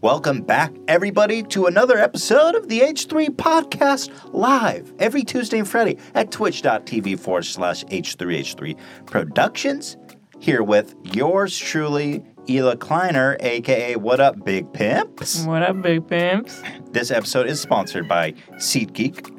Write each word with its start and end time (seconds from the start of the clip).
Welcome 0.00 0.42
back, 0.42 0.72
everybody, 0.86 1.42
to 1.44 1.64
another 1.66 1.98
episode 1.98 2.54
of 2.54 2.68
the 2.68 2.82
H3 2.82 3.30
Podcast 3.30 4.12
live 4.32 4.92
every 5.00 5.24
Tuesday 5.24 5.58
and 5.58 5.66
Friday 5.68 5.98
at 6.14 6.30
twitch.tv 6.30 7.18
forward 7.18 7.44
slash 7.44 7.82
H3H3 7.86 8.78
Productions. 9.06 9.96
Here 10.38 10.62
with 10.62 10.94
yours 11.02 11.58
truly, 11.58 12.24
Ela 12.48 12.76
Kleiner, 12.76 13.36
aka 13.40 13.96
What 13.96 14.20
Up 14.20 14.44
Big 14.44 14.72
Pimps. 14.72 15.44
What 15.44 15.64
up, 15.64 15.82
big 15.82 16.06
pimps? 16.06 16.62
This 16.92 17.10
episode 17.10 17.48
is 17.48 17.60
sponsored 17.60 18.06
by 18.06 18.34
SeatGeek, 18.52 19.34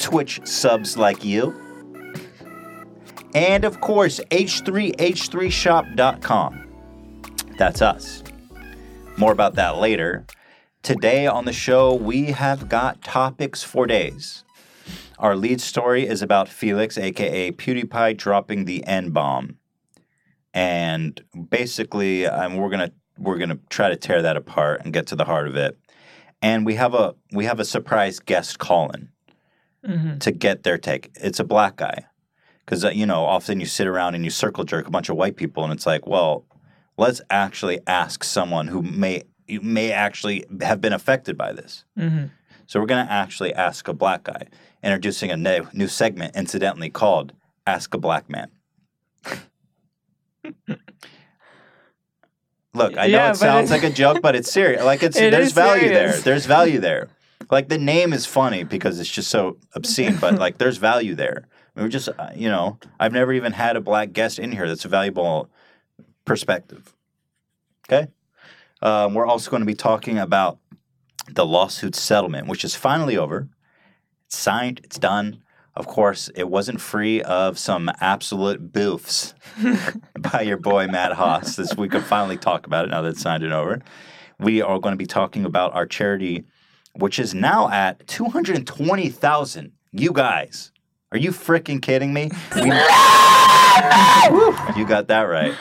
Twitch 0.00 0.40
subs 0.46 0.96
like 0.96 1.22
you, 1.22 1.54
and 3.34 3.66
of 3.66 3.82
course, 3.82 4.18
H3H3shop.com. 4.30 6.60
That's 7.58 7.82
us. 7.82 8.23
More 9.16 9.32
about 9.32 9.54
that 9.54 9.78
later. 9.78 10.26
Today 10.82 11.26
on 11.26 11.44
the 11.44 11.52
show, 11.52 11.94
we 11.94 12.26
have 12.32 12.68
got 12.68 13.02
topics 13.02 13.62
for 13.62 13.86
days. 13.86 14.44
Our 15.18 15.36
lead 15.36 15.60
story 15.60 16.06
is 16.06 16.20
about 16.20 16.48
Felix, 16.48 16.98
aka 16.98 17.52
PewDiePie, 17.52 18.16
dropping 18.16 18.64
the 18.64 18.84
N 18.86 19.10
bomb, 19.10 19.56
and 20.52 21.22
basically, 21.48 22.26
um, 22.26 22.56
we're 22.56 22.68
gonna 22.68 22.90
we're 23.16 23.38
gonna 23.38 23.58
try 23.70 23.88
to 23.88 23.96
tear 23.96 24.20
that 24.22 24.36
apart 24.36 24.82
and 24.84 24.92
get 24.92 25.06
to 25.06 25.16
the 25.16 25.24
heart 25.24 25.46
of 25.48 25.56
it. 25.56 25.78
And 26.42 26.66
we 26.66 26.74
have 26.74 26.92
a 26.94 27.14
we 27.32 27.44
have 27.44 27.60
a 27.60 27.64
surprise 27.64 28.18
guest 28.18 28.58
calling 28.58 29.08
Mhm. 29.86 30.18
to 30.20 30.32
get 30.32 30.64
their 30.64 30.76
take. 30.78 31.10
It's 31.14 31.38
a 31.40 31.44
black 31.44 31.76
guy, 31.76 32.04
because 32.66 32.84
uh, 32.84 32.90
you 32.90 33.06
know 33.06 33.24
often 33.24 33.60
you 33.60 33.66
sit 33.66 33.86
around 33.86 34.16
and 34.16 34.24
you 34.24 34.30
circle 34.30 34.64
jerk 34.64 34.88
a 34.88 34.90
bunch 34.90 35.08
of 35.08 35.16
white 35.16 35.36
people, 35.36 35.62
and 35.64 35.72
it's 35.72 35.86
like, 35.86 36.06
well, 36.06 36.44
let's 36.96 37.20
actually 37.30 37.80
ask 37.86 38.24
someone 38.24 38.68
who 38.68 38.82
may 38.82 39.22
may 39.48 39.92
actually 39.92 40.44
have 40.62 40.80
been 40.80 40.92
affected 40.92 41.36
by 41.36 41.52
this. 41.52 41.84
Mhm. 41.98 42.30
So 42.66 42.80
we're 42.80 42.86
going 42.86 43.04
to 43.06 43.12
actually 43.12 43.52
ask 43.52 43.86
a 43.88 43.92
black 43.92 44.24
guy, 44.24 44.46
introducing 44.82 45.30
a 45.30 45.36
new, 45.36 45.66
new 45.74 45.86
segment, 45.86 46.34
incidentally 46.34 46.88
called 46.88 47.34
"Ask 47.66 47.92
a 47.94 47.98
Black 47.98 48.30
Man." 48.30 48.48
Look, 52.72 52.98
I 52.98 53.06
know 53.06 53.12
Yeah, 53.18 53.30
it 53.30 53.36
sounds 53.36 53.70
like 53.70 53.84
a 53.84 53.90
joke, 53.90 54.20
but 54.20 54.34
it's 54.34 54.50
serious. 54.50 54.82
Like 54.82 55.02
it's 55.02 55.16
It 55.20 55.30
there's 55.30 55.52
value 55.52 55.88
there. 55.88 56.12
There's 56.18 56.46
value 56.46 56.80
there. 56.80 57.08
Like 57.50 57.68
the 57.68 57.78
name 57.78 58.12
is 58.12 58.26
funny 58.26 58.64
because 58.64 58.98
it's 58.98 59.10
just 59.10 59.30
so 59.30 59.58
obscene, 59.74 60.16
but 60.16 60.38
like 60.38 60.58
there's 60.58 60.78
value 60.78 61.14
there. 61.14 61.46
We're 61.76 61.88
just, 61.88 62.08
uh, 62.08 62.30
you 62.34 62.48
know, 62.48 62.78
I've 62.98 63.12
never 63.12 63.32
even 63.32 63.52
had 63.52 63.76
a 63.76 63.80
black 63.80 64.12
guest 64.12 64.38
in 64.38 64.52
here 64.52 64.66
that's 64.68 64.84
a 64.84 64.88
valuable 64.88 65.50
perspective. 66.24 66.94
Okay. 67.88 68.08
Um, 68.82 69.14
we're 69.14 69.26
also 69.26 69.50
going 69.50 69.62
to 69.62 69.66
be 69.66 69.74
talking 69.74 70.18
about 70.18 70.58
the 71.28 71.46
lawsuit 71.46 71.94
settlement, 71.94 72.48
which 72.48 72.64
is 72.64 72.74
finally 72.74 73.16
over. 73.16 73.48
It's 74.26 74.36
signed, 74.38 74.80
it's 74.84 74.98
done. 74.98 75.42
Of 75.76 75.86
course, 75.86 76.30
it 76.36 76.48
wasn't 76.48 76.80
free 76.80 77.20
of 77.22 77.58
some 77.58 77.90
absolute 78.00 78.72
boofs 78.72 79.34
by 80.32 80.42
your 80.42 80.56
boy 80.56 80.86
Matt 80.86 81.12
Hoss. 81.14 81.56
This 81.56 81.74
we 81.76 81.88
can 81.88 82.02
finally 82.02 82.36
talk 82.36 82.66
about 82.66 82.84
it 82.84 82.90
now 82.90 83.02
that 83.02 83.10
it's 83.10 83.22
signed 83.22 83.42
and 83.42 83.52
over. 83.52 83.82
We 84.38 84.62
are 84.62 84.78
going 84.78 84.92
to 84.92 84.96
be 84.98 85.06
talking 85.06 85.44
about 85.44 85.74
our 85.74 85.86
charity, 85.86 86.44
which 86.94 87.18
is 87.18 87.34
now 87.34 87.68
at 87.70 88.06
220,000. 88.06 89.72
You 89.92 90.12
guys, 90.12 90.70
are 91.10 91.18
you 91.18 91.30
freaking 91.30 91.82
kidding 91.82 92.12
me? 92.12 92.30
We- 92.54 92.62
you 94.76 94.86
got 94.86 95.08
that 95.08 95.22
right. 95.28 95.54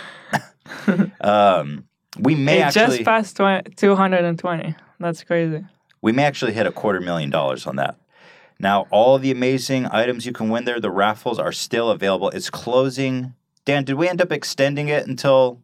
um, 1.21 1.85
we 2.19 2.35
may 2.35 2.59
It 2.59 2.61
actually 2.61 2.97
just 2.97 3.05
passed 3.05 3.35
tw- 3.37 3.75
220. 3.77 4.75
That's 4.99 5.23
crazy. 5.23 5.65
we 6.01 6.11
may 6.11 6.23
actually 6.23 6.53
hit 6.53 6.65
a 6.67 6.71
quarter 6.71 6.99
million 7.01 7.29
dollars 7.29 7.65
on 7.67 7.75
that. 7.77 7.97
Now, 8.59 8.87
all 8.91 9.17
the 9.19 9.31
amazing 9.31 9.87
items 9.87 10.25
you 10.25 10.31
can 10.31 10.49
win 10.49 10.63
there, 10.65 10.79
the 10.79 10.91
raffles 10.91 11.39
are 11.39 11.51
still 11.51 11.89
available. 11.89 12.29
It's 12.29 12.49
closing. 12.49 13.33
Dan, 13.65 13.83
did 13.83 13.95
we 13.95 14.07
end 14.07 14.21
up 14.21 14.31
extending 14.31 14.87
it 14.89 15.07
until 15.07 15.61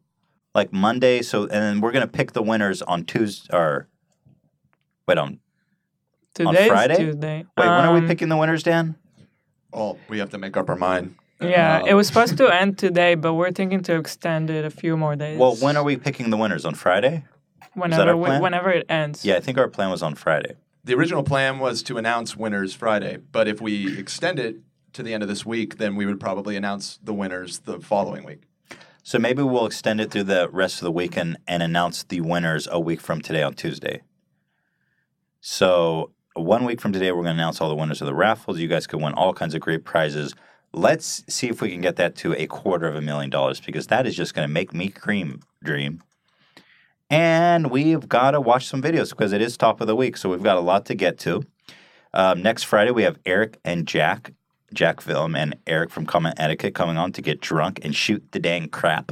like 0.56 0.74
Monday? 0.74 1.22
So, 1.22 1.44
and 1.44 1.52
then 1.52 1.82
we're 1.82 1.92
gonna 1.92 2.08
pick 2.08 2.34
the 2.34 2.42
winners 2.44 2.82
on 2.82 3.06
Tuesday. 3.06 3.56
Or 3.56 3.88
wait 5.08 5.18
on 5.18 5.40
Today's 6.34 6.68
Friday? 6.70 6.98
Tuesday. 6.98 7.38
wait. 7.58 7.68
when 7.68 7.68
are 7.68 7.94
we 7.94 8.00
Um, 8.00 8.08
picking 8.08 8.30
the 8.30 8.38
winners, 8.38 8.64
Dan? 8.64 8.96
Well, 9.72 9.98
we 10.10 10.18
have 10.20 10.32
to 10.32 10.38
make 10.38 10.58
up 10.58 10.68
our 10.70 10.76
mind. 10.76 11.16
Yeah, 11.42 11.80
Um, 11.82 11.88
it 11.88 11.94
was 11.94 12.08
supposed 12.08 12.38
to 12.38 12.48
end 12.54 12.78
today, 12.78 13.16
but 13.16 13.34
we're 13.34 13.52
thinking 13.52 13.82
to 13.84 13.96
extend 13.96 14.50
it 14.50 14.66
a 14.66 14.70
few 14.70 14.98
more 14.98 15.16
days. 15.16 15.40
Well, 15.40 15.56
when 15.56 15.78
are 15.78 15.84
we 15.84 15.96
picking 15.96 16.30
the 16.30 16.38
winners 16.38 16.66
on 16.66 16.76
Friday? 16.76 17.26
Whenever, 17.74 18.10
our 18.10 18.18
we, 18.18 18.26
plan? 18.26 18.42
whenever 18.42 18.70
it 18.72 18.86
ends. 18.90 19.24
Yeah, 19.24 19.36
I 19.38 19.40
think 19.40 19.58
our 19.58 19.70
plan 19.70 19.90
was 19.90 20.04
on 20.04 20.16
Friday. 20.16 20.56
The 20.84 20.96
original 20.96 21.24
plan 21.24 21.60
was 21.60 21.82
to 21.84 21.98
announce 21.98 22.36
winners 22.36 22.74
Friday, 22.74 23.18
but 23.32 23.48
if 23.48 23.62
we 23.62 23.98
extend 23.98 24.40
it 24.40 24.58
to 24.94 25.04
the 25.04 25.14
end 25.14 25.24
of 25.24 25.30
this 25.30 25.46
week, 25.46 25.78
then 25.78 25.96
we 25.96 26.06
would 26.06 26.20
probably 26.20 26.56
announce 26.56 27.00
the 27.04 27.14
winners 27.14 27.60
the 27.60 27.80
following 27.80 28.26
week. 28.26 28.44
So 29.04 29.18
maybe 29.18 29.42
we'll 29.44 29.66
extend 29.66 30.02
it 30.02 30.12
through 30.12 30.24
the 30.24 30.50
rest 30.52 30.76
of 30.76 30.84
the 30.84 30.92
weekend 30.92 31.38
and 31.48 31.64
announce 31.64 32.04
the 32.04 32.22
winners 32.22 32.68
a 32.70 32.80
week 32.80 33.00
from 33.00 33.22
today 33.22 33.44
on 33.44 33.54
Tuesday. 33.54 34.02
So 35.42 36.12
one 36.34 36.66
week 36.66 36.82
from 36.82 36.92
today, 36.92 37.12
we're 37.12 37.24
going 37.24 37.36
to 37.36 37.42
announce 37.42 37.62
all 37.62 37.70
the 37.70 37.76
winners 37.76 38.02
of 38.02 38.08
the 38.08 38.14
raffles. 38.14 38.60
You 38.60 38.68
guys 38.68 38.88
could 38.88 39.02
win 39.02 39.14
all 39.14 39.34
kinds 39.34 39.54
of 39.56 39.62
great 39.62 39.86
prizes. 39.86 40.36
Let's 40.72 41.24
see 41.28 41.48
if 41.48 41.62
we 41.62 41.72
can 41.72 41.82
get 41.82 41.96
that 41.96 42.16
to 42.18 42.34
a 42.34 42.46
quarter 42.46 42.88
of 42.88 42.96
a 42.96 43.02
million 43.02 43.30
dollars 43.30 43.60
because 43.60 43.88
that 43.88 44.06
is 44.06 44.16
just 44.16 44.34
going 44.34 44.48
to 44.48 44.54
make 44.54 44.74
me 44.74 44.90
cream 44.90 45.42
dream. 45.64 46.04
And 47.10 47.72
we've 47.72 48.08
got 48.08 48.32
to 48.32 48.42
watch 48.42 48.68
some 48.68 48.82
videos 48.82 49.10
because 49.10 49.34
it 49.34 49.42
is 49.42 49.58
top 49.58 49.82
of 49.82 49.88
the 49.88 49.96
week. 49.96 50.16
So 50.16 50.30
we've 50.30 50.44
got 50.44 50.58
a 50.58 50.62
lot 50.62 50.86
to 50.86 50.96
get 50.96 51.18
to. 51.20 51.44
Um, 52.14 52.42
next 52.42 52.64
Friday, 52.64 52.92
we 52.92 53.04
have 53.04 53.18
Eric 53.26 53.60
and 53.66 53.88
Jack, 53.88 54.34
Jack 54.74 55.02
Film 55.02 55.36
and 55.36 55.56
Eric 55.66 55.90
from 55.90 56.06
Commentiquette 56.06 56.76
coming 56.76 56.98
on 56.98 57.12
to 57.14 57.22
get 57.22 57.42
drunk 57.42 57.80
and 57.84 57.96
shoot 57.96 58.24
the 58.32 58.40
dang 58.40 58.70
crap. 58.70 59.12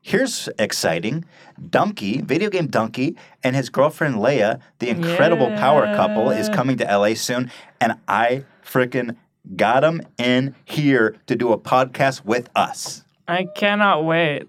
Here's 0.00 0.48
exciting. 0.58 1.26
Dunkey, 1.60 2.22
video 2.22 2.48
game 2.48 2.68
Dunkey, 2.68 3.16
and 3.44 3.54
his 3.54 3.68
girlfriend 3.68 4.22
Leah, 4.22 4.58
the 4.78 4.88
incredible 4.88 5.48
power 5.56 5.94
couple, 5.94 6.30
is 6.30 6.48
coming 6.48 6.78
to 6.78 6.84
LA 6.84 7.12
soon. 7.12 7.50
And 7.80 7.98
I 8.06 8.44
freaking 8.64 9.16
got 9.56 9.80
them 9.80 10.02
in 10.18 10.54
here 10.64 11.16
to 11.26 11.36
do 11.36 11.52
a 11.52 11.58
podcast 11.58 12.24
with 12.24 12.48
us. 12.54 13.04
I 13.26 13.44
cannot 13.54 14.04
wait. 14.04 14.48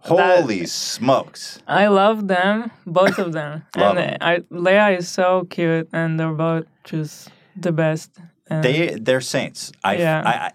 Holy 0.00 0.66
smokes. 0.66 1.60
I 1.68 1.86
love 1.86 2.26
them, 2.26 2.72
both 2.86 3.18
of 3.18 3.32
them. 3.32 3.64
Love 3.76 3.96
and 3.96 4.10
'em. 4.14 4.18
I, 4.20 4.42
Leah 4.50 4.90
is 4.98 5.08
so 5.08 5.46
cute, 5.48 5.88
and 5.92 6.18
they're 6.18 6.32
both 6.32 6.64
just 6.82 7.28
the 7.56 7.70
best. 7.70 8.10
And 8.48 8.64
They 8.64 8.96
they're 9.00 9.20
saints. 9.20 9.70
I, 9.84 9.96
Yeah. 9.96 10.22
I, 10.24 10.30
I 10.30 10.52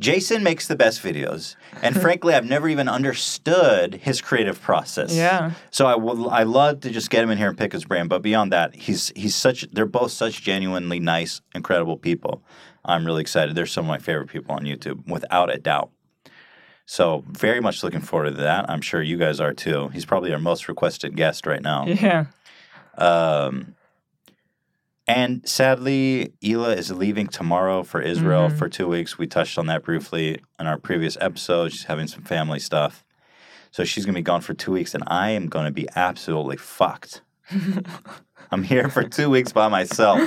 Jason 0.00 0.44
makes 0.44 0.68
the 0.68 0.76
best 0.76 1.02
videos, 1.02 1.56
and 1.82 2.00
frankly, 2.00 2.34
I've 2.34 2.44
never 2.44 2.68
even 2.68 2.88
understood 2.88 3.94
his 3.96 4.20
creative 4.20 4.60
process. 4.60 5.12
Yeah. 5.12 5.52
So 5.72 5.86
I 5.86 5.94
I 6.40 6.42
love 6.44 6.80
to 6.82 6.90
just 6.90 7.10
get 7.10 7.24
him 7.24 7.30
in 7.30 7.38
here 7.38 7.48
and 7.48 7.58
pick 7.58 7.72
his 7.72 7.84
brain, 7.84 8.06
but 8.06 8.22
beyond 8.22 8.52
that, 8.52 8.76
he's 8.76 9.12
he's 9.16 9.34
such 9.34 9.66
they're 9.72 9.86
both 9.86 10.12
such 10.12 10.42
genuinely 10.42 11.00
nice, 11.00 11.40
incredible 11.52 11.96
people. 11.96 12.42
I'm 12.88 13.04
really 13.04 13.20
excited. 13.20 13.54
They're 13.54 13.66
some 13.66 13.84
of 13.84 13.88
my 13.88 13.98
favorite 13.98 14.28
people 14.28 14.54
on 14.54 14.62
YouTube, 14.64 15.06
without 15.08 15.54
a 15.54 15.58
doubt. 15.58 15.90
So 16.86 17.22
very 17.28 17.60
much 17.60 17.82
looking 17.84 18.00
forward 18.00 18.30
to 18.30 18.36
that. 18.42 18.68
I'm 18.70 18.80
sure 18.80 19.02
you 19.02 19.18
guys 19.18 19.40
are 19.40 19.52
too. 19.52 19.88
He's 19.88 20.06
probably 20.06 20.32
our 20.32 20.38
most 20.40 20.68
requested 20.68 21.16
guest 21.16 21.46
right 21.46 21.62
now. 21.62 21.86
yeah. 21.86 22.24
Um, 22.96 23.74
and 25.06 25.48
sadly, 25.48 26.32
Hila 26.42 26.76
is 26.76 26.90
leaving 26.90 27.28
tomorrow 27.28 27.82
for 27.82 28.00
Israel 28.00 28.48
Mhm. 28.48 28.58
for 28.58 28.68
two 28.68 28.86
weeks. 28.88 29.16
We 29.18 29.26
touched 29.26 29.56
on 29.58 29.66
that 29.66 29.82
briefly 29.84 30.40
in 30.58 30.66
our 30.66 30.76
previous 30.78 31.16
episode. 31.20 31.72
She's 31.72 31.84
having 31.84 32.06
some 32.08 32.22
family 32.24 32.58
stuff. 32.58 33.04
So 33.70 33.84
she's 33.84 34.04
going 34.04 34.14
to 34.14 34.18
be 34.18 34.22
gone 34.22 34.40
for 34.40 34.54
two 34.54 34.72
weeks, 34.72 34.94
and 34.94 35.04
I 35.06 35.30
am 35.30 35.46
going 35.46 35.66
to 35.66 35.70
be 35.72 35.86
absolutely 35.94 36.56
fucked. 36.56 37.22
I'm 38.50 38.62
here 38.64 38.88
for 38.88 39.02
two 39.04 39.28
weeks 39.30 39.52
by 39.52 39.68
myself. 39.68 40.20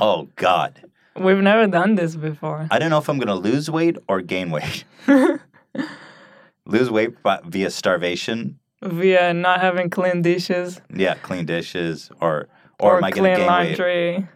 Oh, 0.00 0.28
God. 0.36 0.84
We've 1.18 1.38
never 1.38 1.66
done 1.66 1.94
this 1.94 2.16
before. 2.16 2.68
I 2.70 2.78
don't 2.78 2.90
know 2.90 2.98
if 2.98 3.08
I'm 3.08 3.18
going 3.18 3.28
to 3.28 3.34
lose 3.34 3.70
weight 3.70 3.96
or 4.08 4.20
gain 4.22 4.50
weight. 4.50 4.84
lose 6.66 6.90
weight 6.90 7.22
by, 7.22 7.40
via 7.44 7.70
starvation. 7.70 8.58
Via 8.82 9.32
not 9.32 9.60
having 9.60 9.88
clean 9.88 10.20
dishes 10.22 10.80
Yeah, 10.94 11.14
clean 11.14 11.46
dishes. 11.46 12.10
Or, 12.20 12.48
or, 12.78 12.92
or, 12.92 12.96
am 12.98 13.04
I 13.04 13.10
going 13.10 13.32
to 13.32 13.38
gain 13.38 13.48
weight? 13.48 13.78
laundry. 13.78 14.28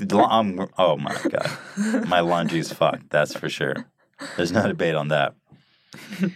La- 0.12 0.38
um, 0.38 0.68
oh 0.78 0.96
my 0.96 1.16
god, 1.28 2.06
my 2.08 2.20
laundry's 2.20 2.72
fucked. 2.72 3.10
That's 3.10 3.34
for 3.34 3.48
sure. 3.48 3.86
There's 4.36 4.52
no 4.52 4.66
debate 4.66 4.94
on 4.94 5.08
that. 5.08 5.34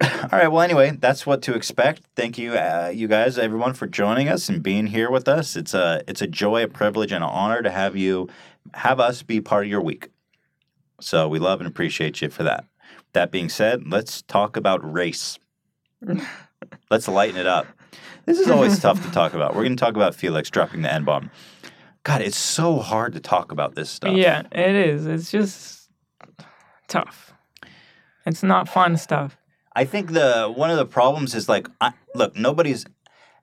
All 0.00 0.28
right. 0.30 0.48
Well, 0.48 0.62
anyway, 0.62 0.96
that's 0.98 1.26
what 1.26 1.42
to 1.42 1.54
expect. 1.54 2.02
Thank 2.14 2.38
you, 2.38 2.52
uh, 2.52 2.92
you 2.94 3.08
guys, 3.08 3.36
everyone, 3.36 3.74
for 3.74 3.86
joining 3.86 4.28
us 4.28 4.48
and 4.48 4.62
being 4.62 4.86
here 4.86 5.10
with 5.10 5.26
us. 5.26 5.56
It's 5.56 5.74
a 5.74 6.02
it's 6.06 6.22
a 6.22 6.26
joy, 6.26 6.62
a 6.62 6.68
privilege, 6.68 7.10
and 7.10 7.24
an 7.24 7.30
honor 7.30 7.62
to 7.62 7.70
have 7.70 7.96
you 7.96 8.28
have 8.74 9.00
us 9.00 9.22
be 9.22 9.40
part 9.40 9.64
of 9.64 9.70
your 9.70 9.80
week. 9.80 10.10
So 11.00 11.28
we 11.28 11.38
love 11.38 11.60
and 11.60 11.68
appreciate 11.68 12.22
you 12.22 12.28
for 12.28 12.44
that. 12.44 12.64
That 13.12 13.30
being 13.30 13.48
said, 13.48 13.88
let's 13.88 14.22
talk 14.22 14.56
about 14.56 14.80
race. 14.92 15.38
let's 16.90 17.08
lighten 17.08 17.36
it 17.36 17.46
up. 17.46 17.66
This 18.26 18.38
is 18.38 18.50
always 18.50 18.78
tough 18.78 19.02
to 19.04 19.10
talk 19.10 19.32
about. 19.32 19.54
We're 19.54 19.62
going 19.62 19.76
to 19.76 19.80
talk 19.80 19.96
about 19.96 20.14
Felix 20.14 20.50
dropping 20.50 20.82
the 20.82 20.92
N 20.92 21.04
bomb. 21.04 21.30
God, 22.02 22.20
it's 22.20 22.36
so 22.36 22.78
hard 22.78 23.14
to 23.14 23.20
talk 23.20 23.52
about 23.52 23.74
this 23.74 23.90
stuff. 23.90 24.14
Yeah, 24.14 24.42
it 24.52 24.74
is. 24.74 25.06
It's 25.06 25.30
just 25.30 25.88
tough. 26.86 27.32
It's 28.26 28.42
not 28.42 28.68
fun 28.68 28.96
stuff. 28.96 29.36
I 29.74 29.84
think 29.84 30.12
the 30.12 30.52
one 30.54 30.70
of 30.70 30.76
the 30.76 30.86
problems 30.86 31.34
is 31.34 31.48
like, 31.48 31.68
I, 31.80 31.92
look, 32.14 32.36
nobody's 32.36 32.84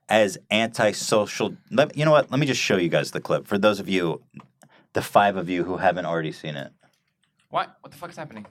as 0.08 0.38
antisocial. 0.50 1.56
Let, 1.70 1.96
you 1.96 2.04
know 2.04 2.12
what? 2.12 2.30
Let 2.30 2.40
me 2.40 2.46
just 2.46 2.60
show 2.60 2.76
you 2.76 2.88
guys 2.88 3.10
the 3.10 3.20
clip 3.20 3.46
for 3.46 3.58
those 3.58 3.80
of 3.80 3.88
you, 3.88 4.22
the 4.92 5.02
five 5.02 5.36
of 5.36 5.48
you 5.48 5.64
who 5.64 5.78
haven't 5.78 6.06
already 6.06 6.32
seen 6.32 6.56
it. 6.56 6.72
What? 7.50 7.76
What 7.80 7.92
the 7.92 7.98
fuck 7.98 8.10
is 8.10 8.16
happening? 8.16 8.46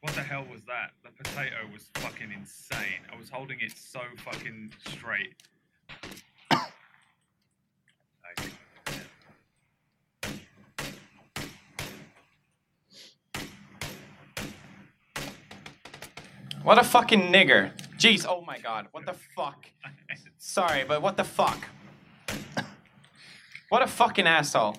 What 0.00 0.14
the 0.14 0.22
hell 0.22 0.46
was 0.50 0.62
that? 0.66 0.92
The 1.02 1.10
potato 1.10 1.56
was 1.72 1.90
fucking 1.94 2.30
insane. 2.30 3.00
I 3.12 3.16
was 3.16 3.28
holding 3.28 3.58
it 3.60 3.72
so 3.76 4.00
fucking 4.18 4.72
straight. 4.88 5.34
What 16.66 16.78
a 16.78 16.82
fucking 16.82 17.32
nigger. 17.32 17.70
Jeez, 17.96 18.26
oh 18.28 18.40
my 18.40 18.58
god. 18.58 18.88
What 18.90 19.06
the 19.06 19.14
fuck? 19.36 19.66
Sorry, 20.36 20.82
but 20.82 21.00
what 21.00 21.16
the 21.16 21.22
fuck? 21.22 21.68
What 23.68 23.82
a 23.82 23.86
fucking 23.86 24.26
asshole. 24.26 24.76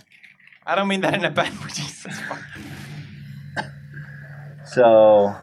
I 0.66 0.76
don't 0.76 0.90
mean 0.90 1.00
that 1.00 1.14
in 1.14 1.24
a 1.24 1.32
bad 1.32 1.54
way. 1.60 1.68
Jesus 1.74 2.20
fuck. 2.28 2.42
So, 4.66 5.34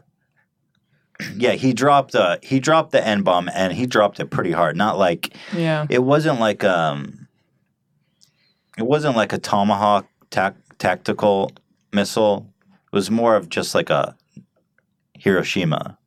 yeah, 1.35 1.53
he 1.53 1.73
dropped 1.73 2.13
uh 2.13 2.37
he 2.43 2.59
dropped 2.59 2.91
the 2.91 3.03
N 3.03 3.23
bomb 3.23 3.49
and 3.51 3.73
he 3.73 3.87
dropped 3.87 4.19
it 4.19 4.27
pretty 4.29 4.51
hard. 4.51 4.77
Not 4.77 4.99
like 4.99 5.33
Yeah. 5.51 5.87
it 5.89 6.03
wasn't 6.03 6.39
like 6.39 6.63
um 6.63 7.27
it 8.77 8.85
wasn't 8.85 9.15
like 9.15 9.33
a 9.33 9.39
tomahawk 9.39 10.05
tac- 10.29 10.77
tactical 10.77 11.53
missile. 11.91 12.53
It 12.93 12.95
was 12.95 13.09
more 13.09 13.35
of 13.35 13.49
just 13.49 13.73
like 13.73 13.89
a 13.89 14.15
Hiroshima. 15.17 15.97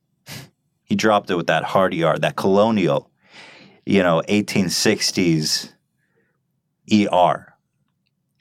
He 0.89 0.97
dropped 0.97 1.31
it 1.31 1.37
with 1.37 1.49
that 1.49 1.65
hard 1.65 1.95
ER, 1.95 2.19
that 2.19 2.37
colonial, 2.37 3.11
you 3.85 4.03
know, 4.03 4.23
1860s 4.29 5.73
ER. 6.93 7.55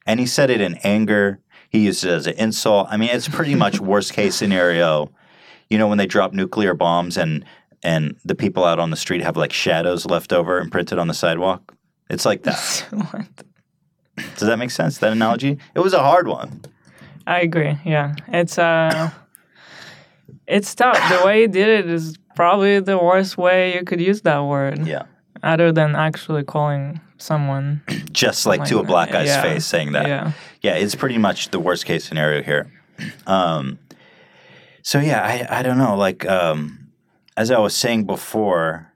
And 0.06 0.20
he 0.20 0.26
said 0.26 0.50
it 0.50 0.62
in 0.62 0.76
anger. 0.84 1.40
He 1.70 1.80
used 1.80 2.06
it 2.06 2.12
as 2.12 2.28
an 2.28 2.36
insult. 2.38 2.88
I 2.90 2.96
mean, 2.96 3.10
it's 3.10 3.28
pretty 3.28 3.56
much 3.56 3.80
worst 3.82 4.14
case 4.14 4.36
scenario. 4.36 5.12
You 5.70 5.78
know, 5.78 5.90
when 5.90 5.98
they 5.98 6.06
drop 6.06 6.34
nuclear 6.34 6.74
bombs 6.74 7.18
and 7.18 7.44
and 7.84 8.16
the 8.26 8.34
people 8.34 8.64
out 8.64 8.80
on 8.80 8.90
the 8.90 8.96
street 8.96 9.22
have 9.22 9.38
like 9.38 9.54
shadows 9.54 10.06
left 10.06 10.34
over 10.34 10.58
and 10.58 10.72
printed 10.72 10.98
on 10.98 11.08
the 11.08 11.14
sidewalk. 11.14 11.76
It's 12.10 12.26
like 12.26 12.44
that. 12.44 12.88
What? 13.12 13.44
Does 14.38 14.48
that 14.48 14.58
make 14.58 14.72
sense? 14.72 14.98
That 14.98 15.12
analogy? 15.12 15.60
It 15.76 15.80
was 15.80 15.94
a 15.94 16.00
hard 16.00 16.28
one. 16.28 16.64
I 17.28 17.42
agree. 17.42 17.78
Yeah, 17.86 18.16
it's 18.30 18.58
uh, 18.58 19.12
it's 20.48 20.74
tough. 20.74 20.98
The 21.10 21.24
way 21.26 21.42
he 21.42 21.48
did 21.48 21.68
it 21.68 21.92
is 21.92 22.18
probably 22.38 22.80
the 22.80 23.00
worst 23.00 23.36
way 23.36 23.74
you 23.74 23.84
could 23.84 24.00
use 24.00 24.22
that 24.22 24.46
word. 24.46 24.86
Yeah. 24.88 25.04
Other 25.42 25.72
than 25.72 25.96
actually 25.96 26.44
calling 26.44 27.02
someone. 27.18 27.82
Just 28.12 28.46
like 28.46 28.64
to 28.66 28.78
a 28.78 28.84
black 28.84 29.12
guy's 29.12 29.28
yeah, 29.28 29.42
face 29.42 29.66
saying 29.66 29.94
that. 29.94 30.08
Yeah. 30.08 30.32
Yeah, 30.62 30.76
it's 30.76 30.94
pretty 30.94 31.18
much 31.18 31.50
the 31.50 31.60
worst 31.60 31.86
case 31.86 32.06
scenario 32.06 32.42
here. 32.42 32.72
Um, 33.28 33.78
so 34.82 35.00
yeah, 35.00 35.22
I, 35.22 35.60
I 35.60 35.62
don't 35.62 35.78
know. 35.78 35.96
Like 35.96 36.26
um, 36.26 36.88
as 37.36 37.52
I 37.52 37.60
was 37.60 37.76
saying 37.76 38.06
before, 38.06 38.92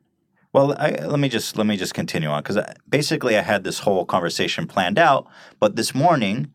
well, 0.54 0.74
I, 0.80 1.06
let 1.06 1.20
me 1.20 1.30
just 1.30 1.56
let 1.56 1.68
me 1.68 1.78
just 1.78 1.94
continue 1.94 2.30
on 2.30 2.42
because 2.42 2.58
basically 2.90 3.38
I 3.38 3.42
had 3.42 3.64
this 3.64 3.78
whole 3.80 4.06
conversation 4.06 4.66
planned 4.66 4.98
out, 4.98 5.28
but 5.60 5.76
this 5.76 5.94
morning, 5.94 6.52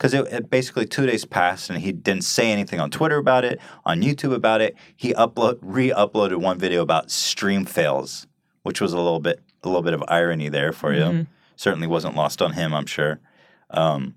because 0.00 0.14
it, 0.14 0.26
it 0.32 0.48
basically 0.48 0.86
two 0.86 1.04
days 1.04 1.26
passed 1.26 1.68
and 1.68 1.78
he 1.78 1.92
didn't 1.92 2.24
say 2.24 2.50
anything 2.50 2.80
on 2.80 2.90
Twitter 2.90 3.18
about 3.18 3.44
it, 3.44 3.60
on 3.84 4.00
YouTube 4.00 4.32
about 4.32 4.62
it. 4.62 4.74
He 4.96 5.12
upload 5.12 5.58
re-uploaded 5.60 6.36
one 6.36 6.58
video 6.58 6.80
about 6.80 7.10
stream 7.10 7.66
fails, 7.66 8.26
which 8.62 8.80
was 8.80 8.94
a 8.94 8.96
little 8.96 9.20
bit 9.20 9.40
a 9.62 9.68
little 9.68 9.82
bit 9.82 9.92
of 9.92 10.02
irony 10.08 10.48
there 10.48 10.72
for 10.72 10.94
you. 10.94 11.26
Certainly 11.56 11.86
wasn't 11.88 12.16
lost 12.16 12.40
on 12.40 12.54
him, 12.54 12.72
I'm 12.72 12.86
sure. 12.86 13.20
Um, 13.68 14.14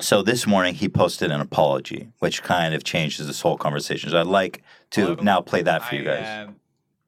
so 0.00 0.20
this 0.20 0.48
morning 0.48 0.74
he 0.74 0.88
posted 0.88 1.30
an 1.30 1.40
apology, 1.40 2.08
which 2.18 2.42
kind 2.42 2.74
of 2.74 2.82
changes 2.82 3.28
this 3.28 3.40
whole 3.40 3.56
conversation. 3.56 4.10
So 4.10 4.18
I'd 4.18 4.26
like 4.26 4.64
to 4.90 5.00
Hello? 5.02 5.22
now 5.22 5.40
play 5.40 5.62
that 5.62 5.84
for 5.84 5.94
you 5.94 6.00
I, 6.00 6.04
guys. 6.04 6.48
uh, 6.48 6.52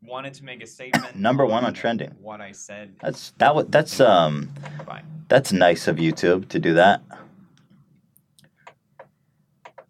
wanted 0.07 0.35
to 0.35 0.45
make 0.45 0.63
a 0.63 0.67
statement. 0.67 1.17
Number 1.29 1.45
one 1.45 1.65
on 1.65 1.75
trending. 1.75 2.11
What 2.21 2.41
I 2.41 2.53
said. 2.53 2.95
That's 3.03 3.33
that. 3.39 3.55
wa- 3.55 3.65
That's 3.69 4.01
um. 4.01 4.53
Bye. 4.87 5.03
That's 5.29 5.53
nice 5.53 5.89
of 5.89 5.97
YouTube 5.97 6.49
to 6.51 6.59
do 6.59 6.75
that. 6.75 7.03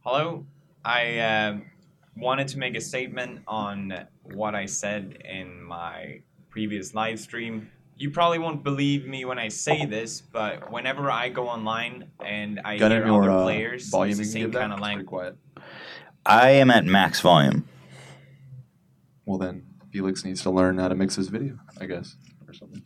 Hello. 0.01 0.47
I 0.85 1.19
uh, 1.19 1.57
wanted 2.17 2.49
to 2.49 2.59
make 2.59 2.77
a 2.77 2.81
statement 2.81 3.41
on 3.47 4.07
what 4.23 4.55
I 4.55 4.67
said 4.67 5.19
in 5.25 5.63
my 5.63 6.21
previous 6.49 6.95
live 6.95 7.19
stream. 7.19 7.71
You 7.99 8.11
probably 8.11 8.39
won't 8.39 8.63
believe 8.63 9.07
me 9.07 9.25
when 9.25 9.39
I 9.39 9.49
say 9.49 9.85
this, 9.85 10.21
but 10.21 10.71
whenever 10.71 11.11
I 11.11 11.29
go 11.29 11.49
online 11.49 12.09
and 12.25 12.61
I 12.65 12.77
Got 12.77 12.93
hear 12.93 13.03
any 13.03 13.11
more 13.11 13.23
other 13.25 13.33
uh, 13.33 13.43
players 13.43 13.89
volume 13.89 14.11
use 14.11 14.19
the 14.19 14.25
same 14.25 14.53
kind 14.53 14.73
of 14.73 14.81
language, 14.81 15.07
quiet. 15.07 15.37
I 16.25 16.51
am 16.51 16.71
at 16.71 16.85
max 16.85 17.21
volume. 17.21 17.67
Well, 19.25 19.39
then 19.39 19.66
Felix 19.96 20.26
needs 20.26 20.43
to 20.43 20.50
learn 20.50 20.76
how 20.76 20.88
to 20.88 20.94
mix 20.94 21.14
his 21.16 21.28
video, 21.28 21.56
I 21.81 21.87
guess, 21.87 22.16
or 22.46 22.52
something. 22.52 22.82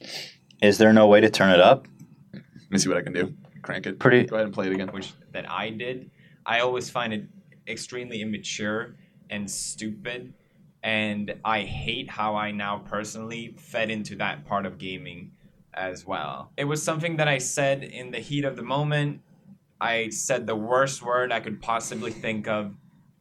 Is 0.62 0.78
there 0.78 0.92
no 0.92 1.08
way 1.08 1.20
to 1.20 1.28
turn 1.28 1.50
it 1.50 1.58
up? 1.60 1.88
Let 2.32 2.42
me 2.70 2.78
see 2.78 2.88
what 2.88 2.98
I 2.98 3.02
can 3.02 3.12
do. 3.12 3.34
Crank 3.62 3.84
it. 3.86 3.98
Pretty- 3.98 4.26
Go 4.26 4.36
ahead 4.36 4.46
and 4.46 4.54
play 4.54 4.68
it 4.68 4.72
again. 4.72 4.86
which 4.92 5.12
that 5.32 5.50
I 5.50 5.70
did, 5.70 6.08
I 6.46 6.60
always 6.60 6.88
find 6.88 7.12
it 7.12 7.24
extremely 7.66 8.22
immature 8.22 8.94
and 9.28 9.50
stupid. 9.50 10.32
And 10.84 11.34
I 11.44 11.62
hate 11.62 12.08
how 12.08 12.36
I 12.36 12.52
now 12.52 12.78
personally 12.78 13.56
fed 13.58 13.90
into 13.90 14.14
that 14.16 14.46
part 14.46 14.64
of 14.64 14.78
gaming 14.78 15.32
as 15.74 16.06
well. 16.06 16.52
It 16.56 16.64
was 16.66 16.80
something 16.80 17.16
that 17.16 17.26
I 17.26 17.38
said 17.38 17.82
in 17.82 18.12
the 18.12 18.20
heat 18.20 18.44
of 18.44 18.54
the 18.54 18.62
moment. 18.62 19.20
I 19.80 20.10
said 20.10 20.46
the 20.46 20.54
worst 20.54 21.02
word 21.02 21.32
I 21.32 21.40
could 21.40 21.60
possibly 21.60 22.12
think 22.12 22.46
of, 22.46 22.76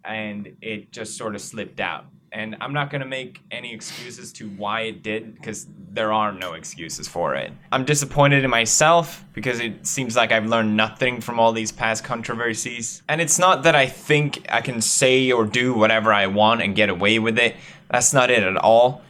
and 0.05 0.55
it 0.61 0.91
just 0.91 1.17
sort 1.17 1.33
of 1.33 1.41
slipped 1.41 1.79
out. 1.79 2.05
And 2.31 2.55
I'm 2.61 2.73
not 2.73 2.89
going 2.89 3.01
to 3.01 3.07
make 3.07 3.41
any 3.51 3.73
excuses 3.73 4.31
to 4.33 4.49
why 4.49 4.81
it 4.81 5.03
did 5.03 5.35
because 5.35 5.67
there 5.91 6.13
are 6.13 6.31
no 6.31 6.53
excuses 6.53 7.07
for 7.07 7.35
it. 7.35 7.51
I'm 7.71 7.85
disappointed 7.85 8.43
in 8.43 8.49
myself 8.49 9.25
because 9.33 9.59
it 9.59 9.85
seems 9.87 10.15
like 10.15 10.31
I've 10.31 10.45
learned 10.45 10.77
nothing 10.77 11.21
from 11.21 11.39
all 11.39 11.51
these 11.51 11.71
past 11.71 12.03
controversies. 12.03 13.01
And 13.09 13.21
it's 13.21 13.39
not 13.39 13.63
that 13.63 13.75
I 13.75 13.87
think 13.87 14.45
I 14.49 14.61
can 14.61 14.81
say 14.81 15.31
or 15.31 15.45
do 15.45 15.73
whatever 15.73 16.13
I 16.13 16.27
want 16.27 16.61
and 16.61 16.75
get 16.75 16.89
away 16.89 17.19
with 17.19 17.39
it. 17.39 17.55
That's 17.89 18.13
not 18.13 18.29
it 18.29 18.43
at 18.43 18.57
all. 18.57 19.01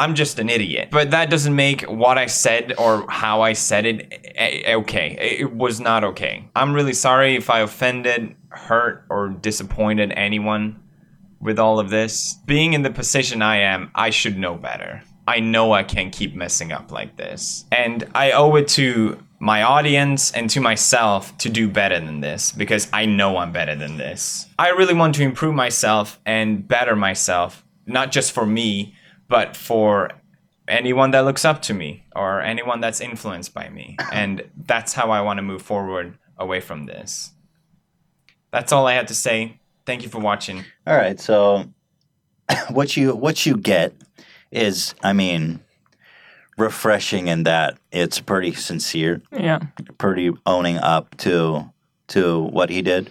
I'm 0.00 0.14
just 0.14 0.38
an 0.38 0.48
idiot. 0.48 0.88
But 0.90 1.10
that 1.10 1.28
doesn't 1.28 1.54
make 1.54 1.82
what 1.82 2.16
I 2.16 2.24
said 2.26 2.74
or 2.78 3.04
how 3.10 3.42
I 3.42 3.52
said 3.52 3.84
it 3.84 4.32
eh, 4.34 4.62
eh, 4.64 4.74
okay. 4.76 5.36
It 5.40 5.54
was 5.54 5.78
not 5.78 6.04
okay. 6.04 6.48
I'm 6.56 6.72
really 6.72 6.94
sorry 6.94 7.36
if 7.36 7.50
I 7.50 7.60
offended, 7.60 8.34
hurt, 8.48 9.04
or 9.10 9.28
disappointed 9.28 10.12
anyone 10.16 10.80
with 11.40 11.58
all 11.58 11.78
of 11.78 11.90
this. 11.90 12.34
Being 12.46 12.72
in 12.72 12.82
the 12.82 12.90
position 12.90 13.42
I 13.42 13.58
am, 13.58 13.90
I 13.94 14.10
should 14.10 14.38
know 14.38 14.54
better. 14.54 15.02
I 15.26 15.40
know 15.40 15.72
I 15.72 15.82
can't 15.82 16.12
keep 16.12 16.34
messing 16.34 16.72
up 16.72 16.90
like 16.90 17.16
this. 17.16 17.64
And 17.70 18.08
I 18.14 18.32
owe 18.32 18.56
it 18.56 18.68
to 18.68 19.22
my 19.38 19.62
audience 19.62 20.30
and 20.32 20.50
to 20.50 20.60
myself 20.60 21.36
to 21.38 21.48
do 21.48 21.68
better 21.68 21.98
than 21.98 22.20
this 22.20 22.52
because 22.52 22.88
I 22.92 23.06
know 23.06 23.38
I'm 23.38 23.52
better 23.52 23.74
than 23.74 23.96
this. 23.96 24.46
I 24.58 24.68
really 24.70 24.94
want 24.94 25.14
to 25.16 25.22
improve 25.22 25.54
myself 25.54 26.20
and 26.26 26.66
better 26.66 26.94
myself, 26.94 27.64
not 27.86 28.12
just 28.12 28.32
for 28.32 28.44
me, 28.44 28.94
but 29.28 29.56
for 29.56 30.10
anyone 30.68 31.12
that 31.12 31.20
looks 31.20 31.44
up 31.44 31.62
to 31.62 31.74
me 31.74 32.04
or 32.14 32.40
anyone 32.40 32.80
that's 32.80 33.00
influenced 33.00 33.54
by 33.54 33.68
me. 33.68 33.96
And 34.12 34.42
that's 34.66 34.92
how 34.92 35.10
I 35.10 35.20
want 35.20 35.38
to 35.38 35.42
move 35.42 35.62
forward 35.62 36.18
away 36.36 36.60
from 36.60 36.86
this. 36.86 37.32
That's 38.50 38.72
all 38.72 38.86
I 38.86 38.94
had 38.94 39.08
to 39.08 39.14
say. 39.14 39.59
Thank 39.90 40.04
you 40.04 40.08
for 40.08 40.20
watching. 40.20 40.64
All 40.86 40.94
right. 40.96 41.18
So 41.18 41.64
what 42.70 42.96
you 42.96 43.12
what 43.16 43.44
you 43.44 43.56
get 43.56 43.92
is, 44.52 44.94
I 45.02 45.12
mean, 45.12 45.58
refreshing 46.56 47.26
in 47.26 47.42
that 47.42 47.76
it's 47.90 48.20
pretty 48.20 48.54
sincere, 48.54 49.20
Yeah. 49.32 49.58
pretty 49.98 50.30
owning 50.46 50.76
up 50.78 51.16
to 51.18 51.72
to 52.10 52.40
what 52.40 52.70
he 52.70 52.82
did. 52.82 53.10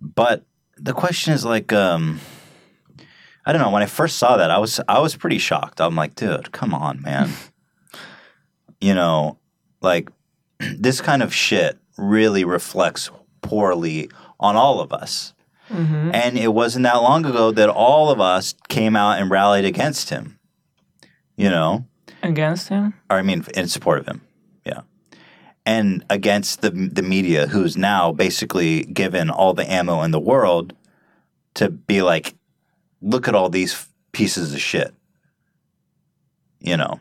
But 0.00 0.44
the 0.76 0.92
question 0.92 1.32
is 1.32 1.44
like, 1.44 1.72
um, 1.72 2.20
I 3.44 3.52
don't 3.52 3.60
know. 3.60 3.70
When 3.70 3.82
I 3.82 3.86
first 3.86 4.18
saw 4.18 4.36
that, 4.36 4.52
I 4.52 4.58
was 4.58 4.80
I 4.86 5.00
was 5.00 5.16
pretty 5.16 5.38
shocked. 5.38 5.80
I'm 5.80 5.96
like, 5.96 6.14
dude, 6.14 6.52
come 6.52 6.72
on, 6.72 7.02
man. 7.02 7.28
you 8.80 8.94
know, 8.94 9.36
like 9.80 10.10
this 10.60 11.00
kind 11.00 11.24
of 11.24 11.34
shit 11.34 11.76
really 11.98 12.44
reflects 12.44 13.10
poorly 13.40 14.08
on 14.42 14.56
all 14.56 14.80
of 14.80 14.92
us. 14.92 15.32
And 15.70 16.36
it 16.36 16.52
wasn't 16.52 16.82
that 16.82 16.96
long 16.96 17.24
ago 17.24 17.50
that 17.50 17.70
all 17.70 18.10
of 18.10 18.20
us 18.20 18.54
came 18.68 18.94
out 18.94 19.18
and 19.18 19.30
rallied 19.30 19.64
against 19.64 20.10
him. 20.10 20.38
You 21.34 21.48
know, 21.48 21.86
Against 22.22 22.68
him? 22.68 22.92
or 23.08 23.16
I 23.16 23.22
mean, 23.22 23.42
in 23.54 23.68
support 23.68 24.00
of 24.00 24.06
him. 24.06 24.20
Yeah. 24.66 24.82
And 25.64 26.04
against 26.10 26.60
the 26.60 26.70
the 26.70 27.00
media, 27.02 27.46
who's 27.46 27.74
now 27.78 28.12
basically 28.12 28.84
given 28.84 29.30
all 29.30 29.54
the 29.54 29.64
ammo 29.72 30.02
in 30.02 30.10
the 30.10 30.20
world 30.20 30.74
to 31.54 31.70
be 31.70 32.02
like, 32.02 32.34
look 33.00 33.26
at 33.26 33.34
all 33.34 33.48
these 33.48 33.88
pieces 34.12 34.52
of 34.52 34.60
shit. 34.60 34.92
You 36.60 36.76
know. 36.76 37.00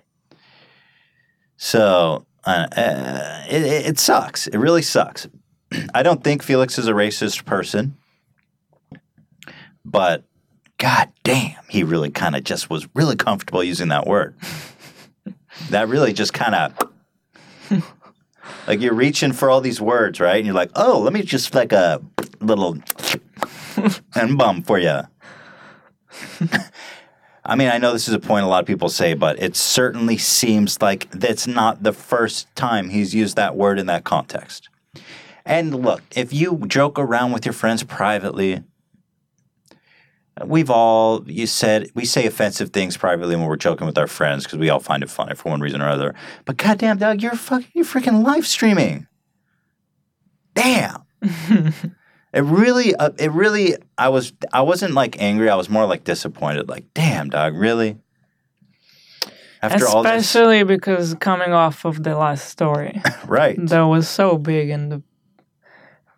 So 1.58 2.26
uh, 2.46 2.68
uh, 2.76 3.44
it 3.50 3.64
it 3.90 4.00
sucks. 4.00 4.48
It 4.48 4.58
really 4.58 4.82
sucks. 4.82 5.28
I 5.94 6.04
don't 6.04 6.24
think 6.24 6.44
Felix 6.44 6.78
is 6.78 6.88
a 6.88 6.94
racist 6.94 7.46
person, 7.46 7.98
but 9.86 10.24
god 10.78 11.12
damn, 11.24 11.64
he 11.70 11.84
really 11.84 12.10
kind 12.10 12.36
of 12.36 12.44
just 12.44 12.70
was 12.70 12.88
really 12.96 13.16
comfortable 13.16 13.64
using 13.64 13.90
that 13.90 14.08
word. 14.08 14.36
that 15.70 15.88
really 15.88 16.14
just 16.14 16.34
kind 16.34 16.56
of 16.56 16.92
like 18.68 18.82
you're 18.82 18.94
reaching 18.94 19.34
for 19.34 19.50
all 19.50 19.62
these 19.62 19.82
words, 19.82 20.20
right? 20.20 20.38
And 20.38 20.46
you're 20.46 20.56
like, 20.56 20.72
oh, 20.76 21.00
let 21.00 21.14
me 21.14 21.22
just 21.24 21.54
like 21.54 21.72
a 21.72 22.02
little 22.40 22.78
and 24.16 24.38
bum 24.38 24.64
for 24.64 24.80
you. 24.80 25.02
I 27.44 27.56
mean, 27.56 27.70
I 27.70 27.80
know 27.80 27.92
this 27.94 28.08
is 28.08 28.14
a 28.14 28.20
point 28.20 28.46
a 28.46 28.48
lot 28.48 28.62
of 28.62 28.68
people 28.68 28.90
say, 28.90 29.14
but 29.14 29.42
it 29.42 29.56
certainly 29.56 30.18
seems 30.18 30.82
like 30.82 31.10
that's 31.12 31.48
not 31.48 31.82
the 31.82 31.94
first 31.94 32.54
time 32.56 32.90
he's 32.90 33.16
used 33.16 33.36
that 33.36 33.56
word 33.56 33.80
in 33.80 33.88
that 33.88 34.04
context. 34.04 34.70
And 35.46 35.84
look, 35.84 36.02
if 36.16 36.34
you 36.34 36.64
joke 36.68 37.00
around 37.00 37.32
with 37.32 37.46
your 37.46 37.54
friends 37.54 37.84
privately, 37.84 38.64
we've 40.46 40.70
all 40.70 41.24
you 41.30 41.48
said 41.48 41.90
we 41.94 42.06
say 42.06 42.26
offensive 42.26 42.72
things 42.72 42.98
privately 42.98 43.36
when 43.36 43.46
we're 43.46 43.56
joking 43.56 43.88
with 43.88 43.98
our 43.98 44.08
friends 44.08 44.44
because 44.44 44.60
we 44.60 44.70
all 44.70 44.80
find 44.80 45.04
it 45.04 45.10
funny 45.10 45.36
for 45.36 45.50
one 45.50 45.62
reason 45.62 45.82
or 45.82 45.90
other. 45.90 46.16
But 46.46 46.58
goddamn, 46.58 46.98
Doug, 46.98 47.22
you're 47.22 47.34
fucking 47.34 47.70
you're 47.74 47.86
freaking 47.86 48.24
live 48.24 48.48
streaming. 48.48 49.08
Damn. 50.54 51.04
it 51.22 52.44
really, 52.44 52.96
uh, 52.96 53.12
it 53.18 53.32
really. 53.32 53.76
I 53.98 54.10
was 54.10 54.34
I 54.52 54.62
wasn't 54.62 54.94
like 54.94 55.22
angry. 55.22 55.50
I 55.50 55.56
was 55.56 55.70
more 55.70 55.86
like 55.86 56.04
disappointed. 56.04 56.70
Like, 56.70 56.86
damn, 56.94 57.30
dog, 57.30 57.56
really. 57.56 57.98
After 59.64 59.86
Especially 59.86 60.64
because 60.64 61.14
coming 61.16 61.54
off 61.54 61.86
of 61.86 62.02
the 62.02 62.18
last 62.18 62.50
story 62.50 63.00
right? 63.28 63.56
that 63.68 63.82
was 63.82 64.10
so 64.10 64.40
big 64.40 64.72
and 64.72 64.92
the 64.92 65.04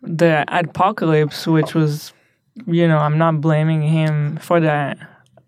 the 0.06 0.44
adpocalypse, 0.48 1.46
which 1.46 1.74
was, 1.74 2.12
you 2.66 2.86
know, 2.86 2.98
I'm 2.98 3.18
not 3.18 3.40
blaming 3.40 3.82
him 3.82 4.36
for 4.36 4.60
the 4.60 4.96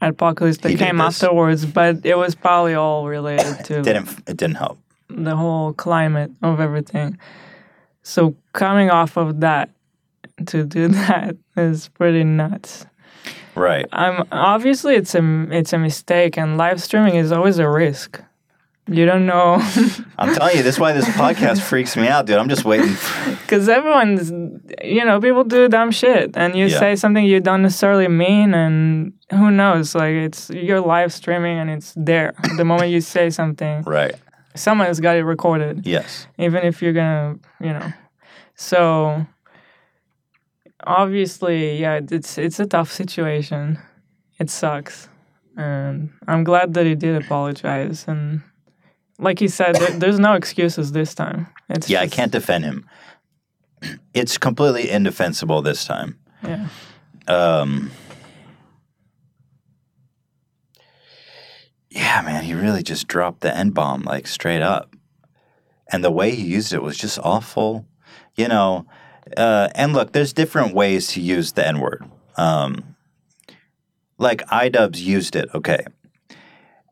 adpocalypse 0.02 0.60
that 0.60 0.70
He 0.70 0.76
came 0.76 1.00
afterwards, 1.00 1.64
but 1.66 2.04
it 2.04 2.16
was 2.16 2.34
probably 2.34 2.74
all 2.74 3.06
related 3.06 3.64
to 3.66 3.82
didn't 3.82 4.08
it 4.26 4.36
didn't 4.36 4.56
help. 4.56 4.78
the 5.08 5.36
whole 5.36 5.72
climate 5.72 6.30
of 6.42 6.60
everything. 6.60 7.18
So 8.02 8.36
coming 8.52 8.90
off 8.90 9.16
of 9.16 9.40
that 9.40 9.70
to 10.46 10.64
do 10.64 10.88
that 11.06 11.36
is 11.56 11.88
pretty 11.88 12.24
nuts. 12.24 12.86
Right. 13.54 13.86
I'm 13.92 14.26
obviously 14.32 14.96
it's 14.96 15.14
a 15.14 15.46
it's 15.50 15.72
a 15.72 15.78
mistake, 15.78 16.36
and 16.36 16.58
live 16.58 16.82
streaming 16.82 17.16
is 17.16 17.32
always 17.32 17.58
a 17.58 17.68
risk. 17.68 18.20
You 18.88 19.04
don't 19.04 19.26
know 19.26 19.54
I'm 20.18 20.32
telling 20.34 20.56
you, 20.56 20.62
this 20.62 20.76
is 20.76 20.80
why 20.80 20.92
this 20.92 21.06
podcast 21.06 21.60
freaks 21.60 21.96
me 21.96 22.06
out, 22.06 22.26
dude. 22.26 22.36
I'm 22.38 22.48
just 22.48 22.64
waiting. 22.64 22.94
because 23.42 23.68
everyone's 23.78 24.30
you 24.82 25.04
know 25.04 25.20
people 25.20 25.42
do 25.44 25.68
dumb 25.68 25.90
shit, 25.90 26.36
and 26.36 26.54
you 26.54 26.66
Yeah. 26.66 26.78
say 26.78 26.96
something 26.96 27.24
you 27.24 27.40
don't 27.40 27.62
necessarily 27.62 28.06
mean, 28.08 28.54
and 28.54 29.12
who 29.32 29.50
knows? 29.50 29.94
Like 29.96 30.14
it's 30.14 30.50
you're 30.50 30.80
live 30.80 31.12
streaming, 31.12 31.58
and 31.58 31.68
it's 31.70 31.94
there 31.96 32.34
the 32.56 32.64
moment 32.64 32.90
you 32.92 33.00
say 33.00 33.28
something. 33.30 33.82
right. 33.82 34.14
Someone 34.54 34.86
has 34.86 35.00
got 35.00 35.16
it 35.16 35.24
recorded. 35.24 35.84
Yes. 35.86 36.26
even 36.38 36.62
if 36.64 36.80
you're 36.80 36.94
gonna, 36.94 37.36
you 37.60 37.72
know. 37.72 37.92
So 38.54 39.26
obviously, 40.84 41.78
yeah, 41.78 42.00
it's 42.10 42.38
it's 42.38 42.60
a 42.60 42.66
tough 42.66 42.90
situation. 42.92 43.78
It 44.38 44.50
sucks, 44.50 45.08
and 45.56 46.10
I'm 46.28 46.44
glad 46.44 46.74
that 46.74 46.86
he 46.86 46.94
did 46.94 47.22
apologize. 47.22 48.04
And 48.08 48.42
like 49.18 49.38
he 49.38 49.48
said, 49.48 49.74
there, 49.76 49.90
there's 49.90 50.18
no 50.18 50.34
excuses 50.34 50.92
this 50.92 51.14
time. 51.14 51.46
It's 51.68 51.88
Yeah, 51.88 52.00
I 52.00 52.08
can't 52.08 52.32
defend 52.32 52.64
him. 52.64 52.86
It's 54.14 54.38
completely 54.38 54.90
indefensible 54.90 55.60
this 55.60 55.84
time. 55.84 56.18
Yeah, 56.42 56.68
Um, 57.28 57.90
yeah, 61.90 62.22
man, 62.22 62.44
he 62.44 62.54
really 62.54 62.82
just 62.82 63.06
dropped 63.06 63.42
the 63.42 63.54
N 63.54 63.70
bomb 63.70 64.02
like 64.02 64.26
straight 64.26 64.62
up. 64.62 64.96
And 65.92 66.02
the 66.02 66.10
way 66.10 66.34
he 66.34 66.46
used 66.46 66.72
it 66.72 66.82
was 66.82 66.96
just 66.96 67.18
awful. 67.22 67.86
You 68.36 68.48
know, 68.48 68.86
uh, 69.36 69.68
and 69.74 69.92
look, 69.92 70.12
there's 70.12 70.32
different 70.32 70.74
ways 70.74 71.08
to 71.08 71.20
use 71.20 71.52
the 71.52 71.66
N 71.66 71.80
word. 71.80 72.04
Um, 72.36 72.96
like 74.18 74.46
iDubbbz 74.46 74.98
used 74.98 75.36
it, 75.36 75.48
okay. 75.54 75.84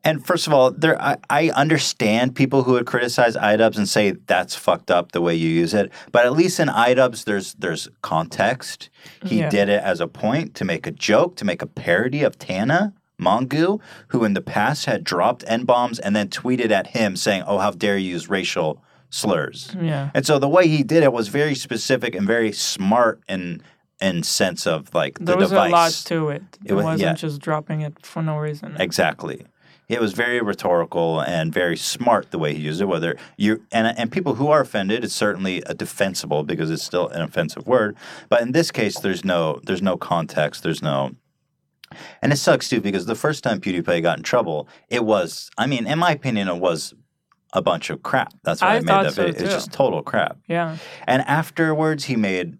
And 0.05 0.25
first 0.25 0.45
of 0.47 0.53
all, 0.53 0.69
there 0.71 1.01
I, 1.01 1.17
I 1.29 1.49
understand 1.49 2.35
people 2.35 2.63
who 2.63 2.73
would 2.73 2.85
criticize 2.85 3.35
iDubbbz 3.35 3.75
and 3.77 3.89
say 3.89 4.11
that's 4.11 4.55
fucked 4.55 4.91
up 4.91 5.11
the 5.11 5.19
way 5.21 5.33
you 5.35 5.49
use 5.49 5.73
it. 5.73 5.91
But 6.11 6.25
at 6.25 6.33
least 6.33 6.59
in 6.59 6.67
iDubbbz, 6.69 7.25
there's 7.25 7.55
there's 7.55 7.89
context. 8.03 8.89
He 9.25 9.39
Yeah. 9.39 9.49
did 9.49 9.67
it 9.67 9.81
as 9.83 9.99
a 9.99 10.07
point 10.07 10.53
to 10.55 10.63
make 10.65 10.85
a 10.87 10.91
joke, 10.91 11.35
to 11.37 11.45
make 11.45 11.61
a 11.63 11.67
parody 11.67 12.21
of 12.23 12.37
Tana 12.37 12.93
Mongeau, 13.19 13.81
who 14.09 14.23
in 14.23 14.33
the 14.35 14.41
past 14.41 14.85
had 14.85 15.03
dropped 15.03 15.43
N 15.47 15.63
bombs 15.65 15.97
and 15.99 16.15
then 16.15 16.27
tweeted 16.29 16.69
at 16.69 16.87
him 16.87 17.15
saying, 17.15 17.43
"Oh, 17.47 17.57
how 17.57 17.71
dare 17.71 17.97
you 17.97 18.11
use 18.11 18.29
racial 18.29 18.83
slurs." 19.09 19.75
yeah, 19.81 20.09
And 20.13 20.25
so 20.25 20.37
the 20.39 20.49
way 20.49 20.67
he 20.67 20.83
did 20.83 21.01
it 21.03 21.13
was 21.13 21.29
very 21.29 21.55
specific 21.55 22.13
and 22.15 22.27
very 22.27 22.51
smart 22.51 23.21
in 23.27 23.61
in 24.01 24.21
sense 24.23 24.67
of 24.67 24.93
like 24.93 25.17
the 25.19 25.25
there 25.25 25.37
was 25.37 25.49
device. 25.49 25.69
a 25.71 25.73
lot 25.73 25.91
to 26.05 26.29
it. 26.29 26.43
It, 26.65 26.71
It 26.71 26.73
wa- 26.75 26.83
wasn't 26.83 27.01
yeah. 27.01 27.13
just 27.13 27.39
dropping 27.41 27.81
it 27.81 28.05
for 28.05 28.21
no 28.21 28.37
reason. 28.37 28.75
Exactly. 28.79 29.45
It 29.87 30.01
was 30.01 30.13
very 30.13 30.41
rhetorical 30.41 31.19
and 31.19 31.53
very 31.53 31.77
smart 31.77 32.31
the 32.31 32.39
way 32.39 32.53
he 32.53 32.61
used 32.61 32.81
it. 32.81 32.85
Whether 32.85 33.17
you 33.37 33.63
and 33.71 33.87
and 33.97 34.11
people 34.11 34.35
who 34.35 34.47
are 34.47 34.61
offended, 34.61 35.03
it's 35.03 35.13
certainly 35.13 35.61
a 35.65 35.73
defensible 35.73 36.43
because 36.43 36.71
it's 36.71 36.83
still 36.83 37.07
an 37.09 37.21
offensive 37.21 37.67
word. 37.67 37.95
But 38.29 38.41
in 38.41 38.51
this 38.51 38.71
case, 38.71 38.99
there's 38.99 39.23
no 39.23 39.59
there's 39.63 39.81
no 39.81 39.97
context. 39.97 40.63
There's 40.63 40.81
no, 40.81 41.15
and 42.21 42.33
it 42.33 42.37
sucks 42.37 42.67
too 42.69 42.81
because 42.81 43.05
the 43.05 43.15
first 43.15 43.43
time 43.43 43.61
PewDiePie 43.61 44.01
got 44.01 44.17
in 44.17 44.23
trouble, 44.23 44.67
it 44.89 45.05
was 45.05 45.49
I 45.57 45.67
mean, 45.67 45.85
in 45.85 45.99
my 45.99 46.11
opinion, 46.11 46.47
it 46.47 46.57
was 46.57 46.93
a 47.53 47.61
bunch 47.61 47.89
of 47.89 48.03
crap. 48.03 48.33
That's 48.43 48.61
why 48.61 48.67
I, 48.67 48.75
I 48.75 48.79
made 48.79 48.87
that 48.87 49.13
so, 49.13 49.25
video. 49.25 49.43
It's 49.43 49.53
just 49.53 49.71
total 49.71 50.03
crap. 50.03 50.37
yeah, 50.47 50.77
And 51.07 51.21
afterwards, 51.23 52.05
he 52.05 52.15
made 52.15 52.57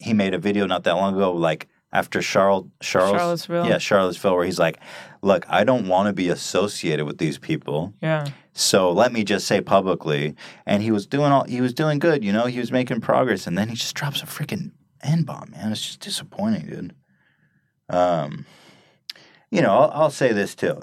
he 0.00 0.12
made 0.12 0.34
a 0.34 0.38
video 0.38 0.66
not 0.66 0.84
that 0.84 0.92
long 0.96 1.14
ago, 1.14 1.32
like 1.32 1.68
after 1.92 2.22
Charles 2.22 2.66
Charles 2.80 3.16
Charlottesville. 3.16 3.66
yeah 3.66 3.78
Charlottesville, 3.78 4.36
where 4.36 4.44
he's 4.44 4.58
like, 4.58 4.78
"Look, 5.22 5.44
I 5.48 5.64
don't 5.64 5.88
want 5.88 6.06
to 6.06 6.12
be 6.12 6.28
associated 6.28 7.04
with 7.06 7.18
these 7.18 7.38
people, 7.38 7.94
yeah, 8.00 8.26
so 8.52 8.90
let 8.90 9.12
me 9.12 9.24
just 9.24 9.46
say 9.46 9.60
publicly." 9.60 10.34
And 10.66 10.82
he 10.82 10.90
was 10.90 11.06
doing 11.06 11.32
all 11.32 11.44
he 11.44 11.60
was 11.60 11.74
doing 11.74 11.98
good, 11.98 12.24
you 12.24 12.32
know, 12.32 12.46
he 12.46 12.58
was 12.58 12.72
making 12.72 13.00
progress, 13.00 13.46
and 13.46 13.56
then 13.56 13.68
he 13.68 13.74
just 13.74 13.94
drops 13.94 14.22
a 14.22 14.26
freaking 14.26 14.72
n 15.02 15.22
bomb, 15.22 15.50
man. 15.50 15.72
It's 15.72 15.86
just 15.86 16.00
disappointing, 16.00 16.66
dude. 16.66 16.94
Um, 17.88 18.46
you 19.50 19.62
know, 19.62 19.70
I'll, 19.72 19.90
I'll 20.02 20.10
say 20.10 20.32
this 20.32 20.54
too. 20.54 20.80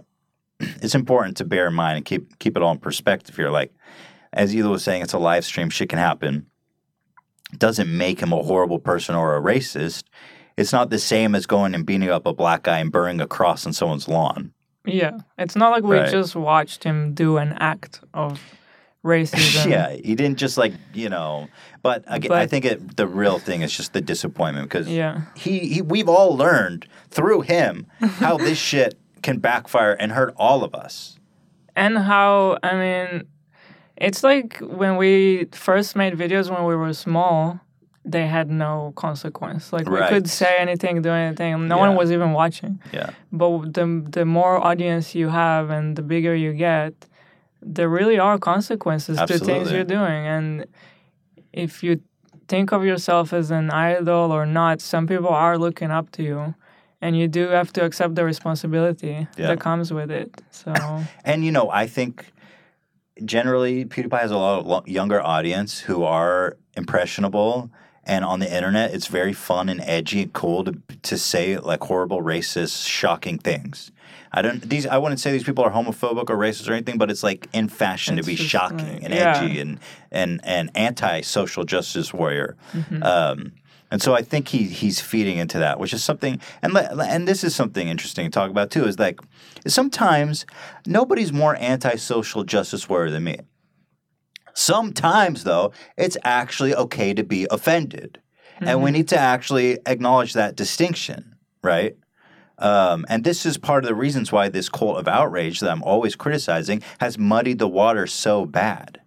It's 0.81 0.95
important 0.95 1.37
to 1.37 1.45
bear 1.45 1.67
in 1.67 1.73
mind 1.73 1.97
and 1.97 2.05
keep 2.05 2.39
keep 2.39 2.57
it 2.57 2.63
all 2.63 2.71
in 2.71 2.79
perspective 2.79 3.35
here. 3.35 3.49
Like, 3.49 3.73
as 4.33 4.53
Hila 4.53 4.71
was 4.71 4.83
saying, 4.83 5.03
it's 5.03 5.13
a 5.13 5.19
live 5.19 5.45
stream. 5.45 5.69
Shit 5.69 5.89
can 5.89 5.99
happen. 5.99 6.47
Doesn't 7.57 7.95
make 7.95 8.19
him 8.19 8.33
a 8.33 8.43
horrible 8.43 8.79
person 8.79 9.15
or 9.15 9.37
a 9.37 9.41
racist. 9.41 10.03
It's 10.57 10.73
not 10.73 10.89
the 10.89 10.99
same 10.99 11.35
as 11.35 11.45
going 11.45 11.75
and 11.75 11.85
beating 11.85 12.09
up 12.09 12.25
a 12.25 12.33
black 12.33 12.63
guy 12.63 12.79
and 12.79 12.91
burning 12.91 13.21
a 13.21 13.27
cross 13.27 13.65
on 13.65 13.73
someone's 13.73 14.07
lawn. 14.07 14.51
yeah. 14.85 15.19
It's 15.37 15.55
not 15.55 15.69
like 15.71 15.83
we 15.83 15.97
Right. 15.97 16.09
just 16.11 16.35
watched 16.35 16.83
him 16.83 17.13
do 17.13 17.37
an 17.37 17.53
act 17.59 18.01
of 18.13 18.41
racism. 19.05 19.69
yeah, 19.69 19.91
he 19.91 20.15
didn't 20.15 20.37
just 20.37 20.57
like 20.57 20.73
you 20.93 21.09
know. 21.09 21.47
But 21.83 22.03
again, 22.07 22.31
I 22.31 22.47
think 22.47 22.65
it, 22.65 22.97
the 22.97 23.07
real 23.07 23.37
thing 23.39 23.61
is 23.61 23.75
just 23.75 23.93
the 23.93 24.01
disappointment 24.01 24.67
because 24.69 24.87
Yeah. 24.87 25.21
he, 25.35 25.59
he 25.59 25.81
we've 25.81 26.09
all 26.09 26.35
learned 26.35 26.87
through 27.09 27.41
him 27.41 27.85
how 27.99 28.37
this 28.37 28.57
shit 28.57 28.97
can 29.21 29.37
backfire 29.39 29.93
and 29.93 30.11
hurt 30.11 30.33
all 30.37 30.63
of 30.63 30.73
us. 30.73 31.17
and 31.75 31.97
how 31.97 32.57
I 32.63 32.73
mean, 32.75 33.23
it's 33.97 34.23
like 34.23 34.57
when 34.59 34.97
we 34.97 35.45
first 35.51 35.95
made 35.95 36.13
videos 36.13 36.49
when 36.49 36.63
we 36.65 36.75
were 36.75 36.93
small, 36.93 37.59
they 38.09 38.25
had 38.37 38.47
no 38.49 38.93
consequence. 38.95 39.73
Like 39.75 39.87
we 39.89 39.99
could 40.13 40.27
say 40.29 40.51
anything, 40.65 41.01
do 41.01 41.09
anything. 41.11 41.51
No 41.67 41.75
Yeah. 41.75 41.81
one 41.85 41.93
was 42.01 42.09
even 42.11 42.31
watching. 42.41 42.73
Yeah, 42.97 43.09
But 43.31 43.73
the 43.77 43.85
the 44.17 44.25
more 44.25 44.55
audience 44.69 45.05
you 45.19 45.27
have 45.29 45.65
and 45.77 45.95
the 45.97 46.01
bigger 46.13 46.33
you 46.45 46.51
get, 46.53 46.93
there 47.75 47.89
really 47.99 48.17
are 48.27 48.37
consequences 48.53 49.15
to 49.29 49.33
things 49.47 49.65
you're 49.73 49.91
doing. 49.97 50.21
And 50.35 50.47
if 51.65 51.83
you 51.85 51.93
think 52.47 52.71
of 52.71 52.81
yourself 52.91 53.33
as 53.33 53.51
an 53.51 53.67
idol 53.71 54.31
or 54.37 54.45
not, 54.45 54.75
some 54.81 55.05
people 55.11 55.33
are 55.47 55.57
looking 55.65 55.91
up 55.91 56.07
to 56.17 56.21
you. 56.23 56.39
And 57.01 57.15
you 57.21 57.27
do 57.27 57.43
have 57.49 57.71
to 57.73 57.81
accept 57.87 58.15
the 58.15 58.23
responsibility 58.33 59.15
Yeah. 59.37 59.47
that 59.49 59.59
comes 59.59 59.87
with 59.97 60.09
it. 60.21 60.29
So 60.51 60.71
And 61.29 61.43
you 61.45 61.51
know, 61.51 61.67
I 61.83 61.85
think 61.87 62.13
generally 63.23 63.85
PewDiePie 63.85 64.19
has 64.21 64.31
a 64.31 64.37
lot 64.37 64.65
of 64.65 64.87
younger 64.87 65.21
audience 65.21 65.79
who 65.87 66.03
are 66.03 66.57
impressionable. 66.75 67.69
And 68.07 68.23
on 68.23 68.39
the 68.39 68.51
internet, 68.51 68.93
it's 68.93 69.07
very 69.07 69.33
fun 69.33 69.67
and 69.67 69.81
edgy 69.81 70.23
and 70.23 70.33
cool 70.33 70.63
to 70.63 70.77
to 71.03 71.17
say 71.17 71.57
like 71.57 71.81
horrible, 71.81 72.21
racist, 72.21 72.87
shocking 72.87 73.37
things. 73.37 73.91
I 74.31 74.41
don't 74.41 74.61
these 74.61 74.85
I 74.85 74.97
wouldn't 74.97 75.19
say 75.19 75.31
these 75.31 75.43
people 75.43 75.63
are 75.63 75.71
homophobic 75.71 76.29
or 76.29 76.37
racist 76.37 76.69
or 76.69 76.73
anything, 76.73 76.97
but 76.97 77.11
it's 77.11 77.21
like 77.21 77.47
in 77.51 77.67
fashion 77.67 78.17
It's 78.17 78.25
to 78.25 78.31
be 78.31 78.37
shocking 78.37 79.03
and 79.03 79.13
yeah. 79.13 79.37
edgy 79.37 79.59
and 79.59 79.79
and 80.09 80.39
and 80.43 80.71
anti 80.73 81.21
social 81.21 81.65
justice 81.65 82.13
warrior. 82.13 82.55
Mm-hmm. 82.71 83.03
Um, 83.03 83.51
and 83.89 84.01
so 84.01 84.13
I 84.13 84.21
think 84.21 84.47
he 84.49 84.63
he's 84.63 84.99
feeding 84.99 85.37
into 85.37 85.59
that, 85.59 85.79
which 85.79 85.93
is 85.93 86.03
something. 86.03 86.39
And 86.61 86.77
and 86.77 87.27
this 87.27 87.43
is 87.43 87.55
something 87.55 87.87
interesting 87.87 88.25
to 88.25 88.31
talk 88.31 88.49
about 88.49 88.71
too. 88.71 88.85
Is 88.85 88.99
like 88.99 89.19
sometimes 89.65 90.45
nobody's 90.85 91.31
more 91.31 91.55
anti-social 91.57 92.43
justice 92.43 92.87
warrior 92.87 93.11
than 93.11 93.23
me. 93.23 93.39
Sometimes 94.57 95.43
though, 95.43 95.71
it's 95.97 96.17
actually 96.23 96.73
okay 96.73 97.13
to 97.13 97.23
be 97.23 97.45
offended, 97.51 98.19
and 98.59 98.81
we 98.81 98.89
need 98.89 99.07
to 99.09 99.17
actually 99.17 99.77
acknowledge 99.85 100.33
that 100.33 100.55
distinction, 100.55 101.35
right? 101.63 101.95
Um, 102.57 103.05
and 103.07 103.23
this 103.23 103.45
is 103.45 103.59
part 103.59 103.83
of 103.83 103.87
the 103.87 103.93
reasons 103.93 104.31
why 104.31 104.49
this 104.49 104.67
cult 104.67 104.97
of 104.97 105.07
outrage 105.07 105.59
that 105.59 105.69
I'm 105.69 105.83
always 105.83 106.15
criticizing 106.15 106.81
has 106.99 107.19
muddied 107.19 107.59
the 107.59 107.67
water 107.67 108.07
so 108.07 108.47
bad 108.47 108.99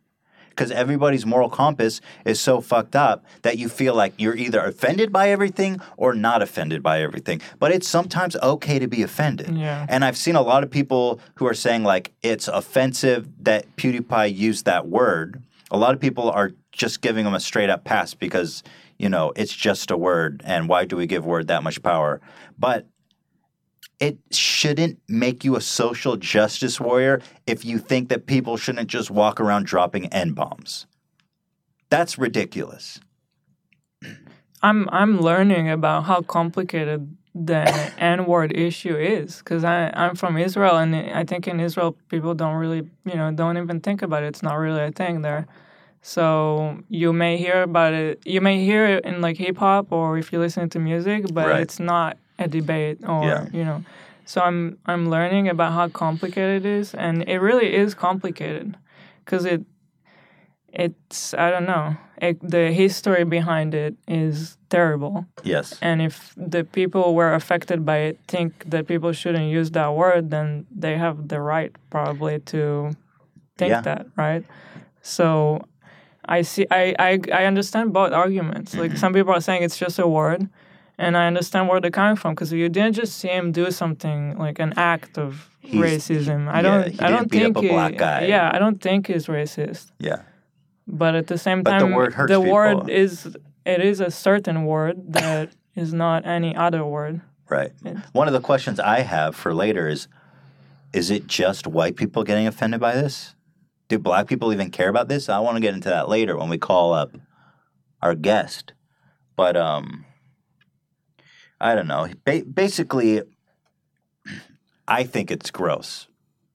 because 0.50 0.70
everybody's 0.70 1.24
moral 1.24 1.48
compass 1.48 2.00
is 2.24 2.40
so 2.40 2.60
fucked 2.60 2.94
up 2.94 3.24
that 3.42 3.58
you 3.58 3.68
feel 3.68 3.94
like 3.94 4.12
you're 4.18 4.36
either 4.36 4.60
offended 4.60 5.12
by 5.12 5.30
everything 5.30 5.80
or 5.96 6.14
not 6.14 6.42
offended 6.42 6.82
by 6.82 7.00
everything. 7.00 7.40
But 7.58 7.72
it's 7.72 7.88
sometimes 7.88 8.36
okay 8.36 8.78
to 8.78 8.86
be 8.86 9.02
offended. 9.02 9.56
Yeah. 9.56 9.86
And 9.88 10.04
I've 10.04 10.16
seen 10.16 10.36
a 10.36 10.42
lot 10.42 10.62
of 10.62 10.70
people 10.70 11.20
who 11.36 11.46
are 11.46 11.54
saying 11.54 11.84
like 11.84 12.12
it's 12.22 12.48
offensive 12.48 13.28
that 13.44 13.76
PewDiePie 13.76 14.36
used 14.36 14.66
that 14.66 14.86
word. 14.86 15.42
A 15.70 15.78
lot 15.78 15.94
of 15.94 16.00
people 16.00 16.30
are 16.30 16.52
just 16.72 17.00
giving 17.00 17.26
him 17.26 17.34
a 17.34 17.40
straight 17.40 17.70
up 17.70 17.84
pass 17.84 18.14
because, 18.14 18.62
you 18.98 19.08
know, 19.08 19.32
it's 19.36 19.54
just 19.54 19.90
a 19.90 19.96
word 19.96 20.42
and 20.44 20.68
why 20.68 20.84
do 20.84 20.96
we 20.96 21.06
give 21.06 21.24
word 21.24 21.48
that 21.48 21.62
much 21.62 21.82
power? 21.82 22.20
But 22.58 22.86
it 24.00 24.18
shouldn't 24.32 24.98
make 25.08 25.44
you 25.44 25.56
a 25.56 25.60
social 25.60 26.16
justice 26.16 26.80
warrior 26.80 27.20
if 27.46 27.64
you 27.64 27.78
think 27.78 28.08
that 28.08 28.26
people 28.26 28.56
shouldn't 28.56 28.88
just 28.88 29.10
walk 29.10 29.38
around 29.40 29.66
dropping 29.66 30.06
N 30.06 30.32
bombs. 30.32 30.86
That's 31.90 32.18
ridiculous. 32.18 32.98
I'm 34.62 34.88
I'm 34.90 35.20
learning 35.20 35.70
about 35.70 36.04
how 36.04 36.22
complicated 36.22 37.16
the 37.34 37.62
N 37.98 38.26
word 38.26 38.56
issue 38.56 38.96
is 38.96 39.38
because 39.38 39.64
I 39.64 39.90
I'm 39.94 40.14
from 40.16 40.36
Israel 40.36 40.76
and 40.78 40.94
I 40.96 41.24
think 41.24 41.46
in 41.46 41.60
Israel 41.60 41.96
people 42.08 42.34
don't 42.34 42.56
really 42.56 42.88
you 43.04 43.14
know 43.14 43.30
don't 43.32 43.58
even 43.58 43.80
think 43.80 44.02
about 44.02 44.22
it. 44.22 44.28
It's 44.28 44.42
not 44.42 44.54
really 44.54 44.82
a 44.82 44.92
thing 44.92 45.22
there. 45.22 45.46
So 46.02 46.78
you 46.88 47.12
may 47.12 47.36
hear 47.36 47.62
about 47.62 47.92
it. 47.92 48.22
You 48.24 48.40
may 48.40 48.64
hear 48.64 48.86
it 48.86 49.04
in 49.04 49.20
like 49.20 49.36
hip 49.36 49.58
hop 49.58 49.92
or 49.92 50.16
if 50.16 50.32
you 50.32 50.38
listen 50.38 50.70
to 50.70 50.78
music, 50.78 51.26
but 51.34 51.46
Right. 51.48 51.60
it's 51.60 51.78
not 51.78 52.16
a 52.40 52.48
debate 52.48 52.98
or 53.06 53.24
Yeah. 53.24 53.46
you 53.52 53.64
know. 53.64 53.82
So 54.24 54.40
I'm 54.40 54.78
I'm 54.86 55.10
learning 55.10 55.48
about 55.48 55.72
how 55.72 55.88
complicated 55.88 56.64
it 56.64 56.78
is, 56.80 56.94
and 56.94 57.22
it 57.28 57.38
really 57.38 57.74
is 57.74 57.94
complicated 57.94 58.76
because 59.24 59.44
it 59.44 59.62
it's 60.72 61.34
I 61.34 61.50
don't 61.50 61.66
know. 61.66 61.96
It, 62.22 62.38
the 62.42 62.70
history 62.70 63.24
behind 63.24 63.74
it 63.74 63.94
is 64.06 64.58
terrible, 64.68 65.26
Yes. 65.42 65.78
and 65.80 66.02
if 66.02 66.34
the 66.36 66.64
people 66.64 67.14
were 67.14 67.32
affected 67.34 67.84
by 67.86 67.96
it 68.08 68.18
think 68.28 68.68
that 68.70 68.86
people 68.86 69.12
shouldn't 69.12 69.50
use 69.50 69.70
that 69.72 69.94
word, 69.94 70.30
then 70.30 70.66
they 70.70 70.96
have 70.98 71.28
the 71.28 71.40
right 71.40 71.72
probably 71.90 72.40
to 72.52 72.90
think 73.56 73.70
Yeah. 73.70 73.80
that, 73.80 74.06
right? 74.16 74.44
So 75.02 75.62
I 76.28 76.42
see. 76.42 76.66
I 76.70 76.94
I, 76.98 77.18
I 77.32 77.44
understand 77.46 77.92
both 77.92 78.12
arguments. 78.12 78.72
Mm-hmm. 78.72 78.80
Like 78.82 78.96
some 78.98 79.12
people 79.12 79.32
are 79.32 79.40
saying 79.40 79.62
it's 79.64 79.78
just 79.78 79.98
a 79.98 80.06
word. 80.06 80.48
And 81.00 81.16
I 81.16 81.26
understand 81.26 81.68
where 81.68 81.80
they're 81.80 81.90
coming 82.02 82.16
from 82.16 82.34
because 82.34 82.52
you 82.52 82.68
didn't 82.68 82.94
just 83.02 83.12
see 83.20 83.28
him 83.28 83.52
do 83.52 83.70
something 83.70 84.36
like 84.38 84.58
an 84.66 84.72
act 84.76 85.16
of 85.18 85.48
He's- 85.60 85.82
racism. 85.84 86.46
I 86.48 86.60
don't. 86.62 86.90
he 86.92 87.00
I 87.00 87.08
don't 87.10 87.30
think 87.30 87.56
he- 87.58 87.68
black 87.68 87.96
guy. 87.96 88.26
Yeah, 88.26 88.50
I 88.54 88.58
don't 88.58 88.80
think 88.82 89.06
he's 89.06 89.26
racist. 89.26 89.92
Yeah. 89.98 90.20
But 90.86 91.14
at 91.14 91.26
the 91.28 91.38
same 91.38 91.62
But 91.62 91.78
the 91.78 91.84
time, 91.86 91.94
word 91.94 92.12
hurts 92.14 92.30
the 92.32 92.40
word 92.40 92.90
is 92.90 93.12
it 93.64 93.80
is 93.90 94.00
a 94.00 94.10
certain 94.10 94.66
word 94.66 94.96
that 95.14 95.50
is 95.74 95.94
not 95.94 96.26
any 96.26 96.54
other 96.54 96.84
word. 96.84 97.22
Right. 97.48 97.72
It's- 97.84 98.04
One 98.12 98.26
of 98.28 98.34
the 98.34 98.40
questions 98.50 98.78
I 98.78 99.00
have 99.00 99.34
for 99.34 99.54
later 99.54 99.88
is 99.88 100.06
is 100.92 101.10
it 101.10 101.26
just 101.28 101.66
white 101.66 101.96
people 101.96 102.24
getting 102.24 102.46
offended 102.46 102.80
by 102.80 102.94
this? 102.94 103.34
Do 103.88 103.98
black 103.98 104.26
people 104.26 104.52
even 104.52 104.70
care 104.70 104.88
about 104.90 105.08
this? 105.08 105.28
I 105.30 105.38
want 105.38 105.56
to 105.56 105.60
get 105.60 105.72
into 105.72 105.88
that 105.88 106.08
later 106.10 106.36
when 106.36 106.48
we 106.50 106.58
call 106.58 106.92
up 106.92 107.10
our 108.02 108.14
guest. 108.14 108.74
But 109.36 109.56
um 109.56 110.04
I 111.60 111.74
don't 111.74 111.88
know. 111.88 112.08
Ba- 112.24 112.44
basically 112.44 113.22
I 114.90 115.04
think 115.04 115.30
it's 115.30 115.50
gross. 115.50 116.08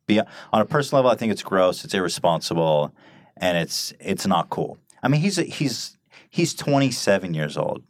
Be- 0.07 0.19
on 0.19 0.61
a 0.61 0.65
personal 0.65 0.99
level, 0.99 1.11
I 1.11 1.15
think 1.15 1.31
it's 1.31 1.41
gross. 1.41 1.85
It's 1.85 1.93
irresponsible, 1.93 2.93
and 3.37 3.57
it's 3.57 3.93
it's 3.99 4.27
not 4.27 4.49
cool. 4.49 4.77
I 5.01 5.07
mean, 5.07 5.21
he's 5.21 5.37
he's 5.37 5.97
he's 6.29 6.53
27 6.53 7.33
years 7.33 7.57
old. 7.57 7.83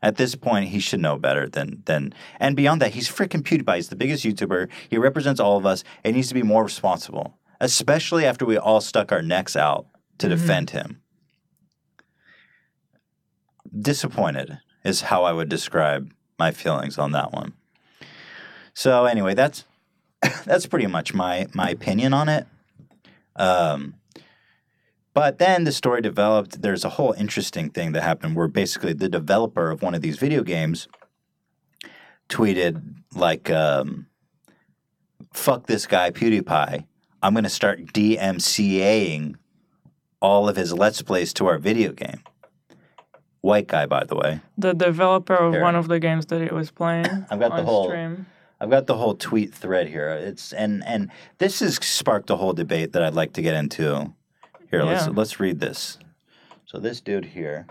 At 0.00 0.16
this 0.16 0.36
point, 0.36 0.68
he 0.68 0.78
should 0.78 1.00
know 1.00 1.18
better 1.18 1.48
than 1.48 1.82
than. 1.86 2.14
And 2.38 2.54
beyond 2.54 2.80
that, 2.80 2.92
he's 2.92 3.08
freaking 3.08 3.42
PewDiePie. 3.42 3.74
He's 3.74 3.88
the 3.88 3.96
biggest 3.96 4.24
YouTuber. 4.24 4.68
He 4.88 4.96
represents 4.96 5.40
all 5.40 5.56
of 5.56 5.66
us. 5.66 5.82
and 6.04 6.14
needs 6.14 6.28
to 6.28 6.34
be 6.34 6.44
more 6.44 6.62
responsible, 6.62 7.36
especially 7.60 8.24
after 8.24 8.46
we 8.46 8.56
all 8.56 8.80
stuck 8.80 9.10
our 9.10 9.22
necks 9.22 9.56
out 9.56 9.86
to 10.18 10.26
mm-hmm. 10.26 10.36
defend 10.36 10.70
him. 10.70 11.00
Disappointed 13.76 14.58
is 14.84 15.02
how 15.02 15.24
I 15.24 15.32
would 15.32 15.48
describe 15.48 16.12
my 16.38 16.50
feelings 16.50 16.98
on 16.98 17.12
that 17.12 17.32
one. 17.32 17.52
So 18.74 19.06
anyway, 19.06 19.34
that's 19.34 19.64
that's 20.44 20.66
pretty 20.66 20.86
much 20.86 21.14
my 21.14 21.46
my 21.54 21.70
opinion 21.70 22.14
on 22.14 22.28
it. 22.28 22.46
Um, 23.36 23.94
but 25.14 25.38
then 25.38 25.64
the 25.64 25.72
story 25.72 26.00
developed. 26.00 26.62
There's 26.62 26.84
a 26.84 26.90
whole 26.90 27.12
interesting 27.12 27.70
thing 27.70 27.92
that 27.92 28.02
happened 28.02 28.36
where 28.36 28.48
basically 28.48 28.92
the 28.92 29.08
developer 29.08 29.70
of 29.70 29.82
one 29.82 29.94
of 29.94 30.00
these 30.00 30.16
video 30.16 30.42
games 30.42 30.86
tweeted 32.28 32.94
like, 33.14 33.50
um, 33.50 34.06
"Fuck 35.32 35.66
this 35.66 35.86
guy 35.86 36.10
PewDiePie. 36.10 36.84
I'm 37.20 37.34
going 37.34 37.44
to 37.44 37.50
start 37.50 37.86
DMCAing 37.86 39.34
all 40.20 40.48
of 40.48 40.54
his 40.54 40.72
let's 40.72 41.02
plays 41.02 41.32
to 41.34 41.46
our 41.46 41.58
video 41.58 41.92
game." 41.92 42.22
White 43.48 43.66
guy, 43.66 43.86
by 43.86 44.04
the 44.04 44.14
way. 44.14 44.40
The 44.58 44.74
developer 44.74 45.34
of 45.34 45.54
Here. 45.54 45.62
one 45.62 45.74
of 45.74 45.88
the 45.88 45.98
games 45.98 46.26
that 46.26 46.42
he 46.42 46.54
was 46.54 46.70
playing 46.70 47.06
I've 47.30 47.40
got 47.40 47.56
the 47.56 47.62
whole- 47.62 47.88
stream. 47.88 48.26
I've 48.60 48.68
got 48.68 48.86
the 48.86 48.96
whole 48.96 49.14
tweet 49.14 49.54
thread 49.54 49.86
here. 49.88 50.10
It's 50.10 50.52
and 50.52 50.84
and 50.84 51.10
this 51.38 51.60
has 51.60 51.76
sparked 51.76 52.28
a 52.28 52.36
whole 52.36 52.52
debate 52.52 52.92
that 52.92 53.02
I'd 53.02 53.14
like 53.14 53.32
to 53.34 53.42
get 53.42 53.54
into. 53.54 54.12
Here, 54.70 54.82
let's 54.82 55.06
let's 55.08 55.40
read 55.40 55.60
this. 55.60 55.96
So 56.66 56.78
this 56.78 57.00
dude 57.00 57.24
here, 57.24 57.66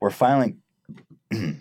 we're 0.00 0.10
filing. 0.10 0.60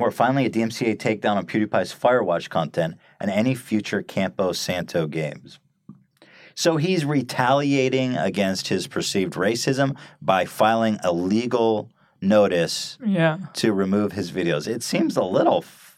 We're 0.00 0.10
finally 0.10 0.44
a 0.46 0.50
DMCA 0.50 0.96
takedown 0.96 1.36
on 1.36 1.46
PewDiePie's 1.46 1.94
Firewatch 1.94 2.48
content 2.50 2.96
and 3.20 3.30
any 3.30 3.54
future 3.54 4.02
Campo 4.02 4.50
Santo 4.52 5.06
games. 5.06 5.60
So 6.58 6.76
he's 6.76 7.04
retaliating 7.04 8.16
against 8.16 8.66
his 8.66 8.88
perceived 8.88 9.34
racism 9.34 9.96
by 10.20 10.44
filing 10.44 10.98
a 11.04 11.12
legal 11.12 11.88
notice 12.20 12.98
Yeah. 13.06 13.38
to 13.54 13.72
remove 13.72 14.10
his 14.10 14.32
videos. 14.32 14.66
It 14.66 14.82
seems 14.82 15.16
a 15.16 15.22
little 15.22 15.58
f- 15.58 15.96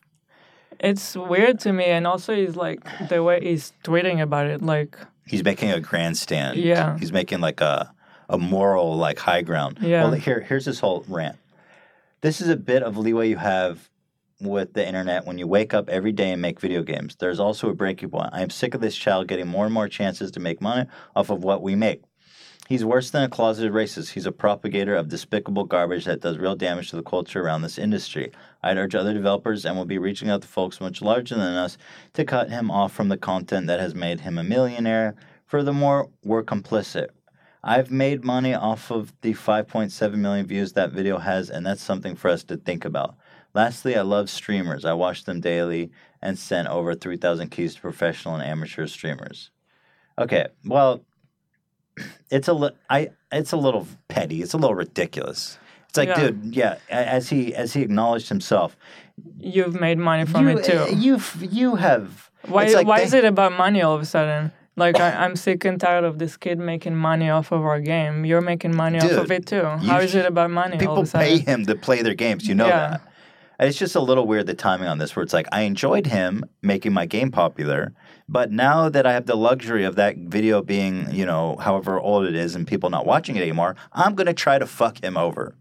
It's 0.79 1.16
weird 1.16 1.61
to 1.61 1.73
me, 1.73 1.85
and 1.87 2.07
also 2.07 2.35
he's 2.35 2.57
like 2.57 2.81
the 3.09 3.23
way 3.23 3.40
he's 3.40 3.73
tweeting 3.85 4.20
about 4.20 4.49
it, 4.49 4.61
like 4.61 4.99
he's 5.27 5.42
making 5.42 5.70
a 5.70 5.81
grandstand. 5.81 6.59
Yeah. 6.59 6.99
He's 6.99 7.11
making 7.11 7.40
like 7.40 7.62
a 7.62 7.90
a 8.29 8.37
moral 8.37 8.99
like 8.99 9.18
high 9.18 9.40
ground. 9.40 9.79
Yeah. 9.81 10.03
Well, 10.05 10.12
here 10.12 10.40
here's 10.40 10.66
his 10.66 10.81
whole 10.81 11.07
rant. 11.09 11.38
This 12.20 12.42
is 12.42 12.51
a 12.51 12.57
bit 12.57 12.83
of 12.83 12.99
leeway 12.99 13.31
you 13.31 13.38
have 13.38 13.88
with 14.40 14.72
the 14.72 14.87
internet 14.87 15.26
when 15.26 15.38
you 15.38 15.46
wake 15.46 15.74
up 15.74 15.88
every 15.88 16.12
day 16.12 16.33
and 16.33 16.40
make 16.40 16.61
video 16.61 16.83
games. 16.83 17.16
There's 17.16 17.40
also 17.40 17.68
a 17.68 17.74
breaking 17.74 18.11
point. 18.11 18.31
I 18.33 18.42
am 18.42 18.50
sick 18.50 18.74
of 18.74 18.81
this 18.81 18.96
child 18.96 19.29
getting 19.29 19.46
more 19.46 19.64
and 19.64 19.74
more 19.74 19.88
chances 19.88 20.31
to 20.33 20.40
make 20.40 20.61
money 20.61 20.88
off 21.14 21.31
of 21.31 21.44
what 21.44 21.62
we 21.62 21.74
make. 21.74 22.03
He's 22.68 22.85
worse 22.85 23.11
than 23.11 23.24
a 23.24 23.29
closeted 23.29 23.72
racist. 23.72 24.11
He's 24.11 24.26
a 24.26 24.33
propagator 24.33 24.94
of 24.94 25.09
despicable 25.09 25.64
garbage 25.64 26.05
that 26.05 26.20
does 26.20 26.38
real 26.38 26.55
damage 26.55 26.90
to 26.90 26.96
the 26.96 27.03
culture 27.03 27.42
around 27.42 27.62
this 27.62 27.79
industry. 27.79 28.31
I'd 28.62 28.79
urge 28.79 28.94
other 28.94 29.12
developers 29.12 29.64
and 29.64 29.74
we'll 29.74 29.87
be 29.87 29.98
reaching 29.98 30.31
out 30.31 30.42
to 30.42 30.48
folks 30.48 30.81
much 30.81 31.03
larger 31.03 31.35
than 31.35 31.57
us 31.57 31.76
to 32.12 32.24
cut 32.24 32.48
him 32.48 32.70
off 32.70 32.92
from 32.92 33.09
the 33.09 33.16
content 33.16 33.66
that 33.66 33.81
has 33.81 33.96
made 33.96 34.20
him 34.20 34.38
a 34.38 34.44
millionaire. 34.44 35.16
Furthermore, 35.46 36.11
we're 36.22 36.44
complicit. 36.44 37.09
I've 37.62 37.90
made 37.90 38.24
money 38.24 38.55
off 38.55 38.90
of 38.90 39.12
the 39.20 39.35
5.7 39.35 40.14
million 40.14 40.46
views 40.46 40.72
that 40.74 40.92
video 40.92 41.18
has, 41.18 41.50
and 41.50 41.66
that's 41.66 41.83
something 41.83 42.14
for 42.14 42.31
us 42.31 42.44
to 42.44 42.57
think 42.57 42.85
about. 42.85 43.16
Lastly, 43.54 43.96
I 43.96 44.02
love 44.02 44.30
streamers. 44.30 44.84
I 44.84 44.92
watch 44.92 45.24
them 45.24 45.40
daily 45.40 45.90
and 46.22 46.38
sent 46.38 46.68
over 46.68 46.94
3,000 46.94 47.48
keys 47.50 47.74
to 47.74 47.80
professional 47.80 48.34
and 48.36 48.44
amateur 48.44 48.86
streamers. 48.86 49.50
Okay, 50.18 50.46
well, 50.64 51.02
it's 52.30 52.48
a 52.48 52.52
li- 52.52 52.76
I 52.88 53.10
it's 53.32 53.52
a 53.52 53.56
little 53.56 53.86
petty. 54.08 54.42
It's 54.42 54.52
a 54.54 54.58
little 54.58 54.74
ridiculous. 54.76 55.58
It's 55.88 55.98
like, 55.98 56.08
Yeah. 56.08 56.20
dude, 56.30 56.54
yeah. 56.54 56.76
As 56.88 57.28
he 57.30 57.54
as 57.54 57.72
he 57.72 57.82
acknowledged 57.82 58.28
himself, 58.28 58.76
You've 59.38 59.78
made 59.78 59.98
money 59.98 60.24
from 60.24 60.48
you, 60.48 60.58
it 60.58 60.64
too. 60.64 60.72
Eh, 60.78 60.94
you've 60.96 61.36
you 61.52 61.74
have. 61.76 62.30
Why? 62.46 62.66
like 62.68 62.86
why 62.86 62.98
they- 62.98 63.04
is 63.04 63.14
it 63.14 63.24
about 63.24 63.52
money 63.52 63.82
all 63.82 63.94
of 63.94 64.00
a 64.02 64.06
sudden? 64.06 64.52
Like 64.76 64.98
I, 65.00 65.10
I'm 65.24 65.36
sick 65.36 65.64
and 65.66 65.78
tired 65.80 66.04
of 66.04 66.18
this 66.18 66.36
kid 66.38 66.58
making 66.58 66.94
money 66.96 67.28
off 67.28 67.52
of 67.52 67.60
our 67.62 67.80
game. 67.80 68.24
You're 68.24 68.40
making 68.40 68.74
money 68.74 68.98
off 68.98 69.10
of 69.10 69.30
it 69.30 69.44
too. 69.46 69.64
How 69.64 69.98
is 69.98 70.14
it 70.14 70.24
about 70.24 70.50
money? 70.50 70.78
People 70.78 70.98
of 70.98 71.04
a 71.04 71.06
sudden? 71.06 71.26
pay 71.28 71.38
him 71.38 71.66
to 71.66 71.74
play 71.74 72.02
their 72.02 72.14
games. 72.14 72.46
You 72.46 72.54
know 72.54 72.66
Yeah. 72.68 72.90
that. 72.90 73.00
And 73.61 73.68
It's 73.68 73.77
just 73.79 73.94
a 73.94 74.01
little 74.01 74.27
weird 74.27 74.46
the 74.46 74.55
timing 74.55 74.88
on 74.88 74.96
this, 74.96 75.14
where 75.14 75.23
it's 75.23 75.35
like 75.35 75.46
I 75.53 75.62
enjoyed 75.62 76.07
him 76.07 76.44
making 76.62 76.94
my 76.94 77.05
game 77.05 77.31
popular, 77.31 77.92
but 78.27 78.51
now 78.51 78.88
that 78.88 79.05
I 79.05 79.12
have 79.12 79.27
the 79.27 79.37
luxury 79.37 79.85
of 79.85 79.96
that 79.96 80.16
video 80.16 80.62
being, 80.62 81.12
you 81.12 81.27
know, 81.27 81.57
however 81.57 82.01
old 82.01 82.25
it 82.25 82.35
is, 82.35 82.55
and 82.55 82.66
people 82.66 82.88
not 82.88 83.05
watching 83.05 83.37
it 83.37 83.42
anymore, 83.42 83.77
I'm 83.92 84.14
gonna 84.14 84.33
try 84.33 84.59
to 84.59 84.66
fuck 84.66 85.05
him 85.05 85.18
over. 85.18 85.55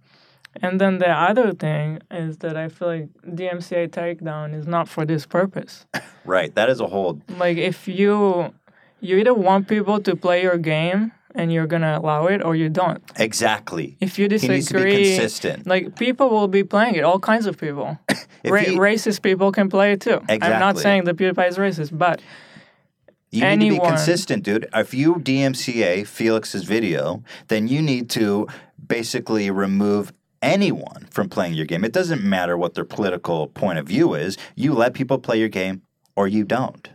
And 0.62 0.80
then 0.80 1.00
the 1.00 1.10
other 1.10 1.52
thing 1.52 2.00
is 2.10 2.38
that 2.38 2.56
I 2.56 2.70
feel 2.70 2.88
like 2.88 3.10
DMCA 3.28 3.90
takedown 3.90 4.54
is 4.54 4.66
not 4.66 4.88
for 4.88 5.06
this 5.06 5.26
purpose. 5.26 5.86
Right. 6.26 6.54
That 6.54 6.70
is 6.70 6.80
a 6.80 6.86
hold. 6.86 7.24
Like 7.38 7.58
if 7.58 7.88
you 7.88 8.54
you 9.02 9.18
either 9.18 9.34
want 9.34 9.68
people 9.68 10.00
to 10.00 10.16
play 10.16 10.44
your 10.44 10.58
game 10.58 11.12
and 11.36 11.52
you're 11.54 11.68
gonna 11.68 12.00
allow 12.02 12.26
it 12.28 12.44
or 12.44 12.56
you 12.56 12.70
don't. 12.70 13.04
Exactly. 13.18 13.98
If 14.00 14.18
you 14.18 14.24
He 14.26 14.30
disagree, 14.30 14.56
needs 14.56 14.68
to 14.70 14.84
be 14.84 14.94
consistent. 15.15 15.68
like 15.68 15.96
people 15.98 16.30
will 16.30 16.48
be 16.48 16.63
playing 16.63 16.96
it. 16.96 17.04
All 17.04 17.20
kinds 17.20 17.46
of 17.46 17.58
people. 17.58 17.98
Ra- 18.46 18.60
he- 18.62 18.78
racist 18.78 19.22
people 19.22 19.52
can 19.52 19.70
play 19.70 19.92
it 19.94 20.02
too. 20.02 20.22
I'm 20.30 20.39
not 20.60 20.78
saying 20.78 21.04
that 21.06 21.18
PewDiePie 21.18 21.50
is 21.50 21.58
racist, 21.58 21.98
but 21.98 22.22
You 23.32 23.46
need 23.58 23.70
to 23.76 23.80
be 23.82 23.88
consistent, 23.88 24.44
dude. 24.44 24.68
If 24.74 24.94
you 24.94 25.15
DMCA 25.15 26.08
Felix's 26.08 26.63
video, 26.63 27.24
then 27.48 27.68
you 27.68 27.82
need 27.82 28.10
to 28.12 28.48
basically 28.88 29.52
remove 29.52 30.12
anyone 30.42 31.08
from 31.12 31.30
playing 31.30 31.54
your 31.54 31.65
game. 31.65 31.84
It 31.84 31.92
doesn't 31.94 32.24
matter 32.24 32.58
what 32.58 32.74
their 32.74 32.86
political 32.86 33.48
point 33.48 33.78
of 33.78 33.86
view 33.88 34.13
is. 34.15 34.38
You 34.56 34.74
let 34.74 34.94
people 34.94 35.20
play 35.20 35.38
your 35.38 35.50
game 35.50 35.82
or 36.15 36.28
you 36.28 36.44
don't. 36.44 36.89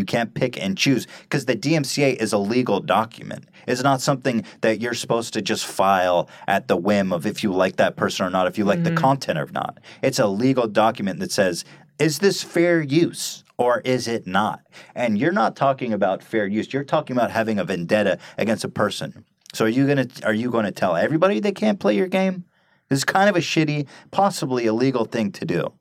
You 0.00 0.06
can't 0.06 0.32
pick 0.32 0.58
and 0.58 0.78
choose 0.78 1.06
because 1.24 1.44
the 1.44 1.54
DMCA 1.54 2.16
is 2.16 2.32
a 2.32 2.38
legal 2.38 2.80
document. 2.80 3.44
It's 3.68 3.82
not 3.82 4.00
something 4.00 4.46
that 4.62 4.80
you're 4.80 4.94
supposed 4.94 5.34
to 5.34 5.42
just 5.42 5.66
file 5.66 6.30
at 6.48 6.68
the 6.68 6.76
whim 6.78 7.12
of 7.12 7.26
if 7.26 7.42
you 7.42 7.52
like 7.52 7.76
that 7.76 7.96
person 7.96 8.24
or 8.24 8.30
not, 8.30 8.46
if 8.46 8.56
you 8.56 8.64
like 8.64 8.82
the 8.82 8.88
mm-hmm. 8.88 8.98
content 8.98 9.38
or 9.38 9.46
not. 9.52 9.78
It's 10.02 10.18
a 10.18 10.26
legal 10.26 10.66
document 10.66 11.20
that 11.20 11.30
says, 11.30 11.66
is 11.98 12.20
this 12.20 12.42
fair 12.42 12.80
use 12.80 13.44
or 13.58 13.80
is 13.80 14.08
it 14.08 14.26
not? 14.26 14.62
And 14.94 15.18
you're 15.18 15.32
not 15.32 15.54
talking 15.54 15.92
about 15.92 16.22
fair 16.22 16.46
use. 16.46 16.72
You're 16.72 16.82
talking 16.82 17.14
about 17.14 17.30
having 17.30 17.58
a 17.58 17.64
vendetta 17.64 18.16
against 18.38 18.64
a 18.64 18.70
person. 18.70 19.26
So 19.52 19.66
are 19.66 19.68
you 19.68 19.86
gonna 19.86 20.06
are 20.24 20.32
you 20.32 20.50
going 20.50 20.64
to 20.64 20.72
tell 20.72 20.96
everybody 20.96 21.40
they 21.40 21.52
can't 21.52 21.78
play 21.78 21.94
your 21.94 22.06
game? 22.06 22.44
This 22.88 23.00
is 23.00 23.04
kind 23.04 23.28
of 23.28 23.36
a 23.36 23.40
shitty, 23.40 23.86
possibly 24.10 24.64
illegal 24.64 25.04
thing 25.04 25.30
to 25.32 25.44
do, 25.44 25.74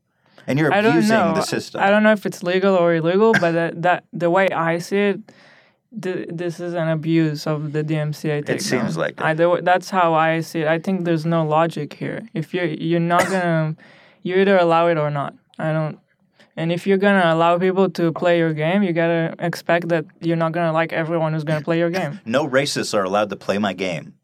and 0.49 0.57
you're 0.57 0.73
I 0.73 0.81
don't 0.81 0.97
abusing 0.97 1.15
know. 1.15 1.33
the 1.35 1.41
system. 1.41 1.79
I 1.79 1.91
don't 1.91 2.01
know 2.01 2.11
if 2.11 2.25
it's 2.25 2.41
legal 2.41 2.75
or 2.75 2.95
illegal, 2.95 3.33
but 3.33 3.51
that, 3.51 3.81
that 3.83 4.03
the 4.11 4.31
way 4.31 4.49
I 4.49 4.79
see 4.79 4.97
it, 4.97 5.19
th- 6.01 6.27
this 6.31 6.59
is 6.59 6.73
an 6.73 6.87
abuse 6.87 7.45
of 7.45 7.71
the 7.71 7.83
DMCA. 7.83 8.43
Takedown. 8.43 8.49
It 8.49 8.61
seems 8.63 8.97
like 8.97 9.11
it. 9.11 9.21
I, 9.21 9.35
the, 9.35 9.61
that's 9.63 9.91
how 9.91 10.15
I 10.15 10.41
see 10.41 10.61
it. 10.61 10.67
I 10.67 10.79
think 10.79 11.05
there's 11.05 11.25
no 11.25 11.45
logic 11.45 11.93
here. 11.93 12.27
If 12.33 12.53
you're 12.55 12.65
you're 12.65 12.99
not 12.99 13.25
gonna, 13.25 13.75
you 14.23 14.35
either 14.37 14.57
allow 14.57 14.87
it 14.87 14.97
or 14.97 15.11
not. 15.11 15.35
I 15.59 15.71
don't. 15.71 15.99
And 16.57 16.71
if 16.71 16.87
you're 16.87 16.97
gonna 16.97 17.31
allow 17.33 17.59
people 17.59 17.89
to 17.91 18.11
play 18.11 18.39
your 18.39 18.53
game, 18.53 18.81
you 18.81 18.91
gotta 18.91 19.35
expect 19.37 19.89
that 19.89 20.05
you're 20.19 20.35
not 20.35 20.51
gonna 20.51 20.73
like 20.73 20.91
everyone 20.91 21.33
who's 21.33 21.43
gonna 21.43 21.61
play 21.61 21.77
your 21.77 21.91
game. 21.91 22.19
no 22.25 22.47
racists 22.49 22.95
are 22.95 23.03
allowed 23.03 23.29
to 23.29 23.35
play 23.35 23.59
my 23.59 23.73
game. 23.73 24.15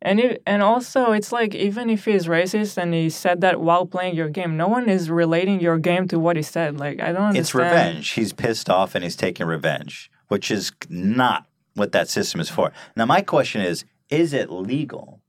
And 0.00 0.20
it, 0.20 0.42
and 0.46 0.62
also, 0.62 1.10
it's 1.10 1.32
like 1.32 1.54
even 1.54 1.90
if 1.90 2.04
he's 2.04 2.26
racist 2.26 2.76
and 2.76 2.94
he 2.94 3.10
said 3.10 3.40
that 3.40 3.60
while 3.60 3.84
playing 3.84 4.14
your 4.14 4.28
game, 4.28 4.56
no 4.56 4.68
one 4.68 4.88
is 4.88 5.10
relating 5.10 5.60
your 5.60 5.78
game 5.78 6.06
to 6.08 6.18
what 6.20 6.36
he 6.36 6.42
said. 6.42 6.78
Like 6.78 7.00
I 7.00 7.12
don't 7.12 7.22
understand. 7.22 7.36
It's 7.36 7.54
revenge. 7.54 8.10
He's 8.10 8.32
pissed 8.32 8.70
off 8.70 8.94
and 8.94 9.02
he's 9.02 9.16
taking 9.16 9.46
revenge, 9.46 10.10
which 10.28 10.50
is 10.52 10.70
not 10.88 11.46
what 11.74 11.92
that 11.92 12.08
system 12.08 12.40
is 12.40 12.48
for. 12.48 12.72
Now, 12.94 13.06
my 13.06 13.22
question 13.22 13.60
is: 13.60 13.84
Is 14.08 14.32
it 14.32 14.50
legal? 14.50 15.20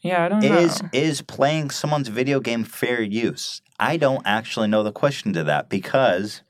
Yeah, 0.00 0.24
I 0.24 0.28
don't 0.28 0.44
Is 0.44 0.82
know. 0.82 0.88
is 0.92 1.22
playing 1.22 1.70
someone's 1.70 2.08
video 2.08 2.38
game 2.38 2.62
fair 2.62 3.00
use? 3.02 3.62
I 3.80 3.96
don't 3.96 4.24
actually 4.26 4.68
know 4.68 4.82
the 4.82 4.92
question 4.92 5.32
to 5.32 5.42
that 5.44 5.68
because 5.68 6.42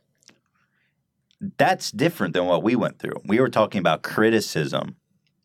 that's 1.57 1.91
different 1.93 2.35
than 2.35 2.47
what 2.47 2.63
we 2.63 2.75
went 2.75 2.99
through. 2.99 3.21
We 3.25 3.39
were 3.41 3.49
talking 3.49 3.79
about 3.79 4.03
criticism, 4.03 4.97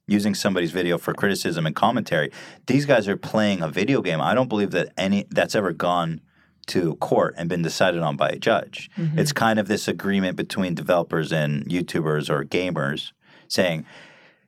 using 0.09 0.33
somebody's 0.33 0.71
video 0.71 0.97
for 0.97 1.13
criticism 1.13 1.65
and 1.65 1.75
commentary. 1.75 2.31
These 2.67 2.85
guys 2.85 3.07
are 3.07 3.17
playing 3.17 3.61
a 3.61 3.67
video 3.67 4.01
game. 4.01 4.21
I 4.21 4.33
don't 4.33 4.49
believe 4.49 4.71
that 4.71 4.91
any 4.97 5.25
that's 5.29 5.55
ever 5.55 5.71
gone 5.71 6.21
to 6.67 6.95
court 6.97 7.33
and 7.37 7.49
been 7.49 7.61
decided 7.61 8.01
on 8.01 8.15
by 8.15 8.29
a 8.29 8.37
judge. 8.37 8.89
Mm-hmm. 8.97 9.19
It's 9.19 9.31
kind 9.31 9.59
of 9.59 9.67
this 9.67 9.87
agreement 9.87 10.37
between 10.37 10.75
developers 10.75 11.31
and 11.31 11.65
YouTubers 11.65 12.29
or 12.29 12.45
gamers 12.45 13.11
saying, 13.47 13.85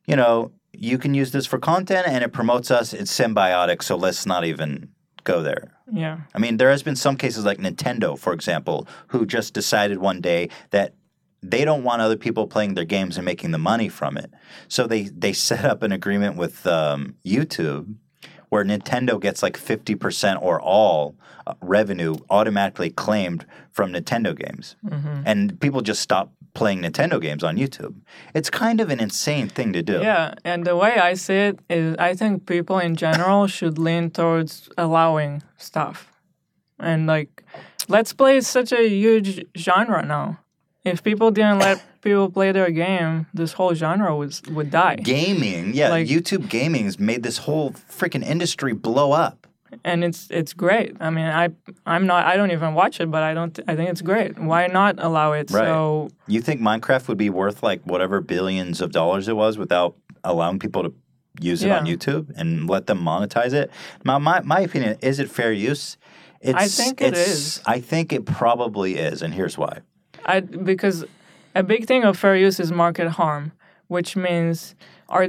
you 0.06 0.16
know, 0.16 0.52
you 0.74 0.98
can 0.98 1.14
use 1.14 1.32
this 1.32 1.46
for 1.46 1.58
content 1.58 2.08
and 2.08 2.24
it 2.24 2.32
promotes 2.32 2.72
us. 2.72 2.94
It's 2.94 3.12
symbiotic, 3.18 3.84
so 3.84 3.96
let's 3.96 4.26
not 4.26 4.46
even 4.46 4.90
go 5.24 5.42
there. 5.42 5.72
Yeah. 5.92 6.22
I 6.34 6.40
mean, 6.40 6.58
there 6.58 6.70
has 6.70 6.84
been 6.84 6.96
some 6.96 7.18
cases 7.18 7.44
like 7.44 7.58
Nintendo, 7.58 8.18
for 8.18 8.34
example, 8.34 8.88
who 9.08 9.26
just 9.26 9.54
decided 9.54 9.98
one 9.98 10.22
day 10.22 10.50
that 10.70 10.94
they 11.42 11.66
don't 11.66 11.84
want 11.84 12.02
other 12.02 12.18
people 12.18 12.48
playing 12.48 12.76
their 12.76 12.86
games 12.86 13.18
and 13.18 13.26
making 13.26 13.52
the 13.52 13.58
money 13.58 13.90
from 13.90 14.18
it. 14.18 14.32
So 14.68 14.88
they 14.88 15.04
they 15.04 15.34
set 15.34 15.66
up 15.66 15.84
an 15.84 15.92
agreement 15.92 16.36
with 16.36 16.66
um, 16.68 17.16
YouTube 17.26 17.96
where 18.50 18.66
Nintendo 18.66 19.20
gets 19.20 19.42
like 19.42 19.58
50% 19.58 20.42
or 20.42 20.60
all 20.62 21.16
uh, 21.48 21.54
revenue 21.62 22.16
automatically 22.30 22.90
claimed 22.90 23.46
from 23.72 23.94
Nintendo 23.94 24.38
games. 24.38 24.76
And 25.26 25.58
people 25.62 25.80
just 25.82 26.02
stop 26.02 26.34
playing 26.54 26.82
Nintendo 26.82 27.22
games 27.22 27.46
on 27.46 27.56
YouTube. 27.56 27.96
It's 28.36 28.50
kind 28.50 28.82
of 28.82 28.90
an 28.90 29.00
insane 29.00 29.48
thing 29.48 29.72
to 29.72 29.82
do. 29.82 30.02
Yeah, 30.02 30.34
and 30.44 30.66
the 30.66 30.76
way 30.76 30.98
I 30.98 31.14
see 31.14 31.36
it 31.36 31.60
is, 31.70 31.96
I 31.98 32.14
think 32.14 32.46
people 32.46 32.78
in 32.78 32.98
general 32.98 33.48
should 33.48 33.78
lean 33.80 34.12
towards 34.12 34.70
allowing 34.78 35.44
stuff, 35.56 36.12
and 36.78 37.08
like, 37.08 37.44
let's 37.88 38.12
play 38.12 38.36
is 38.36 38.48
such 38.48 38.74
a 38.74 38.86
huge 38.86 39.46
genre 39.58 40.06
now. 40.06 40.40
If 40.84 41.04
people 41.04 41.30
didn't 41.32 41.60
let 41.60 41.82
people 42.02 42.30
play 42.32 42.52
their 42.52 42.72
game, 42.72 43.28
this 43.34 43.54
whole 43.54 43.74
genre 43.76 44.16
would 44.16 44.34
would 44.50 44.72
die. 44.72 44.96
Gaming, 44.96 45.74
yeah, 45.76 45.90
Like- 45.90 46.08
YouTube 46.08 46.50
gaming 46.50 46.86
has 46.86 47.00
made 47.00 47.22
this 47.24 47.38
whole 47.40 47.72
freaking 47.72 48.24
industry 48.26 48.74
blow 48.74 49.12
up. 49.12 49.48
and 49.86 50.04
it's 50.04 50.28
it's 50.32 50.54
great. 50.54 50.98
I 51.00 51.10
mean, 51.12 51.28
I 51.28 51.50
I'm 51.86 52.06
not 52.06 52.26
I 52.26 52.36
don't 52.36 52.52
even 52.52 52.74
watch 52.74 53.00
it, 53.00 53.10
but 53.12 53.24
I 53.24 53.34
don't 53.34 53.58
I 53.68 53.76
think 53.76 53.90
it's 53.90 54.02
great. 54.02 54.38
Why 54.38 54.68
not 54.68 54.96
allow 55.00 55.32
it? 55.34 55.50
Right. 55.52 55.66
So 55.66 56.10
You 56.28 56.42
think 56.42 56.60
Minecraft 56.62 57.08
would 57.08 57.18
be 57.18 57.30
worth 57.30 57.64
like 57.64 57.82
whatever 57.86 58.20
billions 58.22 58.82
of 58.82 58.92
dollars 58.92 59.28
it 59.28 59.36
was 59.36 59.58
without 59.58 59.96
allowing 60.24 60.60
people 60.60 60.84
to 60.84 60.94
use 61.40 61.64
it 61.64 61.72
on 61.72 61.86
YouTube 61.86 62.32
and 62.36 62.70
let 62.70 62.88
them 62.88 63.00
monetize 63.00 63.54
it? 63.54 63.70
My 64.04 64.18
my, 64.18 64.42
my 64.42 64.60
opinion 64.62 64.98
is 65.02 65.20
it 65.20 65.30
fair 65.30 65.54
use? 65.54 65.98
It's, 66.42 66.58
I 66.58 66.68
think 66.68 67.02
it 67.02 67.14
it's, 67.14 67.28
is. 67.28 67.62
I 67.66 67.80
think 67.80 68.12
it 68.12 68.26
probably 68.26 68.96
is, 68.98 69.22
and 69.22 69.32
here's 69.34 69.58
why. 69.60 69.82
I 70.26 70.40
because 70.42 71.06
a 71.56 71.64
big 71.64 71.86
thing 71.86 72.04
of 72.04 72.18
fair 72.18 72.36
use 72.36 72.60
is 72.60 72.72
market 72.72 73.10
harm, 73.10 73.52
which 73.88 74.16
means 74.16 74.76
are 75.10 75.28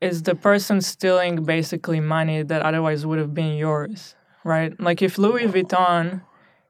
is 0.00 0.22
the 0.22 0.34
person 0.34 0.80
stealing 0.80 1.44
basically 1.44 2.00
money 2.00 2.42
that 2.42 2.62
otherwise 2.62 3.04
would 3.04 3.18
have 3.18 3.34
been 3.34 3.56
yours, 3.56 4.14
right? 4.44 4.78
Like 4.80 5.02
if 5.02 5.18
Louis 5.18 5.46
Vuitton, 5.48 6.22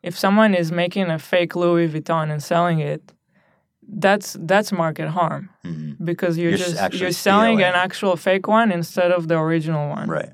if 0.02 0.18
someone 0.18 0.54
is 0.54 0.72
making 0.72 1.10
a 1.10 1.18
fake 1.18 1.54
Louis 1.54 1.88
Vuitton 1.88 2.30
and 2.30 2.42
selling 2.42 2.78
it, 2.78 3.12
that's 3.90 4.36
that's 4.40 4.70
market 4.72 5.08
harm 5.08 5.48
Mhm. 5.64 5.96
because 6.04 6.36
you're, 6.38 6.50
You're 6.50 6.58
just 6.58 6.94
you're 6.94 7.10
selling 7.12 7.62
an 7.62 7.74
actual 7.74 8.16
fake 8.16 8.46
one 8.46 8.70
instead 8.70 9.10
of 9.12 9.28
the 9.28 9.38
original 9.38 9.88
one. 9.90 10.08
Right. 10.08 10.30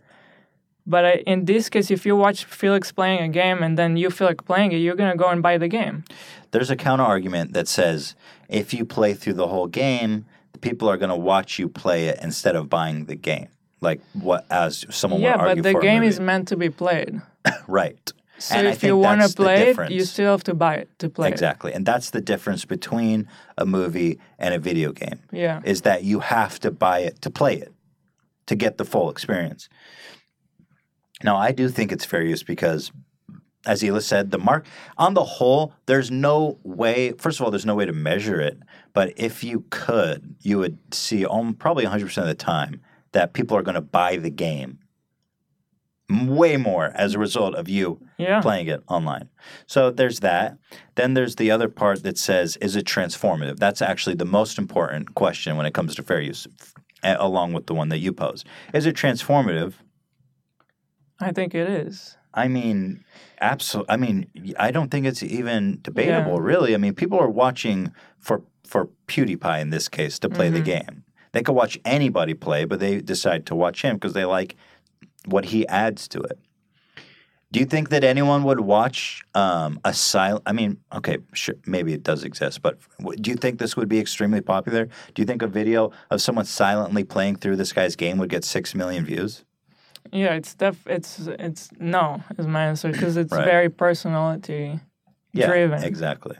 But 0.86 1.04
I, 1.04 1.12
in 1.26 1.46
this 1.46 1.70
case, 1.70 1.90
if 1.90 2.04
you 2.04 2.14
watch 2.14 2.44
Felix 2.44 2.92
playing 2.92 3.20
a 3.22 3.28
game 3.28 3.62
and 3.62 3.78
then 3.78 3.96
you 3.96 4.10
feel 4.10 4.26
like 4.26 4.44
playing 4.44 4.72
it, 4.72 4.78
you're 4.78 4.96
gonna 4.96 5.16
go 5.16 5.28
and 5.28 5.42
buy 5.42 5.56
the 5.56 5.68
game. 5.68 6.04
There's 6.50 6.70
a 6.70 6.76
counter 6.76 7.04
argument 7.04 7.52
that 7.54 7.68
says 7.68 8.14
if 8.48 8.74
you 8.74 8.84
play 8.84 9.14
through 9.14 9.34
the 9.34 9.48
whole 9.48 9.66
game, 9.66 10.26
the 10.52 10.58
people 10.58 10.88
are 10.88 10.96
going 10.96 11.10
to 11.10 11.16
watch 11.16 11.58
you 11.58 11.68
play 11.68 12.06
it 12.08 12.18
instead 12.22 12.56
of 12.56 12.70
buying 12.70 13.06
the 13.06 13.16
game. 13.16 13.48
Like 13.80 14.00
what, 14.14 14.46
as 14.50 14.86
someone 14.90 15.20
yeah, 15.20 15.32
would 15.32 15.48
argue 15.48 15.62
but 15.62 15.72
the 15.74 15.80
game 15.80 16.02
is 16.02 16.20
meant 16.20 16.48
to 16.48 16.56
be 16.56 16.70
played. 16.70 17.20
right. 17.66 18.12
So 18.38 18.56
And 18.56 18.68
I 18.68 18.70
if 18.70 18.82
you 18.82 18.96
want 18.96 19.22
to 19.22 19.28
play 19.28 19.70
it, 19.70 19.90
you 19.90 20.04
still 20.04 20.30
have 20.30 20.44
to 20.44 20.54
buy 20.54 20.76
it 20.76 20.88
to 21.00 21.08
play 21.08 21.28
it. 21.28 21.32
Exactly. 21.32 21.72
And 21.72 21.84
that's 21.84 22.10
the 22.10 22.20
difference 22.20 22.64
between 22.64 23.28
a 23.58 23.66
movie 23.66 24.18
and 24.38 24.54
a 24.54 24.58
video 24.58 24.92
game. 24.92 25.20
Yeah. 25.32 25.60
Is 25.64 25.82
that 25.82 26.04
you 26.04 26.20
have 26.20 26.58
to 26.60 26.70
buy 26.70 27.00
it 27.00 27.20
to 27.22 27.30
play 27.30 27.56
it. 27.56 27.72
to 28.46 28.54
get 28.54 28.76
the 28.78 28.84
full 28.84 29.10
experience. 29.10 29.68
Now, 31.24 31.36
I 31.36 31.50
do 31.52 31.68
think 31.68 31.90
it's 31.90 32.04
fair 32.04 32.22
use 32.22 32.42
because, 32.44 32.92
as 33.66 33.82
Hila 33.82 34.02
said, 34.02 34.30
the 34.30 34.38
mark 34.38 34.66
on 34.98 35.14
the 35.14 35.24
whole, 35.24 35.72
there's 35.86 36.10
no 36.10 36.58
way. 36.62 37.12
First 37.12 37.40
of 37.40 37.44
all, 37.44 37.50
there's 37.50 37.66
no 37.66 37.74
way 37.74 37.86
to 37.86 37.92
measure 37.94 38.40
it. 38.40 38.58
But 38.92 39.14
if 39.16 39.42
you 39.42 39.64
could, 39.70 40.36
you 40.42 40.58
would 40.58 40.78
see 40.94 41.24
um, 41.24 41.54
probably 41.54 41.84
100 41.84 42.04
percent 42.06 42.28
of 42.28 42.28
the 42.28 42.44
time 42.44 42.80
that 43.12 43.32
people 43.32 43.56
are 43.56 43.62
going 43.62 43.74
to 43.74 43.80
buy 43.80 44.16
the 44.16 44.30
game 44.30 44.78
way 46.10 46.58
more 46.58 46.92
as 46.94 47.14
a 47.14 47.18
result 47.18 47.54
of 47.54 47.66
you 47.68 47.98
Yeah. 48.18 48.42
playing 48.42 48.66
it 48.66 48.82
online. 48.88 49.30
So 49.66 49.90
there's 49.90 50.20
that. 50.20 50.58
Then 50.96 51.14
there's 51.14 51.36
the 51.36 51.50
other 51.50 51.68
part 51.68 52.02
that 52.02 52.18
says, 52.18 52.58
is 52.58 52.76
it 52.76 52.84
transformative? 52.84 53.58
That's 53.58 53.80
actually 53.80 54.16
the 54.16 54.26
most 54.26 54.58
important 54.58 55.14
question 55.14 55.56
when 55.56 55.64
it 55.64 55.72
comes 55.72 55.94
to 55.94 56.02
fair 56.02 56.20
use, 56.20 56.46
along 57.02 57.54
with 57.54 57.66
the 57.66 57.74
one 57.74 57.88
that 57.88 57.98
you 58.00 58.12
posed. 58.12 58.46
Is 58.74 58.84
it 58.84 58.94
transformative? 58.96 59.74
I 61.20 61.32
think 61.32 61.54
it 61.54 61.68
is. 61.68 62.16
I 62.32 62.48
mean, 62.48 63.04
absolutely. 63.40 63.92
I 63.92 63.96
mean, 63.96 64.26
I 64.58 64.70
don't 64.72 64.90
think 64.90 65.06
it's 65.06 65.22
even 65.22 65.78
debatable, 65.82 66.34
Yeah. 66.34 66.40
really. 66.42 66.74
I 66.74 66.78
mean, 66.78 66.94
people 66.94 67.18
are 67.18 67.30
watching 67.30 67.92
for 68.18 68.42
for 68.66 68.88
PewDiePie 69.06 69.60
in 69.60 69.70
this 69.70 69.88
case 69.88 70.18
to 70.20 70.28
play 70.28 70.48
the 70.50 70.58
Mm-hmm. 70.58 70.64
game. 70.64 71.04
They 71.32 71.42
could 71.42 71.54
watch 71.54 71.78
anybody 71.84 72.34
play, 72.34 72.64
but 72.64 72.80
they 72.80 73.00
decide 73.00 73.44
to 73.46 73.54
watch 73.54 73.82
him 73.82 73.96
because 73.96 74.14
they 74.14 74.24
like 74.24 74.56
what 75.26 75.46
he 75.46 75.66
adds 75.68 76.08
to 76.08 76.20
it. 76.20 76.38
Do 77.52 77.60
you 77.60 77.66
think 77.66 77.90
that 77.90 78.02
anyone 78.02 78.42
would 78.44 78.60
watch 78.60 79.22
um, 79.34 79.78
a 79.84 79.92
silent? 79.94 80.42
I 80.46 80.52
mean, 80.52 80.78
okay, 80.92 81.18
sure, 81.34 81.54
maybe 81.66 81.92
it 81.92 82.02
does 82.02 82.24
exist, 82.24 82.62
but 82.62 82.78
do 83.20 83.30
you 83.30 83.36
think 83.36 83.58
this 83.60 83.76
would 83.76 83.88
be 83.88 84.00
extremely 84.00 84.40
popular? 84.40 84.86
Do 85.14 85.22
you 85.22 85.26
think 85.26 85.40
a 85.42 85.46
video 85.46 85.92
of 86.10 86.20
someone 86.20 86.46
silently 86.46 87.04
playing 87.04 87.36
through 87.36 87.56
this 87.56 87.72
guy's 87.72 87.94
game 87.96 88.18
would 88.18 88.30
get 88.30 88.44
six 88.44 88.74
million 88.74 89.04
views? 89.04 89.44
Yeah, 90.12 90.34
it's 90.34 90.54
def- 90.54 90.86
it's 90.86 91.18
it's 91.26 91.70
no 91.78 92.22
is 92.38 92.46
my 92.46 92.66
answer 92.66 92.92
because 92.92 93.16
it's 93.16 93.32
Right. 93.32 93.44
very 93.44 93.68
personality 93.70 94.80
Yeah, 95.32 95.46
driven. 95.46 95.82
exactly. 95.82 96.36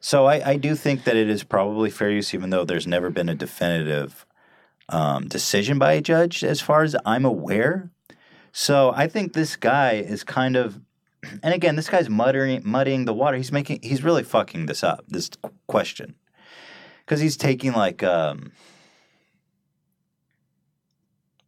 So 0.00 0.26
I, 0.26 0.50
I 0.50 0.56
do 0.56 0.74
think 0.74 1.04
that 1.04 1.16
it 1.16 1.28
is 1.28 1.42
probably 1.42 1.90
fair 1.90 2.10
use, 2.10 2.32
even 2.32 2.50
though 2.50 2.64
there's 2.64 2.86
never 2.86 3.10
been 3.10 3.28
a 3.28 3.34
definitive 3.34 4.24
um, 4.88 5.26
decision 5.26 5.78
by 5.78 5.92
a 5.94 6.00
judge, 6.00 6.44
as 6.44 6.60
far 6.60 6.82
as 6.82 6.94
I'm 7.04 7.24
aware. 7.24 7.90
So 8.52 8.92
I 8.94 9.08
think 9.08 9.32
this 9.32 9.56
guy 9.56 9.94
is 9.94 10.22
kind 10.22 10.54
of, 10.56 10.80
and 11.42 11.52
again, 11.52 11.76
this 11.76 11.90
guy's 11.90 12.08
muttering, 12.08 12.62
muddying 12.64 13.04
the 13.04 13.12
water. 13.12 13.36
He's 13.36 13.50
making, 13.52 13.80
he's 13.82 14.04
really 14.04 14.22
fucking 14.22 14.66
this 14.66 14.84
up. 14.84 15.04
This 15.08 15.28
question, 15.66 16.14
because 17.04 17.20
he's 17.20 17.36
taking 17.36 17.72
like, 17.72 18.02
um, 18.04 18.52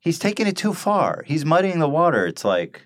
he's 0.00 0.18
taking 0.18 0.46
it 0.46 0.56
too 0.56 0.74
far. 0.74 1.22
He's 1.26 1.44
muddying 1.44 1.78
the 1.78 1.88
water. 1.88 2.26
It's 2.26 2.44
like. 2.44 2.82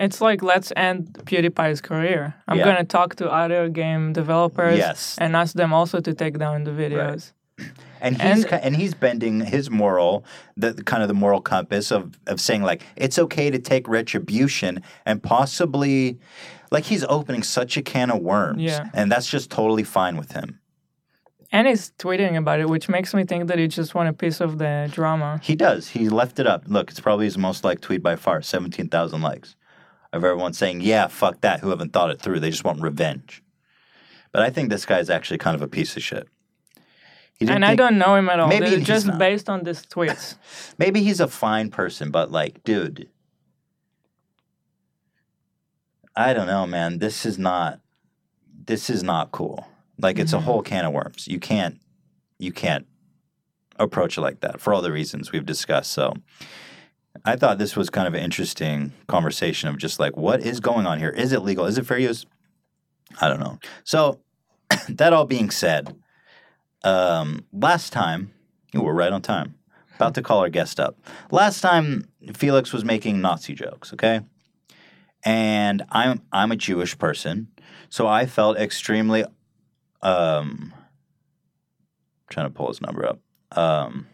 It's 0.00 0.20
like 0.20 0.42
let's 0.42 0.72
end 0.74 1.12
PewDiePie's 1.26 1.80
career. 1.80 2.34
I'm 2.48 2.58
Yeah. 2.58 2.64
gonna 2.64 2.84
talk 2.84 3.14
to 3.16 3.30
other 3.30 3.68
game 3.68 4.12
developers 4.12 4.76
Yes. 4.78 5.16
and 5.20 5.36
ask 5.36 5.54
them 5.54 5.72
also 5.72 6.00
to 6.00 6.12
take 6.12 6.38
down 6.38 6.64
the 6.64 6.72
videos. 6.72 7.32
And 8.00 8.20
he's 8.20 8.44
And- 8.46 8.64
and 8.64 8.76
he's 8.76 8.94
bending 8.94 9.42
his 9.42 9.70
moral, 9.70 10.24
the 10.56 10.74
kind 10.74 11.02
of 11.04 11.08
the 11.08 11.14
moral 11.14 11.40
compass 11.40 11.92
of 11.92 12.18
of 12.26 12.40
saying 12.40 12.62
like 12.64 12.82
it's 12.96 13.16
okay 13.18 13.48
to 13.50 13.58
take 13.60 13.86
retribution 13.86 14.82
and 15.06 15.22
possibly, 15.22 16.18
like 16.72 16.84
he's 16.84 17.04
opening 17.04 17.44
such 17.44 17.76
a 17.76 17.82
can 17.82 18.10
of 18.10 18.20
worms, 18.20 18.62
Yeah. 18.62 18.88
and 18.94 19.12
that's 19.12 19.28
just 19.30 19.50
totally 19.50 19.84
fine 19.84 20.16
with 20.16 20.32
him. 20.32 20.58
And 21.54 21.68
he's 21.68 21.92
tweeting 21.98 22.36
about 22.38 22.60
it, 22.60 22.68
which 22.68 22.88
makes 22.88 23.12
me 23.12 23.24
think 23.24 23.46
that 23.48 23.58
he 23.58 23.68
just 23.68 23.94
want 23.94 24.08
a 24.08 24.14
piece 24.14 24.40
of 24.40 24.56
the 24.56 24.88
drama. 24.90 25.38
He 25.42 25.54
does. 25.54 25.88
He 25.88 26.08
left 26.08 26.38
it 26.38 26.46
up. 26.46 26.64
Look, 26.66 26.90
it's 26.90 26.98
probably 26.98 27.26
his 27.26 27.36
most 27.36 27.62
liked 27.62 27.82
tweet 27.82 28.02
by 28.02 28.16
far, 28.16 28.40
seventeen 28.40 28.88
thousand 28.88 29.20
likes, 29.20 29.54
of 30.14 30.24
everyone 30.24 30.54
saying, 30.54 30.80
"Yeah, 30.80 31.08
fuck 31.08 31.42
that." 31.42 31.60
Who 31.60 31.68
haven't 31.68 31.92
thought 31.92 32.10
it 32.10 32.20
through? 32.20 32.40
They 32.40 32.50
just 32.50 32.64
want 32.64 32.80
revenge. 32.80 33.42
But 34.32 34.42
I 34.42 34.48
think 34.48 34.70
this 34.70 34.86
guy's 34.86 35.10
actually 35.10 35.38
kind 35.38 35.54
of 35.54 35.60
a 35.60 35.68
piece 35.68 35.94
of 35.94 36.02
shit. 36.02 36.26
And 37.40 37.64
I 37.64 37.74
don't 37.74 37.98
know 37.98 38.14
him 38.14 38.30
at 38.30 38.40
all. 38.40 38.48
Maybe 38.48 38.70
They're 38.70 38.80
just 38.80 39.06
not. 39.06 39.18
based 39.18 39.50
on 39.50 39.64
these 39.64 39.84
tweets. 39.84 40.36
Maybe 40.78 41.02
he's 41.02 41.20
a 41.20 41.28
fine 41.28 41.70
person, 41.70 42.10
but 42.10 42.30
like, 42.30 42.62
dude, 42.62 43.08
I 46.14 46.32
don't 46.32 46.46
know, 46.46 46.66
man. 46.66 46.98
This 46.98 47.26
is 47.26 47.38
not 47.38 47.80
this 48.64 48.88
is 48.88 49.02
not 49.02 49.32
cool. 49.32 49.66
Like 49.98 50.18
it's 50.18 50.32
a 50.32 50.38
Mhm. 50.38 50.42
whole 50.42 50.62
can 50.62 50.84
of 50.84 50.92
worms. 50.92 51.26
You 51.28 51.38
can't 51.38 51.78
you 52.38 52.50
can't 52.52 52.86
approach 53.78 54.18
it 54.18 54.20
like 54.20 54.40
that 54.40 54.60
for 54.60 54.74
all 54.74 54.82
the 54.82 54.90
reasons 54.92 55.30
we've 55.30 55.46
discussed. 55.46 55.92
So 55.92 56.14
I 57.24 57.36
thought 57.36 57.58
this 57.58 57.76
was 57.76 57.88
kind 57.90 58.08
of 58.08 58.14
an 58.14 58.20
interesting 58.20 58.92
conversation 59.06 59.68
of 59.68 59.78
just 59.78 60.00
like 60.00 60.16
what 60.16 60.40
is 60.40 60.58
going 60.60 60.86
on 60.86 60.98
here? 60.98 61.10
Is 61.10 61.32
it 61.32 61.40
legal? 61.42 61.66
Is 61.66 61.78
it 61.78 61.86
fair 61.86 61.98
use? 61.98 62.26
I 63.20 63.28
don't 63.28 63.40
know. 63.40 63.58
So 63.84 64.20
that 64.88 65.12
all 65.12 65.24
being 65.26 65.50
said, 65.50 65.94
um, 66.84 67.44
last 67.52 67.92
time 67.92 68.32
ooh, 68.74 68.82
we're 68.82 68.92
right 68.94 69.12
on 69.12 69.22
time. 69.22 69.54
About 69.96 70.14
to 70.14 70.22
call 70.22 70.40
our 70.40 70.48
guest 70.48 70.80
up. 70.80 70.96
Last 71.30 71.60
time 71.60 72.08
Felix 72.34 72.72
was 72.72 72.84
making 72.84 73.20
Nazi 73.20 73.54
jokes, 73.54 73.92
okay? 73.92 74.22
And 75.24 75.82
I'm 75.90 76.22
I'm 76.32 76.50
a 76.50 76.56
Jewish 76.56 76.98
person, 76.98 77.48
so 77.88 78.08
I 78.08 78.26
felt 78.26 78.56
extremely 78.56 79.24
um 80.02 80.72
trying 82.28 82.46
to 82.46 82.50
pull 82.50 82.68
his 82.68 82.80
number 82.80 83.06
up. 83.06 83.18
Um 83.52 84.06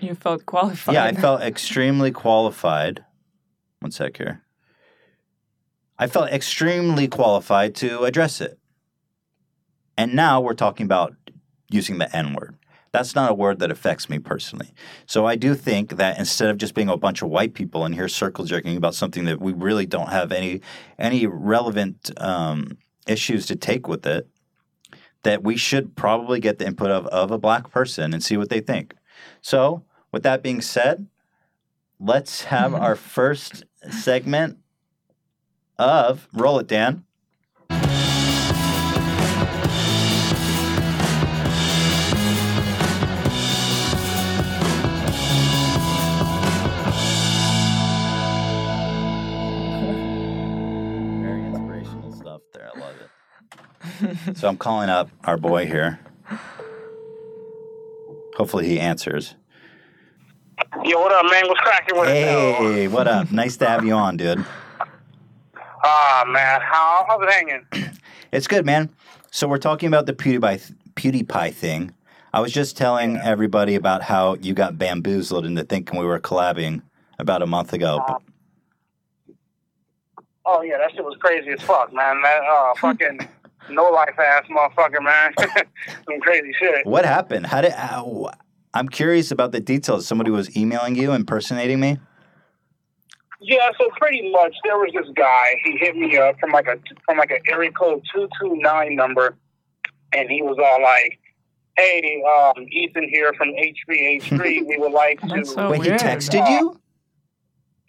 You 0.00 0.14
felt 0.14 0.46
qualified. 0.46 0.94
yeah, 0.94 1.04
I 1.04 1.12
felt 1.12 1.42
extremely 1.42 2.10
qualified. 2.10 3.04
One 3.80 3.90
sec 3.90 4.16
here. 4.16 4.42
I 5.98 6.06
felt 6.08 6.30
extremely 6.30 7.06
qualified 7.06 7.74
to 7.76 8.04
address 8.04 8.40
it. 8.40 8.58
And 9.96 10.14
now 10.14 10.40
we're 10.40 10.54
talking 10.54 10.84
about 10.84 11.14
using 11.70 11.98
the 11.98 12.14
N 12.16 12.34
word. 12.34 12.56
That's 12.90 13.14
not 13.14 13.30
a 13.30 13.34
word 13.34 13.58
that 13.58 13.70
affects 13.70 14.08
me 14.08 14.18
personally. 14.18 14.72
So 15.06 15.26
I 15.26 15.36
do 15.36 15.54
think 15.54 15.96
that 15.96 16.18
instead 16.18 16.48
of 16.48 16.58
just 16.58 16.74
being 16.74 16.88
a 16.88 16.96
bunch 16.96 17.22
of 17.22 17.28
white 17.28 17.54
people 17.54 17.84
in 17.84 17.92
here 17.92 18.08
circle 18.08 18.44
jerking 18.44 18.76
about 18.76 18.94
something 18.94 19.24
that 19.24 19.40
we 19.40 19.52
really 19.52 19.86
don't 19.86 20.10
have 20.10 20.32
any 20.32 20.60
any 20.98 21.26
relevant 21.26 22.10
um, 22.20 22.78
issues 23.06 23.46
to 23.46 23.56
take 23.56 23.88
with 23.88 24.06
it, 24.06 24.28
that 25.24 25.42
we 25.42 25.56
should 25.56 25.96
probably 25.96 26.40
get 26.40 26.58
the 26.58 26.66
input 26.66 26.90
of, 26.90 27.06
of 27.08 27.30
a 27.30 27.38
black 27.38 27.70
person 27.70 28.14
and 28.14 28.22
see 28.22 28.36
what 28.36 28.48
they 28.48 28.60
think. 28.60 28.94
So, 29.40 29.84
with 30.12 30.22
that 30.22 30.42
being 30.42 30.60
said, 30.60 31.06
let's 31.98 32.44
have 32.44 32.72
mm-hmm. 32.72 32.82
our 32.82 32.94
first 32.94 33.64
segment 33.90 34.58
of 35.78 36.28
Roll 36.32 36.58
It, 36.60 36.68
Dan. 36.68 37.04
so 54.34 54.48
I'm 54.48 54.56
calling 54.56 54.88
up 54.88 55.10
our 55.24 55.36
boy 55.36 55.66
here. 55.66 56.00
Hopefully 58.36 58.66
he 58.66 58.80
answers. 58.80 59.34
Yo, 60.84 61.00
what 61.00 61.12
up, 61.12 61.30
man? 61.30 61.46
What's 61.46 61.60
cracking 61.60 61.98
with 61.98 62.08
it? 62.08 62.14
Hey, 62.14 62.88
what 62.88 63.06
up? 63.06 63.30
Nice 63.30 63.56
to 63.58 63.66
have 63.66 63.84
you 63.84 63.94
on, 63.94 64.16
dude. 64.16 64.44
Ah, 65.84 66.24
man, 66.26 66.60
how 66.60 67.04
how's 67.08 67.22
it 67.22 67.30
hanging? 67.30 67.66
It's 68.32 68.48
good, 68.48 68.66
man. 68.66 68.90
So 69.30 69.46
we're 69.46 69.58
talking 69.58 69.86
about 69.86 70.06
the 70.06 70.12
PewDiePie 70.12 70.74
PewDiePie 70.96 71.54
thing. 71.54 71.94
I 72.32 72.40
was 72.40 72.50
just 72.50 72.76
telling 72.76 73.16
everybody 73.16 73.76
about 73.76 74.02
how 74.02 74.34
you 74.34 74.54
got 74.54 74.76
bamboozled 74.76 75.46
into 75.46 75.62
thinking 75.62 76.00
we 76.00 76.04
were 76.04 76.18
collabing 76.18 76.82
about 77.20 77.42
a 77.42 77.46
month 77.46 77.72
ago. 77.72 78.02
Uh, 78.08 78.18
Oh 80.46 80.62
yeah, 80.62 80.76
that 80.78 80.90
shit 80.92 81.04
was 81.04 81.16
crazy 81.20 81.50
as 81.50 81.60
fuck, 81.62 81.92
man. 81.92 82.20
That 82.22 82.42
uh, 82.42 82.74
fucking 82.80 83.28
no 83.70 83.84
life 83.90 84.18
ass 84.18 84.44
motherfucker, 84.50 85.02
man. 85.02 85.34
Some 86.04 86.20
crazy 86.20 86.52
shit. 86.58 86.86
What 86.86 87.04
happened? 87.04 87.46
How 87.46 87.60
did? 87.60 87.72
How, 87.72 88.30
I'm 88.72 88.88
curious 88.88 89.30
about 89.30 89.52
the 89.52 89.60
details. 89.60 90.06
Somebody 90.06 90.30
was 90.30 90.56
emailing 90.56 90.96
you, 90.96 91.12
impersonating 91.12 91.80
me. 91.80 91.98
Yeah, 93.40 93.68
so 93.78 93.88
pretty 93.98 94.30
much 94.30 94.54
there 94.64 94.76
was 94.78 94.90
this 94.94 95.06
guy. 95.14 95.56
He 95.62 95.76
hit 95.76 95.96
me 95.96 96.16
up 96.16 96.38
from 96.40 96.50
like 96.50 96.66
a 96.66 96.78
from 97.04 97.18
like 97.18 97.30
an 97.30 97.40
area 97.48 97.70
code 97.72 98.02
two 98.12 98.28
two 98.40 98.56
nine 98.56 98.96
number, 98.96 99.36
and 100.12 100.30
he 100.30 100.40
was 100.40 100.56
all 100.58 100.82
like, 100.82 101.18
"Hey, 101.76 102.22
um, 102.26 102.64
Ethan 102.70 103.08
here 103.08 103.34
from 103.34 103.48
H3H3. 103.50 104.40
we 104.66 104.76
would 104.78 104.92
like 104.92 105.20
to." 105.20 105.26
That's 105.28 105.52
so 105.52 105.70
Wait, 105.70 105.82
he 105.82 105.88
weird. 105.90 106.00
texted 106.00 106.48
you? 106.48 106.80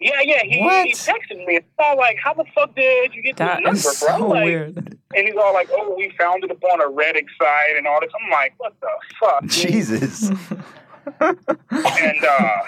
Yeah, 0.00 0.20
yeah. 0.22 0.42
He, 0.44 0.60
What? 0.60 0.86
he 0.86 0.92
texted 0.92 1.44
me. 1.46 1.56
It's 1.56 1.66
all 1.78 1.96
like, 1.96 2.16
"How 2.22 2.34
the 2.34 2.44
fuck 2.54 2.74
did 2.74 3.14
you 3.14 3.22
get 3.22 3.36
That 3.36 3.62
this 3.64 3.84
is 3.84 4.02
number, 4.02 4.18
bro?" 4.18 4.28
so 4.28 4.32
like, 4.32 4.44
weird. 4.44 4.76
And 5.14 5.26
he's 5.26 5.36
all 5.36 5.54
like, 5.54 5.68
"Oh, 5.72 5.94
we 5.96 6.10
found 6.18 6.44
it 6.44 6.50
upon 6.50 6.80
a 6.80 6.84
Reddit 6.84 7.26
site 7.38 7.76
and 7.76 7.86
all 7.86 8.00
this." 8.00 8.10
I'm 8.22 8.30
like, 8.30 8.54
"What 8.58 8.74
the 8.80 8.88
fuck?" 9.18 9.46
Jesus. 9.46 10.30
and 11.20 12.24
uh, 12.24 12.62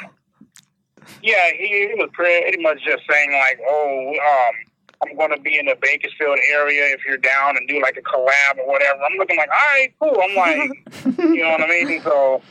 yeah, 1.23 1.51
he, 1.57 1.67
he 1.67 1.95
was 1.97 2.11
pretty 2.12 2.62
much 2.62 2.79
just 2.85 3.03
saying 3.11 3.33
like, 3.33 3.61
oh, 3.69 4.09
um, 4.11 4.67
I'm 5.00 5.16
going 5.16 5.30
to 5.30 5.40
be 5.40 5.58
in 5.58 5.66
the 5.66 5.76
Bakersfield 5.80 6.38
area 6.52 6.92
if 6.92 7.00
you're 7.06 7.18
down 7.18 7.56
and 7.56 7.68
do 7.68 7.80
like 7.80 7.96
a 7.96 8.02
collab 8.02 8.58
or 8.58 8.66
whatever. 8.66 9.00
I'm 9.00 9.16
looking 9.16 9.37
like, 9.37 9.48
all 9.48 9.56
right, 9.56 9.94
cool. 10.00 10.20
I'm 10.20 10.34
like, 10.34 11.18
you 11.18 11.42
know 11.42 11.50
what 11.50 11.62
I 11.62 11.68
mean? 11.68 12.02
So 12.02 12.42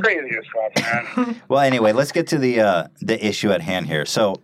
crazy 0.00 0.36
as 0.36 0.44
fuck, 0.52 1.16
man. 1.16 1.40
Well, 1.48 1.60
anyway, 1.60 1.92
let's 1.92 2.12
get 2.12 2.26
to 2.28 2.38
the 2.38 2.60
uh, 2.60 2.88
the 3.00 3.24
issue 3.24 3.50
at 3.52 3.62
hand 3.62 3.86
here. 3.86 4.04
So, 4.04 4.42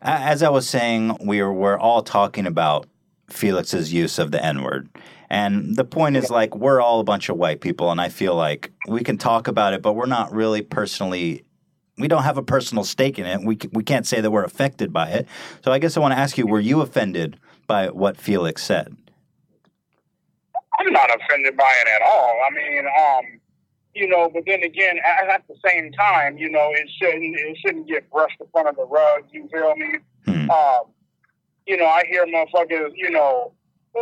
as 0.00 0.42
I 0.42 0.48
was 0.48 0.68
saying, 0.68 1.16
we 1.20 1.42
were, 1.42 1.52
we're 1.52 1.78
all 1.78 2.02
talking 2.02 2.46
about 2.46 2.86
Felix's 3.28 3.92
use 3.92 4.18
of 4.18 4.30
the 4.30 4.44
N 4.44 4.62
word. 4.62 4.88
And 5.30 5.74
the 5.74 5.84
point 5.84 6.16
is, 6.16 6.30
like, 6.30 6.54
we're 6.54 6.80
all 6.80 7.00
a 7.00 7.04
bunch 7.04 7.28
of 7.28 7.36
white 7.36 7.60
people, 7.60 7.90
and 7.90 8.00
I 8.00 8.08
feel 8.08 8.34
like 8.36 8.72
we 8.86 9.02
can 9.02 9.18
talk 9.18 9.48
about 9.48 9.72
it, 9.72 9.82
but 9.82 9.94
we're 9.94 10.06
not 10.06 10.32
really 10.32 10.62
personally, 10.62 11.44
we 11.98 12.08
don't 12.08 12.24
have 12.24 12.38
a 12.38 12.42
personal 12.42 12.84
stake 12.84 13.18
in 13.18 13.26
it. 13.26 13.40
We, 13.44 13.58
we 13.72 13.84
can't 13.84 14.06
say 14.06 14.20
that 14.20 14.30
we're 14.30 14.44
affected 14.44 14.92
by 14.92 15.10
it. 15.10 15.28
So 15.64 15.72
I 15.72 15.78
guess 15.78 15.96
I 15.96 16.00
want 16.00 16.12
to 16.12 16.18
ask 16.18 16.36
you, 16.36 16.46
were 16.46 16.60
you 16.60 16.80
offended 16.80 17.38
by 17.66 17.88
what 17.88 18.16
Felix 18.16 18.62
said? 18.62 18.96
I'm 20.80 20.92
not 20.92 21.08
offended 21.08 21.56
by 21.56 21.72
it 21.82 21.88
at 21.88 22.02
all. 22.02 22.40
I 22.46 22.54
mean, 22.54 22.86
um, 22.86 23.40
you 23.94 24.08
know, 24.08 24.28
but 24.28 24.42
then 24.46 24.62
again, 24.62 24.98
at, 25.06 25.28
at 25.28 25.46
the 25.46 25.54
same 25.66 25.92
time, 25.92 26.36
you 26.36 26.50
know, 26.50 26.70
it 26.72 26.90
shouldn't 26.98 27.36
it 27.38 27.56
shouldn't 27.64 27.86
get 27.86 28.10
brushed 28.10 28.40
in 28.40 28.46
front 28.48 28.68
of 28.68 28.76
the 28.76 28.84
rug. 28.84 29.22
You 29.30 29.48
feel 29.52 29.76
me? 29.76 29.98
Hmm. 30.24 30.50
Um, 30.50 30.80
you 31.66 31.76
know, 31.76 31.86
I 31.86 32.02
hear 32.10 32.26
motherfuckers, 32.26 32.90
you 32.96 33.10
know, 33.10 33.52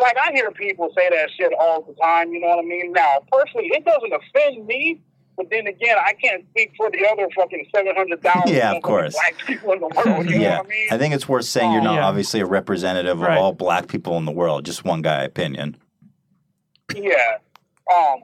like 0.01 0.17
I 0.19 0.33
hear 0.33 0.51
people 0.51 0.91
say 0.97 1.11
that 1.11 1.29
shit 1.39 1.53
all 1.61 1.83
the 1.83 1.95
time. 2.03 2.33
You 2.33 2.41
know 2.41 2.49
what 2.49 2.61
I 2.61 2.63
mean? 2.63 2.93
Now, 2.93 3.19
personally, 3.31 3.69
it 3.73 3.85
doesn't 3.85 4.13
offend 4.13 4.67
me. 4.67 5.01
But 5.37 5.47
then 5.51 5.67
again, 5.67 5.97
I 5.99 6.13
can't 6.23 6.45
speak 6.51 6.73
for 6.77 6.91
the 6.91 7.07
other 7.11 7.27
fucking 7.35 7.67
seven 7.75 7.95
hundred 7.97 8.23
thousand 8.23 8.55
Yeah, 8.55 8.73
of 8.73 8.83
course. 8.83 9.15
black 9.15 9.35
people 9.47 9.73
in 9.73 9.81
the 9.81 9.89
world. 9.89 10.27
You 10.29 10.37
know 10.37 10.43
yeah, 10.43 10.57
what 10.59 10.67
I 10.67 10.69
mean? 10.69 10.89
I 10.91 10.99
think 10.99 11.15
it's 11.15 11.29
worth 11.29 11.47
saying 11.47 11.73
you're 11.73 11.81
not 11.83 11.95
Yeah. 11.95 12.07
obviously 12.07 12.41
a 12.41 12.47
representative 12.47 13.23
of 13.23 13.29
all 13.29 13.53
black 13.53 13.89
people 13.89 14.17
in 14.19 14.25
the 14.27 14.33
world, 14.33 14.65
just 14.67 14.85
one 14.85 15.01
guy 15.03 15.23
opinion. 15.23 15.77
Yeah. 16.95 17.39
Um, 17.95 18.21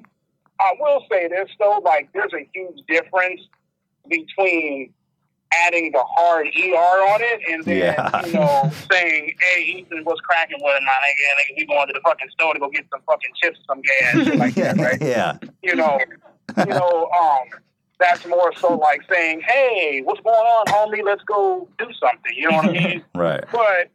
I 0.61 0.73
will 0.79 1.05
say 1.11 1.29
this 1.29 1.49
though, 1.59 1.81
like 1.85 2.11
there's 2.13 2.33
a 2.35 2.49
huge 2.55 2.79
difference 2.89 3.41
between 4.09 4.93
adding 5.65 5.91
the 5.93 6.05
hard 6.07 6.47
ER 6.47 7.09
on 7.09 7.21
it 7.23 7.41
and 7.51 7.65
then 7.65 7.77
Yeah. 7.79 8.27
you 8.27 8.33
know 8.35 8.71
saying, 8.93 9.35
"Hey, 9.41 9.63
Ethan, 9.63 10.05
what's 10.05 10.21
cracking 10.21 10.59
with 10.61 10.77
it, 10.77 10.83
my 10.85 10.93
nigga? 10.93 11.53
Nigga, 11.53 11.57
we 11.57 11.67
going 11.67 11.87
to 11.87 11.93
the 11.95 12.01
fucking 12.01 12.29
store 12.33 12.53
to 12.55 12.61
go 12.61 12.69
get 12.69 12.85
some 12.91 13.01
fucking 13.07 13.31
chips, 13.43 13.59
some 13.67 13.81
gas, 13.81 14.27
shit 14.27 14.37
like 14.39 14.55
that, 14.57 14.77
right? 14.77 14.99
yeah, 15.01 15.39
You 15.63 15.75
know, 15.77 15.99
you 16.57 16.67
know, 16.67 17.11
um, 17.21 17.61
that's 17.99 18.27
more 18.27 18.53
so 18.57 18.75
like 18.77 19.03
saying, 19.11 19.43
"Hey, 19.47 20.03
what's 20.05 20.21
going 20.21 20.37
on, 20.37 20.67
homie? 20.67 21.05
Let's 21.05 21.23
go 21.25 21.69
do 21.79 21.87
something." 22.01 22.33
You 22.35 22.51
know 22.51 22.57
what 22.57 22.67
I 22.67 22.73
mean? 22.73 23.05
right. 23.15 23.45
But 23.53 23.91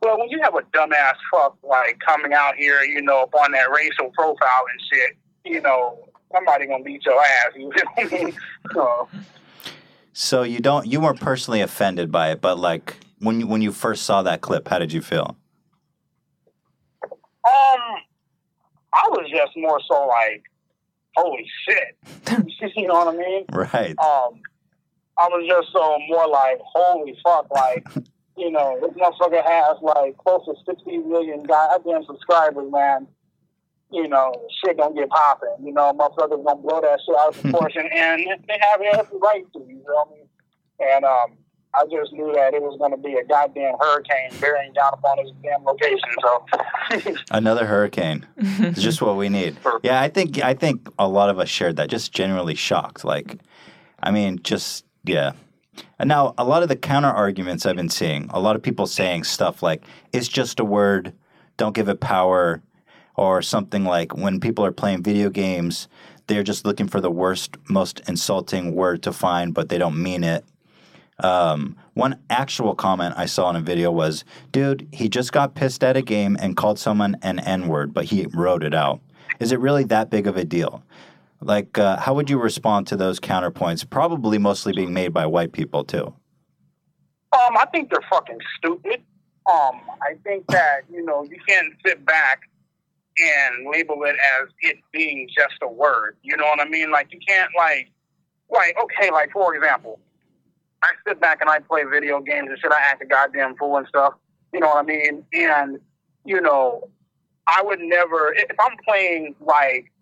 but 0.00 0.18
when 0.18 0.28
you 0.28 0.40
have 0.42 0.54
a 0.54 0.62
dumbass 0.76 1.14
fuck 1.32 1.56
like 1.62 1.98
coming 2.06 2.32
out 2.32 2.56
here, 2.56 2.82
you 2.82 3.02
know, 3.02 3.22
up 3.22 3.34
on 3.34 3.52
that 3.52 3.70
racial 3.70 4.10
profile 4.10 4.64
and 4.70 4.80
shit, 4.92 5.16
you 5.44 5.60
know, 5.60 6.08
somebody 6.32 6.66
gonna 6.66 6.84
beat 6.84 7.04
your 7.04 7.20
ass. 7.20 7.52
You 7.56 7.72
feel 7.72 8.24
me? 8.24 8.32
So 8.74 9.08
So 10.12 10.42
you 10.42 10.60
don't 10.60 10.86
you 10.86 11.00
weren't 11.00 11.20
personally 11.20 11.60
offended 11.60 12.10
by 12.10 12.30
it, 12.30 12.40
but 12.40 12.58
like 12.58 12.96
when 13.20 13.40
you 13.40 13.46
when 13.46 13.62
you 13.62 13.72
first 13.72 14.02
saw 14.04 14.22
that 14.22 14.40
clip, 14.40 14.68
how 14.68 14.78
did 14.78 14.92
you 14.92 15.02
feel? 15.02 15.36
um 17.46 18.02
I 18.92 19.08
was 19.10 19.30
just 19.30 19.56
more 19.56 19.80
so 19.86 20.06
like, 20.06 20.42
holy 21.16 21.46
shit. 21.68 21.96
you 22.76 22.86
know 22.86 22.94
what 22.94 23.14
I 23.14 23.16
mean? 23.16 23.44
Right. 23.50 23.98
Um 23.98 24.40
I 25.18 25.28
was 25.28 25.46
just 25.48 25.72
so 25.72 25.96
more 26.08 26.28
like, 26.28 26.60
holy 26.60 27.16
fuck, 27.24 27.50
like 27.50 27.86
you 28.36 28.50
know, 28.50 28.78
this 28.80 28.90
motherfucker 28.90 29.42
has 29.42 29.76
like 29.82 30.16
close 30.18 30.44
to 30.44 30.54
sixty 30.68 30.98
million 30.98 31.42
goddamn 31.42 32.04
subscribers, 32.04 32.70
man. 32.70 33.06
You 33.90 34.08
know, 34.08 34.32
shit 34.64 34.76
gonna 34.76 34.94
get 34.94 35.08
popping. 35.08 35.56
You 35.62 35.72
know, 35.72 35.92
motherfuckers 35.92 36.44
gonna 36.44 36.60
blow 36.60 36.80
that 36.80 37.00
shit 37.06 37.16
out 37.16 37.34
of 37.34 37.42
proportion, 37.42 37.88
and 37.94 38.26
they 38.46 38.58
have 38.60 38.80
every 38.80 39.18
right 39.18 39.44
to. 39.52 39.58
You 39.60 39.76
know 39.76 39.94
what 39.94 40.08
I 40.08 40.10
mean? 40.10 40.28
And 40.78 41.04
um, 41.04 41.38
I 41.78 41.84
just 41.90 42.12
knew 42.12 42.32
that 42.32 42.54
it 42.54 42.62
was 42.62 42.78
gonna 42.78 42.96
be 42.96 43.14
a 43.14 43.24
goddamn 43.24 43.74
hurricane 43.78 44.30
bearing 44.40 44.72
down 44.72 44.90
upon 44.94 45.18
this 45.18 45.32
damn 45.42 45.64
location. 45.64 45.98
So, 46.22 47.14
Another 47.30 47.66
hurricane. 47.66 48.26
It's 48.36 48.80
just 48.80 49.02
what 49.02 49.16
we 49.16 49.28
need. 49.28 49.56
Yeah, 49.82 50.00
I 50.00 50.08
think 50.08 50.42
I 50.42 50.54
think 50.54 50.88
a 50.98 51.06
lot 51.06 51.28
of 51.28 51.38
us 51.38 51.48
shared 51.48 51.76
that. 51.76 51.90
Just 51.90 52.12
generally 52.12 52.54
shocked. 52.54 53.04
Like, 53.04 53.38
I 54.02 54.10
mean, 54.10 54.40
just 54.42 54.84
yeah. 55.04 55.32
And 55.98 56.08
now 56.08 56.34
a 56.38 56.44
lot 56.44 56.62
of 56.62 56.68
the 56.68 56.76
counter 56.76 57.10
arguments 57.10 57.66
I've 57.66 57.76
been 57.76 57.90
seeing, 57.90 58.30
a 58.30 58.40
lot 58.40 58.56
of 58.56 58.62
people 58.62 58.86
saying 58.86 59.24
stuff 59.24 59.62
like 59.62 59.82
"it's 60.12 60.28
just 60.28 60.60
a 60.60 60.64
word, 60.64 61.12
don't 61.56 61.74
give 61.74 61.88
it 61.88 62.00
power," 62.00 62.62
or 63.16 63.42
something 63.42 63.84
like 63.84 64.16
when 64.16 64.40
people 64.40 64.64
are 64.64 64.72
playing 64.72 65.02
video 65.02 65.28
games, 65.28 65.88
they're 66.26 66.42
just 66.42 66.64
looking 66.64 66.88
for 66.88 67.00
the 67.00 67.10
worst, 67.10 67.56
most 67.68 68.00
insulting 68.08 68.74
word 68.74 69.02
to 69.02 69.12
find, 69.12 69.54
but 69.54 69.68
they 69.68 69.78
don't 69.78 70.02
mean 70.02 70.24
it. 70.24 70.44
Um, 71.20 71.76
one 71.94 72.18
actual 72.28 72.74
comment 72.74 73.14
I 73.16 73.26
saw 73.26 73.48
in 73.50 73.56
a 73.56 73.60
video 73.60 73.90
was, 73.90 74.24
dude, 74.52 74.86
he 74.92 75.08
just 75.08 75.32
got 75.32 75.54
pissed 75.54 75.82
at 75.82 75.96
a 75.96 76.02
game 76.02 76.36
and 76.40 76.56
called 76.56 76.78
someone 76.78 77.16
an 77.22 77.38
N 77.40 77.68
word, 77.68 77.94
but 77.94 78.06
he 78.06 78.26
wrote 78.34 78.62
it 78.62 78.74
out. 78.74 79.00
Is 79.40 79.52
it 79.52 79.60
really 79.60 79.84
that 79.84 80.10
big 80.10 80.26
of 80.26 80.36
a 80.36 80.44
deal? 80.44 80.82
Like, 81.40 81.78
uh, 81.78 81.98
how 81.98 82.14
would 82.14 82.30
you 82.30 82.38
respond 82.38 82.86
to 82.88 82.96
those 82.96 83.20
counterpoints? 83.20 83.88
Probably 83.88 84.38
mostly 84.38 84.72
being 84.72 84.92
made 84.92 85.12
by 85.12 85.26
white 85.26 85.52
people, 85.52 85.84
too. 85.84 86.14
Um, 87.32 87.56
I 87.56 87.66
think 87.72 87.90
they're 87.90 88.00
fucking 88.10 88.38
stupid. 88.58 89.02
Um, 89.50 89.80
I 90.02 90.14
think 90.24 90.46
that 90.48 90.80
you 90.90 91.04
know 91.04 91.22
you 91.22 91.38
can't 91.46 91.72
sit 91.84 92.04
back 92.04 92.40
and 93.18 93.70
label 93.70 94.02
it 94.04 94.16
as 94.40 94.48
it 94.60 94.76
being 94.92 95.28
just 95.36 95.54
a 95.62 95.68
word. 95.68 96.16
You 96.22 96.36
know 96.36 96.44
what 96.44 96.60
I 96.60 96.68
mean? 96.68 96.90
Like 96.90 97.12
you 97.12 97.20
can't 97.26 97.50
like, 97.56 97.90
like 98.50 98.76
okay, 98.82 99.10
like 99.10 99.32
for 99.32 99.54
example, 99.54 100.00
I 100.82 100.90
sit 101.06 101.20
back 101.20 101.40
and 101.40 101.50
I 101.50 101.58
play 101.58 101.84
video 101.84 102.20
games 102.20 102.48
and 102.50 102.58
shit. 102.58 102.72
I 102.72 102.80
act 102.80 103.02
a 103.02 103.06
goddamn 103.06 103.56
fool 103.56 103.76
and 103.76 103.86
stuff. 103.86 104.14
You 104.52 104.60
know 104.60 104.68
what 104.68 104.78
I 104.78 104.82
mean? 104.82 105.24
And 105.32 105.78
you 106.24 106.40
know, 106.40 106.88
I 107.46 107.62
would 107.62 107.80
never 107.80 108.32
if 108.34 108.56
I'm 108.60 108.76
playing 108.86 109.34
like 109.40 109.92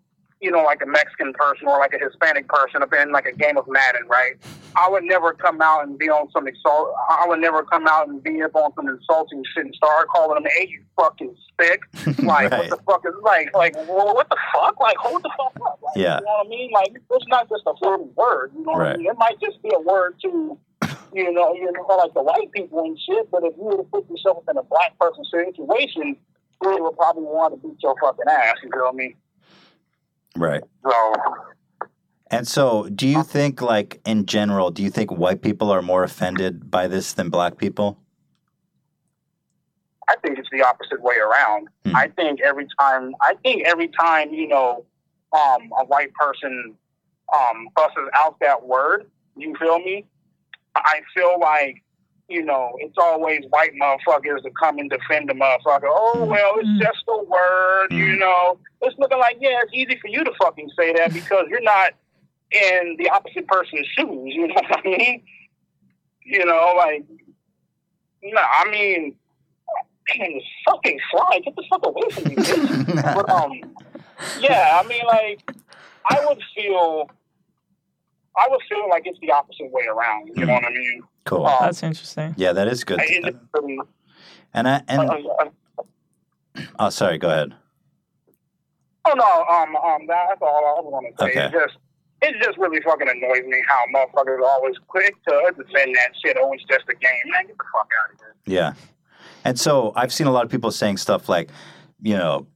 you 0.41 0.51
know, 0.51 0.63
like 0.63 0.81
a 0.81 0.85
Mexican 0.85 1.33
person 1.33 1.67
or 1.67 1.79
like 1.79 1.93
a 1.93 2.03
Hispanic 2.03 2.47
person 2.47 2.83
up 2.83 2.93
in 2.93 3.11
like 3.11 3.25
a 3.25 3.31
game 3.31 3.57
of 3.57 3.65
Madden, 3.67 4.05
right? 4.07 4.35
I 4.75 4.89
would 4.89 5.03
never 5.03 5.33
come 5.33 5.61
out 5.61 5.87
and 5.87 5.97
be 5.97 6.09
on 6.09 6.29
some 6.31 6.47
insult. 6.47 6.93
I 7.09 7.25
would 7.27 7.39
never 7.39 7.63
come 7.63 7.87
out 7.87 8.09
and 8.09 8.21
be 8.21 8.43
up 8.43 8.53
on 8.55 8.73
some 8.75 8.89
insulting 8.89 9.43
shit 9.53 9.65
and 9.65 9.75
start 9.75 10.09
calling 10.09 10.43
them, 10.43 10.51
"Hey, 10.57 10.67
you 10.69 10.83
fucking 10.97 11.35
spick!" 11.47 11.81
Like, 12.25 12.51
Right. 12.51 12.59
what 12.59 12.69
the 12.69 12.77
fuck 12.85 13.03
is 13.07 13.13
like, 13.23 13.55
like, 13.55 13.75
well, 13.87 14.13
what 14.13 14.27
the 14.29 14.37
fuck? 14.53 14.79
Like, 14.79 14.97
hold 14.97 15.23
the 15.23 15.31
fuck 15.37 15.55
up. 15.65 15.79
Like, 15.81 15.95
Yeah. 15.95 16.19
You 16.19 16.25
know 16.25 16.31
what 16.39 16.45
I 16.45 16.49
mean? 16.49 16.71
Like, 16.71 16.91
it's 16.95 17.27
not 17.27 17.47
just 17.49 17.63
a 17.65 17.73
floating 17.77 18.11
word. 18.15 18.51
You 18.57 18.65
know 18.65 18.71
what 18.73 18.79
Right. 18.81 18.93
I 18.95 18.97
mean? 18.97 19.07
It 19.07 19.17
might 19.17 19.39
just 19.39 19.61
be 19.63 19.71
a 19.73 19.79
word 19.79 20.15
to, 20.23 20.57
you 21.13 21.31
know, 21.31 21.53
you 21.53 21.71
know, 21.71 21.95
like 21.95 22.13
the 22.13 22.21
white 22.23 22.51
people 22.51 22.83
and 22.83 22.99
shit. 22.99 23.31
But 23.31 23.43
if 23.45 23.55
you 23.57 23.63
were 23.63 23.77
to 23.77 23.83
put 23.83 24.09
yourself 24.09 24.43
in 24.49 24.57
a 24.57 24.63
black 24.63 24.97
person 24.99 25.23
situation, 25.25 26.17
you 26.61 26.83
would 26.83 26.97
probably 26.97 27.23
want 27.23 27.53
to 27.53 27.67
beat 27.67 27.77
your 27.81 27.95
fucking 28.01 28.25
ass. 28.29 28.55
You 28.63 28.69
feel 28.73 28.91
me? 28.93 29.15
Right. 30.35 30.63
So. 30.83 31.13
And 32.31 32.47
so, 32.47 32.89
do 32.89 33.07
you 33.07 33.23
think, 33.23 33.61
like, 33.61 34.01
in 34.05 34.25
general, 34.25 34.71
do 34.71 34.81
you 34.83 34.89
think 34.89 35.11
white 35.11 35.41
people 35.41 35.71
are 35.71 35.81
more 35.81 36.03
offended 36.03 36.69
by 36.71 36.87
this 36.87 37.13
than 37.13 37.29
black 37.29 37.57
people? 37.57 37.99
I 40.07 40.15
think 40.23 40.37
it's 40.37 40.49
the 40.51 40.63
opposite 40.63 41.01
way 41.01 41.15
around. 41.17 41.67
Hmm. 41.85 41.95
I 41.95 42.07
think 42.09 42.41
every 42.41 42.67
time, 42.79 43.15
I 43.21 43.35
think 43.43 43.63
every 43.65 43.89
time, 43.99 44.33
you 44.33 44.47
know, 44.47 44.85
um, 45.33 45.69
a 45.79 45.85
white 45.85 46.13
person 46.13 46.75
um, 47.35 47.67
busts 47.75 47.97
out 48.15 48.37
that 48.41 48.65
word, 48.65 49.09
you 49.37 49.55
feel 49.59 49.79
me? 49.79 50.05
I 50.75 51.01
feel 51.15 51.39
like, 51.39 51.83
you 52.27 52.43
know, 52.43 52.71
it's 52.79 52.97
always 52.97 53.41
white 53.49 53.71
motherfuckers 53.81 54.41
to 54.43 54.51
come 54.59 54.77
and 54.79 54.89
defend 54.89 55.29
the 55.29 55.33
motherfucker. 55.33 55.85
Oh, 55.87 56.25
well, 56.29 56.55
it's 56.57 56.67
Hmm. 56.67 56.79
just 56.79 57.03
a 57.07 57.23
word, 57.23 57.87
you 57.91 58.17
know. 58.17 58.59
It's 58.95 59.01
looking 59.01 59.19
like, 59.19 59.37
yeah, 59.41 59.59
it's 59.61 59.73
easy 59.73 59.99
for 59.99 60.07
you 60.07 60.23
to 60.23 60.31
fucking 60.41 60.69
say 60.79 60.93
that 60.93 61.13
because 61.13 61.47
you're 61.49 61.61
not 61.61 61.91
in 62.51 62.95
the 62.97 63.09
opposite 63.09 63.45
person's 63.45 63.85
shoes, 63.87 64.33
you 64.33 64.47
know 64.47 64.53
what 64.53 64.79
I 64.79 64.81
mean? 64.83 65.23
You 66.23 66.45
know, 66.45 66.73
like, 66.77 67.03
no, 68.23 68.41
I 68.41 68.69
mean, 68.71 69.15
man, 70.17 70.29
it's 70.31 70.45
fucking 70.65 70.99
fly. 71.11 71.41
Get 71.43 71.55
the 71.57 71.63
fuck 71.69 71.85
away 71.85 72.09
from 72.09 72.23
me, 72.23 72.35
bitch. 72.37 73.15
but, 73.15 73.29
um, 73.29 73.51
yeah, 74.39 74.81
I 74.81 74.87
mean, 74.87 75.03
like, 75.07 75.51
I 76.09 76.25
would 76.25 76.41
feel, 76.55 77.09
I 78.37 78.47
would 78.49 78.61
feel 78.69 78.87
like 78.89 79.03
it's 79.05 79.19
the 79.19 79.31
opposite 79.31 79.71
way 79.71 79.87
around. 79.87 80.27
You 80.35 80.45
know 80.45 80.53
what 80.53 80.63
I 80.63 80.69
mean? 80.69 81.01
Cool. 81.25 81.45
Um, 81.45 81.57
That's 81.59 81.83
interesting. 81.83 82.33
Yeah, 82.37 82.53
that 82.53 82.69
is 82.69 82.85
good. 82.85 83.01
I, 83.01 83.33
And 84.53 84.69
I, 84.69 84.81
and 84.87 85.01
uh, 85.01 85.17
uh, 85.39 86.63
oh, 86.79 86.89
sorry, 86.89 87.17
go 87.17 87.29
ahead. 87.29 87.55
Oh 89.05 89.13
no, 89.15 89.55
um, 89.55 89.75
um, 89.75 90.07
that's 90.07 90.41
all 90.41 90.77
I 90.77 90.81
was 90.81 90.91
going 90.91 91.11
to 91.11 91.17
say. 91.17 91.31
Okay. 91.31 91.45
It's 91.45 91.53
just, 91.53 91.77
it 92.21 92.35
just 92.43 92.57
really 92.57 92.81
fucking 92.81 93.07
annoys 93.07 93.45
me 93.45 93.61
how 93.67 93.83
motherfuckers 93.93 94.41
always 94.41 94.75
quick 94.87 95.15
to 95.27 95.53
defend 95.57 95.95
that 95.95 96.09
shit. 96.23 96.37
Oh, 96.39 96.51
it's 96.53 96.63
just 96.63 96.85
a 96.89 96.95
game, 96.95 97.31
man. 97.31 97.47
Get 97.47 97.57
the 97.57 97.63
fuck 97.71 97.89
out 98.03 98.13
of 98.13 98.19
here. 98.19 98.35
Yeah. 98.45 98.73
And 99.43 99.59
so 99.59 99.93
I've 99.95 100.11
seen 100.11 100.27
a 100.27 100.31
lot 100.31 100.43
of 100.43 100.51
people 100.51 100.71
saying 100.71 100.97
stuff 100.97 101.29
like, 101.29 101.51
you 102.01 102.17
know, 102.17 102.47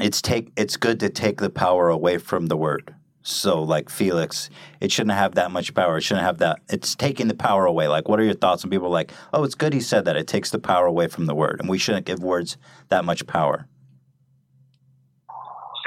it's 0.00 0.20
take 0.20 0.52
it's 0.56 0.76
good 0.76 1.00
to 1.00 1.08
take 1.08 1.38
the 1.38 1.50
power 1.50 1.88
away 1.88 2.18
from 2.18 2.46
the 2.46 2.56
word. 2.56 2.94
So 3.22 3.62
like 3.62 3.90
Felix, 3.90 4.48
it 4.80 4.90
shouldn't 4.90 5.16
have 5.16 5.34
that 5.34 5.50
much 5.50 5.74
power. 5.74 5.98
It 5.98 6.02
shouldn't 6.02 6.24
have 6.26 6.38
that. 6.38 6.60
It's 6.68 6.94
taking 6.94 7.28
the 7.28 7.34
power 7.34 7.66
away. 7.66 7.86
Like, 7.86 8.08
what 8.08 8.18
are 8.18 8.24
your 8.24 8.34
thoughts? 8.34 8.62
And 8.62 8.72
people 8.72 8.86
are 8.86 8.90
like, 8.90 9.12
oh, 9.32 9.44
it's 9.44 9.54
good 9.54 9.74
he 9.74 9.80
said 9.80 10.04
that. 10.06 10.16
It 10.16 10.26
takes 10.26 10.50
the 10.50 10.58
power 10.58 10.86
away 10.86 11.08
from 11.08 11.26
the 11.26 11.34
word, 11.34 11.60
and 11.60 11.68
we 11.68 11.78
shouldn't 11.78 12.06
give 12.06 12.22
words 12.22 12.56
that 12.88 13.04
much 13.04 13.26
power. 13.26 13.66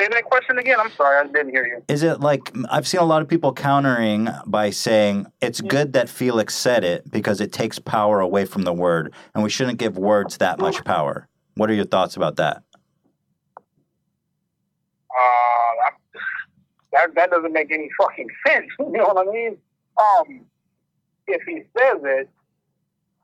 Say 0.02 0.08
that 0.08 0.24
question 0.26 0.58
again. 0.58 0.78
I'm 0.80 0.90
sorry, 0.94 1.18
I 1.20 1.32
didn't 1.32 1.52
hear 1.52 1.64
you. 1.68 1.84
Is 1.88 2.02
it 2.02 2.22
like 2.22 2.52
I've 2.72 2.88
seen 2.88 3.02
a 3.02 3.06
lot 3.06 3.22
of 3.22 3.28
people 3.28 3.54
countering 3.54 4.30
by 4.48 4.72
saying 4.72 5.28
it's 5.42 5.62
good 5.62 5.94
that 5.94 6.10
Felix 6.10 6.56
said 6.56 6.84
it 6.84 7.12
because 7.12 7.40
it 7.40 7.52
takes 7.52 7.78
power 7.78 8.20
away 8.20 8.46
from 8.46 8.64
the 8.64 8.74
word, 8.74 9.14
and 9.36 9.44
we 9.44 9.52
shouldn't 9.52 9.78
give 9.78 10.00
words 10.00 10.40
that 10.40 10.58
much 10.58 10.84
power. 10.86 11.28
What 11.54 11.70
are 11.70 11.74
your 11.76 11.86
thoughts 11.86 12.16
about 12.16 12.38
that? 12.38 12.64
Uh, 15.12 15.20
I- 15.20 15.92
that 16.94 17.14
that 17.16 17.30
doesn't 17.30 17.54
make 17.54 17.72
any 17.72 17.88
fucking 18.00 18.28
sense. 18.48 18.66
You 18.80 18.90
know 18.94 19.06
what 19.14 19.28
I 19.28 19.32
mean? 19.32 19.58
Um, 20.00 20.46
if 21.28 21.44
he 21.48 21.58
says 21.78 22.02
it, 22.04 22.30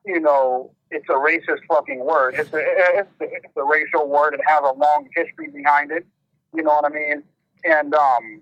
you 0.06 0.20
know, 0.20 0.74
it's 0.92 1.10
a 1.10 1.14
racist 1.14 1.62
fucking 1.68 2.06
word. 2.06 2.36
It's 2.38 2.54
a 2.54 2.58
it's, 2.60 3.10
a- 3.20 3.24
it's 3.24 3.58
a 3.58 3.64
racial 3.64 4.08
word. 4.08 4.36
and 4.36 4.44
has 4.46 4.60
a 4.60 4.74
long 4.74 5.08
history 5.16 5.48
behind 5.52 5.92
it. 5.92 6.06
You 6.58 6.64
know 6.64 6.74
what 6.82 6.86
I 6.86 6.90
mean? 6.90 7.24
And 7.64 7.94
um, 7.94 8.42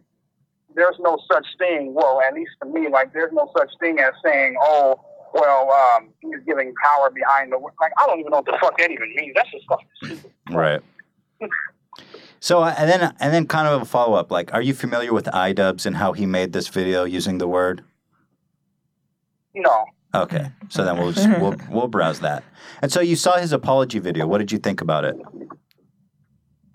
there's 0.73 0.97
no 0.99 1.19
such 1.31 1.45
thing. 1.59 1.93
Well, 1.93 2.21
at 2.27 2.33
least 2.33 2.51
to 2.63 2.67
me, 2.67 2.87
like 2.89 3.13
there's 3.13 3.33
no 3.33 3.51
such 3.55 3.69
thing 3.79 3.99
as 3.99 4.13
saying, 4.23 4.55
oh. 4.59 4.99
Well, 5.33 5.69
um, 5.69 6.11
he's 6.21 6.41
giving 6.47 6.73
power 6.81 7.09
behind 7.09 7.51
the 7.51 7.59
word. 7.59 7.73
Like, 7.81 7.91
I 7.99 8.07
don't 8.07 8.21
even 8.21 8.31
know 8.31 8.37
what 8.37 8.45
the 8.45 8.57
fuck 8.61 8.77
that 8.77 8.89
even 8.89 9.13
means. 9.17 9.33
That's 9.35 9.51
just 9.51 9.65
fucking 9.67 9.87
stupid. 10.01 10.31
Right. 10.49 10.81
So 12.39 12.63
uh, 12.63 12.73
and 12.77 12.89
then 12.89 13.13
and 13.19 13.33
then 13.33 13.45
kind 13.45 13.67
of 13.67 13.81
a 13.81 13.85
follow 13.85 14.17
up. 14.17 14.31
Like, 14.31 14.53
are 14.53 14.61
you 14.61 14.73
familiar 14.73 15.11
with 15.11 15.25
iDubbbz 15.25 15.85
and 15.85 15.97
how 15.97 16.13
he 16.13 16.25
made 16.25 16.53
this 16.53 16.69
video 16.69 17.03
using 17.03 17.37
the 17.37 17.49
word? 17.49 17.83
No. 19.53 19.85
Okay, 20.13 20.51
so 20.69 20.85
then 20.85 20.97
we'll 20.97 21.11
just, 21.11 21.27
we'll 21.41 21.57
we'll 21.69 21.87
browse 21.89 22.21
that. 22.21 22.45
And 22.81 22.89
so 22.89 23.01
you 23.01 23.17
saw 23.17 23.37
his 23.37 23.51
apology 23.51 23.99
video. 23.99 24.27
What 24.27 24.37
did 24.37 24.53
you 24.53 24.57
think 24.57 24.79
about 24.79 25.03
it? 25.03 25.17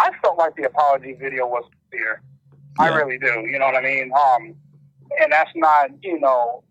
I 0.01 0.11
felt 0.23 0.39
like 0.39 0.57
the 0.57 0.65
apology 0.65 1.13
video 1.13 1.47
was 1.47 1.65
sincere. 1.91 2.23
I 2.79 2.89
really 2.89 3.19
do. 3.19 3.47
You 3.51 3.59
know 3.59 3.67
what 3.67 3.77
I 3.77 3.83
mean? 3.83 4.11
Um, 4.13 4.55
and 5.21 5.31
that's 5.31 5.51
not, 5.55 5.91
you 6.03 6.19
know, 6.19 6.65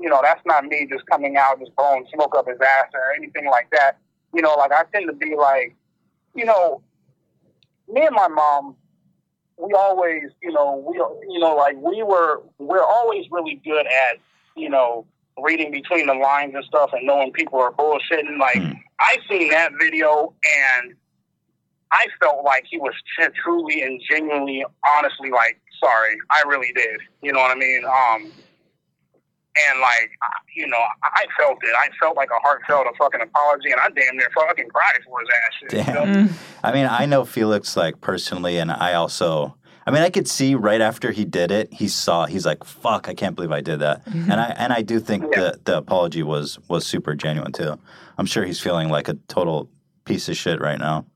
you 0.00 0.08
know, 0.08 0.20
that's 0.22 0.40
not 0.46 0.64
me 0.64 0.86
just 0.90 1.04
coming 1.06 1.36
out 1.36 1.58
just 1.60 1.74
blowing 1.76 2.06
smoke 2.12 2.34
up 2.36 2.48
his 2.48 2.58
ass 2.60 2.90
or 2.94 3.12
anything 3.16 3.46
like 3.46 3.68
that. 3.72 3.98
You 4.34 4.42
know, 4.42 4.54
like 4.54 4.72
I 4.72 4.84
tend 4.92 5.06
to 5.08 5.12
be 5.12 5.34
like, 5.36 5.74
you 6.34 6.44
know, 6.44 6.82
me 7.92 8.04
and 8.06 8.14
my 8.14 8.28
mom, 8.28 8.76
we 9.58 9.72
always, 9.72 10.24
you 10.42 10.52
know, 10.52 10.84
we, 10.86 10.96
you 11.32 11.38
know, 11.40 11.54
like 11.56 11.76
we 11.76 12.02
were, 12.02 12.42
we're 12.58 12.84
always 12.84 13.26
really 13.30 13.60
good 13.64 13.86
at, 13.86 14.18
you 14.54 14.68
know, 14.68 15.06
reading 15.42 15.70
between 15.70 16.06
the 16.06 16.14
lines 16.14 16.54
and 16.54 16.64
stuff 16.64 16.90
and 16.92 17.06
knowing 17.06 17.32
people 17.32 17.58
are 17.60 17.72
bullshitting. 17.72 18.38
Like 18.38 18.62
Hmm. 18.62 18.72
I 19.00 19.18
seen 19.28 19.50
that 19.50 19.72
video 19.78 20.34
and 20.82 20.94
I 21.92 22.06
felt 22.20 22.44
like 22.44 22.64
he 22.68 22.78
was 22.78 22.94
truly 23.42 23.82
and 23.82 24.00
genuinely, 24.10 24.64
honestly, 24.96 25.30
like 25.30 25.60
sorry. 25.82 26.16
I 26.30 26.42
really 26.46 26.72
did. 26.74 27.00
You 27.22 27.32
know 27.32 27.40
what 27.40 27.50
I 27.56 27.58
mean? 27.58 27.84
Um, 27.84 28.32
and 29.68 29.80
like, 29.80 30.10
you 30.54 30.66
know, 30.66 30.76
I 30.76 31.22
I 31.22 31.24
felt 31.40 31.58
it. 31.62 31.74
I 31.78 31.88
felt 32.00 32.16
like 32.16 32.28
a 32.30 32.40
heartfelt, 32.42 32.86
a 32.92 32.96
fucking 32.98 33.20
apology, 33.22 33.70
and 33.70 33.80
I 33.80 33.88
damn 33.90 34.16
near 34.16 34.28
fucking 34.34 34.68
cried 34.68 35.00
for 35.06 35.20
his 35.20 35.28
ass. 35.30 35.52
Shit, 35.70 35.86
you 35.86 35.94
know? 35.94 36.04
Damn. 36.12 36.30
I 36.62 36.72
mean, 36.72 36.86
I 36.86 37.06
know 37.06 37.24
Felix 37.24 37.76
like 37.76 38.00
personally, 38.00 38.58
and 38.58 38.70
I 38.70 38.94
also. 38.94 39.56
I 39.88 39.92
mean, 39.92 40.02
I 40.02 40.10
could 40.10 40.26
see 40.26 40.56
right 40.56 40.80
after 40.80 41.12
he 41.12 41.24
did 41.24 41.52
it, 41.52 41.72
he 41.72 41.86
saw. 41.86 42.26
He's 42.26 42.44
like, 42.44 42.64
"Fuck! 42.64 43.08
I 43.08 43.14
can't 43.14 43.36
believe 43.36 43.52
I 43.52 43.60
did 43.60 43.78
that." 43.78 44.02
And 44.06 44.32
I 44.34 44.46
and 44.58 44.72
I 44.72 44.82
do 44.82 44.98
think 44.98 45.22
Yeah. 45.32 45.40
the 45.40 45.60
the 45.64 45.76
apology 45.78 46.24
was 46.24 46.58
was 46.68 46.84
super 46.84 47.14
genuine 47.14 47.52
too. 47.52 47.78
I'm 48.18 48.26
sure 48.26 48.44
he's 48.44 48.58
feeling 48.60 48.88
like 48.88 49.08
a 49.08 49.14
total 49.28 49.70
piece 50.04 50.28
of 50.28 50.36
shit 50.36 50.60
right 50.60 50.78
now. 50.78 51.06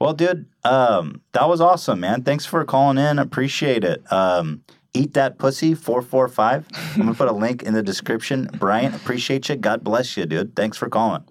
Yeah. 0.00 0.04
Well, 0.06 0.14
dude, 0.14 0.46
um, 0.64 1.22
that 1.32 1.48
was 1.48 1.60
awesome, 1.60 2.00
man. 2.00 2.22
Thanks 2.22 2.46
for 2.46 2.64
calling 2.64 2.98
in. 2.98 3.18
Appreciate 3.18 3.84
it. 3.84 4.10
Um, 4.12 4.62
eat 4.94 5.14
that 5.14 5.38
pussy 5.38 5.74
four 5.74 6.02
four 6.02 6.28
five. 6.28 6.66
I'm 6.94 7.00
gonna 7.00 7.14
put 7.14 7.28
a 7.28 7.32
link 7.32 7.62
in 7.62 7.74
the 7.74 7.82
description. 7.82 8.48
Brian, 8.58 8.94
appreciate 8.94 9.48
you. 9.48 9.56
God 9.56 9.82
bless 9.84 10.16
you, 10.16 10.26
dude. 10.26 10.54
Thanks 10.56 10.76
for 10.76 10.88
calling. 10.88 11.24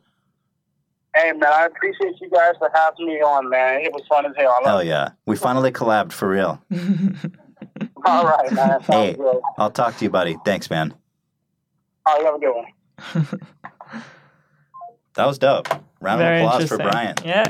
Hey 1.16 1.32
man, 1.32 1.52
I 1.52 1.66
appreciate 1.66 2.14
you 2.22 2.30
guys 2.30 2.54
for 2.60 2.70
having 2.74 3.08
me 3.08 3.16
on, 3.22 3.50
man. 3.50 3.82
It 3.82 3.92
was 3.92 4.04
fun 4.08 4.26
as 4.26 4.34
hell. 4.38 4.56
I 4.64 4.70
Hell 4.70 4.84
yeah, 4.84 5.10
we 5.26 5.36
finally 5.36 5.72
collabed 5.72 6.12
for 6.12 6.30
real. 6.30 6.62
All 8.06 8.26
right, 8.26 8.52
man. 8.54 8.82
Hey. 8.82 9.14
good. 9.14 9.42
I'll 9.58 9.72
talk 9.72 9.98
to 9.98 10.04
you, 10.06 10.12
buddy. 10.12 10.38
Thanks, 10.46 10.70
man. 10.70 10.94
All 12.06 12.16
right, 12.18 12.26
have 12.26 12.36
a 12.36 12.40
good 12.40 12.54
one. 12.54 13.28
That 15.18 15.26
was 15.26 15.40
dope. 15.40 15.68
Round 16.00 16.20
Very 16.20 16.42
of 16.42 16.46
applause 16.46 16.70
for 16.70 16.76
interesting. 16.76 16.92
Brian. 16.92 17.16
Yeah, 17.26 17.46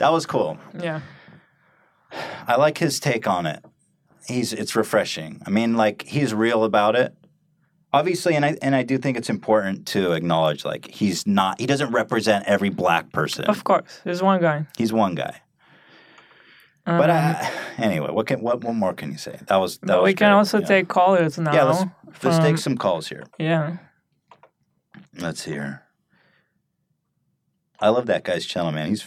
That 0.00 0.10
was 0.12 0.26
cool. 0.26 0.58
yeah. 0.78 1.00
I 2.48 2.56
like 2.56 2.78
his 2.78 2.98
take 2.98 3.28
on 3.28 3.46
it. 3.46 3.64
He's 4.26 4.52
it's 4.52 4.74
refreshing. 4.74 5.40
I 5.46 5.50
mean, 5.50 5.76
like 5.76 6.02
he's 6.02 6.34
real 6.34 6.64
about 6.64 6.96
it. 6.96 7.14
Obviously, 7.92 8.34
and 8.34 8.44
I 8.44 8.56
and 8.62 8.74
I 8.74 8.82
do 8.82 8.98
think 8.98 9.16
it's 9.16 9.30
important 9.30 9.86
to 9.88 10.12
acknowledge 10.12 10.64
like 10.64 10.86
he's 10.90 11.26
not 11.26 11.60
he 11.60 11.66
doesn't 11.66 11.92
represent 11.92 12.44
every 12.46 12.70
black 12.70 13.12
person. 13.12 13.44
Of 13.44 13.62
course, 13.64 14.00
there's 14.04 14.22
one 14.22 14.40
guy. 14.40 14.66
He's 14.78 14.92
one 14.92 15.14
guy. 15.14 15.40
But 16.86 17.10
Um, 17.10 17.16
uh, 17.16 17.50
anyway, 17.78 18.10
what 18.10 18.26
can 18.26 18.40
what, 18.40 18.64
what 18.64 18.74
more 18.74 18.94
can 18.94 19.12
you 19.12 19.18
say? 19.18 19.38
That 19.46 19.56
was 19.56 19.78
that 19.78 19.86
but 19.86 20.02
was 20.02 20.08
we 20.08 20.14
can 20.14 20.28
great. 20.30 20.36
also 20.38 20.60
Yeah. 20.60 20.66
take 20.66 20.88
callers 20.88 21.38
now. 21.38 21.52
Yeah, 21.52 21.64
let's 21.64 21.84
let's 22.24 22.38
take 22.38 22.58
some 22.58 22.76
calls 22.76 23.08
here. 23.08 23.24
Yeah. 23.38 23.76
Let's 25.18 25.44
hear. 25.44 25.82
I 27.78 27.88
love 27.90 28.06
that 28.06 28.24
guy's 28.24 28.46
channel, 28.46 28.72
man. 28.72 28.88
He's 28.88 29.04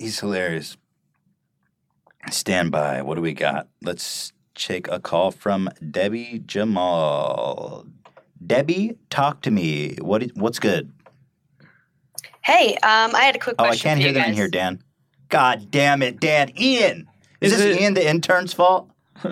he's 0.00 0.18
hilarious. 0.18 0.76
Stand 2.30 2.72
by. 2.72 3.02
What 3.02 3.14
do 3.14 3.20
we 3.20 3.32
got? 3.34 3.68
Let's 3.82 4.32
take 4.54 4.88
a 4.88 4.98
call 4.98 5.30
from 5.30 5.70
Debbie 5.90 6.42
Jamal. 6.44 7.86
Debbie, 8.44 8.98
talk 9.10 9.42
to 9.42 9.50
me. 9.50 9.96
What 10.00 10.22
is, 10.24 10.30
what's 10.34 10.58
good? 10.58 10.92
Hey, 12.42 12.74
um, 12.76 13.14
I 13.14 13.22
had 13.22 13.36
a 13.36 13.38
quick 13.38 13.56
Oh. 13.58 13.64
I 13.64 13.76
can't 13.76 13.98
hear 14.00 14.08
you 14.08 14.14
them 14.14 14.28
in 14.30 14.34
here, 14.34 14.48
Dan. 14.48 14.82
God 15.28 15.70
damn 15.70 16.02
it, 16.02 16.20
Dan. 16.20 16.50
Ian. 16.58 17.08
Is, 17.40 17.52
Is 17.52 17.58
this 17.58 17.76
it- 17.76 17.82
Ian 17.82 17.94
the 17.94 18.08
intern's 18.08 18.52
fault? 18.52 18.90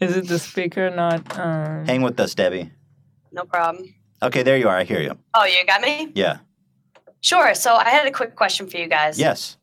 Is 0.00 0.16
it 0.16 0.28
the 0.28 0.38
speaker 0.38 0.90
not? 0.90 1.38
Um, 1.38 1.86
Hang 1.86 2.02
with 2.02 2.18
us, 2.20 2.34
Debbie. 2.34 2.70
No 3.32 3.44
problem. 3.44 3.94
Okay, 4.22 4.42
there 4.42 4.56
you 4.58 4.68
are. 4.68 4.76
I 4.76 4.84
hear 4.84 5.00
you. 5.00 5.16
Oh, 5.32 5.44
you 5.44 5.64
got 5.66 5.80
me? 5.80 6.10
Yeah. 6.14 6.38
Sure. 7.20 7.54
So 7.54 7.74
I 7.74 7.88
had 7.90 8.06
a 8.06 8.10
quick 8.10 8.36
question 8.36 8.68
for 8.68 8.76
you 8.76 8.86
guys. 8.88 9.18
Yes. 9.18 9.56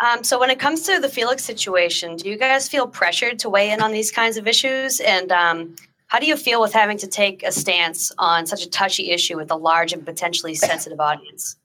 Um, 0.00 0.24
so 0.24 0.38
when 0.38 0.50
it 0.50 0.58
comes 0.58 0.82
to 0.82 1.00
the 1.00 1.08
Felix 1.08 1.44
situation, 1.44 2.16
do 2.16 2.28
you 2.28 2.36
guys 2.36 2.68
feel 2.68 2.86
pressured 2.86 3.38
to 3.40 3.48
weigh 3.48 3.70
in 3.70 3.80
on 3.80 3.92
these 3.92 4.10
kinds 4.10 4.36
of 4.36 4.46
issues? 4.46 5.00
And 5.00 5.32
um, 5.32 5.76
how 6.08 6.18
do 6.18 6.26
you 6.26 6.36
feel 6.36 6.60
with 6.60 6.72
having 6.72 6.98
to 6.98 7.06
take 7.06 7.42
a 7.42 7.52
stance 7.52 8.12
on 8.18 8.46
such 8.46 8.64
a 8.64 8.70
touchy 8.70 9.10
issue 9.10 9.36
with 9.36 9.50
a 9.50 9.56
large 9.56 9.92
and 9.92 10.04
potentially 10.04 10.54
sensitive 10.54 11.00
audience? 11.00 11.56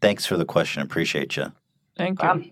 Thanks 0.00 0.26
for 0.26 0.36
the 0.36 0.44
question. 0.44 0.82
Appreciate 0.82 1.36
you. 1.36 1.52
thank 1.96 2.22
you. 2.22 2.28
Um, 2.28 2.50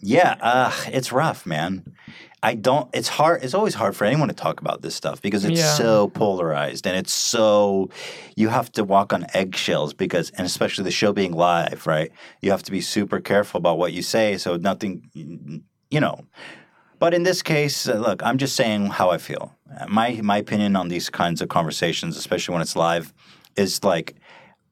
Yeah, 0.00 0.36
uh, 0.40 0.72
it's 0.86 1.10
rough, 1.10 1.46
man. 1.46 1.96
I 2.44 2.54
don't. 2.54 2.88
It's 2.92 3.08
hard. 3.08 3.42
It's 3.42 3.54
always 3.54 3.74
hard 3.74 3.96
for 3.96 4.04
anyone 4.04 4.28
to 4.28 4.34
talk 4.34 4.60
about 4.60 4.82
this 4.82 4.94
stuff 4.94 5.22
because 5.22 5.44
it's 5.46 5.58
Yeah. 5.58 5.74
so 5.74 6.08
polarized 6.08 6.86
and 6.86 6.94
it's 6.96 7.12
so. 7.12 7.88
You 8.36 8.50
have 8.50 8.70
to 8.72 8.84
walk 8.84 9.12
on 9.14 9.26
eggshells 9.32 9.94
because, 9.94 10.30
and 10.36 10.46
especially 10.46 10.84
the 10.84 10.90
show 10.90 11.12
being 11.12 11.32
live, 11.32 11.86
right? 11.86 12.10
You 12.42 12.50
have 12.50 12.62
to 12.64 12.70
be 12.70 12.82
super 12.82 13.18
careful 13.20 13.58
about 13.58 13.78
what 13.78 13.92
you 13.94 14.02
say, 14.02 14.36
so 14.36 14.56
nothing, 14.56 15.08
you 15.90 16.00
know. 16.00 16.20
But 16.98 17.14
in 17.14 17.22
this 17.22 17.42
case, 17.42 17.88
uh, 17.88 17.94
look, 17.94 18.22
I'm 18.22 18.38
just 18.38 18.54
saying 18.56 18.86
how 18.98 19.10
I 19.10 19.18
feel. 19.18 19.56
My 19.88 20.20
my 20.22 20.36
opinion 20.38 20.76
on 20.76 20.88
these 20.88 21.08
kinds 21.10 21.40
of 21.40 21.48
conversations, 21.48 22.16
especially 22.16 22.52
when 22.52 22.62
it's 22.62 22.76
live, 22.76 23.12
is 23.56 23.82
like, 23.82 24.16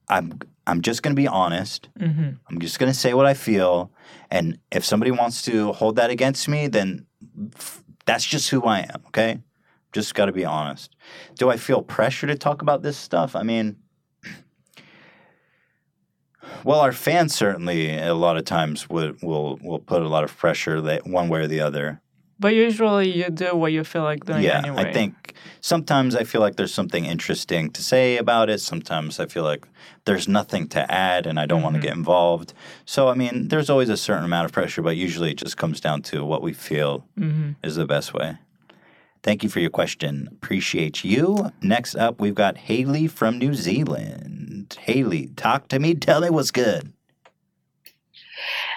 I'm 0.08 0.38
I'm 0.66 0.82
just 0.82 1.02
going 1.02 1.16
to 1.16 1.22
be 1.22 1.28
honest. 1.28 1.88
hmm 1.98 2.30
I'm 2.50 2.60
just 2.60 2.78
going 2.78 2.92
to 2.92 2.98
say 2.98 3.14
what 3.14 3.24
I 3.24 3.34
feel. 3.34 3.90
And 4.30 4.58
if 4.70 4.84
somebody 4.84 5.10
wants 5.10 5.42
to 5.42 5.72
hold 5.72 5.96
that 5.96 6.10
against 6.10 6.48
me, 6.48 6.68
then 6.68 7.06
that's 8.04 8.24
just 8.24 8.50
who 8.50 8.62
I 8.64 8.80
am, 8.80 9.02
okay? 9.08 9.40
Just 9.92 10.14
got 10.14 10.26
to 10.26 10.32
be 10.32 10.44
honest. 10.44 10.96
Do 11.36 11.50
I 11.50 11.56
feel 11.56 11.82
pressure 11.82 12.26
to 12.26 12.34
talk 12.34 12.62
about 12.62 12.82
this 12.82 12.96
stuff? 12.96 13.36
I 13.36 13.42
mean, 13.42 13.76
Well, 16.64 16.80
our 16.80 16.92
fans 16.92 17.34
certainly 17.34 17.96
a 17.96 18.14
lot 18.14 18.36
of 18.36 18.44
times 18.44 18.88
would 18.88 19.22
will 19.22 19.58
will 19.62 19.78
put 19.78 20.02
a 20.02 20.08
lot 20.08 20.24
of 20.24 20.36
pressure 20.36 20.80
that 20.80 21.06
one 21.06 21.28
way 21.28 21.40
or 21.40 21.46
the 21.46 21.60
other. 21.60 22.00
But 22.38 22.54
usually 22.54 23.10
you 23.10 23.30
do 23.30 23.54
what 23.54 23.72
you 23.72 23.84
feel 23.84 24.02
like 24.02 24.24
doing 24.24 24.42
yeah, 24.42 24.58
anyway. 24.58 24.84
I 24.84 24.92
think 24.92 25.21
sometimes 25.60 26.14
I 26.16 26.24
feel 26.24 26.40
like 26.40 26.56
there's 26.56 26.74
something 26.74 27.04
interesting 27.04 27.70
to 27.70 27.82
say 27.82 28.16
about 28.16 28.48
it. 28.50 28.60
Sometimes 28.60 29.18
I 29.20 29.26
feel 29.26 29.44
like 29.44 29.66
there's 30.04 30.26
nothing 30.28 30.68
to 30.68 30.90
add 30.92 31.26
and 31.26 31.38
I 31.38 31.46
don't 31.46 31.62
want 31.62 31.74
to 31.74 31.78
Mm-hmm. 31.80 31.88
get 31.88 31.96
involved. 31.96 32.54
So 32.84 33.08
I 33.08 33.14
mean, 33.14 33.48
there's 33.48 33.70
always 33.70 33.88
a 33.88 33.96
certain 33.96 34.24
amount 34.24 34.46
of 34.46 34.52
pressure, 34.52 34.82
but 34.82 34.96
usually 34.96 35.30
it 35.30 35.36
just 35.38 35.56
comes 35.56 35.80
down 35.80 36.02
to 36.02 36.24
what 36.24 36.42
we 36.42 36.52
feel 36.52 37.06
Mm-hmm. 37.18 37.52
is 37.64 37.76
the 37.76 37.86
best 37.86 38.12
way. 38.14 38.38
Thank 39.22 39.44
you 39.44 39.48
for 39.48 39.60
your 39.60 39.70
question. 39.70 40.28
Appreciate 40.32 41.04
you. 41.04 41.52
Next 41.62 41.94
up, 41.94 42.20
we've 42.20 42.34
got 42.34 42.56
Haley 42.58 43.06
from 43.06 43.38
New 43.38 43.54
Zealand. 43.54 44.76
Haley, 44.80 45.28
talk 45.36 45.68
to 45.68 45.78
me. 45.78 45.94
Tell 45.94 46.20
me 46.20 46.28
what's 46.30 46.50
good. 46.50 46.92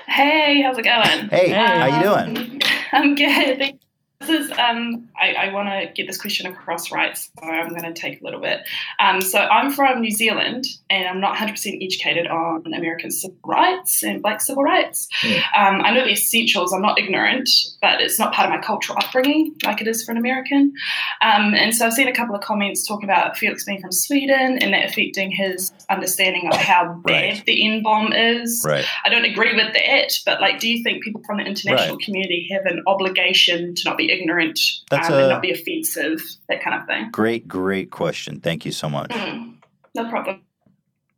Hey, 0.07 0.61
how's 0.61 0.77
it 0.77 0.83
going? 0.83 1.29
Hey, 1.29 1.49
Hey. 1.49 1.53
how 1.53 1.85
you 1.97 2.03
doing? 2.03 2.37
Um, 2.37 2.59
I'm 2.91 3.15
good. 3.15 3.57
Thank- 3.57 3.79
This 4.25 4.45
is 4.45 4.51
um, 4.57 5.07
I, 5.19 5.33
I 5.33 5.53
want 5.53 5.67
to 5.69 5.91
get 5.93 6.07
this 6.07 6.19
question 6.19 6.47
across 6.47 6.91
right, 6.91 7.17
so 7.17 7.29
I'm 7.43 7.69
going 7.69 7.83
to 7.83 7.93
take 7.93 8.21
a 8.21 8.23
little 8.23 8.39
bit. 8.41 8.61
Um, 8.99 9.21
so 9.21 9.39
I'm 9.39 9.71
from 9.71 10.01
New 10.01 10.11
Zealand, 10.11 10.65
and 10.89 11.07
I'm 11.07 11.19
not 11.19 11.35
100% 11.37 11.83
educated 11.85 12.27
on 12.27 12.63
American 12.73 13.11
civil 13.11 13.37
rights 13.45 14.03
and 14.03 14.21
Black 14.21 14.41
civil 14.41 14.63
rights. 14.63 15.07
Um, 15.55 15.81
I 15.81 15.91
know 15.93 16.03
the 16.03 16.11
essentials. 16.11 16.73
I'm 16.73 16.81
not 16.81 16.99
ignorant, 16.99 17.49
but 17.81 18.01
it's 18.01 18.19
not 18.19 18.33
part 18.33 18.49
of 18.49 18.55
my 18.55 18.61
cultural 18.65 18.97
upbringing 19.01 19.55
like 19.63 19.81
it 19.81 19.87
is 19.87 20.03
for 20.03 20.11
an 20.11 20.17
American. 20.17 20.73
Um, 21.21 21.53
and 21.53 21.73
so 21.75 21.85
I've 21.85 21.93
seen 21.93 22.07
a 22.07 22.13
couple 22.13 22.35
of 22.35 22.41
comments 22.41 22.87
talking 22.87 23.09
about 23.09 23.37
Felix 23.37 23.63
being 23.65 23.81
from 23.81 23.91
Sweden 23.91 24.57
and 24.61 24.73
that 24.73 24.89
affecting 24.89 25.31
his 25.31 25.71
understanding 25.89 26.47
of 26.51 26.55
how 26.57 26.93
bad 27.03 27.15
Right. 27.15 27.45
the 27.45 27.65
N 27.65 27.81
bomb 27.83 28.11
is. 28.13 28.63
Right. 28.65 28.85
I 29.05 29.09
don't 29.09 29.25
agree 29.25 29.53
with 29.55 29.73
that, 29.73 30.13
but 30.25 30.41
like, 30.41 30.59
do 30.59 30.67
you 30.69 30.83
think 30.83 31.03
people 31.03 31.21
from 31.25 31.37
the 31.37 31.43
international 31.43 31.95
Right. 31.97 32.05
community 32.05 32.47
have 32.51 32.65
an 32.65 32.83
obligation 32.87 33.75
to 33.75 33.81
not 33.85 33.97
be 33.97 34.11
ignorant 34.15 34.59
That's 34.89 35.09
um, 35.09 35.15
a- 35.15 35.17
and 35.19 35.29
not 35.29 35.41
be 35.41 35.51
offensive, 35.51 36.21
that 36.49 36.63
kind 36.63 36.79
of 36.79 36.87
thing? 36.87 37.09
Great, 37.11 37.47
great 37.47 37.91
question. 37.91 38.39
Thank 38.39 38.65
you 38.65 38.71
so 38.71 38.89
much. 38.89 39.11
Mm, 39.11 39.55
no 39.95 40.09
problem. 40.09 40.41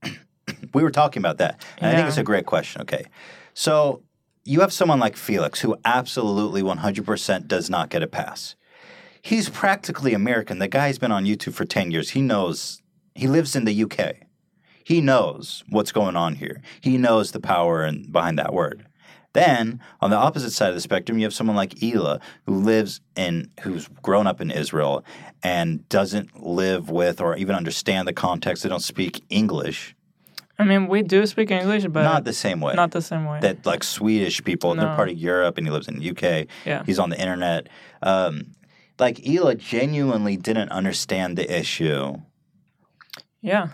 We 0.73 0.83
were 0.83 0.91
talking 0.91 1.21
about 1.21 1.37
that. 1.37 1.63
And 1.77 1.91
I 1.91 1.95
think 1.95 2.07
it's 2.07 2.17
a 2.17 2.23
great 2.23 2.45
question. 2.45 2.81
Okay. 2.81 3.05
So 3.53 4.03
you 4.43 4.61
have 4.61 4.71
someone 4.71 4.99
like 4.99 5.17
Felix 5.17 5.59
who 5.61 5.77
absolutely 5.83 6.61
100% 6.61 7.47
does 7.47 7.69
not 7.69 7.89
get 7.89 8.01
a 8.01 8.07
pass. 8.07 8.55
He's 9.21 9.49
practically 9.49 10.13
American. 10.13 10.59
The 10.59 10.67
guy's 10.69 10.97
been 10.97 11.11
on 11.11 11.25
YouTube 11.25 11.53
for 11.53 11.65
10 11.65 11.91
years. 11.91 12.11
He 12.11 12.21
knows, 12.21 12.81
he 13.13 13.27
lives 13.27 13.55
in 13.55 13.65
the 13.65 13.83
UK. 13.83 14.15
He 14.85 15.01
knows 15.01 15.65
what's 15.69 15.91
going 15.91 16.15
on 16.15 16.35
here. 16.35 16.61
He 16.79 16.97
knows 16.97 17.31
the 17.31 17.41
power 17.41 17.83
and 17.83 18.09
behind 18.11 18.39
that 18.39 18.53
word. 18.53 18.86
Then, 19.37 19.81
on 20.01 20.09
the 20.09 20.15
opposite 20.15 20.49
side 20.49 20.69
of 20.69 20.73
the 20.73 20.81
spectrum, 20.81 21.19
you 21.19 21.23
have 21.25 21.33
someone 21.33 21.55
like 21.55 21.75
Hila, 21.75 22.19
who 22.47 22.55
lives 22.55 23.01
in, 23.15 23.51
who's 23.59 23.87
grown 24.01 24.25
up 24.25 24.41
in 24.41 24.49
Israel 24.49 25.05
and 25.43 25.87
doesn't 25.89 26.43
live 26.43 26.89
with 26.89 27.21
or 27.21 27.37
even 27.37 27.53
understand 27.53 28.07
the 28.07 28.13
context. 28.13 28.63
They 28.63 28.69
don't 28.69 28.81
speak 28.81 29.23
English. 29.29 29.95
I 30.57 30.63
mean, 30.63 30.87
we 30.87 31.03
do 31.03 31.23
speak 31.27 31.51
English, 31.51 31.85
but 31.85 32.01
not 32.01 32.23
the 32.23 32.33
same 32.33 32.61
way. 32.61 32.73
not 32.73 32.89
the 32.89 33.01
same 33.03 33.25
way. 33.25 33.39
that 33.41 33.63
like 33.63 33.83
Swedish 33.83 34.43
people, 34.43 34.73
they're 34.73 34.95
part 34.95 35.09
of 35.09 35.17
Europe, 35.19 35.59
and 35.59 35.67
he 35.67 35.71
lives 35.71 35.87
in 35.87 35.99
the 35.99 36.09
UK. 36.09 36.47
Yeah. 36.65 36.81
He's 36.83 36.97
on 36.97 37.11
the 37.11 37.21
internet. 37.21 37.69
Um, 38.01 38.55
like 38.97 39.17
Hila 39.17 39.55
genuinely 39.59 40.35
didn't 40.35 40.69
understand 40.69 41.37
the 41.37 41.45
issue. 41.59 42.15
Yeah. 43.43 43.67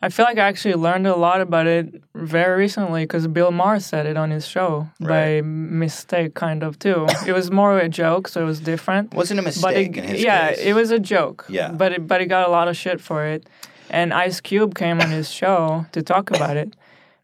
I 0.00 0.10
feel 0.10 0.24
like 0.26 0.38
I 0.38 0.46
actually 0.46 0.74
learned 0.74 1.06
a 1.08 1.16
lot 1.16 1.40
about 1.40 1.66
it 1.66 2.00
very 2.14 2.56
recently 2.56 3.02
because 3.02 3.26
Bill 3.26 3.50
Maher 3.50 3.80
said 3.80 4.06
it 4.06 4.16
on 4.16 4.30
his 4.30 4.46
show 4.46 4.88
Right. 5.00 5.40
by 5.40 5.46
mistake, 5.46 6.34
kind 6.34 6.62
of 6.62 6.78
too. 6.78 7.06
it 7.26 7.32
was 7.32 7.50
more 7.50 7.78
a 7.78 7.88
joke, 7.88 8.28
so 8.28 8.40
it 8.42 8.44
was 8.44 8.60
different. 8.60 9.12
Wasn't 9.12 9.40
a 9.40 9.42
But 9.42 9.46
mistake 9.46 9.96
it, 9.96 10.04
in 10.04 10.08
his 10.10 10.22
yeah, 10.22 10.50
case. 10.50 10.58
it 10.60 10.74
was 10.74 10.90
a 10.92 11.00
joke. 11.00 11.46
Yeah. 11.48 11.72
But 11.72 11.92
it, 11.92 12.06
but 12.06 12.20
he 12.20 12.26
got 12.28 12.46
a 12.48 12.50
lot 12.50 12.68
of 12.68 12.76
shit 12.76 13.00
for 13.00 13.24
it, 13.26 13.48
and 13.90 14.14
Ice 14.14 14.40
Cube 14.40 14.76
came 14.76 15.00
on 15.00 15.10
his 15.10 15.30
show 15.30 15.86
to 15.92 16.00
talk 16.02 16.30
about 16.30 16.56
it 16.56 16.76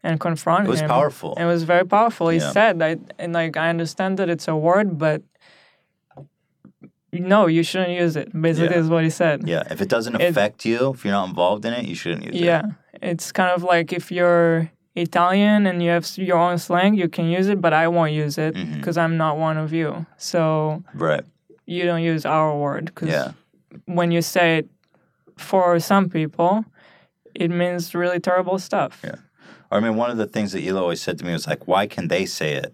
and 0.03 0.19
confront 0.19 0.61
him. 0.61 0.65
It 0.67 0.69
was 0.71 0.81
him. 0.81 0.89
powerful. 0.89 1.33
It 1.39 1.45
was 1.45 1.63
very 1.63 1.85
powerful. 1.85 2.27
He 2.27 2.39
Yeah. 2.39 2.51
said 2.51 2.79
that, 2.79 2.99
and 3.17 3.31
like 3.31 3.55
I 3.55 3.69
understand 3.69 4.19
that 4.19 4.29
it's 4.29 4.47
a 4.49 4.55
word, 4.55 4.99
but 4.99 5.21
no, 7.19 7.47
you 7.47 7.63
shouldn't 7.63 7.91
use 7.91 8.15
it. 8.15 8.29
Basically, 8.39 8.75
Yeah. 8.75 8.81
is 8.81 8.89
what 8.89 9.03
he 9.03 9.09
said. 9.09 9.47
Yeah, 9.47 9.63
if 9.69 9.81
it 9.81 9.89
doesn't 9.89 10.15
It- 10.15 10.29
affect 10.29 10.65
you, 10.65 10.91
if 10.93 11.03
you're 11.03 11.13
not 11.13 11.29
involved 11.29 11.65
in 11.65 11.73
it, 11.73 11.85
you 11.85 11.95
shouldn't 11.95 12.23
use 12.25 12.35
it. 12.35 12.41
Yeah, 12.41 12.63
it's 13.01 13.31
kind 13.31 13.51
of 13.51 13.63
like 13.63 13.91
if 13.93 14.11
you're 14.11 14.69
Italian 14.95 15.65
and 15.67 15.83
you 15.83 15.89
have 15.89 16.09
your 16.17 16.37
own 16.37 16.57
slang, 16.57 16.93
you 16.95 17.09
can 17.09 17.25
use 17.25 17.47
it, 17.49 17.59
but 17.59 17.73
I 17.73 17.87
won't 17.87 18.13
use 18.13 18.37
it 18.37 18.55
mm-hmm. 18.55 18.75
because 18.77 18.97
I'm 18.97 19.17
not 19.17 19.37
one 19.37 19.57
of 19.57 19.73
you. 19.73 20.05
So 20.17 20.83
Right. 20.93 21.23
you 21.65 21.83
don't 21.83 22.01
use 22.01 22.25
our 22.25 22.55
word 22.57 22.85
because 22.85 23.09
Yeah. 23.09 23.31
when 23.85 24.11
you 24.11 24.21
say 24.21 24.59
it 24.59 24.69
for 25.37 25.79
some 25.79 26.09
people, 26.09 26.63
it 27.33 27.51
means 27.51 27.93
really 27.93 28.19
terrible 28.19 28.57
stuff. 28.57 29.01
Yeah. 29.03 29.15
I 29.71 29.79
mean, 29.81 29.95
one 29.97 30.09
of 30.11 30.17
the 30.17 30.27
things 30.27 30.53
that 30.53 30.63
Hila 30.63 30.79
always 30.81 31.01
said 31.01 31.17
to 31.19 31.25
me 31.25 31.33
was 31.33 31.47
like, 31.47 31.67
"Why 31.67 31.87
can 31.87 32.07
they 32.07 32.25
say 32.25 32.53
it? 32.53 32.73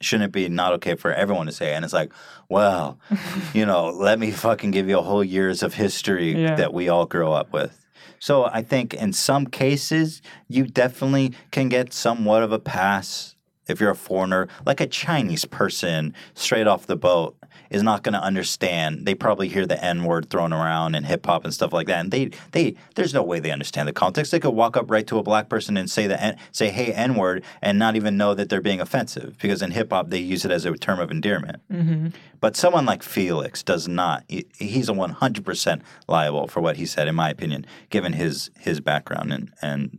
Shouldn't 0.00 0.28
it 0.28 0.32
be 0.32 0.48
not 0.48 0.72
okay 0.74 0.94
for 0.94 1.12
everyone 1.12 1.46
to 1.46 1.52
say? 1.52 1.74
And 1.74 1.84
it's 1.84 1.94
like, 1.94 2.12
well, 2.48 2.98
you 3.54 3.64
know, 3.64 3.86
let 3.90 4.18
me 4.18 4.30
fucking 4.30 4.70
give 4.70 4.88
you 4.88 4.98
a 4.98 5.02
whole 5.02 5.24
years 5.24 5.62
of 5.62 5.74
history 5.74 6.40
Yeah. 6.40 6.54
that 6.56 6.74
we 6.74 6.88
all 6.88 7.06
grow 7.06 7.32
up 7.32 7.52
with. 7.52 7.82
So 8.18 8.44
I 8.46 8.62
think 8.62 8.94
in 8.94 9.12
some 9.12 9.46
cases 9.46 10.22
you 10.48 10.66
definitely 10.66 11.32
can 11.50 11.68
get 11.68 11.92
somewhat 11.92 12.42
of 12.42 12.52
a 12.52 12.58
pass 12.58 13.34
if 13.68 13.80
you're 13.80 13.90
a 13.90 13.96
foreigner, 13.96 14.46
like 14.64 14.80
a 14.80 14.86
Chinese 14.86 15.44
person 15.44 16.14
straight 16.34 16.66
off 16.68 16.86
the 16.86 16.96
boat 16.96 17.36
is 17.70 17.82
not 17.82 18.02
going 18.02 18.12
to 18.14 18.22
understand. 18.22 19.06
They 19.06 19.14
probably 19.14 19.48
hear 19.48 19.66
the 19.66 19.82
N 19.82 20.04
word 20.04 20.30
thrown 20.30 20.52
around 20.52 20.94
in 20.94 21.04
hip 21.04 21.26
hop 21.26 21.44
and 21.44 21.52
stuff 21.52 21.72
like 21.72 21.86
that, 21.86 22.00
and 22.00 22.10
they 22.10 22.30
they 22.52 22.74
there's 22.94 23.14
no 23.14 23.22
way 23.22 23.40
they 23.40 23.50
understand 23.50 23.88
the 23.88 23.92
context. 23.92 24.32
They 24.32 24.40
could 24.40 24.50
walk 24.50 24.76
up 24.76 24.90
right 24.90 25.06
to 25.06 25.18
a 25.18 25.22
black 25.22 25.48
person 25.48 25.76
and 25.76 25.90
say 25.90 26.06
the 26.06 26.20
N, 26.20 26.36
say 26.52 26.70
hey 26.70 26.92
N 26.92 27.14
word 27.14 27.44
and 27.62 27.78
not 27.78 27.96
even 27.96 28.16
know 28.16 28.34
that 28.34 28.48
they're 28.48 28.60
being 28.60 28.80
offensive 28.80 29.36
because 29.40 29.62
in 29.62 29.70
hip 29.72 29.90
hop 29.90 30.10
they 30.10 30.18
use 30.18 30.44
it 30.44 30.50
as 30.50 30.64
a 30.64 30.74
term 30.74 31.00
of 31.00 31.10
endearment. 31.10 31.60
hmm 31.70 32.08
But 32.40 32.56
someone 32.56 32.86
like 32.86 33.02
Felix 33.02 33.62
does 33.62 33.88
not. 33.88 34.24
He, 34.28 34.46
he's 34.58 34.88
a 34.88 34.92
100% 34.92 35.82
liable 36.08 36.46
for 36.48 36.60
what 36.60 36.76
he 36.76 36.86
said, 36.86 37.08
in 37.08 37.14
my 37.14 37.30
opinion, 37.30 37.66
given 37.90 38.12
his 38.12 38.50
his 38.58 38.80
background 38.80 39.32
and 39.32 39.52
and 39.62 39.98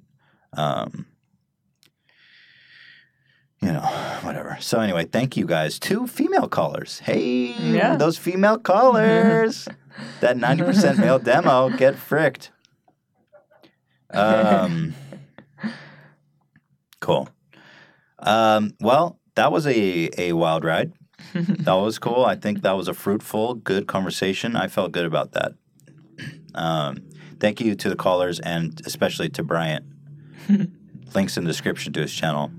um, 0.54 1.06
you 3.62 3.72
know 3.72 3.82
whatever. 4.24 4.58
So 4.60 4.80
anyway, 4.80 5.06
thank 5.06 5.38
you 5.38 5.46
guys. 5.46 5.80
Two 5.80 6.08
female 6.08 6.48
callers. 6.48 7.00
Hey, 7.00 7.54
Yeah. 7.60 7.96
those 7.98 8.18
female 8.18 8.58
callers. 8.60 9.68
that 10.22 10.38
90% 10.38 11.00
male 11.00 11.18
demo 11.20 11.70
get 11.70 11.96
fricked. 11.96 12.52
Um, 14.12 14.94
cool. 17.00 17.30
Um, 18.20 18.74
well, 18.80 19.20
that 19.36 19.52
was 19.52 19.68
a 19.68 20.10
a 20.18 20.34
wild 20.34 20.64
ride 20.64 20.94
that 21.34 21.74
was 21.74 22.00
cool. 22.00 22.26
I 22.26 22.36
think 22.36 22.62
that 22.62 22.72
was 22.78 22.88
a 22.88 22.94
fruitful, 22.94 23.56
good 23.56 23.88
conversation. 23.88 24.56
I 24.56 24.68
felt 24.68 24.92
good 24.92 25.06
about 25.06 25.34
that. 25.34 25.54
Um, 26.56 26.98
thank 27.40 27.60
you 27.62 27.76
to 27.76 27.90
the 27.90 27.96
callers 27.96 28.40
and 28.40 28.82
especially 28.86 29.30
to 29.30 29.44
Bryant. 29.44 29.86
Links 31.16 31.38
in 31.38 31.44
the 31.44 31.50
description 31.50 31.94
to 31.94 32.02
his 32.02 32.14
channel. 32.14 32.52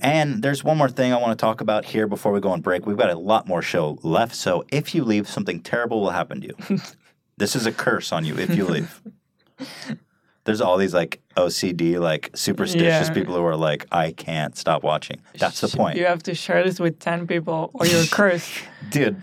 And 0.00 0.42
there's 0.42 0.64
one 0.64 0.76
more 0.78 0.88
thing 0.88 1.12
I 1.12 1.16
want 1.18 1.38
to 1.38 1.40
talk 1.42 1.60
about 1.60 1.84
here 1.84 2.06
before 2.06 2.32
we 2.32 2.40
go 2.40 2.50
on 2.50 2.60
break. 2.60 2.86
We've 2.86 2.96
got 2.96 3.10
a 3.10 3.18
lot 3.18 3.46
more 3.46 3.62
show 3.62 3.98
left, 4.02 4.34
so 4.34 4.64
if 4.72 4.94
you 4.94 5.04
leave, 5.04 5.28
something 5.28 5.60
terrible 5.60 6.00
will 6.00 6.10
happen 6.10 6.40
to 6.40 6.46
you. 6.48 6.78
this 7.36 7.54
is 7.56 7.66
a 7.66 7.72
curse 7.72 8.12
on 8.12 8.24
you 8.24 8.38
if 8.38 8.54
you 8.54 8.64
leave. 8.66 9.00
There's 10.44 10.62
all 10.62 10.78
these 10.78 10.94
like 10.94 11.20
OCD, 11.36 12.00
like 12.00 12.30
superstitious 12.34 13.08
Yeah. 13.08 13.12
people 13.14 13.34
who 13.36 13.44
are 13.44 13.56
like, 13.56 13.86
I 13.92 14.12
can't 14.12 14.56
stop 14.56 14.82
watching. 14.82 15.20
That's 15.38 15.60
the 15.60 15.68
point. 15.68 15.98
You 15.98 16.06
have 16.06 16.22
to 16.24 16.34
share 16.34 16.64
this 16.64 16.80
with 16.80 16.98
10 16.98 17.26
people 17.26 17.70
or 17.74 17.86
you're 17.86 18.04
cursed. 18.10 18.50
Dude, 18.88 19.20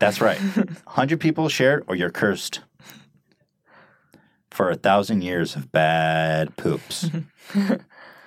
that's 0.00 0.20
right. 0.20 0.38
100 0.40 1.20
people 1.20 1.48
shared 1.48 1.84
or 1.86 1.94
you're 1.94 2.10
cursed 2.10 2.60
for 4.50 4.70
a 4.70 4.74
thousand 4.74 5.22
years 5.22 5.54
of 5.54 5.70
bad 5.70 6.56
poops. 6.56 7.08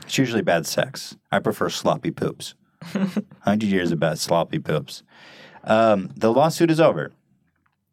It's 0.04 0.18
usually 0.18 0.42
bad 0.42 0.66
sex. 0.66 1.16
I 1.32 1.40
prefer 1.40 1.70
sloppy 1.70 2.12
poops. 2.12 2.56
100 2.92 3.64
years 3.64 3.92
of 3.92 4.00
bad 4.00 4.20
sloppy 4.20 4.60
poops. 4.60 5.04
Um, 5.64 6.12
the 6.16 6.32
lawsuit 6.32 6.70
is 6.70 6.80
over. 6.80 7.12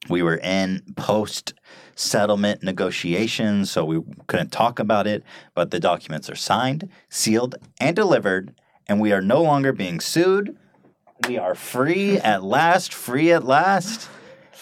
We 0.09 0.23
were 0.23 0.39
in 0.39 0.83
post 0.97 1.55
settlement 1.95 2.63
negotiations, 2.63 3.71
so 3.71 3.85
we 3.85 4.01
couldn't 4.27 4.51
talk 4.51 4.79
about 4.79 5.07
it, 5.07 5.23
but 5.55 5.71
the 5.71 5.79
documents 5.79 6.29
are 6.31 6.37
signed, 6.37 6.89
sealed, 7.09 7.57
and 7.79 7.95
delivered, 7.95 8.55
and 8.89 9.01
we 9.01 9.13
are 9.13 9.21
no 9.21 9.43
longer 9.43 9.73
being 9.73 10.01
sued. 10.01 10.57
We 11.29 11.39
are 11.39 11.55
free 11.55 12.19
at 12.19 12.43
last, 12.43 12.93
free 12.93 13.31
at 13.33 13.45
last. 13.45 14.09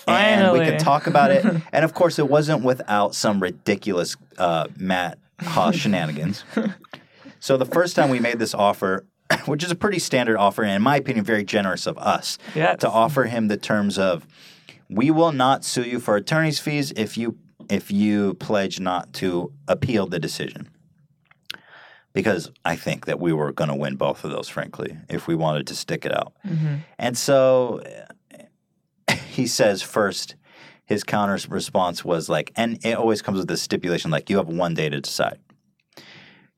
And 0.07 0.53
we 0.53 0.61
can 0.61 0.79
talk 0.79 1.07
about 1.07 1.31
it. 1.31 1.45
And 1.73 1.85
of 1.85 1.93
course, 1.93 2.19
it 2.19 2.29
wasn't 2.29 2.65
without 2.65 3.15
some 3.15 3.41
ridiculous 3.41 4.17
uh, 4.39 4.67
Matt 4.77 5.19
Hoss 5.41 5.77
shenanigans. 5.77 6.45
So 7.41 7.57
the 7.57 7.67
first 7.67 7.95
time 7.97 8.11
we 8.11 8.19
made 8.21 8.39
this 8.39 8.55
offer, 8.55 9.07
which 9.47 9.63
is 9.65 9.71
a 9.71 9.75
pretty 9.77 9.99
standard 9.99 10.37
offer, 10.37 10.63
and 10.63 10.73
in 10.73 10.83
my 10.83 10.97
opinion, 10.97 11.25
very 11.25 11.45
generous 11.45 11.87
of 11.87 11.97
us 11.99 12.39
Yes. 12.55 12.81
to 12.81 12.91
offer 12.91 13.25
him 13.25 13.49
the 13.49 13.57
terms 13.57 13.99
of, 13.99 14.27
we 14.89 15.11
will 15.11 15.33
not 15.33 15.65
sue 15.65 15.83
you 15.83 16.01
for 16.01 16.17
attorney's 16.17 16.59
fees 16.59 16.93
if 16.97 17.17
you 17.19 17.37
if 17.69 17.91
you 17.91 18.33
pledge 18.35 18.81
not 18.81 19.13
to 19.13 19.53
appeal 19.67 20.07
the 20.07 20.19
decision. 20.19 20.69
Because 22.15 22.51
I 22.65 22.75
think 22.77 23.05
that 23.05 23.21
we 23.21 23.33
were 23.35 23.53
going 23.53 23.69
to 23.69 23.75
win 23.77 23.97
both 23.97 24.25
of 24.25 24.31
those, 24.31 24.49
frankly, 24.49 24.97
if 25.11 25.27
we 25.27 25.35
wanted 25.35 25.67
to 25.67 25.75
stick 25.75 26.07
it 26.07 26.15
out. 26.17 26.33
Mm-hmm. 26.47 26.77
And 26.99 27.17
so 27.19 27.83
he 29.29 29.47
says 29.47 29.83
first, 29.83 30.35
his 30.87 31.05
counter 31.05 31.39
response 31.51 32.03
was 32.05 32.31
like, 32.31 32.51
and 32.57 32.79
it 32.85 32.97
always 32.97 33.21
comes 33.21 33.39
with 33.39 33.49
this 33.49 33.61
stipulation 33.61 34.11
like, 34.11 34.31
you 34.31 34.39
have 34.39 34.49
one 34.49 34.73
day 34.73 34.89
to 34.89 35.01
decide. 35.01 35.39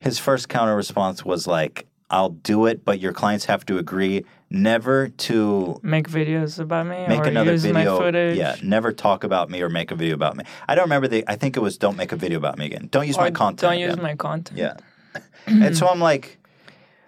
His 0.01 0.19
first 0.19 0.49
counter 0.49 0.75
response 0.75 1.23
was 1.23 1.47
like, 1.47 1.85
I'll 2.09 2.31
do 2.31 2.65
it, 2.65 2.83
but 2.83 2.99
your 2.99 3.13
clients 3.13 3.45
have 3.45 3.65
to 3.67 3.77
agree 3.77 4.25
never 4.49 5.07
to 5.07 5.79
Make 5.81 6.09
videos 6.09 6.59
about 6.59 6.87
me 6.87 7.07
make 7.07 7.19
or 7.21 7.29
another 7.29 7.53
use 7.53 7.61
video. 7.63 7.93
my 7.97 8.03
footage. 8.05 8.37
Yeah, 8.37 8.57
never 8.61 8.91
talk 8.91 9.23
about 9.23 9.49
me 9.49 9.61
or 9.61 9.69
make 9.69 9.91
a 9.91 9.95
video 9.95 10.15
about 10.15 10.35
me. 10.35 10.43
I 10.67 10.75
don't 10.75 10.83
remember 10.85 11.07
the. 11.07 11.23
I 11.27 11.37
think 11.37 11.55
it 11.55 11.61
was 11.61 11.77
don't 11.77 11.95
make 11.95 12.11
a 12.11 12.17
video 12.17 12.37
about 12.37 12.57
me 12.57 12.65
again. 12.65 12.89
Don't 12.91 13.07
use 13.07 13.15
Or 13.17 13.21
my 13.21 13.31
content. 13.31 13.61
Don't 13.61 13.79
use 13.79 13.93
again. 13.93 14.03
my 14.03 14.15
content. 14.15 14.59
Yeah. 14.59 14.73
and 15.45 15.77
so 15.77 15.87
I'm 15.87 16.01
like, 16.01 16.37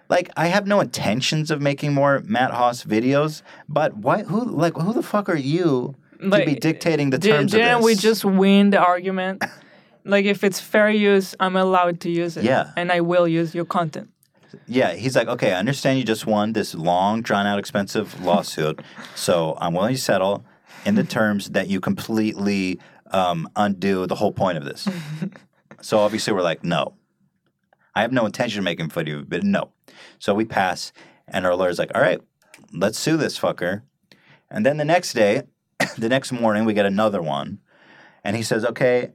like 0.08 0.30
I 0.38 0.46
have 0.46 0.66
no 0.66 0.80
intentions 0.80 1.50
of 1.50 1.60
making 1.60 1.92
more 1.92 2.20
Matt 2.24 2.52
Hoss 2.52 2.84
videos, 2.84 3.42
but 3.68 3.94
why? 3.98 4.22
Who 4.22 4.42
like 4.44 4.74
who 4.76 4.94
the 4.94 5.02
fuck 5.02 5.28
are 5.28 5.36
you 5.36 5.96
to 6.20 6.44
be 6.46 6.54
dictating 6.54 7.10
the 7.10 7.18
terms 7.18 7.52
of 7.52 7.58
didn't 7.60 7.78
this? 7.78 7.84
we 7.84 7.94
just 7.96 8.24
win 8.24 8.70
the 8.70 8.78
argument? 8.78 9.44
like 10.04 10.24
if 10.24 10.44
it's 10.44 10.60
fair 10.60 10.90
use, 10.90 11.34
I'm 11.40 11.56
allowed 11.56 12.00
to 12.00 12.10
use 12.10 12.36
it. 12.36 12.44
Yeah. 12.44 12.70
And 12.76 12.92
I 12.92 13.00
will 13.00 13.26
use 13.26 13.54
your 13.54 13.64
content. 13.64 14.10
Yeah, 14.66 14.94
he's 14.94 15.16
like, 15.16 15.28
okay, 15.28 15.52
I 15.52 15.58
understand 15.58 15.98
you 15.98 16.04
just 16.04 16.26
won 16.26 16.52
this 16.52 16.74
long, 16.74 17.22
drawn 17.22 17.46
out, 17.46 17.58
expensive 17.58 18.20
lawsuit, 18.22 18.80
so 19.14 19.56
I'm 19.60 19.74
willing 19.74 19.96
to 19.96 20.00
settle 20.00 20.44
in 20.84 20.94
the 20.94 21.04
terms 21.04 21.50
that 21.50 21.68
you 21.68 21.80
completely 21.80 22.78
um, 23.10 23.48
undo 23.56 24.06
the 24.06 24.14
whole 24.14 24.32
point 24.32 24.58
of 24.58 24.64
this. 24.64 24.88
so 25.80 25.98
obviously, 25.98 26.32
we're 26.32 26.42
like, 26.42 26.62
no. 26.62 26.94
I 27.96 28.02
have 28.02 28.12
no 28.12 28.26
intention 28.26 28.60
of 28.60 28.64
making 28.64 28.90
footage, 28.90 29.12
of 29.12 29.20
you, 29.20 29.26
but 29.26 29.42
no. 29.42 29.72
So 30.18 30.34
we 30.34 30.44
pass, 30.44 30.92
and 31.26 31.46
our 31.46 31.54
lawyer's 31.54 31.78
like, 31.78 31.90
all 31.94 32.00
right, 32.00 32.20
let's 32.72 32.98
sue 32.98 33.16
this 33.16 33.38
fucker. 33.38 33.82
And 34.50 34.64
then 34.64 34.76
the 34.76 34.84
next 34.84 35.14
day, 35.14 35.42
the 35.98 36.08
next 36.08 36.32
morning, 36.32 36.64
we 36.64 36.74
get 36.74 36.86
another 36.86 37.22
one, 37.22 37.58
and 38.22 38.36
he 38.36 38.42
says, 38.42 38.64
okay, 38.64 39.12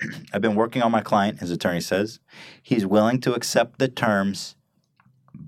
I've 0.32 0.42
been 0.42 0.54
working 0.54 0.82
on 0.82 0.92
my 0.92 1.00
client, 1.00 1.40
his 1.40 1.50
attorney 1.50 1.80
says. 1.80 2.20
He's 2.62 2.86
willing 2.86 3.20
to 3.22 3.34
accept 3.34 3.78
the 3.78 3.88
terms, 3.88 4.56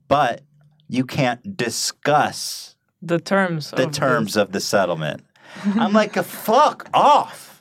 but 0.09 0.43
you 0.89 1.05
can't 1.05 1.57
discuss 1.57 2.77
The 3.03 3.19
terms. 3.19 3.71
the 3.71 3.85
of 3.85 3.93
terms 3.93 4.37
of 4.37 4.53
the 4.53 4.61
settlement. 4.61 5.25
I'm 5.65 5.93
like, 5.93 6.17
a 6.17 6.23
fuck 6.23 6.89
off. 6.93 7.59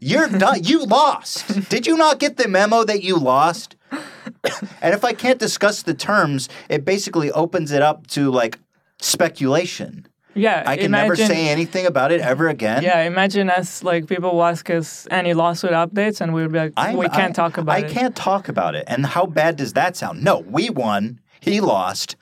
You're 0.00 0.28
done. 0.28 0.64
You 0.64 0.84
lost. 0.84 1.68
Did 1.68 1.86
you 1.86 1.96
not 1.96 2.18
get 2.18 2.36
the 2.36 2.48
memo 2.48 2.84
that 2.84 3.02
you 3.02 3.16
lost? 3.16 3.76
and 3.92 4.94
if 4.94 5.04
I 5.04 5.12
can't 5.12 5.38
discuss 5.38 5.82
the 5.82 5.94
terms, 5.94 6.48
it 6.68 6.84
basically 6.84 7.30
opens 7.32 7.72
it 7.72 7.82
up 7.82 8.06
to 8.08 8.30
like 8.30 8.58
speculation. 9.00 10.06
Yeah. 10.38 10.62
I 10.66 10.76
can 10.76 10.90
never 10.90 11.16
say 11.16 11.48
anything 11.48 11.86
about 11.86 12.12
it 12.12 12.20
ever 12.20 12.48
again. 12.48 12.82
Yeah, 12.82 13.02
imagine 13.02 13.50
us 13.50 13.82
like 13.82 14.06
people 14.06 14.32
will 14.32 14.44
ask 14.44 14.68
us 14.70 15.06
any 15.10 15.34
lawsuit 15.34 15.72
updates, 15.72 16.20
and 16.20 16.32
we'd 16.32 16.52
be 16.52 16.58
like, 16.58 16.72
I'm- 16.76 16.96
we 16.96 17.08
can't 17.08 17.30
I- 17.38 17.42
talk 17.42 17.58
about 17.58 17.74
I 17.76 17.78
it. 17.80 17.84
I 17.86 17.88
can't 17.92 18.16
talk 18.16 18.48
about 18.48 18.74
it. 18.74 18.84
And 18.86 19.04
how 19.06 19.26
bad 19.26 19.56
does 19.56 19.72
that 19.74 19.96
sound? 19.96 20.22
No, 20.22 20.38
we 20.40 20.70
won. 20.70 21.20
He 21.40 21.60
lost. 21.60 22.16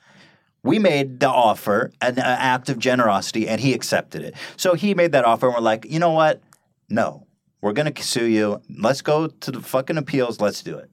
We 0.63 0.79
made 0.79 1.19
the 1.21 1.29
offer, 1.29 1.91
an, 2.01 2.17
an 2.17 2.25
act 2.25 2.67
of 2.69 2.77
generosity, 2.79 3.47
and 3.47 3.61
he 3.61 3.73
accepted 3.73 4.21
it. 4.21 4.33
So 4.57 4.73
he 4.73 4.93
made 4.93 5.11
that 5.13 5.23
offer, 5.23 5.45
and 5.47 5.55
we're 5.55 5.61
like, 5.61 5.85
you 5.85 5.99
know 5.99 6.11
what? 6.11 6.41
No, 6.89 7.25
we're 7.61 7.73
going 7.73 7.91
to 7.93 8.03
sue 8.03 8.25
you. 8.25 8.61
Let's 8.77 9.01
go 9.01 9.27
to 9.27 9.51
the 9.51 9.61
fucking 9.61 9.97
appeals. 9.97 10.41
Let's 10.41 10.61
do 10.61 10.77
it. 10.77 10.89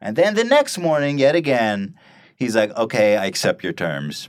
And 0.00 0.16
then 0.16 0.34
the 0.34 0.44
next 0.44 0.78
morning, 0.78 1.18
yet 1.18 1.34
again, 1.34 1.94
he's 2.36 2.54
like, 2.56 2.74
okay, 2.76 3.16
I 3.16 3.26
accept 3.26 3.62
your 3.64 3.72
terms. 3.72 4.28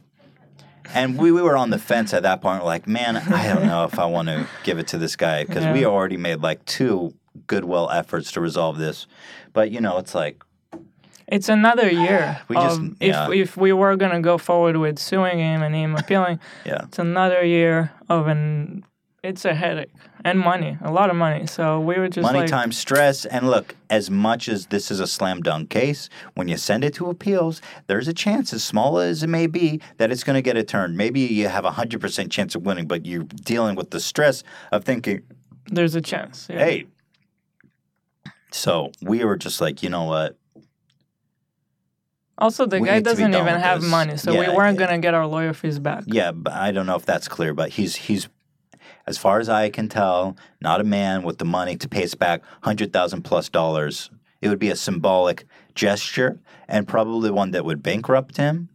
And 0.94 1.18
we, 1.18 1.32
we 1.32 1.42
were 1.42 1.58
on 1.58 1.70
the 1.70 1.80
fence 1.80 2.14
at 2.14 2.24
that 2.24 2.42
point. 2.42 2.62
We're 2.62 2.68
like, 2.68 2.88
man, 2.88 3.18
I 3.18 3.54
don't 3.54 3.66
know 3.68 3.84
if 3.86 4.00
I 4.00 4.06
want 4.06 4.28
to 4.30 4.48
give 4.64 4.80
it 4.80 4.88
to 4.88 4.98
this 4.98 5.16
guy 5.16 5.44
because 5.44 5.66
we 5.74 5.86
already 5.86 6.18
made 6.18 6.42
like 6.42 6.64
two 6.66 7.14
goodwill 7.46 7.90
efforts 7.92 8.32
to 8.34 8.42
resolve 8.42 8.78
this. 8.78 9.08
But 9.54 9.72
you 9.72 9.82
know, 9.82 9.98
it's 9.98 10.16
like, 10.16 10.44
It's 11.28 11.50
another 11.50 11.90
year. 11.92 12.40
We 12.48 12.56
just- 12.56 12.82
yeah. 13.02 13.28
if 13.30 13.34
if 13.50 13.58
we 13.58 13.74
were 13.74 13.96
gonna 13.98 14.22
go 14.22 14.38
forward 14.38 14.78
with 14.78 14.98
suing 15.00 15.38
him 15.40 15.62
and 15.62 15.76
him 15.76 15.96
appealing, 15.96 16.40
yeah, 16.66 16.84
it's 16.86 17.00
another 17.00 17.44
year 17.44 17.92
of 18.10 18.28
an. 18.28 18.84
It's 19.24 19.46
a 19.46 19.54
headache 19.54 19.92
and 20.24 20.40
money, 20.40 20.78
a 20.82 20.92
lot 20.92 21.10
of 21.10 21.16
money. 21.16 21.48
So 21.48 21.80
we 21.80 21.98
were 21.98 22.08
just 22.08 22.24
money, 22.24 22.42
like, 22.42 22.50
time, 22.50 22.72
stress. 22.72 23.26
And 23.26 23.50
look, 23.50 23.76
as 23.90 24.12
much 24.12 24.48
as 24.48 24.68
this 24.68 24.92
is 24.92 25.00
a 25.00 25.08
slam 25.08 25.42
dunk 25.42 25.70
case, 25.70 26.08
when 26.36 26.48
you 26.48 26.56
send 26.56 26.84
it 26.84 26.94
to 26.96 27.10
appeals, 27.10 27.62
there's 27.88 28.08
a 28.08 28.14
chance, 28.14 28.54
as 28.54 28.64
small 28.64 29.00
as 29.00 29.24
it 29.24 29.28
may 29.28 29.48
be, 29.48 29.82
that 29.98 30.12
it's 30.12 30.24
going 30.24 30.36
to 30.36 30.42
get 30.42 30.56
a 30.56 30.64
turn. 30.64 30.96
Maybe 30.96 31.22
you 31.22 31.48
have 31.48 31.66
a 31.66 31.72
100% 31.72 32.30
chance 32.30 32.56
of 32.56 32.64
winning, 32.66 32.86
but 32.88 33.06
you're 33.06 33.24
dealing 33.24 33.76
with 33.76 33.90
the 33.90 34.00
stress 34.00 34.44
of 34.72 34.86
thinking, 34.86 35.24
there's 35.66 35.96
a 35.96 36.02
chance. 36.02 36.48
Yeah. 36.50 36.60
hey. 36.60 36.88
So 38.52 38.92
we 39.02 39.26
were 39.26 39.36
just 39.36 39.60
like, 39.60 39.84
you 39.84 39.90
know 39.90 40.04
what? 40.04 40.38
Also, 42.38 42.66
the 42.66 42.80
We 42.80 42.88
guy 42.88 42.96
need 42.96 43.04
to 43.06 43.10
be 43.10 43.24
doesn't 43.24 43.34
even 43.36 43.60
have 43.60 43.82
this. 43.82 43.90
money, 43.90 44.16
so 44.16 44.32
we 44.32 44.48
weren't 44.56 44.80
yeah. 44.80 44.86
gonna 44.86 45.00
get 45.00 45.16
our 45.16 45.26
lawyer 45.26 45.54
fees 45.54 45.80
back. 45.80 46.04
Yeah, 46.06 46.32
but 46.32 46.54
I 46.54 46.72
don't 46.72 46.86
know 46.86 46.96
if 46.96 47.06
that's 47.06 47.28
clear, 47.28 47.54
but 47.56 47.70
he's 47.72 47.96
he's 47.96 48.30
as 49.08 49.18
far 49.18 49.40
as 49.40 49.48
I 49.48 49.70
can 49.70 49.88
tell, 49.88 50.36
not 50.62 50.82
a 50.82 50.84
man 50.84 51.24
with 51.24 51.38
the 51.38 51.46
money 51.46 51.78
to 51.78 51.88
pay 51.88 52.04
us 52.04 52.14
back 52.14 52.44
hundred 52.64 52.92
thousand 52.92 53.24
plus 53.24 53.48
dollars. 53.50 54.12
It 54.42 54.50
would 54.50 54.60
be 54.60 54.70
a 54.70 54.76
symbolic 54.76 55.46
gesture 55.74 56.40
and 56.68 56.88
probably 56.88 57.32
one 57.32 57.52
that 57.52 57.66
would 57.66 57.82
bankrupt 57.82 58.38
him. 58.38 58.70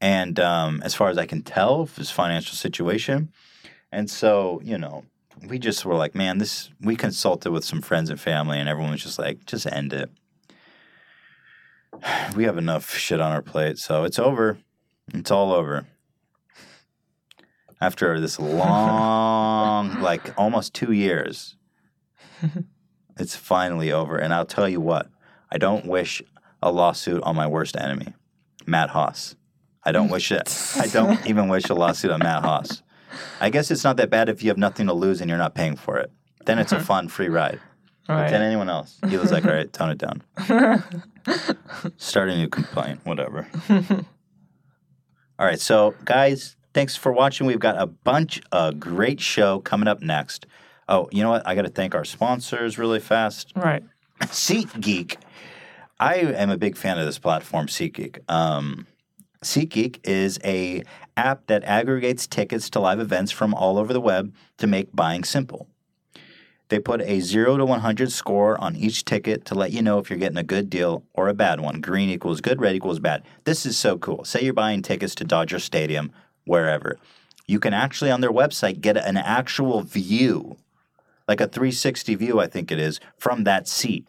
And 0.00 0.38
um, 0.38 0.82
as 0.84 0.94
far 0.94 1.08
as 1.08 1.16
I 1.16 1.26
can 1.26 1.42
tell, 1.42 1.86
his 1.86 2.10
financial 2.10 2.56
situation, 2.56 3.32
and 3.90 4.10
so 4.10 4.60
you 4.64 4.76
know, 4.76 5.04
we 5.46 5.58
just 5.58 5.84
were 5.84 5.94
like, 5.94 6.14
man, 6.14 6.38
this. 6.38 6.70
We 6.80 6.96
consulted 6.96 7.52
with 7.52 7.64
some 7.64 7.80
friends 7.80 8.10
and 8.10 8.20
family, 8.20 8.58
and 8.58 8.68
everyone 8.68 8.92
was 8.92 9.02
just 9.02 9.18
like, 9.18 9.46
just 9.46 9.66
end 9.66 9.92
it. 9.92 10.10
We 12.36 12.44
have 12.44 12.58
enough 12.58 12.94
shit 12.94 13.20
on 13.20 13.32
our 13.32 13.42
plate, 13.42 13.78
so 13.78 14.04
it's 14.04 14.18
over. 14.18 14.58
It's 15.12 15.30
all 15.30 15.52
over. 15.52 15.86
After 17.80 18.18
this 18.20 18.38
long, 18.40 20.00
like 20.02 20.36
almost 20.36 20.74
two 20.74 20.92
years, 20.92 21.56
it's 23.18 23.36
finally 23.36 23.92
over. 23.92 24.16
And 24.16 24.34
I'll 24.34 24.46
tell 24.46 24.68
you 24.68 24.80
what, 24.80 25.08
I 25.50 25.58
don't 25.58 25.86
wish 25.86 26.22
a 26.62 26.72
lawsuit 26.72 27.22
on 27.22 27.36
my 27.36 27.46
worst 27.46 27.76
enemy, 27.76 28.14
Matt 28.66 28.90
Hoss. 28.90 29.36
I 29.84 29.92
don't 29.92 30.08
wish 30.08 30.32
it. 30.32 30.54
I 30.76 30.86
don't 30.88 31.24
even 31.30 31.48
wish 31.48 31.68
a 31.68 31.74
lawsuit 31.74 32.10
on 32.10 32.18
Matt 32.20 32.42
Hoss. 32.42 32.82
I 33.40 33.48
guess 33.50 33.70
it's 33.70 33.84
not 33.84 33.96
that 33.96 34.10
bad 34.10 34.28
if 34.28 34.42
you 34.42 34.50
have 34.50 34.58
nothing 34.58 34.86
to 34.88 34.92
lose 34.92 35.20
and 35.20 35.28
you're 35.28 35.38
not 35.38 35.54
paying 35.54 35.76
for 35.76 35.98
it. 35.98 36.10
Then 36.44 36.58
it's 36.58 36.72
a 36.72 36.76
uh-huh. 36.76 36.84
fun, 36.84 37.08
free 37.08 37.28
ride. 37.28 37.60
But 38.06 38.14
Right. 38.14 38.30
then 38.30 38.42
anyone 38.42 38.70
else, 38.70 38.98
he 39.08 39.18
was 39.18 39.30
like, 39.30 39.44
all 39.44 39.52
right, 39.52 39.70
tone 39.70 39.90
it 39.90 39.98
down. 39.98 40.22
Start 41.98 42.30
a 42.30 42.36
new 42.36 42.48
complaint, 42.48 43.00
whatever. 43.04 43.46
All 45.38 45.46
right, 45.46 45.60
so 45.60 45.94
guys, 46.04 46.56
thanks 46.78 46.94
for 46.94 47.10
watching. 47.10 47.44
We've 47.44 47.58
got 47.58 47.76
a 47.76 47.86
bunch 47.88 48.40
of 48.52 48.78
great 48.78 49.20
show 49.20 49.58
coming 49.58 49.88
up 49.88 50.00
next. 50.00 50.46
Oh, 50.88 51.08
you 51.10 51.24
know 51.24 51.30
what? 51.30 51.44
I 51.44 51.56
got 51.56 51.62
to 51.62 51.68
thank 51.68 51.92
our 51.92 52.04
sponsors 52.04 52.78
really 52.78 53.00
fast. 53.00 53.52
Right. 53.56 53.82
SeatGeek. 54.20 55.16
I 55.98 56.18
am 56.18 56.50
a 56.50 56.56
big 56.56 56.76
fan 56.76 56.96
of 56.96 57.04
this 57.04 57.18
platform, 57.18 57.66
SeatGeek. 57.66 58.20
Um, 58.30 58.86
SeatGeek 59.42 59.98
is 60.04 60.38
a 60.44 60.84
app 61.16 61.48
that 61.48 61.64
aggregates 61.64 62.28
tickets 62.28 62.70
to 62.70 62.78
live 62.78 63.00
events 63.00 63.32
from 63.32 63.54
all 63.54 63.76
over 63.76 63.92
the 63.92 64.00
web 64.00 64.32
to 64.58 64.68
make 64.68 64.94
buying 64.94 65.24
simple. 65.24 65.66
They 66.68 66.78
put 66.78 67.00
a 67.00 67.18
0 67.18 67.56
to 67.56 67.64
100 67.64 68.12
score 68.12 68.60
on 68.60 68.76
each 68.76 69.04
ticket 69.04 69.44
to 69.46 69.56
let 69.56 69.72
you 69.72 69.82
know 69.82 69.98
if 69.98 70.10
you're 70.10 70.18
getting 70.18 70.38
a 70.38 70.44
good 70.44 70.70
deal 70.70 71.02
or 71.12 71.28
a 71.28 71.34
bad 71.34 71.60
one. 71.60 71.80
Green 71.80 72.08
equals 72.08 72.40
good, 72.40 72.60
red 72.60 72.76
equals 72.76 73.00
bad. 73.00 73.24
This 73.42 73.66
is 73.66 73.76
so 73.76 73.98
cool. 73.98 74.24
Say 74.24 74.42
you're 74.42 74.52
buying 74.52 74.82
tickets 74.82 75.16
to 75.16 75.24
Dodger 75.24 75.58
Stadium, 75.58 76.12
wherever. 76.48 76.98
You 77.46 77.60
can 77.60 77.72
actually 77.72 78.10
on 78.10 78.20
their 78.20 78.32
website 78.32 78.80
get 78.80 78.96
an 78.96 79.16
actual 79.16 79.82
view, 79.82 80.56
like 81.26 81.40
a 81.40 81.46
360 81.46 82.14
view, 82.16 82.40
I 82.40 82.46
think 82.46 82.72
it 82.72 82.78
is, 82.78 83.00
from 83.16 83.44
that 83.44 83.68
seat. 83.68 84.06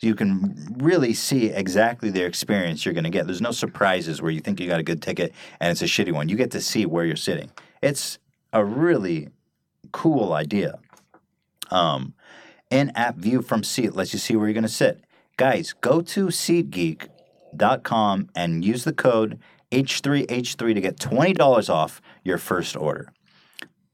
So 0.00 0.06
you 0.06 0.14
can 0.14 0.76
really 0.78 1.12
see 1.12 1.50
exactly 1.50 2.10
the 2.10 2.24
experience 2.24 2.86
you're 2.86 2.94
going 2.94 3.04
to 3.04 3.10
get. 3.10 3.26
There's 3.26 3.42
no 3.42 3.50
surprises 3.50 4.22
where 4.22 4.30
you 4.30 4.40
think 4.40 4.58
you 4.58 4.66
got 4.66 4.80
a 4.80 4.84
good 4.84 5.02
ticket 5.02 5.34
and 5.60 5.70
it's 5.70 5.82
a 5.82 5.84
shitty 5.84 6.12
one. 6.12 6.30
You 6.30 6.36
get 6.36 6.50
to 6.52 6.60
see 6.60 6.86
where 6.86 7.04
you're 7.04 7.16
sitting. 7.16 7.50
It's 7.82 8.18
a 8.52 8.64
really 8.64 9.28
cool 9.92 10.32
idea. 10.32 10.78
Um, 11.70 12.14
in-app 12.70 13.16
view 13.16 13.42
from 13.42 13.62
seat 13.62 13.94
lets 13.94 14.12
you 14.12 14.18
see 14.18 14.36
where 14.36 14.46
you're 14.46 14.54
going 14.54 14.62
to 14.62 14.68
sit. 14.68 15.04
Guys, 15.36 15.74
go 15.80 16.00
to 16.00 16.28
SeatGeek.com 16.28 18.28
and 18.34 18.64
use 18.64 18.84
the 18.84 18.92
code 18.92 19.38
H3H3 19.72 20.74
to 20.74 20.80
get 20.80 20.96
$20 20.98 21.70
off 21.70 22.00
your 22.24 22.38
first 22.38 22.76
order. 22.76 23.12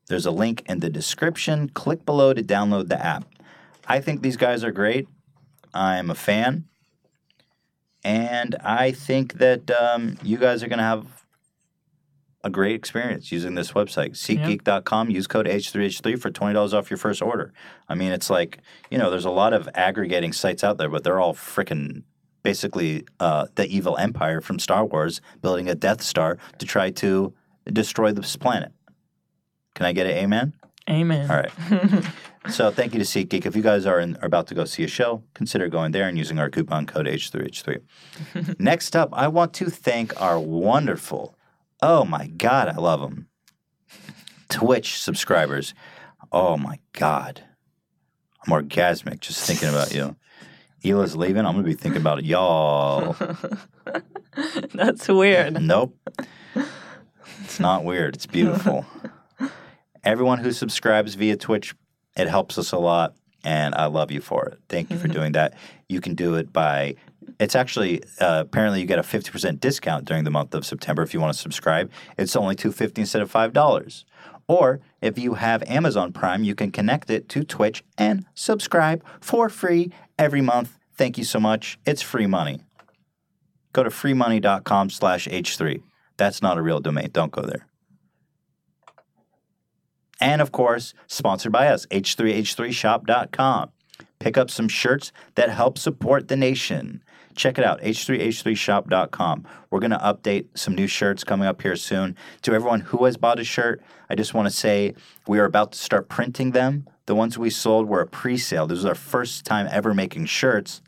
There's 0.09 0.27
a 0.27 0.31
link 0.31 0.63
in 0.67 0.81
the 0.81 0.91
description. 0.91 1.69
Click 1.69 2.05
below 2.07 2.33
to 2.33 2.43
download 2.43 2.89
the 2.89 3.05
app. 3.05 3.27
I 3.87 4.01
think 4.01 4.23
these 4.23 4.37
guys 4.37 4.65
are 4.65 4.73
great. 4.73 5.09
I'm 5.75 6.11
a 6.11 6.15
fan. 6.15 6.65
And 8.05 8.55
I 8.65 8.93
think 8.93 9.35
that 9.35 9.71
um, 9.71 10.17
you 10.23 10.39
guys 10.39 10.63
are 10.63 10.69
going 10.69 10.79
to 10.79 10.85
have 10.85 11.25
a 12.45 12.51
great 12.51 12.77
experience 12.77 13.33
using 13.33 13.57
this 13.57 13.73
website. 13.73 14.13
SeatGeek.com. 14.13 15.11
Use 15.11 15.27
code 15.27 15.47
H3H3 15.47 16.21
for 16.21 16.31
$20 16.31 16.73
off 16.73 16.89
your 16.89 16.99
first 16.99 17.21
order. 17.21 17.53
I 17.89 17.97
mean, 17.97 18.13
it's 18.13 18.31
like, 18.31 18.59
you 18.91 18.99
know, 18.99 19.11
there's 19.11 19.25
a 19.25 19.31
lot 19.31 19.53
of 19.53 19.69
aggregating 19.75 20.33
sites 20.33 20.63
out 20.63 20.79
there, 20.79 20.89
but 20.89 21.03
they're 21.03 21.19
all 21.19 21.35
freaking 21.35 22.05
basically 22.47 23.05
uh, 23.19 23.47
the 23.57 23.67
evil 23.67 23.97
empire 23.97 24.41
from 24.41 24.59
Star 24.59 24.85
Wars 24.85 25.21
building 25.43 25.69
a 25.69 25.75
Death 25.75 26.01
Star 26.01 26.39
to 26.59 26.67
try 26.67 26.91
to 26.91 27.35
destroy 27.73 28.13
this 28.13 28.37
planet. 28.37 28.73
Can 29.75 29.85
I 29.87 29.93
get 29.93 30.07
an 30.07 30.13
amen? 30.13 30.53
Amen. 30.89 31.29
All 31.29 31.37
right. 31.37 32.05
so 32.49 32.71
thank 32.71 32.95
you 32.95 33.03
to 33.03 33.05
SeatGeek. 33.05 33.45
If 33.45 33.57
you 33.57 33.63
guys 33.63 33.85
are, 33.85 33.99
in, 33.99 34.17
are 34.19 34.27
about 34.27 34.47
to 34.47 34.55
go 34.55 34.65
see 34.65 34.85
a 34.85 34.89
show, 34.89 35.25
consider 35.35 35.69
going 35.69 35.91
there 35.91 36.09
and 36.09 36.17
using 36.17 36.39
our 36.39 36.49
coupon 36.49 36.87
code 36.87 37.07
H3H3. 37.07 37.81
Next 38.61 38.95
up, 38.95 39.09
I 39.13 39.27
want 39.27 39.53
to 39.55 39.69
thank 39.69 40.19
our 40.21 40.39
wonderful, 40.39 41.37
oh 41.83 42.05
my 42.05 42.29
God, 42.29 42.69
I 42.69 42.77
love 42.77 43.01
them, 43.01 43.27
Twitch 44.49 45.03
subscribers. 45.03 45.75
Oh 46.31 46.57
my 46.57 46.79
God. 46.93 47.43
I'm 48.47 48.53
orgasmic 48.53 49.19
just 49.19 49.45
thinking 49.45 49.69
about 49.69 49.93
you. 49.93 50.15
Hila's 50.87 51.17
leaving. 51.17 51.45
I'm 51.45 51.55
going 51.55 51.65
to 51.65 51.69
be 51.69 51.75
thinking 51.75 52.01
about 52.01 52.25
y'all. 52.25 53.17
That's 54.73 55.09
weird. 55.09 55.61
Nope. 55.61 55.99
It's 57.43 57.59
not 57.59 57.83
weird. 57.83 58.15
It's 58.15 58.27
beautiful. 58.27 58.87
Everyone 60.05 60.39
who 60.39 60.53
subscribes 60.53 61.17
via 61.17 61.37
Twitch, 61.37 61.75
it 62.17 62.29
helps 62.29 62.57
us 62.57 62.71
a 62.71 62.79
lot, 62.79 63.17
and 63.43 63.75
I 63.75 63.87
love 63.87 64.13
you 64.13 64.21
for 64.21 64.47
it. 64.47 64.61
Thank 64.69 64.91
you 64.91 64.97
for 64.97 65.09
doing 65.09 65.33
that. 65.33 65.55
You 65.89 66.01
can 66.01 66.15
do 66.15 66.37
it 66.37 66.53
by. 66.53 66.95
It's 67.41 67.57
actually 67.57 68.05
uh, 68.21 68.45
apparently 68.47 68.81
you 68.81 68.87
get 68.87 69.01
a 69.01 69.03
fifty 69.03 69.33
percent 69.33 69.61
discount 69.61 70.05
during 70.05 70.23
the 70.23 70.31
month 70.31 70.55
of 70.55 70.65
September 70.65 71.03
if 71.03 71.13
you 71.13 71.21
want 71.21 71.35
to 71.35 71.39
subscribe. 71.39 71.91
It's 72.17 72.37
only 72.37 72.55
two 72.55 72.71
fifty 72.71 73.01
instead 73.01 73.23
of 73.23 73.31
five 73.31 73.53
dollars. 73.53 74.05
Or 74.47 74.79
if 75.03 75.19
you 75.19 75.35
have 75.35 75.65
Amazon 75.65 76.13
Prime, 76.13 76.45
you 76.45 76.55
can 76.55 76.71
connect 76.71 77.11
it 77.11 77.29
to 77.31 77.43
Twitch 77.43 77.83
and 77.99 78.25
subscribe 78.35 79.03
for 79.21 79.49
free 79.49 79.91
every 80.17 80.41
month. 80.41 80.76
Thank 80.97 81.19
you 81.19 81.25
so 81.25 81.39
much. 81.39 81.79
It's 81.85 82.03
free 82.03 82.27
money. 82.27 82.61
Go 83.73 83.83
to 83.83 83.91
freemoney.com 83.91 84.91
slash 84.91 85.29
H3. 85.29 85.83
That's 86.17 86.41
not 86.41 86.57
a 86.57 86.63
real 86.63 86.81
domain. 86.81 87.11
Don't 87.13 87.31
go 87.31 87.43
there. 87.43 87.67
And 90.19 90.41
of 90.41 90.51
course, 90.51 90.95
sponsored 91.07 91.53
by 91.53 91.69
us, 91.69 91.85
H3H3shop.com. 91.87 93.71
Pick 94.19 94.39
up 94.39 94.51
some 94.51 94.69
shirts 94.69 95.13
that 95.35 95.51
help 95.51 95.77
support 95.77 96.29
the 96.29 96.37
nation. 96.37 97.03
Check 97.35 97.59
it 97.59 97.65
out, 97.67 97.83
H3H3shop.com. 97.83 99.47
We're 99.71 99.81
going 99.81 99.91
to 99.91 99.99
update 99.99 100.47
some 100.55 100.75
new 100.75 100.87
shirts 100.87 101.23
coming 101.23 101.47
up 101.47 101.61
here 101.61 101.77
soon. 101.77 102.17
To 102.43 102.55
everyone 102.55 102.81
who 102.81 103.05
has 103.05 103.19
bought 103.19 103.39
a 103.39 103.45
shirt, 103.45 103.83
I 104.09 104.15
just 104.15 104.33
want 104.33 104.49
to 104.49 104.55
say 104.55 104.95
we 105.29 105.39
are 105.39 105.45
about 105.45 105.73
to 105.73 105.79
start 105.79 106.09
printing 106.09 106.53
them. 106.53 106.89
The 107.05 107.15
ones 107.15 107.37
we 107.37 107.51
sold 107.51 107.89
were 107.89 108.01
a 108.01 108.07
pre 108.07 108.39
sale. 108.39 108.67
This 108.67 108.77
was 108.77 108.87
our 108.87 108.95
first 108.95 109.45
time 109.45 109.69
ever 109.71 109.93
making 109.93 110.27
shirts. 110.27 110.81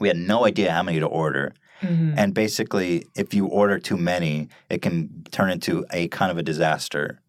We 0.00 0.08
had 0.08 0.16
no 0.16 0.46
idea 0.46 0.72
how 0.72 0.82
many 0.82 0.98
to 1.00 1.06
order. 1.06 1.54
Mm-hmm. 1.82 2.14
And 2.16 2.34
basically, 2.34 3.06
if 3.14 3.32
you 3.32 3.46
order 3.46 3.78
too 3.78 3.96
many, 3.96 4.48
it 4.68 4.82
can 4.82 5.24
turn 5.30 5.50
into 5.50 5.86
a 5.92 6.08
kind 6.08 6.30
of 6.30 6.38
a 6.38 6.42
disaster 6.42 7.20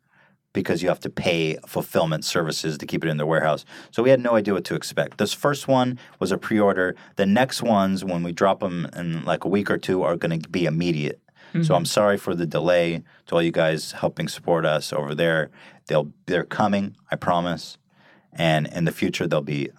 because 0.53 0.81
you 0.81 0.89
have 0.89 0.99
to 0.99 1.09
pay 1.09 1.57
fulfillment 1.65 2.25
services 2.25 2.77
to 2.77 2.85
keep 2.85 3.05
it 3.05 3.09
in 3.09 3.17
the 3.17 3.25
warehouse. 3.25 3.63
So 3.91 4.03
we 4.03 4.09
had 4.09 4.19
no 4.19 4.35
idea 4.35 4.53
what 4.53 4.65
to 4.65 4.75
expect. 4.75 5.17
This 5.17 5.33
first 5.33 5.67
one 5.67 5.97
was 6.19 6.31
a 6.31 6.37
pre-order. 6.37 6.95
The 7.15 7.25
next 7.25 7.61
ones, 7.61 8.03
when 8.03 8.23
we 8.23 8.33
drop 8.33 8.59
them 8.59 8.87
in 8.93 9.23
like 9.23 9.45
a 9.45 9.49
week 9.49 9.71
or 9.71 9.77
two, 9.77 10.03
are 10.03 10.17
going 10.17 10.41
to 10.41 10.49
be 10.49 10.65
immediate. 10.65 11.21
So 11.53 11.59
mm-hmm. 11.59 11.73
I'm 11.73 11.85
sorry 11.85 12.17
for 12.17 12.33
the 12.33 12.45
delay 12.45 13.03
to 13.27 13.35
all 13.35 13.41
you 13.41 13.51
guys 13.51 13.91
helping 13.91 14.29
support 14.29 14.65
us 14.65 14.93
over 14.93 15.13
there. 15.13 15.51
They'll 15.87 16.11
they're 16.25 16.45
coming, 16.45 16.95
I 17.11 17.17
promise. 17.17 17.77
And 18.31 18.67
in 18.67 18.85
the 18.85 18.91
future 18.93 19.27
they'll 19.27 19.41
be 19.41 19.69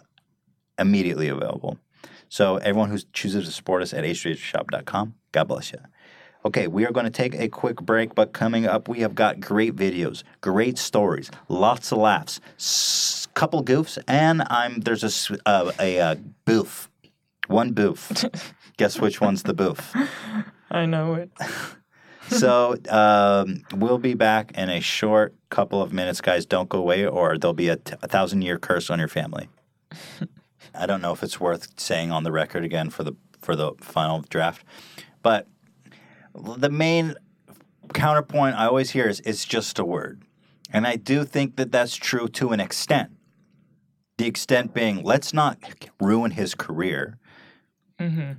immediately 0.79 1.29
available. 1.29 1.79
So 2.33 2.57
everyone 2.57 2.89
who 2.89 2.99
chooses 3.13 3.45
to 3.45 3.53
support 3.53 3.83
us 3.83 3.93
at 3.93 4.05
h3hshop.com, 4.05 5.15
God 5.33 5.45
bless 5.45 5.71
you. 5.71 5.81
Okay, 6.47 6.67
we 6.67 6.87
are 6.87 6.91
going 6.91 7.05
to 7.05 7.11
take 7.11 7.35
a 7.35 7.47
quick 7.51 7.77
break, 7.83 8.15
but 8.15 8.33
coming 8.33 8.65
up, 8.65 8.89
we 8.89 9.01
have 9.01 9.15
got 9.15 9.39
great 9.39 9.77
videos, 9.77 10.23
great 10.41 10.79
stories, 10.79 11.31
lots 11.51 11.93
of 11.93 11.99
laughs, 11.99 12.41
s- 12.57 13.29
couple 13.35 13.63
goofs, 13.63 13.99
and 14.09 14.43
I'm 14.49 14.81
there's 14.81 15.03
a 15.05 15.09
s- 15.09 15.31
uh, 15.45 15.73
a, 15.79 16.01
uh 16.01 16.15
boof, 16.47 16.89
one 17.49 17.73
boof. 17.73 18.25
Guess 18.79 18.99
which 18.99 19.21
one's 19.21 19.43
the 19.43 19.53
boof? 19.53 19.95
I 20.71 20.87
know 20.87 21.15
it. 21.15 21.31
So 22.29 22.77
um, 22.89 23.63
we'll 23.75 23.99
be 23.99 24.15
back 24.15 24.53
in 24.57 24.71
a 24.71 24.81
short 24.81 25.35
couple 25.51 25.83
of 25.83 25.93
minutes, 25.93 26.23
guys. 26.23 26.47
Don't 26.47 26.69
go 26.69 26.79
away, 26.79 27.05
or 27.05 27.37
there'll 27.37 27.53
be 27.53 27.69
a, 27.69 27.77
t- 27.77 27.95
a 28.01 28.09
thousand 28.09 28.41
year 28.41 28.59
curse 28.59 28.89
on 28.89 28.99
your 28.99 29.09
family. 29.09 29.51
I 30.75 30.87
don't 30.87 31.03
know 31.03 31.13
if 31.13 31.23
it's 31.23 31.41
worth 31.41 31.79
saying 31.81 32.11
on 32.11 32.25
the 32.25 32.33
record 32.33 32.65
again 32.65 32.91
for 32.91 33.05
the 33.05 33.15
for 33.41 33.57
the 33.57 33.73
final 33.81 34.23
draft, 34.23 34.65
but 35.23 35.49
the 36.35 36.71
main 36.71 37.15
counterpoint 37.93 38.57
I 38.57 38.67
always 38.67 38.91
hear 38.91 39.09
is 39.09 39.21
it's 39.25 39.45
just 39.45 39.79
a 39.79 39.85
word, 39.85 40.23
and 40.73 40.87
I 40.87 40.97
do 40.97 41.25
think 41.25 41.57
that 41.57 41.73
that's 41.73 41.97
true 41.97 42.29
to 42.29 42.51
an 42.51 42.61
extent. 42.61 43.11
The 44.19 44.27
extent 44.27 44.73
being, 44.75 45.03
let's 45.03 45.33
not 45.35 45.59
ruin 46.01 46.33
his 46.33 46.55
career 46.55 47.19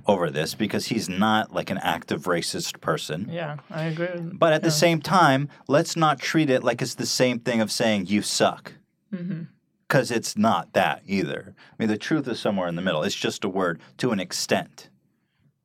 over 0.06 0.30
this 0.30 0.54
because 0.54 0.86
he's 0.86 1.08
not 1.08 1.52
like 1.52 1.70
an 1.70 1.78
active 1.78 2.24
racist 2.24 2.80
person. 2.80 3.28
Yeah, 3.30 3.56
I 3.70 3.84
agree. 3.84 4.20
But 4.20 4.52
at 4.52 4.62
the 4.62 4.70
same 4.70 5.00
time, 5.00 5.48
let's 5.68 5.96
not 5.96 6.18
treat 6.18 6.50
it 6.50 6.62
like 6.62 6.82
it's 6.82 6.94
the 6.94 7.06
same 7.06 7.38
thing 7.38 7.62
of 7.62 7.72
saying 7.72 8.06
you 8.06 8.20
suck. 8.20 8.74
Mm-hmm. 9.12 9.44
Because 9.86 10.10
it's 10.10 10.36
not 10.36 10.72
that 10.72 11.02
either. 11.06 11.54
I 11.58 11.74
mean, 11.78 11.88
the 11.88 11.98
truth 11.98 12.26
is 12.28 12.40
somewhere 12.40 12.68
in 12.68 12.76
the 12.76 12.82
middle. 12.82 13.02
It's 13.02 13.14
just 13.14 13.44
a 13.44 13.48
word 13.48 13.80
to 13.98 14.12
an 14.12 14.20
extent. 14.20 14.88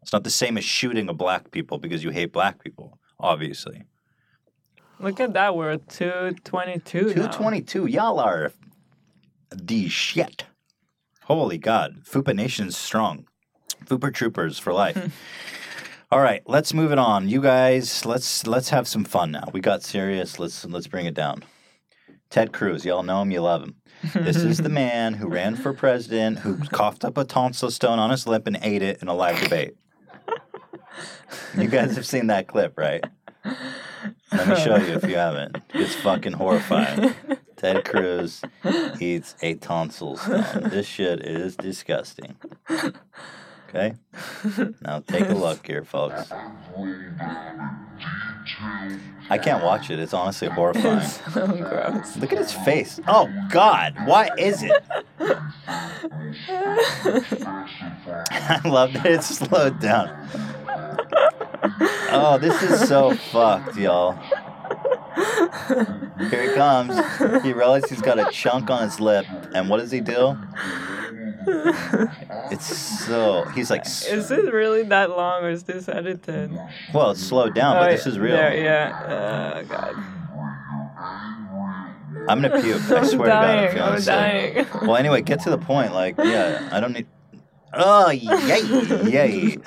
It's 0.01 0.13
not 0.13 0.23
the 0.23 0.29
same 0.29 0.57
as 0.57 0.65
shooting 0.65 1.09
a 1.09 1.13
black 1.13 1.51
people 1.51 1.77
because 1.77 2.03
you 2.03 2.09
hate 2.09 2.31
black 2.31 2.63
people, 2.63 2.99
obviously. 3.19 3.83
Look 4.99 5.19
at 5.19 5.33
that. 5.33 5.55
We're 5.55 5.71
at 5.71 5.87
222 5.89 7.01
now. 7.01 7.13
222, 7.13 7.85
y'all 7.85 8.19
are 8.19 8.51
the 9.51 9.87
shit. 9.87 10.45
Holy 11.23 11.57
God. 11.57 12.03
Fupa 12.03 12.35
Nation's 12.35 12.75
strong. 12.75 13.25
Fupa 13.85 14.13
Troopers 14.13 14.59
for 14.59 14.73
life. 14.73 14.97
All 16.11 16.21
right, 16.21 16.41
let's 16.47 16.73
move 16.73 16.91
it 16.91 16.97
on. 16.97 17.29
You 17.29 17.39
guys, 17.39 18.03
let's 18.03 18.47
let's 18.47 18.69
have 18.69 18.87
some 18.87 19.05
fun 19.05 19.31
now. 19.31 19.47
We 19.53 19.61
got 19.61 19.83
serious. 19.83 20.39
Let's 20.39 20.65
let's 20.65 20.87
bring 20.87 21.05
it 21.05 21.13
down. 21.13 21.43
Ted 22.31 22.51
Cruz, 22.51 22.83
y'all 22.83 23.03
know 23.03 23.21
him, 23.21 23.29
you 23.29 23.41
love 23.41 23.61
him. 23.61 23.75
This 24.13 24.37
is 24.37 24.57
the 24.59 24.69
man 24.85 25.13
who 25.13 25.27
ran 25.27 25.55
for 25.55 25.73
president, 25.73 26.39
who 26.39 26.57
coughed 26.57 27.03
up 27.03 27.17
a 27.17 27.25
tonsil 27.25 27.71
stone 27.71 27.99
on 27.99 28.09
his 28.09 28.27
lip 28.27 28.47
and 28.47 28.57
ate 28.61 28.81
it 28.81 29.01
in 29.01 29.07
a 29.07 29.13
live 29.13 29.41
debate. 29.41 29.75
You 31.57 31.67
guys 31.67 31.95
have 31.95 32.05
seen 32.05 32.27
that 32.27 32.47
clip, 32.47 32.77
right? 32.77 33.03
Let 34.31 34.47
me 34.47 34.55
show 34.55 34.77
you 34.77 34.93
if 34.93 35.03
you 35.07 35.15
haven't. 35.15 35.57
It's 35.73 35.95
fucking 35.95 36.33
horrifying. 36.33 37.13
Ted 37.55 37.83
Cruz 37.85 38.41
eats 38.99 39.35
a 39.41 39.55
tonsil 39.55 40.17
stone. 40.17 40.69
This 40.69 40.85
shit 40.85 41.25
is 41.25 41.55
disgusting. 41.55 42.35
Okay? 43.69 43.95
Now 44.81 44.99
take 45.01 45.29
a 45.29 45.33
look 45.33 45.67
here, 45.67 45.83
folks. 45.83 46.31
I 49.29 49.37
can't 49.37 49.63
watch 49.63 49.89
it. 49.89 49.99
It's 49.99 50.13
honestly 50.13 50.47
horrifying. 50.47 51.07
so 51.33 51.47
gross. 51.47 52.17
Look 52.17 52.31
at 52.33 52.39
his 52.39 52.51
face. 52.51 52.99
Oh, 53.07 53.29
God. 53.49 53.95
Why 54.05 54.29
is 54.37 54.63
it? 54.63 54.83
I 58.31 58.61
love 58.65 58.93
that 58.93 59.05
it's 59.05 59.27
slowed 59.27 59.79
down. 59.79 60.09
Oh, 62.11 62.37
this 62.39 62.61
is 62.63 62.87
so 62.87 63.13
fucked, 63.13 63.77
y'all. 63.77 64.13
Here 66.29 66.49
he 66.49 66.55
comes. 66.55 67.43
He 67.43 67.53
realizes 67.53 67.89
he's 67.89 68.01
got 68.01 68.19
a 68.19 68.31
chunk 68.31 68.69
on 68.69 68.83
his 68.83 68.99
lip, 68.99 69.25
and 69.53 69.69
what 69.69 69.79
does 69.79 69.91
he 69.91 70.01
do? 70.01 70.37
It's 72.51 72.65
so. 73.05 73.43
He's 73.53 73.69
like, 73.69 73.85
Is 73.85 74.31
it 74.31 74.51
really 74.53 74.83
that 74.83 75.11
long 75.11 75.43
or 75.43 75.49
is 75.51 75.63
this 75.63 75.87
edited? 75.87 76.51
well, 76.93 77.11
it's 77.11 77.21
slowed 77.21 77.53
down, 77.53 77.75
but 77.75 77.89
Oh, 77.89 77.91
this 77.91 78.07
is 78.07 78.17
real. 78.17 78.35
there, 78.35 78.55
yeah. 78.57 79.61
Oh, 79.61 79.65
God. 79.65 79.95
I'm 82.27 82.41
gonna 82.41 82.61
puke. 82.61 82.81
I 82.91 83.03
swear 83.05 83.25
to 83.27 83.31
God, 83.31 83.43
I'm 83.45 83.71
dying. 83.71 83.71
feeling 83.71 83.93
I'm 83.93 84.01
dying. 84.01 84.67
Well, 84.87 84.95
anyway, 84.97 85.21
get 85.21 85.41
to 85.41 85.49
the 85.49 85.57
point. 85.57 85.93
Like, 85.93 86.15
yeah, 86.17 86.69
I 86.71 86.79
don't 86.79 86.93
need. 86.93 87.07
Oh 87.73 88.09
yay, 88.09 88.61
yay! 89.09 89.57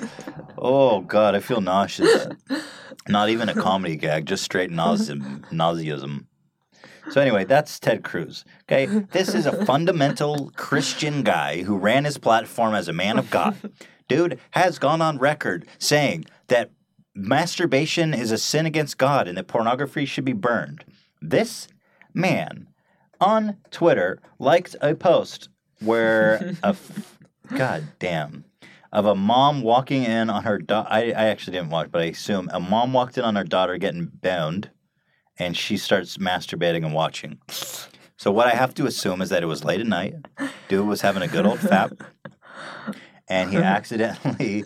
Oh 0.57 1.01
god, 1.01 1.35
I 1.35 1.39
feel 1.39 1.61
nauseous. 1.61 2.27
Not 3.07 3.29
even 3.29 3.49
a 3.49 3.53
comedy 3.53 3.95
gag, 3.95 4.25
just 4.25 4.43
straight 4.43 4.71
nauseum, 4.71 5.41
nauseism. 5.51 6.25
So 7.09 7.21
anyway, 7.21 7.45
that's 7.45 7.79
Ted 7.79 8.03
Cruz. 8.03 8.45
Okay, 8.63 8.85
this 9.11 9.35
is 9.35 9.45
a 9.45 9.65
fundamental 9.65 10.51
Christian 10.55 11.23
guy 11.23 11.63
who 11.63 11.77
ran 11.77 12.05
his 12.05 12.17
platform 12.17 12.73
as 12.73 12.87
a 12.87 12.93
man 12.93 13.17
of 13.17 13.29
God. 13.29 13.55
Dude 14.07 14.39
has 14.51 14.79
gone 14.79 15.01
on 15.01 15.17
record 15.17 15.65
saying 15.79 16.25
that 16.47 16.71
masturbation 17.15 18.13
is 18.13 18.31
a 18.31 18.37
sin 18.37 18.65
against 18.65 18.97
God 18.97 19.27
and 19.27 19.37
that 19.37 19.47
pornography 19.47 20.05
should 20.05 20.25
be 20.25 20.33
burned. 20.33 20.85
This 21.21 21.67
man 22.13 22.67
on 23.19 23.57
Twitter 23.71 24.19
liked 24.39 24.75
a 24.81 24.95
post 24.95 25.49
where 25.81 26.55
a 26.63 26.67
f- 26.69 27.17
god 27.55 27.83
damn 27.99 28.45
of 28.91 29.05
a 29.07 29.15
mom 29.15 29.63
walking 29.63 30.03
in 30.03 30.29
on 30.29 30.43
her 30.43 30.59
daughter. 30.59 30.87
I, 30.91 31.05
I 31.11 31.25
actually 31.25 31.57
didn't 31.57 31.71
watch, 31.71 31.89
but 31.91 32.01
I 32.01 32.05
assume 32.05 32.49
a 32.53 32.59
mom 32.59 32.93
walked 32.93 33.17
in 33.17 33.23
on 33.23 33.35
her 33.35 33.43
daughter 33.43 33.77
getting 33.77 34.05
boned, 34.05 34.69
and 35.37 35.55
she 35.57 35.77
starts 35.77 36.17
masturbating 36.17 36.85
and 36.85 36.93
watching. 36.93 37.39
So 38.17 38.31
what 38.31 38.47
I 38.47 38.51
have 38.51 38.73
to 38.75 38.85
assume 38.85 39.21
is 39.21 39.29
that 39.29 39.43
it 39.43 39.47
was 39.47 39.63
late 39.63 39.81
at 39.81 39.87
night. 39.87 40.15
Dude 40.67 40.87
was 40.87 41.01
having 41.01 41.23
a 41.23 41.27
good 41.27 41.45
old 41.45 41.59
fap, 41.59 41.99
and 43.27 43.49
he 43.49 43.57
accidentally. 43.57 44.63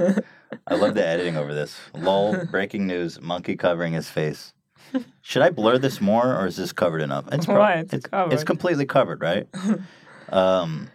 I 0.68 0.76
love 0.76 0.94
the 0.94 1.06
editing 1.06 1.38
over 1.38 1.54
this. 1.54 1.78
Lol, 1.94 2.46
breaking 2.46 2.88
news, 2.88 3.20
monkey 3.22 3.56
covering 3.56 3.94
his 3.94 4.10
face. 4.10 4.54
Should 5.22 5.42
I 5.42 5.50
blur 5.50 5.78
this 5.78 6.00
more 6.00 6.36
or 6.36 6.48
is 6.48 6.56
this 6.56 6.72
covered 6.72 7.02
enough? 7.02 7.26
It's 7.32 7.48
Why? 7.48 7.74
It's 7.80 7.94
it's, 7.94 8.06
covered. 8.08 8.34
it's 8.34 8.44
completely 8.44 8.86
covered, 8.86 9.22
right? 9.22 9.48
um, 10.30 10.90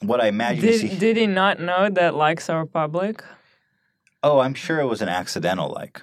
what 0.00 0.20
I 0.20 0.26
imagine. 0.28 0.62
Did, 0.64 0.98
did 0.98 1.16
he 1.16 1.26
not 1.26 1.60
know 1.60 1.88
that 1.88 2.14
likes 2.14 2.48
are 2.50 2.66
public? 2.66 3.22
Oh, 4.22 4.40
I'm 4.40 4.54
sure 4.54 4.80
it 4.80 4.86
was 4.86 5.02
an 5.02 5.08
accidental 5.08 5.70
like. 5.70 6.02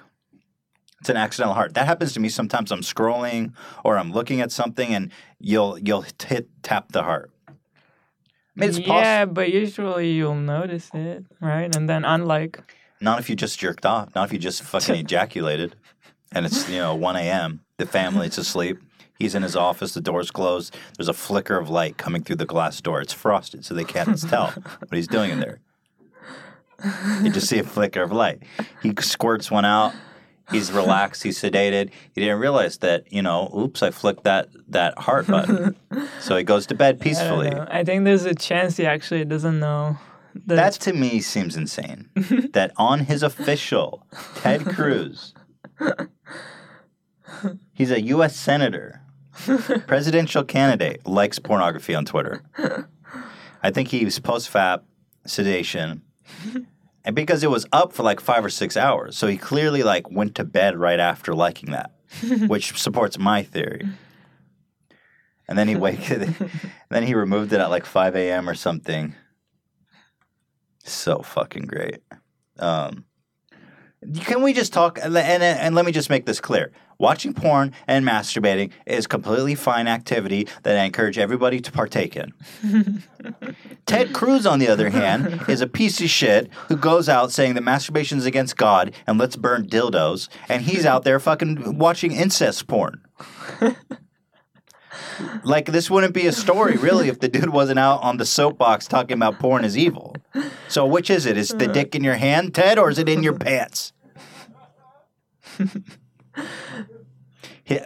It's 1.02 1.08
an 1.08 1.16
accidental 1.16 1.54
heart. 1.54 1.74
That 1.74 1.86
happens 1.86 2.12
to 2.12 2.20
me 2.20 2.28
sometimes. 2.28 2.70
I'm 2.70 2.82
scrolling 2.82 3.54
or 3.82 3.98
I'm 3.98 4.12
looking 4.12 4.40
at 4.40 4.52
something 4.52 4.94
and 4.94 5.10
you'll 5.40 5.76
you'll 5.76 6.02
hit 6.02 6.46
tap 6.62 6.92
the 6.92 7.02
heart. 7.02 7.32
I 7.48 7.52
mean, 8.54 8.68
it's 8.68 8.78
possible. 8.78 9.00
yeah, 9.00 9.24
but 9.24 9.52
usually 9.52 10.12
you'll 10.12 10.36
notice 10.36 10.90
it, 10.94 11.24
right? 11.40 11.74
And 11.74 11.88
then 11.88 12.04
unlike 12.04 12.62
Not 13.00 13.18
if 13.18 13.28
you 13.28 13.34
just 13.34 13.58
jerked 13.58 13.84
off. 13.84 14.14
Not 14.14 14.28
if 14.28 14.32
you 14.32 14.38
just 14.38 14.62
fucking 14.62 14.94
ejaculated, 15.04 15.74
and 16.30 16.46
it's 16.46 16.70
you 16.70 16.76
know 16.78 16.94
1 16.94 17.16
a.m. 17.16 17.62
The 17.78 17.86
family's 17.86 18.38
asleep. 18.38 18.78
He's 19.18 19.34
in 19.34 19.42
his 19.42 19.56
office. 19.56 19.94
The 19.94 20.00
door's 20.00 20.30
closed. 20.30 20.76
There's 20.96 21.08
a 21.08 21.12
flicker 21.12 21.58
of 21.58 21.68
light 21.68 21.96
coming 21.96 22.22
through 22.22 22.36
the 22.36 22.46
glass 22.46 22.80
door. 22.80 23.00
It's 23.00 23.12
frosted, 23.12 23.64
so 23.64 23.74
they 23.74 23.82
can't 23.82 24.16
tell 24.28 24.50
what 24.50 24.92
he's 24.92 25.08
doing 25.08 25.32
in 25.32 25.40
there. 25.40 25.58
You 27.24 27.30
just 27.30 27.48
see 27.48 27.58
a 27.58 27.64
flicker 27.64 28.02
of 28.02 28.12
light. 28.12 28.44
He 28.84 28.92
squirts 29.00 29.50
one 29.50 29.64
out. 29.64 29.94
He's 30.52 30.70
relaxed. 30.70 31.22
He's 31.22 31.38
sedated. 31.40 31.90
He 32.12 32.20
didn't 32.20 32.38
realize 32.38 32.78
that 32.78 33.12
you 33.12 33.22
know. 33.22 33.50
Oops! 33.56 33.82
I 33.82 33.90
flicked 33.90 34.24
that 34.24 34.48
that 34.68 34.98
heart 34.98 35.26
button. 35.26 35.76
so 36.20 36.36
he 36.36 36.44
goes 36.44 36.66
to 36.66 36.74
bed 36.74 37.00
peacefully. 37.00 37.50
know. 37.50 37.66
I 37.70 37.82
think 37.84 38.04
there's 38.04 38.24
a 38.24 38.34
chance 38.34 38.76
he 38.76 38.86
actually 38.86 39.24
doesn't 39.24 39.58
know. 39.58 39.96
That 40.46 40.56
That 40.56 40.72
to 40.84 40.92
me 40.92 41.20
seems 41.20 41.56
insane. 41.56 42.08
that 42.52 42.72
on 42.76 43.00
his 43.00 43.22
official, 43.22 44.06
Ted 44.36 44.64
Cruz, 44.64 45.34
he's 47.72 47.90
a 47.90 48.00
U.S. 48.02 48.34
senator, 48.36 49.02
presidential 49.86 50.44
candidate, 50.44 51.06
likes 51.06 51.38
pornography 51.38 51.94
on 51.94 52.04
Twitter. 52.04 52.42
I 53.62 53.70
think 53.70 53.88
he 53.88 54.04
was 54.04 54.18
post 54.18 54.50
fap 54.52 54.82
sedation, 55.26 56.00
and 57.04 57.16
because 57.16 57.42
it 57.42 57.50
was 57.50 57.66
up 57.72 57.92
for 57.92 58.02
like 58.02 58.20
five 58.20 58.44
or 58.44 58.50
six 58.50 58.76
hours, 58.76 59.16
so 59.16 59.26
he 59.26 59.36
clearly 59.36 59.82
like 59.82 60.10
went 60.10 60.34
to 60.36 60.44
bed 60.44 60.78
right 60.78 61.00
after 61.00 61.34
liking 61.34 61.72
that, 61.72 61.92
which 62.46 62.78
supports 62.78 63.18
my 63.18 63.42
theory. 63.42 63.88
And 65.48 65.58
then 65.58 65.68
he 65.68 65.76
wake, 65.76 66.06
then 66.88 67.02
he 67.02 67.14
removed 67.14 67.52
it 67.52 67.60
at 67.60 67.70
like 67.70 67.84
five 67.84 68.14
a.m. 68.14 68.48
or 68.48 68.54
something. 68.54 69.14
So 70.84 71.22
fucking 71.22 71.66
great. 71.66 71.98
Um, 72.58 73.04
can 74.20 74.42
we 74.42 74.52
just 74.52 74.72
talk 74.72 74.98
and, 75.00 75.16
and 75.16 75.42
and 75.42 75.74
let 75.74 75.84
me 75.84 75.92
just 75.92 76.10
make 76.10 76.26
this 76.26 76.40
clear? 76.40 76.72
Watching 77.02 77.34
porn 77.34 77.72
and 77.88 78.06
masturbating 78.06 78.70
is 78.86 79.08
completely 79.08 79.56
fine 79.56 79.88
activity 79.88 80.46
that 80.62 80.78
I 80.78 80.84
encourage 80.84 81.18
everybody 81.18 81.60
to 81.60 81.72
partake 81.72 82.14
in. 82.14 82.32
Ted 83.86 84.12
Cruz, 84.12 84.46
on 84.46 84.60
the 84.60 84.68
other 84.68 84.88
hand, 84.88 85.42
is 85.48 85.60
a 85.60 85.66
piece 85.66 86.00
of 86.00 86.08
shit 86.08 86.48
who 86.68 86.76
goes 86.76 87.08
out 87.08 87.32
saying 87.32 87.54
that 87.54 87.62
masturbation 87.62 88.18
is 88.18 88.24
against 88.24 88.56
God 88.56 88.94
and 89.04 89.18
let's 89.18 89.34
burn 89.34 89.66
dildos, 89.66 90.28
and 90.48 90.62
he's 90.62 90.86
out 90.86 91.02
there 91.02 91.18
fucking 91.18 91.76
watching 91.76 92.12
incest 92.12 92.68
porn. 92.68 93.00
Like 95.42 95.66
this 95.66 95.90
wouldn't 95.90 96.14
be 96.14 96.28
a 96.28 96.32
story 96.32 96.76
really 96.76 97.08
if 97.08 97.18
the 97.18 97.28
dude 97.28 97.50
wasn't 97.50 97.80
out 97.80 98.00
on 98.04 98.18
the 98.18 98.26
soapbox 98.26 98.86
talking 98.86 99.16
about 99.16 99.40
porn 99.40 99.64
is 99.64 99.76
evil. 99.76 100.14
So 100.68 100.86
which 100.86 101.10
is 101.10 101.26
it? 101.26 101.36
Is 101.36 101.48
the 101.48 101.66
dick 101.66 101.96
in 101.96 102.04
your 102.04 102.14
hand, 102.14 102.54
Ted, 102.54 102.78
or 102.78 102.90
is 102.90 102.98
it 103.00 103.08
in 103.08 103.24
your 103.24 103.36
pants? 103.36 103.92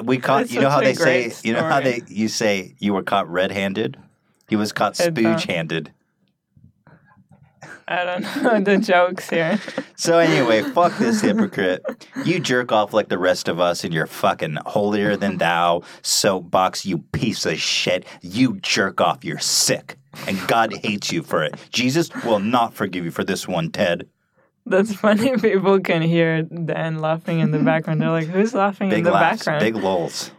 We 0.02 0.18
caught. 0.18 0.40
That's 0.40 0.52
you 0.52 0.60
know 0.60 0.70
how 0.70 0.80
they 0.80 0.94
say. 0.94 1.24
great 1.24 1.44
You 1.44 1.52
know 1.52 1.62
how 1.62 1.80
they 1.80 2.02
you 2.08 2.28
say 2.28 2.74
you 2.78 2.94
were 2.94 3.02
caught 3.02 3.28
red-handed. 3.28 3.96
He 4.48 4.56
was 4.56 4.72
caught 4.72 4.94
spooge-handed. 4.94 5.92
I 7.88 8.04
don't 8.04 8.42
know 8.42 8.60
the 8.60 8.78
jokes 8.78 9.30
here. 9.30 9.60
So 9.98 10.18
anyway, 10.18 10.60
fuck 10.60 10.98
this 10.98 11.22
hypocrite. 11.22 11.82
You 12.22 12.38
jerk 12.38 12.70
off 12.70 12.92
like 12.92 13.08
the 13.08 13.16
rest 13.16 13.48
of 13.48 13.58
us 13.58 13.82
in 13.82 13.92
your 13.92 14.06
fucking 14.06 14.58
holier 14.66 15.16
than 15.16 15.38
thou 15.38 15.84
soapbox, 16.02 16.84
you 16.84 16.98
piece 16.98 17.46
of 17.46 17.58
shit. 17.58 18.04
You 18.20 18.58
jerk 18.60 19.00
off, 19.00 19.24
you're 19.24 19.38
sick. 19.38 19.96
And 20.26 20.38
God 20.48 20.74
hates 20.74 21.12
you 21.12 21.22
for 21.22 21.42
it. 21.42 21.54
Jesus 21.70 22.14
will 22.26 22.40
not 22.40 22.74
forgive 22.74 23.06
you 23.06 23.10
for 23.10 23.24
this 23.24 23.48
one, 23.48 23.70
Ted. 23.70 24.06
That's 24.66 24.94
funny. 24.94 25.36
People 25.38 25.80
can 25.80 26.02
hear 26.02 26.42
Dan 26.42 26.98
laughing 26.98 27.40
in 27.40 27.50
the 27.52 27.58
background. 27.60 28.00
They're 28.00 28.10
like, 28.10 28.26
"Who's 28.26 28.54
laughing 28.54 28.88
in 28.88 28.94
Big 28.96 29.04
the 29.04 29.12
laughs, 29.12 29.44
background?" 29.44 29.60
big 29.60 29.76
lulls. 29.76 30.30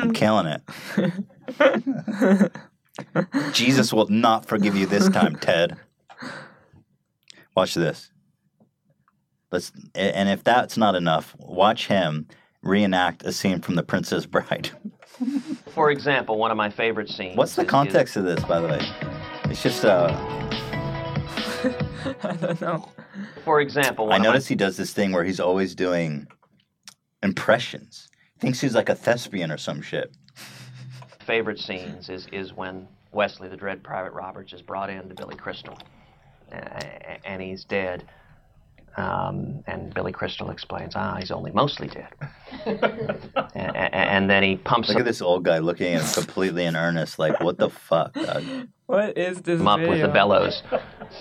I'm 0.00 0.12
killing 0.12 0.46
it. 0.46 2.52
Jesus 3.52 3.92
will 3.92 4.06
not 4.08 4.46
forgive 4.46 4.76
you 4.76 4.86
this 4.86 5.08
time, 5.08 5.36
Ted. 5.36 5.76
Watch 7.56 7.74
this. 7.74 8.10
Let's 9.50 9.72
and 9.94 10.28
if 10.28 10.44
that's 10.44 10.76
not 10.76 10.94
enough, 10.94 11.34
watch 11.38 11.86
him 11.86 12.26
reenact 12.62 13.22
a 13.24 13.32
scene 13.32 13.60
from 13.60 13.76
The 13.76 13.82
Princess 13.82 14.26
Bride. 14.26 14.70
For 15.72 15.90
example, 15.90 16.36
one 16.38 16.50
of 16.50 16.56
my 16.56 16.68
favorite 16.68 17.08
scenes. 17.08 17.36
What's 17.36 17.54
the 17.54 17.62
is- 17.62 17.66
is- 17.66 17.70
context 17.70 18.16
of 18.16 18.24
this, 18.24 18.44
by 18.44 18.60
the 18.60 18.68
way? 18.68 18.80
It's 19.44 19.62
just 19.62 19.84
uh 19.84 20.08
I 22.22 22.32
don't 22.40 22.60
know. 22.60 22.88
For 23.44 23.60
example, 23.60 24.10
I 24.12 24.16
of 24.16 24.22
my 24.22 24.24
notice 24.28 24.46
he 24.46 24.54
does 24.54 24.76
this 24.76 24.92
thing 24.92 25.12
where 25.12 25.24
he's 25.24 25.40
always 25.40 25.74
doing 25.74 26.26
impressions. 27.22 28.08
Thinks 28.38 28.60
he's 28.60 28.74
like 28.74 28.88
a 28.88 28.94
thespian 28.94 29.50
or 29.50 29.56
some 29.58 29.80
shit. 29.82 30.12
favorite 31.26 31.58
scenes 31.58 32.08
is, 32.08 32.26
is 32.32 32.52
when 32.52 32.86
Westley, 33.12 33.48
the 33.48 33.56
Dread 33.56 33.82
Pirate 33.82 34.12
Roberts, 34.12 34.52
is 34.52 34.62
brought 34.62 34.90
in 34.90 35.08
to 35.08 35.14
Billy 35.14 35.36
Crystal, 35.36 35.78
a- 36.52 37.26
and 37.26 37.40
he's 37.42 37.64
dead. 37.64 38.04
Um, 38.98 39.62
and 39.66 39.92
Billy 39.92 40.12
Crystal 40.12 40.50
explains, 40.50 40.94
ah, 40.96 41.16
he's 41.18 41.30
only 41.30 41.50
mostly 41.52 41.86
dead. 41.88 42.08
A- 42.66 43.50
a- 43.54 43.94
and 43.94 44.30
then 44.30 44.42
he 44.42 44.56
pumps 44.56 44.88
Look 44.88 44.96
him 44.96 45.00
at 45.02 45.04
this 45.06 45.20
old 45.20 45.44
guy 45.44 45.58
looking 45.58 45.92
at 45.94 46.00
him 46.02 46.24
completely 46.24 46.64
in 46.64 46.76
earnest, 46.76 47.18
like, 47.18 47.38
what 47.40 47.58
the 47.58 47.68
fuck, 47.68 48.14
dog? 48.14 48.42
What 48.86 49.18
is 49.18 49.42
this 49.42 49.60
up 49.60 49.80
video? 49.80 49.90
with 49.90 50.00
the 50.02 50.08
bellows 50.08 50.62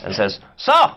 and 0.04 0.16
says, 0.16 0.40
So, 0.56 0.92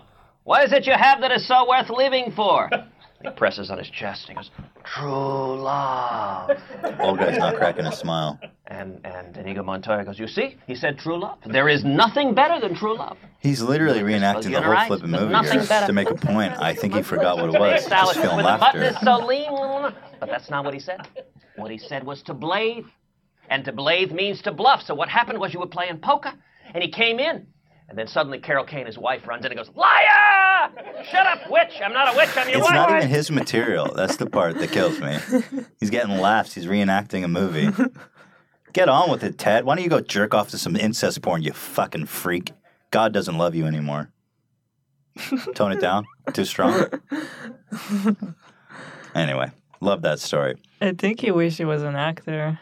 what 0.48 0.64
is 0.64 0.72
it 0.72 0.86
you 0.86 0.94
have 0.94 1.20
that 1.20 1.30
is 1.30 1.46
so 1.46 1.68
worth 1.68 1.90
living 1.90 2.32
for? 2.32 2.70
He 3.20 3.28
presses 3.30 3.68
on 3.68 3.78
his 3.78 3.90
chest 3.90 4.28
and 4.28 4.38
he 4.38 4.44
goes, 4.44 4.50
True 4.84 5.60
love. 5.60 6.50
Old 7.00 7.18
guy's 7.18 7.36
not 7.36 7.56
cracking 7.56 7.84
a 7.84 7.90
smile. 7.90 8.38
And, 8.68 9.04
and 9.04 9.36
Inigo 9.36 9.64
Montoya 9.64 10.04
goes, 10.04 10.20
You 10.20 10.28
see, 10.28 10.56
he 10.68 10.76
said 10.76 11.00
true 11.00 11.18
love. 11.18 11.38
There 11.44 11.68
is 11.68 11.84
nothing 11.84 12.32
better 12.32 12.60
than 12.60 12.76
true 12.76 12.96
love. 12.96 13.16
He's 13.40 13.60
literally 13.60 14.04
Well, 14.04 14.12
reenacting 14.12 14.52
the 14.52 14.62
whole 14.62 14.86
flipping 14.86 15.10
movie 15.10 15.34
here 15.50 15.64
better. 15.66 15.88
to 15.88 15.92
make 15.92 16.10
a 16.10 16.14
point. 16.14 16.52
I 16.60 16.76
think 16.76 16.94
he 16.94 17.02
forgot 17.02 17.38
what 17.38 17.52
it 17.52 17.58
was. 17.58 17.86
Just 17.88 18.14
feeling 18.14 18.36
with 18.36 18.46
a 18.46 18.56
button 18.56 18.82
laughter. 18.82 19.04
so 19.04 19.26
lean. 19.26 19.92
But 20.20 20.28
that's 20.28 20.48
not 20.48 20.64
what 20.64 20.72
he 20.74 20.78
said. 20.78 21.08
What 21.56 21.72
he 21.72 21.78
said 21.78 22.04
was 22.04 22.22
to 22.22 22.34
blathe. 22.34 22.84
And 23.50 23.64
to 23.64 23.72
blathe 23.72 24.12
means 24.12 24.42
to 24.42 24.52
bluff. 24.52 24.82
So 24.82 24.94
what 24.94 25.08
happened 25.08 25.40
was 25.40 25.52
you 25.52 25.58
were 25.58 25.66
playing 25.66 25.98
poker, 25.98 26.32
and 26.72 26.84
he 26.84 26.88
came 26.88 27.18
in. 27.18 27.48
And 27.88 27.96
then 27.96 28.06
suddenly 28.06 28.38
Carol 28.38 28.64
Kane, 28.64 28.84
his 28.86 28.98
wife, 28.98 29.26
runs 29.26 29.44
in 29.46 29.50
and 29.52 29.58
goes, 29.58 29.70
Liar! 29.74 30.70
Shut 31.10 31.26
up, 31.26 31.50
witch! 31.50 31.72
I'm 31.82 31.92
not 31.94 32.12
a 32.14 32.16
witch, 32.16 32.28
I'm 32.36 32.48
your 32.48 32.58
It's 32.58 32.66
wife. 32.66 32.74
not 32.74 32.90
even 32.90 33.08
his 33.08 33.30
material. 33.30 33.92
That's 33.94 34.16
the 34.16 34.26
part 34.28 34.58
that 34.58 34.70
kills 34.70 35.00
me. 35.00 35.16
He's 35.80 35.88
getting 35.90 36.18
laughs. 36.18 36.52
He's 36.54 36.66
reenacting 36.66 37.24
a 37.24 37.28
movie. 37.28 37.68
Get 38.74 38.90
on 38.90 39.10
with 39.10 39.24
it, 39.24 39.38
Ted. 39.38 39.64
Why 39.64 39.74
don't 39.74 39.84
you 39.84 39.88
go 39.90 40.00
jerk 40.00 40.34
off 40.34 40.50
to 40.50 40.58
some 40.58 40.76
incest 40.76 41.22
porn, 41.22 41.42
you 41.42 41.52
fucking 41.52 42.06
freak? 42.06 42.52
God 42.90 43.14
doesn't 43.14 43.38
love 43.38 43.54
you 43.54 43.64
anymore. 43.64 44.10
Tone 45.54 45.72
it 45.72 45.80
down. 45.80 46.06
Too 46.34 46.44
strong. 46.44 46.84
Anyway, 49.14 49.50
love 49.80 50.02
that 50.02 50.20
story. 50.20 50.56
I 50.80 50.92
think 50.92 51.20
he 51.20 51.30
wished 51.30 51.58
he 51.58 51.64
was 51.64 51.82
an 51.82 51.96
actor. 51.96 52.58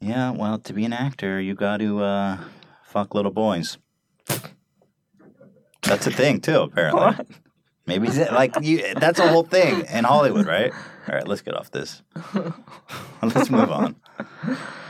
Yeah, 0.00 0.30
well, 0.30 0.58
to 0.60 0.72
be 0.72 0.84
an 0.84 0.92
actor, 0.92 1.40
you 1.40 1.54
got 1.54 1.78
to 1.78 2.02
uh, 2.02 2.38
fuck 2.90 3.14
little 3.14 3.30
boys. 3.30 3.78
That's 5.82 6.06
a 6.06 6.10
thing 6.10 6.40
too, 6.40 6.60
apparently. 6.60 7.00
What? 7.00 7.26
Maybe 7.86 8.08
it's- 8.08 8.30
like 8.32 8.54
you, 8.60 8.94
that's 8.94 9.18
a 9.18 9.28
whole 9.28 9.42
thing 9.44 9.84
in 9.86 10.04
Hollywood, 10.04 10.46
right? 10.46 10.72
All 11.08 11.14
right, 11.14 11.26
let's 11.26 11.40
get 11.42 11.54
off 11.54 11.70
this. 11.70 12.02
let's 13.22 13.50
move 13.50 13.70
on. 13.70 13.96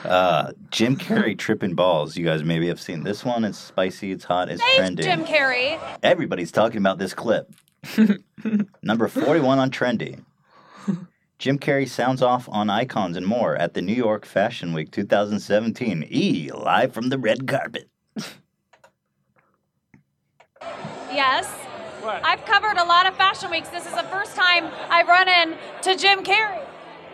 Uh, 0.04 0.52
Jim 0.70 0.96
Carrey 0.96 1.38
tripping 1.38 1.74
balls. 1.74 2.16
You 2.16 2.24
guys 2.24 2.42
maybe 2.42 2.66
have 2.68 2.80
seen 2.80 3.04
this 3.04 3.24
one. 3.24 3.44
It's 3.44 3.58
spicy. 3.58 4.10
It's 4.12 4.24
hot. 4.24 4.50
It's 4.50 4.62
trending. 4.76 5.04
Jim 5.04 5.24
Carrey. 5.24 5.78
Everybody's 6.02 6.50
talking 6.52 6.78
about 6.78 6.98
this 6.98 7.14
clip. 7.14 7.50
Number 8.82 9.08
41 9.08 9.58
on 9.58 9.70
Trendy. 9.70 10.22
Jim 11.38 11.58
Carrey 11.58 11.88
sounds 11.88 12.20
off 12.22 12.48
on 12.50 12.68
icons 12.68 13.16
and 13.16 13.26
more 13.26 13.56
at 13.56 13.72
the 13.72 13.80
New 13.80 13.94
York 13.94 14.26
Fashion 14.26 14.74
Week 14.74 14.90
2017. 14.90 16.06
E, 16.10 16.50
live 16.52 16.92
from 16.92 17.08
the 17.08 17.18
red 17.18 17.46
carpet. 17.46 17.88
Yes. 21.12 21.46
What? 22.02 22.24
I've 22.24 22.44
covered 22.44 22.78
a 22.78 22.84
lot 22.84 23.06
of 23.06 23.16
fashion 23.16 23.50
weeks. 23.50 23.68
This 23.68 23.84
is 23.84 23.92
the 23.92 24.04
first 24.04 24.36
time 24.36 24.70
I've 24.88 25.08
run 25.08 25.28
into 25.28 25.96
Jim 25.96 26.24
Carrey. 26.24 26.64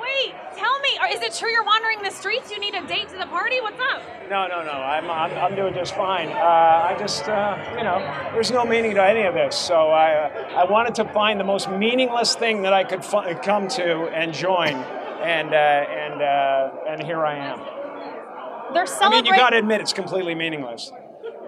Wait, 0.01 0.35
tell 0.57 0.79
me, 0.81 0.91
is 1.13 1.23
it 1.23 1.35
true 1.35 1.51
you're 1.51 1.65
wandering 1.65 2.03
the 2.03 2.11
streets? 2.11 2.51
You 2.53 2.61
need 2.61 2.75
a 2.75 2.87
date 2.87 3.09
to 3.09 3.17
the 3.17 3.27
party? 3.27 3.61
What's 3.61 3.81
up? 3.81 4.03
No, 4.29 4.47
no, 4.47 4.63
no. 4.63 4.73
I'm, 4.73 5.11
I'm, 5.11 5.33
I'm 5.39 5.57
doing 5.57 5.75
just 5.75 5.95
fine. 5.95 6.29
Uh, 6.29 6.35
I 6.35 6.97
just, 6.99 7.27
uh, 7.29 7.75
you 7.77 7.83
know, 7.83 7.99
there's 8.33 8.51
no 8.51 8.65
meaning 8.65 8.95
to 8.95 9.03
any 9.03 9.23
of 9.23 9.35
this. 9.35 9.57
So 9.57 9.89
I, 9.89 10.13
uh, 10.15 10.61
I 10.61 10.71
wanted 10.71 10.95
to 10.97 11.07
find 11.07 11.41
the 11.41 11.45
most 11.45 11.71
meaningless 11.71 12.37
thing 12.37 12.63
that 12.63 12.75
I 12.75 12.85
could 12.85 13.03
come 13.43 13.69
to 13.69 14.09
and 14.09 14.33
join, 14.35 14.75
and 14.75 15.55
uh, 15.55 15.57
and 15.57 16.23
uh, 16.23 16.71
and 16.91 17.03
here 17.03 17.25
I 17.25 17.37
am. 17.37 17.59
They're 18.75 18.83
I 18.83 18.87
mean, 18.87 18.87
celebrating. 18.87 19.27
you 19.27 19.37
got 19.37 19.51
to 19.51 19.59
admit 19.59 19.81
it's 19.81 19.95
completely 19.95 20.35
meaningless. 20.35 20.93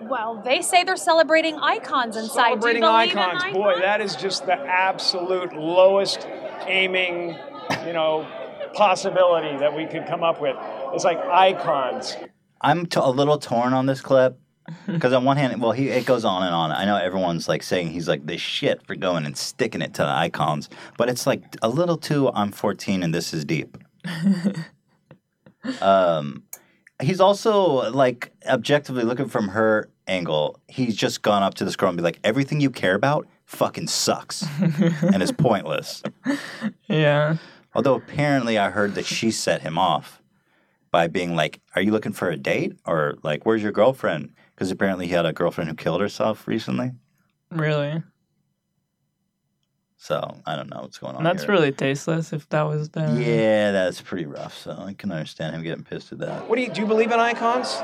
Well, 0.08 0.40
they 0.44 0.62
say 0.62 0.84
they're 0.84 0.96
celebrating 0.96 1.56
icons 1.56 2.16
inside. 2.16 2.48
Celebrating 2.48 2.82
Do 2.82 2.88
you 2.88 2.94
icons, 2.94 3.42
icons? 3.42 3.54
boy, 3.54 3.78
that 3.80 4.00
is 4.00 4.16
just 4.16 4.46
the 4.46 4.54
absolute 4.54 5.54
lowest 5.54 6.26
aiming, 6.66 7.38
you 7.86 7.92
know, 7.92 8.26
possibility 8.74 9.56
that 9.58 9.74
we 9.74 9.86
could 9.86 10.06
come 10.06 10.22
up 10.22 10.40
with. 10.40 10.56
It's 10.94 11.04
like 11.04 11.18
icons. 11.18 12.16
I'm 12.60 12.86
t- 12.86 13.00
a 13.00 13.10
little 13.10 13.38
torn 13.38 13.72
on 13.72 13.86
this 13.86 14.00
clip 14.00 14.38
because 14.86 15.12
on 15.12 15.24
one 15.24 15.36
hand, 15.36 15.60
well, 15.60 15.72
he 15.72 15.88
it 15.88 16.06
goes 16.06 16.24
on 16.24 16.42
and 16.42 16.54
on. 16.54 16.72
I 16.72 16.84
know 16.84 16.96
everyone's 16.96 17.48
like 17.48 17.62
saying 17.62 17.90
he's 17.90 18.08
like 18.08 18.26
the 18.26 18.36
shit 18.38 18.86
for 18.86 18.94
going 18.96 19.26
and 19.26 19.36
sticking 19.36 19.82
it 19.82 19.94
to 19.94 20.02
the 20.02 20.08
icons, 20.08 20.68
but 20.96 21.08
it's 21.08 21.26
like 21.26 21.56
a 21.62 21.68
little 21.68 21.96
too. 21.96 22.30
I'm 22.30 22.52
14 22.52 23.02
and 23.02 23.14
this 23.14 23.32
is 23.32 23.44
deep. 23.44 23.76
um, 25.80 26.42
he's 27.00 27.20
also 27.20 27.90
like 27.90 28.32
objectively 28.46 29.04
looking 29.04 29.28
from 29.28 29.48
her 29.48 29.88
angle. 30.08 30.58
He's 30.68 30.96
just 30.96 31.22
gone 31.22 31.42
up 31.42 31.54
to 31.54 31.64
this 31.64 31.76
girl 31.76 31.90
and 31.90 31.96
be 31.96 32.02
like, 32.02 32.18
everything 32.24 32.60
you 32.60 32.70
care 32.70 32.94
about 32.94 33.26
fucking 33.44 33.88
sucks 33.88 34.44
and 34.60 35.22
is 35.22 35.32
pointless. 35.32 36.02
Yeah. 36.88 37.36
Although 37.74 37.94
apparently 37.94 38.58
I 38.58 38.70
heard 38.70 38.94
that 38.94 39.06
she 39.06 39.30
set 39.30 39.62
him 39.62 39.78
off 39.78 40.20
by 40.90 41.06
being 41.06 41.36
like, 41.36 41.60
"Are 41.76 41.82
you 41.82 41.92
looking 41.92 42.12
for 42.12 42.30
a 42.30 42.36
date?" 42.36 42.76
or 42.86 43.14
like, 43.22 43.44
"Where's 43.44 43.62
your 43.62 43.72
girlfriend?" 43.72 44.30
Because 44.54 44.70
apparently 44.70 45.06
he 45.06 45.12
had 45.12 45.26
a 45.26 45.32
girlfriend 45.32 45.70
who 45.70 45.76
killed 45.76 46.00
herself 46.00 46.48
recently. 46.48 46.92
Really? 47.50 48.02
So 49.96 50.40
I 50.46 50.56
don't 50.56 50.70
know 50.70 50.80
what's 50.82 50.98
going 50.98 51.16
on. 51.16 51.24
That's 51.24 51.42
here. 51.42 51.52
really 51.52 51.72
tasteless 51.72 52.32
if 52.32 52.48
that 52.48 52.62
was 52.62 52.90
the. 52.90 53.00
Yeah, 53.20 53.72
that's 53.72 54.00
pretty 54.00 54.26
rough. 54.26 54.56
So 54.56 54.72
I 54.72 54.94
can 54.94 55.12
understand 55.12 55.54
him 55.54 55.62
getting 55.62 55.84
pissed 55.84 56.12
at 56.12 56.18
that. 56.18 56.48
What 56.48 56.56
do 56.56 56.62
you 56.62 56.70
do? 56.70 56.82
You 56.82 56.86
believe 56.86 57.12
in 57.12 57.20
icons? 57.20 57.82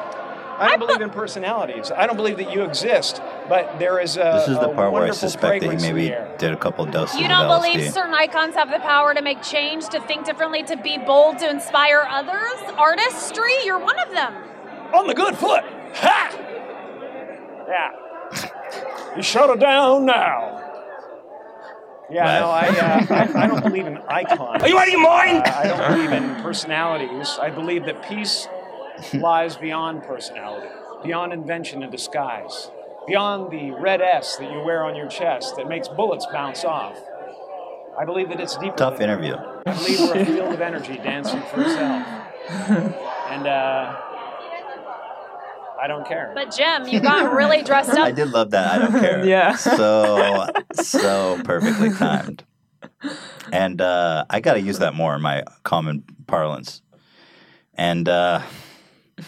I 0.59 0.69
don't 0.69 0.79
believe 0.87 1.01
in 1.01 1.11
personalities. 1.11 1.91
I 1.91 2.07
don't 2.07 2.17
believe 2.17 2.37
that 2.39 2.53
you 2.53 2.63
exist, 2.63 3.21
but 3.49 3.79
there 3.79 3.99
is 4.01 4.17
a. 4.17 4.45
This 4.47 4.49
is 4.49 4.59
the 4.59 4.69
part 4.69 4.93
where 4.93 5.05
I 5.05 5.11
suspect 5.11 5.63
that 5.65 5.81
he 5.81 5.93
maybe 5.93 6.15
did 6.39 6.53
a 6.53 6.57
couple 6.57 6.85
doses 6.87 7.21
You 7.21 7.29
don't 7.29 7.49
LSD. 7.49 7.73
believe 7.73 7.93
certain 7.93 8.15
icons 8.15 8.55
have 8.55 8.71
the 8.71 8.79
power 8.79 9.15
to 9.15 9.23
make 9.23 9.43
change, 9.43 9.89
to 9.89 10.01
think 10.01 10.25
differently, 10.27 10.63
to 10.65 10.77
be 10.77 10.99
bold, 10.99 11.39
to 11.41 11.51
inspire 11.51 12.07
others? 12.09 12.61
Artistry? 12.77 13.53
You're 13.65 13.79
one 13.79 13.99
of 13.99 14.11
them. 14.11 14.35
On 14.95 15.07
the 15.07 15.15
good 15.15 15.37
foot. 15.37 15.65
Ha! 15.95 16.31
Yeah. 17.69 19.17
You 19.17 19.23
shut 19.23 19.51
it 19.51 19.61
down 19.61 20.07
now. 20.07 20.61
Yeah, 22.11 22.41
no, 22.41 22.51
I, 22.51 22.67
uh, 22.69 23.07
I, 23.15 23.45
I 23.45 23.47
don't 23.47 23.63
believe 23.63 23.87
in 23.87 23.97
icons. 24.09 24.63
Are 24.63 24.69
you 24.69 24.79
out 24.79 24.87
of 24.87 24.93
your 24.93 25.01
mind? 25.01 25.39
Uh, 25.39 25.53
I 25.57 25.67
don't 25.67 25.93
believe 25.93 26.13
in 26.13 26.35
personalities. 26.43 27.39
I 27.41 27.49
believe 27.51 27.87
that 27.87 28.07
peace 28.07 28.47
lies 29.15 29.57
beyond 29.57 30.03
personality, 30.03 30.69
beyond 31.03 31.33
invention 31.33 31.83
and 31.83 31.93
disguise, 31.93 32.71
beyond 33.07 33.51
the 33.51 33.71
red 33.73 34.01
S 34.01 34.37
that 34.37 34.51
you 34.51 34.61
wear 34.61 34.85
on 34.85 34.97
your 34.97 35.09
chest 35.09 35.57
that 35.57 35.69
makes 35.69 35.89
bullets 35.89 36.27
bounce 36.33 36.65
off. 36.65 36.99
I 37.99 38.05
believe 38.05 38.29
that 38.31 38.41
it's 38.41 38.57
deeper. 38.57 38.77
Tough 38.77 39.01
interview. 39.01 39.37
I 39.67 39.73
believe 39.75 40.01
we're 40.01 40.21
a 40.21 40.25
field 40.27 40.55
of 40.55 40.61
energy 40.61 40.97
dancing 40.97 41.41
for 41.43 41.61
itself. 41.61 42.07
And 43.31 43.47
uh, 43.47 43.97
I 45.81 45.87
don't 45.87 46.07
care. 46.07 46.33
But 46.35 46.55
Jim, 46.57 46.89
you 46.89 47.01
got 47.01 47.33
really 47.35 47.63
dressed 47.63 47.91
up. 47.91 47.99
I 48.07 48.11
did 48.11 48.31
love 48.31 48.51
that. 48.51 48.73
I 48.73 48.79
don't 48.79 49.01
care. 49.01 49.25
Yeah. 49.25 49.55
So 49.55 50.49
so 50.73 51.41
perfectly 51.45 51.91
timed. 51.91 52.45
And 53.53 53.81
uh, 53.81 54.25
I 54.31 54.41
got 54.41 54.55
to 54.55 54.61
use 54.61 54.79
that 54.79 54.95
more 54.95 55.15
in 55.15 55.21
my 55.23 55.45
common 55.63 56.05
parlance. 56.27 56.83
And 57.75 58.09
uh, 58.09 58.43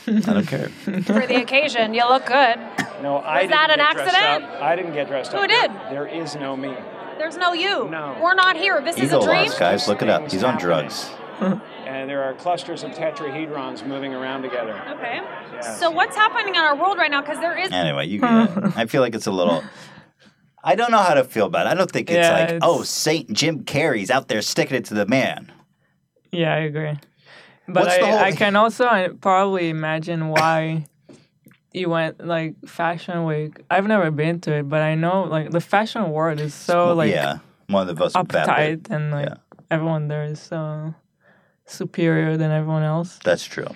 I 0.06 0.20
don't 0.20 0.46
care. 0.46 0.68
for 1.02 1.26
the 1.26 1.40
occasion. 1.40 1.94
You 1.94 2.08
look 2.08 2.26
good. 2.26 2.56
No, 3.02 3.18
I 3.18 3.42
Was 3.42 3.50
that 3.50 3.68
didn't 3.68 3.80
an 3.80 3.80
accident? 3.80 4.44
I 4.62 4.74
didn't 4.76 4.94
get 4.94 5.06
dressed 5.08 5.32
Who 5.32 5.38
up. 5.38 5.42
Who 5.42 5.48
did? 5.48 5.70
There 5.90 6.06
is 6.06 6.34
no 6.36 6.56
me. 6.56 6.74
There's 7.18 7.36
no 7.36 7.52
you. 7.52 7.88
No. 7.88 8.16
We're 8.22 8.34
not 8.34 8.56
here. 8.56 8.80
This 8.82 8.96
is 8.96 9.12
a 9.12 9.16
Ego 9.16 9.24
dream. 9.26 9.46
loss, 9.46 9.58
guys. 9.58 9.88
Look 9.88 10.02
it 10.02 10.08
up. 10.08 10.30
He's 10.30 10.42
on 10.44 10.58
drugs. 10.58 11.10
And 11.86 12.10
there 12.10 12.24
are 12.24 12.34
clusters 12.34 12.82
of 12.82 12.90
tetrahedrons 12.92 13.86
moving 13.86 14.12
around 14.12 14.42
together. 14.42 14.82
Okay. 14.96 15.20
Yes. 15.52 15.78
So 15.78 15.88
what's 15.90 16.16
happening 16.16 16.54
in 16.56 16.60
our 16.60 16.74
world 16.74 16.98
right 16.98 17.10
now? 17.10 17.20
Because 17.20 17.38
there 17.38 17.56
is. 17.56 17.70
Anyway, 17.70 18.06
you 18.06 18.18
get. 18.20 18.28
Uh, 18.28 18.72
I 18.74 18.86
feel 18.86 19.02
like 19.02 19.14
it's 19.14 19.26
a 19.26 19.30
little. 19.30 19.62
I 20.64 20.74
don't 20.74 20.90
know 20.90 20.98
how 20.98 21.14
to 21.14 21.22
feel 21.24 21.46
about 21.46 21.66
it. 21.66 21.70
I 21.70 21.74
don't 21.74 21.90
think 21.90 22.10
it's 22.10 22.16
Yeah, 22.16 22.32
like, 22.32 22.42
it's- 22.48 22.60
oh, 22.62 22.82
Saint 22.82 23.32
Jim 23.32 23.62
Carrey's 23.64 24.10
out 24.10 24.26
there 24.28 24.42
sticking 24.42 24.76
it 24.76 24.86
to 24.86 24.94
the 24.94 25.06
man. 25.06 25.52
Yeah, 26.32 26.52
I 26.54 26.58
agree. 26.58 26.98
But 27.68 27.88
I, 27.88 27.98
whole- 27.98 28.18
I 28.18 28.32
can 28.32 28.56
also 28.56 28.86
uh, 28.86 29.08
probably 29.20 29.68
imagine 29.70 30.28
why 30.28 30.86
you 31.72 31.88
went 31.90 32.24
like 32.24 32.54
fashion 32.66 33.24
week. 33.24 33.60
I've 33.70 33.86
never 33.86 34.10
been 34.10 34.40
to 34.42 34.52
it, 34.54 34.68
but 34.68 34.82
I 34.82 34.94
know 34.94 35.24
like 35.24 35.50
the 35.50 35.60
fashion 35.60 36.10
world 36.10 36.40
is 36.40 36.54
so 36.54 36.94
like 36.94 37.10
yeah, 37.10 37.38
one 37.68 37.88
of 37.88 37.94
the 37.94 38.00
most 38.02 38.14
bad. 38.14 38.48
uptight 38.48 38.90
and 38.90 39.10
like 39.10 39.28
everyone 39.70 40.08
there 40.08 40.24
is 40.24 40.40
so 40.40 40.94
superior 41.66 42.36
than 42.36 42.50
everyone 42.52 42.82
else 42.84 43.18
That's 43.24 43.44
true. 43.44 43.66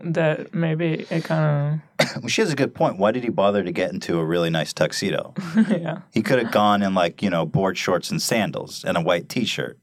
that 0.00 0.52
maybe 0.52 1.06
it 1.08 1.24
kind 1.24 1.80
Well, 2.20 2.28
she 2.28 2.42
has 2.42 2.52
a 2.52 2.56
good 2.56 2.74
point. 2.74 2.98
Why 2.98 3.12
did 3.12 3.22
he 3.22 3.30
bother 3.30 3.62
to 3.62 3.72
get 3.72 3.92
into 3.92 4.18
a 4.18 4.24
really 4.24 4.50
nice 4.50 4.72
tuxedo? 4.72 5.32
yeah 5.70 6.00
He 6.12 6.22
could 6.22 6.40
have 6.42 6.50
gone 6.52 6.82
in 6.82 6.94
like 6.94 7.22
you 7.22 7.30
know 7.30 7.46
board 7.46 7.78
shorts 7.78 8.10
and 8.10 8.20
sandals 8.20 8.84
and 8.84 8.96
a 8.96 9.00
white 9.00 9.28
T-shirt. 9.28 9.78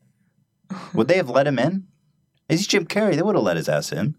Would 0.93 1.07
they 1.07 1.17
have 1.17 1.29
let 1.29 1.47
him 1.47 1.57
in? 1.59 1.87
He's 2.57 2.67
Jim 2.67 2.85
Carrey. 2.85 3.15
They 3.15 3.21
would 3.21 3.35
have 3.35 3.43
let 3.43 3.57
his 3.57 3.67
ass 3.69 3.91
in. 3.91 4.15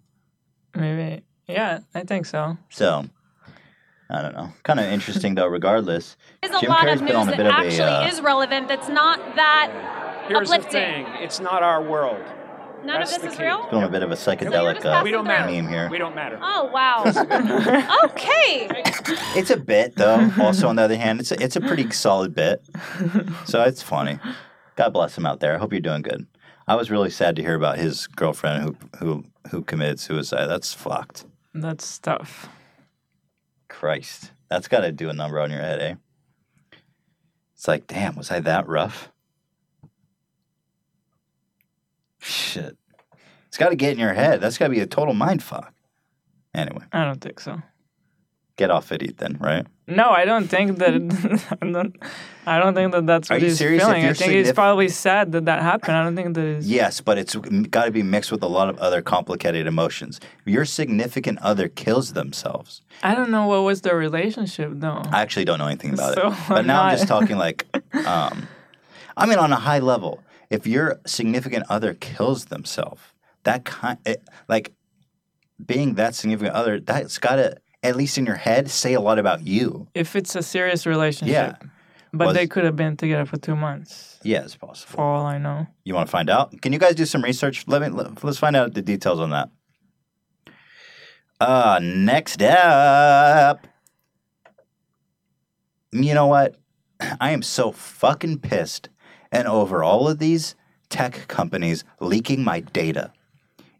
maybe 0.75 1.23
yeah 1.49 1.81
I 1.95 2.03
think 2.03 2.27
so. 2.27 2.57
So 2.71 3.05
I 4.11 4.23
don't 4.23 4.35
know. 4.35 4.53
Kind 4.65 4.81
of 4.81 4.87
interesting 4.87 5.35
though. 5.35 5.47
Regardless, 5.47 6.17
There's 6.43 6.55
a 6.55 6.61
Jim 6.61 6.71
lot 6.71 6.81
Carrey's 6.87 7.01
of 7.01 7.07
been 7.07 7.17
news 7.17 7.17
on 7.17 7.29
a 7.29 7.31
that 7.33 7.37
bit 7.39 7.47
of 7.47 7.53
actually 7.53 7.79
a. 7.81 8.01
Uh, 8.03 8.07
is 8.09 8.21
relevant. 8.21 8.69
That's 8.69 8.89
not 8.89 9.19
that 9.37 10.25
Here's 10.29 10.49
the 10.49 10.55
uplifting. 10.57 11.05
thing 11.05 11.07
it's 11.21 11.41
not 11.41 11.63
our 11.63 11.83
world. 11.83 12.23
None 12.85 13.01
That's 13.01 13.17
of 13.17 13.23
this 13.23 13.33
is 13.33 13.39
key. 13.39 13.45
real. 13.45 13.67
been 13.71 13.79
on 13.79 13.85
a 13.85 13.89
bit 13.89 14.03
of 14.03 14.11
a 14.11 14.15
psychedelic 14.15 14.75
just 14.75 14.85
uh, 14.87 15.01
We 15.03 15.11
don't 15.11 15.27
matter. 15.27 15.51
meme 15.51 15.67
here. 15.69 15.89
We 15.91 15.97
don't 15.97 16.15
matter. 16.15 16.39
Oh 16.43 16.65
wow. 16.67 17.03
okay. 18.05 18.69
It's 19.37 19.49
a 19.51 19.57
bit 19.57 19.97
though. 19.97 20.31
Also, 20.39 20.69
on 20.69 20.77
the 20.77 20.83
other 20.83 20.97
hand, 20.97 21.21
it's 21.21 21.33
a, 21.33 21.43
it's 21.43 21.57
a 21.57 21.63
pretty 21.63 21.91
solid 21.93 22.35
bit. 22.35 22.63
So 23.47 23.63
it's 23.63 23.83
funny. 23.83 24.19
God 24.77 24.91
bless 24.93 25.17
him 25.17 25.25
out 25.25 25.41
there. 25.41 25.55
I 25.55 25.59
hope 25.59 25.73
you're 25.73 25.81
doing 25.81 26.03
good. 26.03 26.27
I 26.67 26.77
was 26.77 26.91
really 26.91 27.11
sad 27.11 27.37
to 27.37 27.43
hear 27.43 27.55
about 27.55 27.79
his 27.79 28.07
girlfriend 28.07 28.63
who 28.63 28.77
who 28.99 29.25
who 29.51 29.63
committed 29.63 30.01
suicide. 30.01 30.47
That's 30.47 30.73
fucked. 30.73 31.27
That's 31.53 31.99
tough. 31.99 32.49
Christ, 33.69 34.33
that's 34.49 34.69
got 34.69 34.81
to 34.81 34.93
do 34.93 35.09
a 35.09 35.13
number 35.13 35.41
on 35.41 35.51
your 35.51 35.61
head, 35.61 35.81
eh? 35.81 35.95
It's 37.55 37.69
like, 37.69 37.87
damn, 37.87 38.17
was 38.17 38.31
I 38.31 38.41
that 38.41 38.69
rough? 38.69 39.11
Shit, 42.19 42.77
it's 43.49 43.59
got 43.59 43.71
to 43.71 43.77
get 43.77 43.93
in 43.93 43.99
your 43.99 44.15
head. 44.15 44.41
That's 44.41 44.59
got 44.59 44.67
to 44.67 44.71
be 44.75 44.81
a 44.81 44.87
total 44.87 45.15
mind 45.15 45.43
fuck. 45.43 45.73
Anyway, 46.55 46.85
I 46.93 47.05
don't 47.05 47.21
think 47.21 47.41
so. 47.41 47.61
Get 48.57 48.71
off 48.71 48.93
it, 48.93 49.03
Ethan. 49.03 49.39
Right? 49.41 49.67
No, 49.89 50.11
I 50.11 50.25
don't 50.25 50.47
think 50.47 50.79
that. 50.79 50.95
I 51.63 51.71
don't. 51.71 51.97
I 52.47 52.59
don't 52.59 52.75
think 52.75 52.93
that 52.93 53.07
that's 53.07 53.29
what 53.29 53.43
he's 53.43 53.59
serious? 53.59 53.83
Feeling. 53.83 54.05
I 54.05 54.13
think 54.13 54.33
he's 54.33 54.53
probably 54.53 54.89
sad 54.89 55.33
that 55.33 55.47
that 55.47 55.63
happened. 55.63 55.97
I 55.97 56.05
don't 56.05 56.15
think 56.15 56.35
that 56.35 56.45
is. 56.45 56.71
Yes, 56.71 57.01
but 57.01 57.19
it's 57.19 57.35
got 57.35 57.87
to 57.87 57.91
be 57.91 58.03
mixed 58.03 58.31
with 58.31 58.43
a 58.43 58.47
lot 58.47 58.69
of 58.69 58.79
other 58.79 59.03
complicated 59.03 59.67
emotions. 59.67 60.21
Your 60.45 60.65
significant 60.65 61.41
other 61.41 61.69
kills 61.69 62.13
themselves, 62.13 62.83
I 63.03 63.15
don't 63.15 63.31
know 63.31 63.47
what 63.49 63.63
was 63.63 63.81
their 63.81 63.97
relationship 63.97 64.71
though. 64.75 65.03
I 65.11 65.21
actually 65.23 65.47
don't 65.47 65.59
know 65.59 65.67
anything 65.67 65.95
about 65.95 66.15
So 66.15 66.29
it. 66.29 66.35
But 66.49 66.59
I'm 66.59 66.67
now 66.67 66.83
I'm 66.85 66.97
just 66.97 67.09
talking 67.09 67.37
like, 67.37 67.67
um, 68.07 68.47
I 69.17 69.27
mean, 69.27 69.39
on 69.39 69.53
a 69.53 69.57
high 69.57 69.81
level, 69.81 70.23
if 70.49 70.67
your 70.67 71.01
significant 71.07 71.67
other 71.69 71.95
kills 71.95 72.47
themselves, 72.47 73.03
that 73.43 73.65
kind, 73.65 73.99
it, 74.07 74.23
like, 74.49 74.73
being 75.65 75.95
that 75.95 76.15
significant 76.15 76.55
other, 76.55 76.81
that's 76.81 77.19
got 77.19 77.37
to, 77.37 77.57
at 77.85 77.95
least 77.97 78.19
in 78.19 78.27
your 78.27 78.35
head, 78.37 78.71
say 78.71 78.95
a 78.95 79.01
lot 79.01 79.19
about 79.21 79.47
you. 79.47 79.87
If 79.95 80.17
it's 80.17 80.35
a 80.35 80.43
serious 80.43 80.87
relationship. 80.87 81.33
Yeah. 81.35 81.69
But 82.13 82.29
Was- 82.29 82.37
they 82.37 82.47
could 82.47 82.65
have 82.65 82.77
been 82.77 82.97
together 82.97 83.27
for 83.27 83.37
two 83.37 83.55
months, 83.57 84.19
Yeah, 84.23 84.43
it's 84.43 84.57
possible. 84.57 84.93
for 84.97 85.03
all 85.03 85.27
I 85.27 85.37
know. 85.39 85.67
You 85.85 85.95
want 85.95 86.07
to 86.09 86.11
find 86.11 86.31
out? 86.31 86.61
Can 86.63 86.73
you 86.73 86.79
guys 86.79 86.95
do 86.95 87.05
some 87.05 87.23
research? 87.23 87.65
Let 87.69 87.83
me 87.83 87.89
let, 87.89 88.25
us 88.25 88.39
find 88.39 88.57
out 88.57 88.73
the 88.75 88.83
details 88.83 89.21
on 89.21 89.31
that. 89.31 89.51
Uh, 91.41 91.81
next 91.83 92.41
up. 92.41 93.67
You 95.93 96.15
know 96.15 96.27
what? 96.27 96.57
I 97.21 97.31
am 97.33 97.43
so 97.43 97.73
fucking 97.73 98.39
pissed 98.39 98.89
and 99.33 99.47
over 99.49 99.83
all 99.83 100.09
of 100.09 100.19
these 100.21 100.55
tech 100.89 101.27
companies 101.29 101.85
leaking 102.01 102.45
my 102.45 102.61
data. 102.61 103.13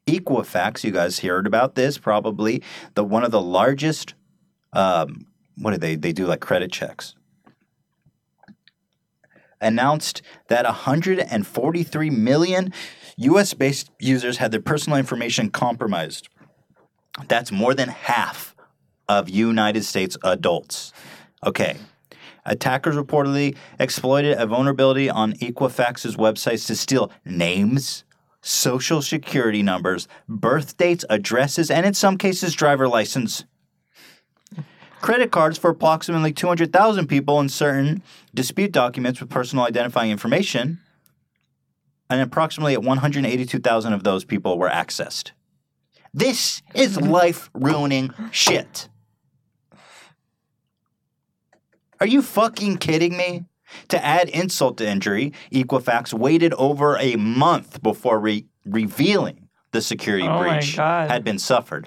Equifax, 0.07 0.85
you 0.85 0.91
guys 0.91 1.21
heard 1.21 1.47
about 1.47 1.75
this 1.75 1.99
probably. 1.99 2.63
The 2.95 3.05
one 3.05 3.25
of 3.25 3.31
the 3.31 3.41
largest 3.41 4.15
um, 4.73 5.27
what 5.57 5.71
do 5.73 5.79
they 5.79 5.95
they 5.97 6.13
do 6.13 6.27
like 6.27 6.41
credit 6.41 6.71
checks 6.73 7.15
announced 9.61 10.23
that 10.49 10.65
143 10.65 12.11
million 12.11 12.73
US 13.17 13.55
based 13.55 13.91
users 13.99 14.39
had 14.39 14.51
their 14.51 14.61
personal 14.61 14.99
information 14.99 15.51
compromised. 15.51 16.29
That's 17.29 17.51
more 17.51 17.75
than 17.75 17.89
half 17.89 18.55
of 19.09 19.29
United 19.29 19.85
States 19.85 20.17
adults. 20.23 20.93
Okay. 21.45 21.77
Attackers 22.47 22.97
reportedly 22.97 23.57
exploited 23.79 24.37
a 24.37 24.47
vulnerability 24.47 25.09
on 25.09 25.33
Equifax's 25.35 26.17
websites 26.17 26.67
to 26.67 26.77
steal 26.77 27.11
names, 27.25 28.05
social 28.45 29.03
security 29.03 29.63
numbers, 29.63 30.07
birth 30.29 30.77
dates, 30.77 31.05
addresses, 31.09 31.71
and 31.71 31.85
in 31.87 31.95
some 31.95 32.19
cases, 32.19 32.55
driver 32.55 32.87
license 32.87 33.45
credit 35.05 35.31
cards 35.31 35.59
for 35.59 35.69
approximately 35.69 36.33
200,000 36.33 37.07
people 37.07 37.39
in 37.39 37.47
certain 37.51 38.03
dispute 38.33 38.73
documents 38.73 39.21
with 39.21 39.29
personal 39.29 39.67
identifying 39.67 40.11
information, 40.11 40.79
and 42.09 42.23
approximately 42.23 42.75
182,000 42.75 43.93
of 43.93 44.03
those 44.03 44.25
people 44.25 44.57
were 44.57 44.71
accessed. 44.71 45.33
This 46.15 46.63
is 46.75 46.99
life 46.99 47.51
ruining 47.53 48.15
shit. 48.31 48.89
Are 52.01 52.07
you 52.07 52.23
fucking 52.23 52.79
kidding 52.79 53.15
me? 53.15 53.45
To 53.89 54.05
add 54.05 54.29
insult 54.29 54.79
to 54.79 54.89
injury, 54.89 55.33
Equifax 55.53 56.13
waited 56.13 56.53
over 56.55 56.97
a 56.99 57.17
month 57.17 57.83
before 57.83 58.19
re- 58.19 58.47
revealing 58.65 59.49
the 59.73 59.81
security 59.83 60.27
Oh 60.27 60.39
breach 60.39 60.77
had 60.77 61.25
been 61.25 61.39
suffered. 61.39 61.87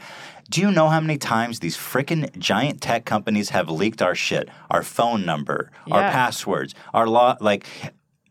Do 0.50 0.62
you 0.62 0.72
know 0.72 0.88
how 0.88 1.02
many 1.02 1.18
times 1.18 1.60
these 1.60 1.76
freaking 1.76 2.38
giant 2.38 2.80
tech 2.82 3.06
companies 3.06 3.50
have 3.50 3.70
leaked 3.70 4.02
our 4.02 4.16
shit, 4.16 4.48
our 4.70 4.82
phone 4.84 5.26
number, 5.26 5.72
our 5.92 6.10
passwords, 6.12 6.74
our 6.94 7.08
law? 7.08 7.36
Like, 7.42 7.66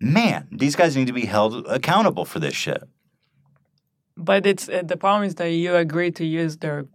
man, 0.01 0.49
these 0.51 0.77
guys 0.77 0.97
need 0.97 1.09
to 1.09 1.13
be 1.13 1.27
held 1.27 1.67
accountable 1.67 2.25
for 2.25 2.39
this 2.39 2.55
shit. 2.55 2.83
But 4.17 4.47
it's 4.47 4.69
uh, 4.69 4.83
the 4.83 4.97
problem 4.97 5.25
is 5.25 5.35
that 5.35 5.51
you 5.51 5.77
agree 5.77 6.11
to 6.13 6.25
use 6.25 6.57
their 6.57 6.87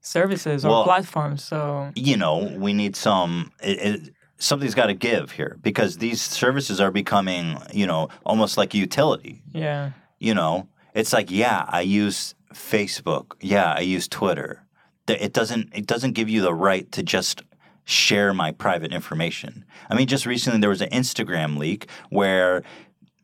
services 0.00 0.64
or 0.64 0.68
Well- 0.70 0.84
platforms. 0.84 1.42
So 1.42 1.90
you 1.96 2.16
know, 2.16 2.54
we 2.56 2.72
need 2.72 2.94
some. 2.94 3.50
It, 3.60 3.78
it, 3.80 4.13
something's 4.38 4.74
got 4.74 4.86
to 4.86 4.94
give 4.94 5.32
here 5.32 5.58
because 5.62 5.98
these 5.98 6.20
services 6.20 6.80
are 6.80 6.90
becoming, 6.90 7.58
you 7.72 7.86
know, 7.86 8.08
almost 8.24 8.56
like 8.56 8.74
a 8.74 8.78
utility. 8.78 9.42
yeah, 9.52 9.92
You 10.18 10.34
know, 10.34 10.68
it's 10.94 11.12
like, 11.12 11.30
yeah, 11.30 11.64
I 11.68 11.80
use 11.82 12.34
Facebook. 12.52 13.32
Yeah, 13.40 13.72
I 13.76 13.80
use 13.80 14.08
Twitter. 14.08 14.62
It 15.08 15.32
doesn't. 15.32 15.70
It 15.74 15.86
doesn't 15.86 16.12
give 16.12 16.28
you 16.30 16.40
the 16.40 16.54
right 16.54 16.90
to 16.92 17.02
just 17.02 17.42
share 17.84 18.32
my 18.32 18.52
private 18.52 18.92
information. 18.92 19.64
I 19.90 19.94
mean, 19.94 20.06
just 20.06 20.24
recently 20.24 20.60
there 20.60 20.70
was 20.70 20.80
an 20.80 20.88
Instagram 20.90 21.58
leak 21.58 21.88
where 22.08 22.62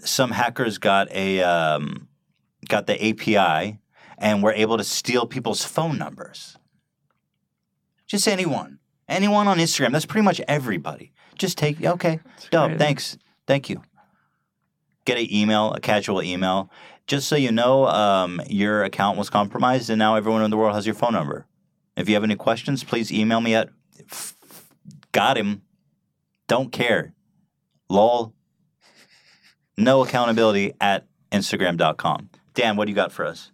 some 0.00 0.32
hackers 0.32 0.76
got 0.76 1.10
a 1.12 1.40
um, 1.40 2.08
got 2.68 2.86
the 2.86 3.02
API 3.02 3.78
and 4.18 4.42
were 4.42 4.52
able 4.52 4.76
to 4.76 4.84
steal 4.84 5.26
people's 5.26 5.64
phone 5.64 5.96
numbers. 5.96 6.58
Just 8.06 8.28
anyone. 8.28 8.79
Anyone 9.10 9.48
on 9.48 9.58
Instagram. 9.58 9.92
That's 9.92 10.06
pretty 10.06 10.24
much 10.24 10.40
everybody. 10.48 11.12
Just 11.36 11.58
take, 11.58 11.84
okay, 11.84 12.20
dope, 12.50 12.68
crazy. 12.68 12.78
thanks, 12.78 13.18
thank 13.46 13.68
you. 13.68 13.82
Get 15.04 15.18
an 15.18 15.32
email, 15.32 15.72
a 15.72 15.80
casual 15.80 16.22
email, 16.22 16.70
just 17.06 17.28
so 17.28 17.34
you 17.36 17.50
know 17.50 17.86
um, 17.88 18.40
your 18.48 18.84
account 18.84 19.18
was 19.18 19.28
compromised 19.28 19.90
and 19.90 19.98
now 19.98 20.14
everyone 20.14 20.42
in 20.44 20.50
the 20.50 20.56
world 20.56 20.74
has 20.74 20.86
your 20.86 20.94
phone 20.94 21.12
number. 21.12 21.46
If 21.96 22.08
you 22.08 22.14
have 22.14 22.24
any 22.24 22.36
questions, 22.36 22.84
please 22.84 23.10
email 23.12 23.40
me 23.40 23.54
at 23.54 23.68
f- 24.10 24.36
got 25.12 25.36
him, 25.36 25.62
don't 26.46 26.70
care, 26.70 27.12
lol, 27.88 28.32
no 29.76 30.04
accountability 30.04 30.74
at 30.80 31.06
Instagram.com. 31.32 32.30
Dan, 32.54 32.76
what 32.76 32.84
do 32.84 32.90
you 32.92 32.96
got 32.96 33.10
for 33.12 33.24
us? 33.24 33.50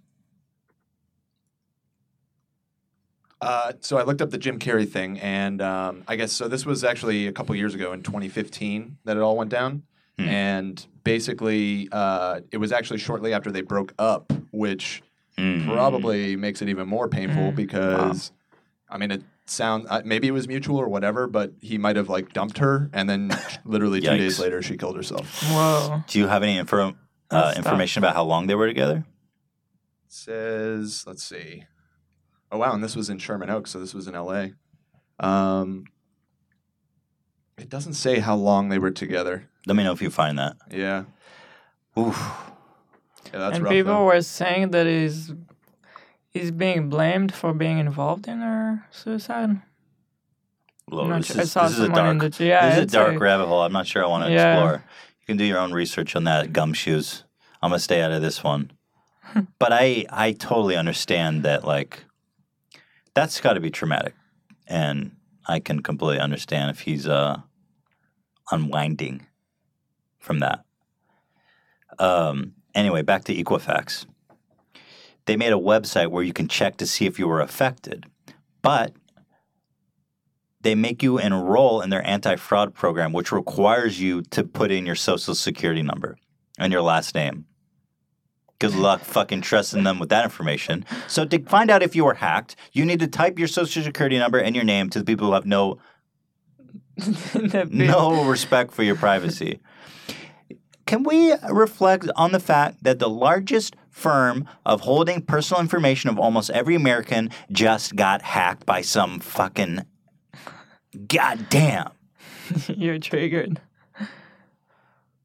Uh, 3.41 3.73
so 3.81 3.99
I 3.99 4.03
looked 4.05 4.23
up 4.23 4.31
the 4.31 4.39
Jim 4.39 4.59
Carrey 4.59 4.89
thing, 4.89 5.19
and 5.21 5.61
um, 5.61 6.05
I 6.09 6.17
guess 6.17 6.33
so. 6.33 6.49
This 6.49 6.65
was 6.65 6.85
actually 6.85 7.27
a 7.27 7.33
couple 7.33 7.55
years 7.55 7.75
ago 7.75 7.93
in 7.93 8.03
2015 8.03 8.99
that 9.05 9.17
it 9.17 9.21
all 9.21 9.37
went 9.37 9.51
down, 9.51 9.83
Hmm. 10.19 10.29
and 10.29 10.87
basically 11.05 11.89
uh, 11.93 12.41
it 12.51 12.57
was 12.57 12.73
actually 12.73 12.99
shortly 12.99 13.35
after 13.35 13.51
they 13.53 13.61
broke 13.61 13.93
up, 13.99 14.33
which 14.53 15.03
Mm. 15.37 15.67
probably 15.67 16.35
makes 16.35 16.63
it 16.63 16.71
even 16.71 16.89
more 16.89 17.09
painful 17.09 17.53
Mm. 17.53 17.57
because, 17.57 18.33
I 18.89 18.97
mean, 18.97 19.11
it 19.11 19.23
sound 19.45 19.87
uh, 19.91 20.01
maybe 20.03 20.27
it 20.27 20.31
was 20.31 20.49
mutual 20.49 20.79
or 20.79 20.89
whatever, 20.89 21.27
but 21.27 21.53
he 21.61 21.77
might 21.77 21.97
have 21.97 22.09
like 22.09 22.33
dumped 22.33 22.57
her, 22.57 22.89
and 22.95 23.07
then 23.11 23.31
literally 23.67 24.01
two 24.01 24.17
days 24.17 24.39
later 24.41 24.63
she 24.63 24.79
killed 24.79 24.97
herself. 24.97 25.43
whoa, 25.53 26.03
Do 26.09 26.19
you 26.19 26.29
have 26.29 26.43
any 26.43 26.57
info, 26.57 26.97
uh, 27.31 27.53
information 27.55 28.03
about 28.03 28.15
how 28.15 28.25
long 28.25 28.47
they 28.47 28.55
were 28.55 28.67
together? 28.67 29.05
says, 30.09 31.05
let's 31.07 31.23
see. 31.23 31.65
Oh 32.53 32.59
wow, 32.59 32.73
and 32.73 32.83
this 32.83 32.95
was 32.97 33.11
in 33.11 33.19
Sherman 33.19 33.51
Oaks, 33.51 33.71
so 33.73 33.81
this 33.81 33.93
was 33.95 34.07
in 34.07 34.15
L.A. 34.15 34.53
Um, 35.19 35.85
it 37.59 37.69
doesn't 37.69 37.95
say 37.95 38.19
how 38.21 38.37
long 38.37 38.69
they 38.69 38.79
were 38.79 38.91
together. 38.91 39.49
Let 39.67 39.77
me 39.77 39.83
know 39.83 39.93
if 39.93 40.03
you 40.03 40.11
find 40.11 40.39
that. 40.39 40.57
Yeah, 40.71 41.05
Oof. 41.99 42.17
yeah, 43.33 43.39
that's 43.41 43.57
and 43.57 43.65
rough. 43.65 43.73
people 43.73 43.93
though. 43.95 44.05
were 44.05 44.23
saying 44.23 44.71
that 44.71 44.87
he's 44.87 45.33
he's 46.33 46.51
being 46.51 46.89
blamed 46.89 47.35
for 47.35 47.53
being 47.53 47.79
involved 47.79 48.29
in 48.29 48.41
her 48.41 48.87
suicide. 48.91 49.61
Lord, 50.89 51.11
I'm 51.13 51.21
this 51.21 51.29
sure. 51.33 51.39
I 51.39 51.43
is, 51.43 51.53
saw 51.53 51.63
this 51.65 51.73
is 51.73 51.79
a 51.81 51.85
someone 51.87 52.07
in 52.07 52.19
dark, 52.19 52.33
the 52.35 52.45
yeah, 52.45 52.69
this 52.69 52.79
is 52.79 52.95
a 52.95 52.97
dark 52.97 53.13
like- 53.13 53.21
rabbit 53.21 53.47
hole. 53.47 53.63
I'm 53.63 53.73
not 53.73 53.87
sure 53.89 54.05
I 54.05 54.07
want 54.07 54.27
to 54.27 54.33
Yeah. 54.33 54.55
explore. 54.55 54.85
You 55.21 55.27
can 55.27 55.37
do 55.37 55.45
your 55.45 55.59
own 55.59 55.73
research 55.73 56.15
on 56.15 56.25
that 56.25 56.53
gumshoes. 56.53 57.25
I'm 57.61 57.71
gonna 57.71 57.81
stay 57.81 58.01
out 58.03 58.13
of 58.13 58.23
this 58.23 58.45
one. 58.45 58.71
but 59.59 59.73
I 59.73 60.05
I 60.11 60.31
totally 60.33 60.77
understand 60.77 61.43
that 61.43 61.65
like 61.65 62.05
that's 63.17 63.41
got 63.41 63.55
to 63.55 63.61
be 63.61 63.71
traumatic, 63.71 64.15
and 64.69 65.17
I 65.49 65.59
can 65.59 65.81
completely 65.83 66.21
understand 66.21 66.71
if 66.71 66.81
he's 66.81 67.09
uh 67.09 67.39
unwinding 68.53 69.27
from 70.21 70.39
that. 70.41 70.65
Um. 71.99 72.53
Anyway, 72.75 73.01
back 73.01 73.25
to 73.25 73.35
Equifax. 73.35 74.05
They 75.25 75.37
made 75.37 75.53
a 75.53 75.57
website 75.57 76.11
where 76.11 76.23
you 76.23 76.35
can 76.35 76.47
check 76.47 76.77
to 76.77 76.87
see 76.87 77.07
if 77.07 77.19
you 77.19 77.27
were 77.27 77.41
affected, 77.41 78.05
but 78.61 78.93
they 80.61 80.75
make 80.75 81.03
you 81.03 81.19
enroll 81.19 81.81
in 81.81 81.89
their 81.89 82.07
anti-fraud 82.07 82.75
program, 82.75 83.15
which 83.15 83.33
requires 83.33 83.99
you 84.01 84.23
to 84.23 84.45
put 84.45 84.71
in 84.71 84.85
your 84.85 84.95
social 84.95 85.35
security 85.35 85.83
number 85.83 86.19
and 86.59 86.71
your 86.73 86.83
last 86.83 87.15
name. 87.15 87.47
Good 88.59 88.75
luck 88.75 89.03
fucking 89.03 89.43
trusting 89.43 89.85
them 89.85 89.99
with 89.99 90.09
that 90.09 90.25
information. 90.25 90.85
So 91.09 91.25
to 91.27 91.43
find 91.45 91.71
out 91.71 91.83
if 91.83 91.95
you 91.95 92.05
were 92.05 92.15
hacked, 92.15 92.57
you 92.73 92.85
need 92.85 93.01
to 93.01 93.07
type 93.07 93.39
your 93.39 93.49
social 93.49 93.83
security 93.83 94.19
number 94.19 94.39
and 94.39 94.55
your 94.55 94.65
name 94.65 94.89
to 94.91 94.99
the 94.99 95.05
people 95.05 95.27
who 95.27 95.35
have 95.35 95.47
no 95.47 95.79
no 97.69 98.25
respect 98.25 98.73
for 98.73 98.83
your 98.83 98.97
privacy. 98.97 99.61
Can 100.87 101.03
we 101.03 101.35
reflect 101.51 102.09
on 102.17 102.33
the 102.33 102.41
fact 102.41 102.85
that 102.85 102.99
the 102.99 103.11
largest 103.11 103.77
firm 103.91 104.49
of 104.65 104.83
holding 104.83 105.21
personal 105.21 105.61
information 105.61 106.09
of 106.09 106.19
almost 106.19 106.49
every 106.51 106.75
American 106.75 107.31
just 107.51 107.97
got 107.97 108.23
hacked 108.23 108.65
by 108.65 108.81
some 108.81 109.19
fucking 109.19 109.85
goddamn? 111.09 111.91
You're 112.69 112.99
triggered. 112.99 113.61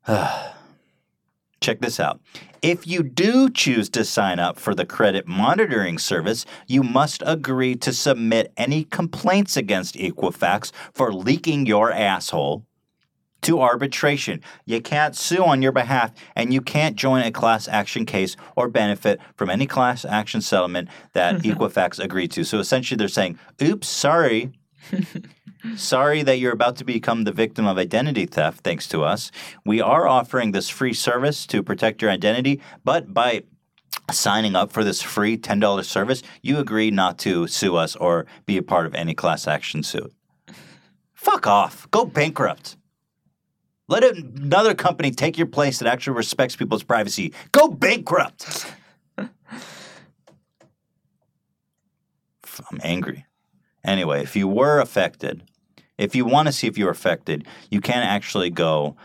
Check 1.62 1.80
this 1.80 1.99
out. 1.99 2.20
If 2.61 2.85
you 2.85 3.01
do 3.01 3.49
choose 3.49 3.89
to 3.89 4.05
sign 4.05 4.38
up 4.38 4.59
for 4.59 4.75
the 4.75 4.85
credit 4.85 5.27
monitoring 5.27 5.97
service, 5.97 6.45
you 6.67 6.83
must 6.83 7.23
agree 7.25 7.75
to 7.77 7.91
submit 7.91 8.53
any 8.55 8.83
complaints 8.83 9.57
against 9.57 9.95
Equifax 9.95 10.71
for 10.93 11.11
leaking 11.11 11.65
your 11.65 11.91
asshole 11.91 12.63
to 13.41 13.59
arbitration. 13.59 14.41
You 14.65 14.79
can't 14.79 15.15
sue 15.15 15.43
on 15.43 15.63
your 15.63 15.71
behalf, 15.71 16.11
and 16.35 16.53
you 16.53 16.61
can't 16.61 16.95
join 16.95 17.23
a 17.23 17.31
class 17.31 17.67
action 17.67 18.05
case 18.05 18.38
or 18.55 18.69
benefit 18.69 19.19
from 19.35 19.49
any 19.49 19.65
class 19.65 20.05
action 20.05 20.41
settlement 20.41 20.88
that 21.13 21.35
Equifax 21.41 21.99
agreed 21.99 22.29
to. 22.33 22.43
So 22.43 22.59
essentially, 22.59 22.97
they're 22.97 23.07
saying, 23.07 23.39
oops, 23.59 23.88
sorry. 23.88 24.51
Sorry 25.75 26.23
that 26.23 26.39
you're 26.39 26.53
about 26.53 26.75
to 26.77 26.83
become 26.83 27.23
the 27.23 27.31
victim 27.31 27.67
of 27.67 27.77
identity 27.77 28.25
theft 28.25 28.63
thanks 28.63 28.88
to 28.89 29.03
us. 29.03 29.31
We 29.65 29.79
are 29.81 30.07
offering 30.07 30.51
this 30.51 30.69
free 30.69 30.93
service 30.93 31.45
to 31.47 31.61
protect 31.61 32.01
your 32.01 32.11
identity, 32.11 32.61
but 32.83 33.13
by 33.13 33.43
signing 34.11 34.55
up 34.55 34.71
for 34.71 34.83
this 34.83 35.01
free 35.01 35.38
$10 35.38 35.85
service, 35.85 36.23
you 36.41 36.57
agree 36.57 36.91
not 36.91 37.17
to 37.19 37.47
sue 37.47 37.75
us 37.75 37.95
or 37.95 38.25
be 38.45 38.57
a 38.57 38.63
part 38.63 38.85
of 38.85 38.95
any 38.95 39.13
class 39.13 39.47
action 39.47 39.83
suit. 39.83 40.11
Fuck 41.13 41.45
off. 41.45 41.89
Go 41.91 42.05
bankrupt. 42.05 42.77
Let 43.88 44.03
another 44.03 44.73
company 44.73 45.11
take 45.11 45.38
your 45.38 45.47
place 45.47 45.79
that 45.79 45.88
actually 45.88 46.15
respects 46.15 46.55
people's 46.55 46.83
privacy. 46.83 47.33
Go 47.51 47.67
bankrupt. 47.67 48.65
I'm 49.17 49.29
angry. 52.83 53.25
Anyway, 53.83 54.21
if 54.21 54.35
you 54.35 54.47
were 54.47 54.79
affected, 54.79 55.43
if 55.97 56.15
you 56.15 56.26
want 56.26 56.47
to 56.47 56.51
see 56.51 56.68
if 56.68 56.77
you're 56.77 56.89
affected, 56.89 57.45
you 57.69 57.81
can 57.81 58.03
actually 58.03 58.49
go 58.49 58.95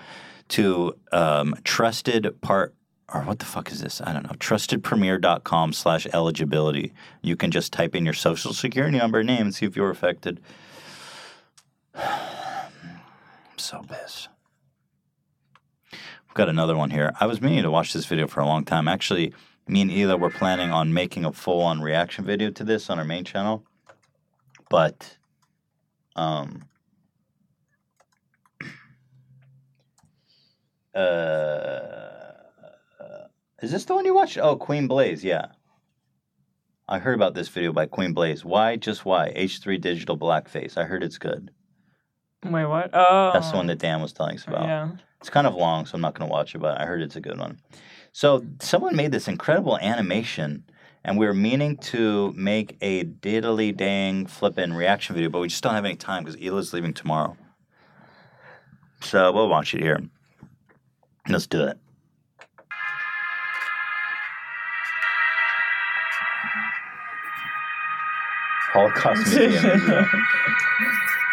to 0.48 0.94
um, 1.12 1.54
trusted 1.64 2.40
part 2.40 2.74
or 3.12 3.22
what 3.22 3.38
the 3.38 3.44
fuck 3.44 3.70
is 3.70 3.80
this? 3.80 4.00
I 4.00 4.12
don't 4.12 4.24
know. 4.24 4.36
Trustedpremier.com 4.36 5.72
slash 5.72 6.06
eligibility. 6.12 6.92
You 7.22 7.36
can 7.36 7.50
just 7.50 7.72
type 7.72 7.94
in 7.94 8.04
your 8.04 8.14
social 8.14 8.52
security 8.52 8.98
number 8.98 9.22
name 9.22 9.42
and 9.42 9.54
see 9.54 9.64
if 9.64 9.76
you're 9.76 9.90
affected. 9.90 10.40
I'm 11.94 12.08
so 13.56 13.84
pissed. 13.88 14.28
We've 15.92 16.34
got 16.34 16.48
another 16.48 16.76
one 16.76 16.90
here. 16.90 17.12
I 17.20 17.26
was 17.26 17.40
meaning 17.40 17.62
to 17.62 17.70
watch 17.70 17.92
this 17.92 18.06
video 18.06 18.26
for 18.26 18.40
a 18.40 18.46
long 18.46 18.64
time. 18.64 18.88
Actually, 18.88 19.32
me 19.68 19.82
and 19.82 19.90
Hila 19.90 20.18
were 20.18 20.30
planning 20.30 20.70
on 20.70 20.92
making 20.92 21.24
a 21.24 21.32
full 21.32 21.60
on 21.60 21.80
reaction 21.80 22.24
video 22.24 22.50
to 22.50 22.64
this 22.64 22.90
on 22.90 22.98
our 22.98 23.04
main 23.04 23.24
channel. 23.24 23.64
But 24.68 25.16
um 26.16 26.64
uh 30.97 32.06
is 33.62 33.73
this 33.73 33.85
the 33.85 33.94
one 33.94 34.05
you 34.05 34.14
watched? 34.14 34.39
Oh, 34.39 34.56
Queen 34.56 34.86
Blaze, 34.86 35.24
yeah. 35.24 35.47
I 36.89 36.98
heard 36.98 37.14
about 37.14 37.35
this 37.35 37.48
video 37.48 37.73
by 37.73 37.86
Queen 37.86 38.12
Blaze. 38.12 38.44
Why? 38.44 38.77
Just 38.77 39.05
why? 39.05 39.32
H3 39.35 39.81
digital 39.81 40.16
blackface. 40.16 40.77
I 40.77 40.85
heard 40.85 41.02
it's 41.02 41.18
good. 41.18 41.51
Wait, 42.44 42.66
what? 42.66 42.90
Oh. 42.93 43.31
That's 43.32 43.51
the 43.51 43.56
one 43.56 43.66
that 43.66 43.78
Dan 43.78 44.01
was 44.01 44.12
telling 44.12 44.36
us 44.36 44.47
about. 44.47 44.64
Yeah. 44.64 44.90
It's 45.20 45.31
kind 45.31 45.47
of 45.47 45.55
long, 45.55 45.86
so 45.86 45.94
I'm 45.94 46.01
not 46.01 46.14
going 46.14 46.28
to 46.28 46.32
watch 46.32 46.55
it, 46.55 46.59
but 46.59 46.81
I 46.81 46.85
heard 46.85 47.02
it's 47.02 47.16
a 47.16 47.20
good 47.20 47.39
one. 47.39 47.59
So 48.12 48.44
someone 48.60 48.94
made 48.94 49.10
this 49.10 49.27
incredible 49.27 49.78
animation, 49.78 50.64
and 51.02 51.18
we 51.18 51.27
were 51.27 51.35
meaning 51.35 51.77
to 51.78 52.32
make 52.36 52.77
a 52.81 53.05
diddly 53.05 53.74
dang 53.74 54.27
flippin' 54.27 54.74
reaction 54.74 55.14
video, 55.14 55.31
but 55.31 55.40
we 55.40 55.48
just 55.48 55.62
don't 55.62 55.74
have 55.74 55.85
any 55.85 55.97
time 55.97 56.23
because 56.23 56.39
Hila's 56.39 56.73
leaving 56.73 56.93
tomorrow. 56.93 57.36
So 59.01 59.32
we'll 59.32 59.48
watch 59.48 59.74
it 59.74 59.82
here. 59.82 60.01
Let's 61.28 61.47
do 61.47 61.65
it. 61.65 61.78
Holocaust 68.73 69.27
Museum. 69.36 69.81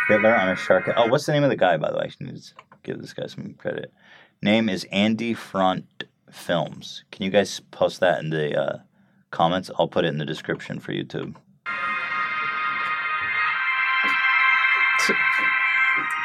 Hitler 0.07 0.35
on 0.35 0.49
a 0.49 0.55
shark. 0.55 0.89
Oh, 0.95 1.07
what's 1.07 1.25
the 1.25 1.33
name 1.33 1.43
of 1.43 1.49
the 1.49 1.55
guy, 1.55 1.77
by 1.77 1.91
the 1.91 1.97
way? 1.97 2.05
I 2.05 2.23
need 2.23 2.41
to 2.41 2.53
give 2.83 3.01
this 3.01 3.13
guy 3.13 3.27
some 3.27 3.55
credit. 3.57 3.93
Name 4.41 4.67
is 4.67 4.85
Andy 4.91 5.33
Front 5.33 6.05
Films. 6.31 7.03
Can 7.11 7.23
you 7.23 7.29
guys 7.29 7.59
post 7.71 7.99
that 7.99 8.19
in 8.19 8.29
the 8.29 8.59
uh, 8.59 8.77
comments? 9.31 9.69
I'll 9.77 9.87
put 9.87 10.05
it 10.05 10.09
in 10.09 10.17
the 10.17 10.25
description 10.25 10.79
for 10.79 10.91
YouTube. 10.91 11.35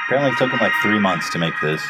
Apparently, 0.06 0.30
it 0.30 0.38
took 0.38 0.50
him 0.50 0.58
like 0.60 0.72
three 0.82 0.98
months 0.98 1.28
to 1.30 1.38
make 1.38 1.52
this. 1.60 1.82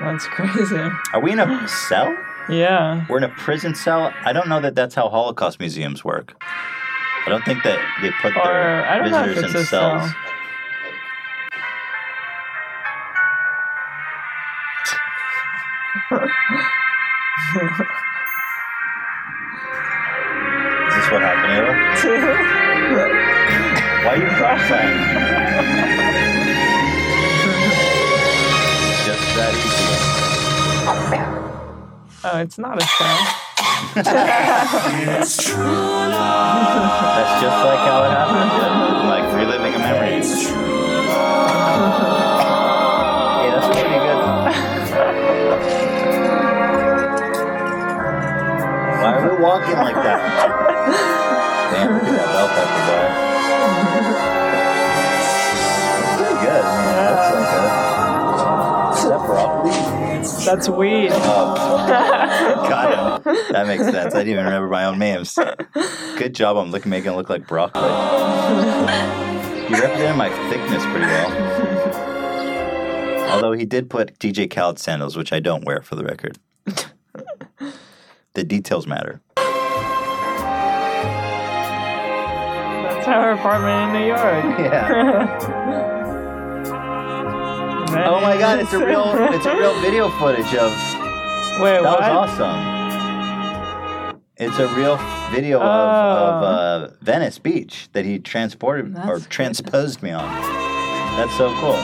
That's 0.00 0.26
crazy. 0.26 0.76
Are 1.12 1.20
we 1.20 1.32
in 1.32 1.40
a 1.40 1.68
cell? 1.68 2.16
Yeah. 2.48 3.04
We're 3.08 3.18
in 3.18 3.24
a 3.24 3.28
prison 3.28 3.74
cell. 3.74 4.12
I 4.24 4.32
don't 4.32 4.48
know 4.48 4.60
that 4.60 4.74
that's 4.74 4.94
how 4.94 5.08
Holocaust 5.08 5.60
museums 5.60 6.04
work. 6.04 6.34
I 7.24 7.28
don't 7.28 7.44
think 7.44 7.62
that 7.62 7.78
they 8.02 8.10
put 8.20 8.36
Or, 8.36 8.42
their 8.44 8.84
I 8.84 8.98
don't 8.98 9.10
know 9.12 9.22
if 9.24 9.34
visitors 9.36 9.54
in 9.54 9.64
cells. 9.66 10.10
cell. 10.10 10.14
Is 19.62 20.94
this 20.96 21.06
what 21.12 21.22
happened, 21.22 21.52
Ava? 21.54 21.72
Why 24.04 24.12
are 24.12 24.18
you 24.18 24.26
crying? 24.36 25.31
Oh, 32.24 32.38
it's 32.38 32.56
not 32.56 32.78
a 32.78 32.86
cell. 32.86 33.18
That's 33.94 35.34
just 37.42 37.58
like 37.66 37.82
how 37.82 38.04
it 38.04 38.10
happened. 38.14 38.50
Yeah. 38.62 39.08
Like 39.08 39.26
reliving 39.34 39.74
a 39.74 39.78
memory. 39.80 40.22
yeah, 40.22 40.30
that's 43.58 43.66
pretty 43.66 43.98
good. 43.98 44.18
Why 49.02 49.10
are 49.14 49.22
we 49.28 49.34
walking 49.42 49.76
like 49.78 49.96
that? 49.96 50.20
Damn, 51.72 51.94
look 51.94 52.04
at 52.04 52.12
that 52.12 52.26
bell 52.26 52.48
pepper 52.48 52.82
guy. 52.86 53.31
That's 60.44 60.68
weed. 60.68 61.10
Oh, 61.12 61.54
got 62.68 63.24
him. 63.24 63.36
That 63.52 63.66
makes 63.66 63.84
sense. 63.84 64.14
I 64.14 64.18
didn't 64.18 64.32
even 64.34 64.44
remember 64.44 64.68
my 64.68 64.84
own 64.84 64.98
names. 64.98 65.38
Good 66.16 66.34
job 66.34 66.56
on 66.56 66.70
looking, 66.70 66.90
making 66.90 67.12
it 67.12 67.16
look 67.16 67.30
like 67.30 67.46
broccoli. 67.46 67.82
You 67.82 67.88
represented 69.80 70.16
my 70.16 70.28
thickness 70.50 70.84
pretty 70.86 71.06
well. 71.06 71.30
Although 73.30 73.52
he 73.52 73.64
did 73.64 73.88
put 73.88 74.18
DJ 74.18 74.50
Khaled 74.50 74.78
sandals, 74.78 75.16
which 75.16 75.32
I 75.32 75.40
don't 75.40 75.64
wear 75.64 75.80
for 75.82 75.94
the 75.94 76.04
record. 76.04 76.38
The 78.34 78.44
details 78.44 78.86
matter. 78.86 79.20
That's 83.02 83.08
our 83.08 83.32
apartment 83.32 83.96
in 83.96 84.00
New 84.00 84.06
York. 84.08 84.58
Yeah. 84.58 85.48
Oh 87.94 88.20
my 88.20 88.38
god, 88.38 88.60
it's 88.60 88.72
a 88.72 88.84
real 88.84 89.04
it's 89.34 89.46
a 89.46 89.56
real 89.56 89.78
video 89.80 90.08
footage 90.18 90.54
of 90.54 90.72
Wait, 91.60 91.80
that 91.80 91.84
what? 91.84 92.00
was 92.00 92.40
awesome. 92.40 92.82
It's 94.36 94.58
a 94.58 94.66
real 94.74 94.96
video 95.30 95.60
of, 95.60 95.62
of 95.62 96.42
uh, 96.42 96.88
Venice 97.02 97.38
Beach 97.38 97.88
that 97.92 98.04
he 98.06 98.18
transported 98.18 98.96
or 99.06 99.20
transposed 99.20 100.02
me 100.02 100.10
on. 100.10 100.24
That's 101.16 101.36
so 101.36 101.54
cool. 101.60 101.76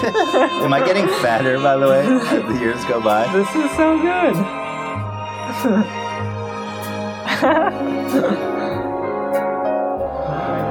Am 0.00 0.72
I 0.72 0.84
getting 0.84 1.06
fatter, 1.06 1.58
by 1.58 1.76
the 1.76 1.88
way, 1.88 2.00
as 2.06 2.42
the 2.52 2.58
years 2.60 2.84
go 2.84 3.00
by? 3.00 3.32
This 3.32 3.48
is 3.54 3.70
so 3.76 3.96
good. 4.02 4.34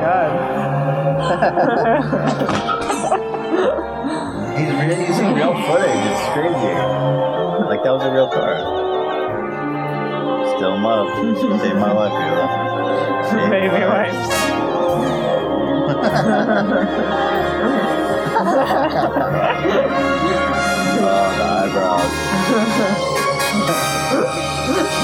My 0.08 0.28
god. 1.28 1.98
He's 4.58 4.72
really 4.72 5.08
using 5.08 5.34
real 5.34 5.54
footage. 5.68 6.06
It's 6.08 6.26
crazy. 6.34 6.74
Like 7.68 7.84
that 7.84 7.92
was 7.92 8.04
a 8.04 8.12
real 8.12 8.30
car. 8.30 8.56
Still 10.56 10.76
in 10.76 10.84
love. 10.84 11.08
Saved 11.62 11.78
my 11.78 11.92
life, 11.92 12.14
Eva. 12.14 12.48
Saved 13.30 13.52
Baby 13.52 13.68
my 13.68 13.86
wipes. 13.88 14.30
Oh, 21.00 21.28
the 21.38 21.44
eyebrows. 21.44 22.14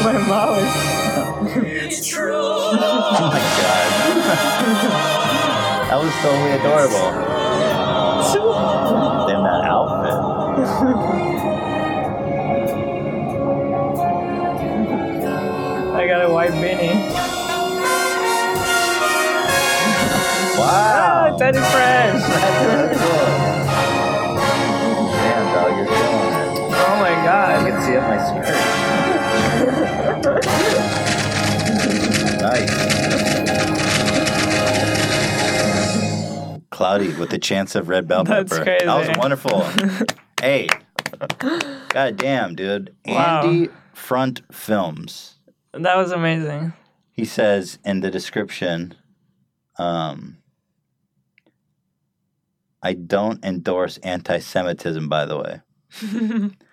my 0.03 0.17
mouth. 0.27 1.69
Oh 2.03 2.73
my 2.73 3.37
god. 3.37 3.85
that 5.89 5.99
was 6.01 6.13
totally 6.23 6.53
adorable. 6.57 7.07
Damn 9.27 9.43
that 9.43 9.61
outfit. 9.63 11.43
I 15.93 16.07
got 16.07 16.25
a 16.25 16.29
white 16.33 16.49
beanie. 16.53 16.95
Wow. 20.57 20.65
Ah, 20.65 21.35
Teddy 21.37 21.59
Fresh. 21.59 22.23
That's 22.23 22.73
really 22.73 22.95
cool. 22.97 23.27
Damn, 25.13 25.45
dog, 25.53 25.77
you're 25.77 25.85
killing 25.85 26.33
it. 26.33 26.73
Oh 26.73 26.95
my 26.99 27.13
god. 27.23 27.59
I 27.59 27.61
can 27.69 27.77
see 27.83 27.95
up 27.95 28.05
my 28.09 28.17
skirt. 28.25 28.49
nice. 32.43 32.69
Cloudy 36.69 37.13
with 37.13 37.29
the 37.29 37.39
chance 37.39 37.75
of 37.75 37.87
red 37.87 38.07
bell 38.07 38.23
That's 38.23 38.51
pepper. 38.51 38.63
crazy. 38.65 38.85
That 38.85 39.07
was 39.07 39.17
wonderful. 39.17 39.65
hey. 40.41 40.67
God 41.89 42.17
damn, 42.17 42.55
dude. 42.55 42.95
Wow. 43.05 43.43
Andy 43.43 43.69
Front 43.93 44.41
Films. 44.51 45.35
That 45.71 45.95
was 45.95 46.11
amazing. 46.11 46.73
He 47.11 47.25
says 47.25 47.79
in 47.85 48.01
the 48.01 48.11
description, 48.11 48.95
um, 49.77 50.37
I 52.81 52.93
don't 52.93 53.43
endorse 53.45 53.97
anti 53.97 54.39
Semitism, 54.39 55.07
by 55.07 55.25
the 55.25 55.37
way. 55.37 55.61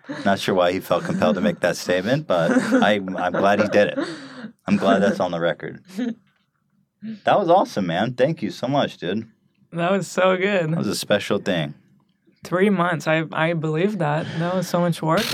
Not 0.24 0.40
sure 0.40 0.54
why 0.54 0.72
he 0.72 0.80
felt 0.80 1.04
compelled 1.04 1.36
to 1.36 1.40
make 1.40 1.60
that 1.60 1.76
statement, 1.76 2.26
but 2.26 2.50
I, 2.82 2.94
I'm 2.94 3.32
glad 3.32 3.60
he 3.60 3.68
did 3.68 3.98
it. 3.98 4.08
I'm 4.70 4.76
glad 4.76 5.00
that's 5.00 5.18
on 5.18 5.32
the 5.32 5.40
record. 5.50 5.82
That 7.24 7.38
was 7.38 7.50
awesome, 7.50 7.86
man. 7.86 8.14
Thank 8.14 8.40
you 8.40 8.50
so 8.50 8.68
much, 8.68 8.98
dude. 8.98 9.26
That 9.72 9.90
was 9.90 10.06
so 10.06 10.36
good. 10.36 10.70
That 10.70 10.78
was 10.78 10.86
a 10.86 10.94
special 10.94 11.38
thing. 11.38 11.74
Three 12.44 12.70
months. 12.70 13.06
I 13.08 13.24
I 13.32 13.52
believe 13.54 13.98
that. 13.98 14.26
That 14.38 14.54
was 14.54 14.68
so 14.68 14.80
much 14.80 15.02
work. 15.02 15.26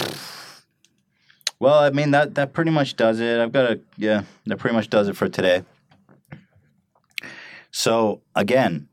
Well, 1.59 1.79
I 1.79 1.91
mean 1.91 2.11
that 2.13 2.35
that 2.35 2.53
pretty 2.53 2.71
much 2.71 2.97
does 2.97 3.21
it. 3.21 3.39
I've 3.41 3.53
got 3.53 3.71
a 3.71 3.81
yeah, 3.97 4.23
that 4.47 4.59
pretty 4.59 4.75
much 4.75 4.89
does 4.91 5.09
it 5.09 5.17
for 5.17 5.29
today. 5.29 5.65
So 7.71 8.23
again, 8.35 8.89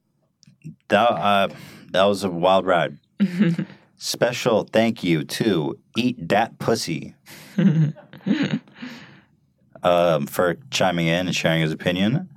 that 0.90 1.10
uh, 1.10 1.48
that 1.92 2.04
was 2.04 2.24
a 2.24 2.30
wild 2.30 2.66
ride. 2.66 2.98
Special 3.98 4.66
thank 4.66 5.04
you 5.04 5.24
to 5.24 5.80
Eat 5.96 6.28
Dat 6.28 6.60
Pussy 6.60 7.16
um, 9.84 10.26
for 10.26 10.58
chiming 10.72 11.08
in 11.08 11.28
and 11.28 11.36
sharing 11.36 11.62
his 11.62 11.72
opinion. 11.72 12.30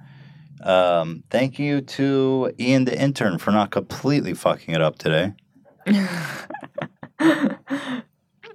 Um, 0.63 1.23
thank 1.31 1.59
you 1.59 1.81
to 1.81 2.53
Ian 2.59 2.85
the 2.85 3.01
intern 3.01 3.39
for 3.39 3.53
not 3.53 3.71
completely 3.71 4.35
fucking 4.35 4.75
it 4.75 4.83
up 4.83 4.99
today. 4.99 5.35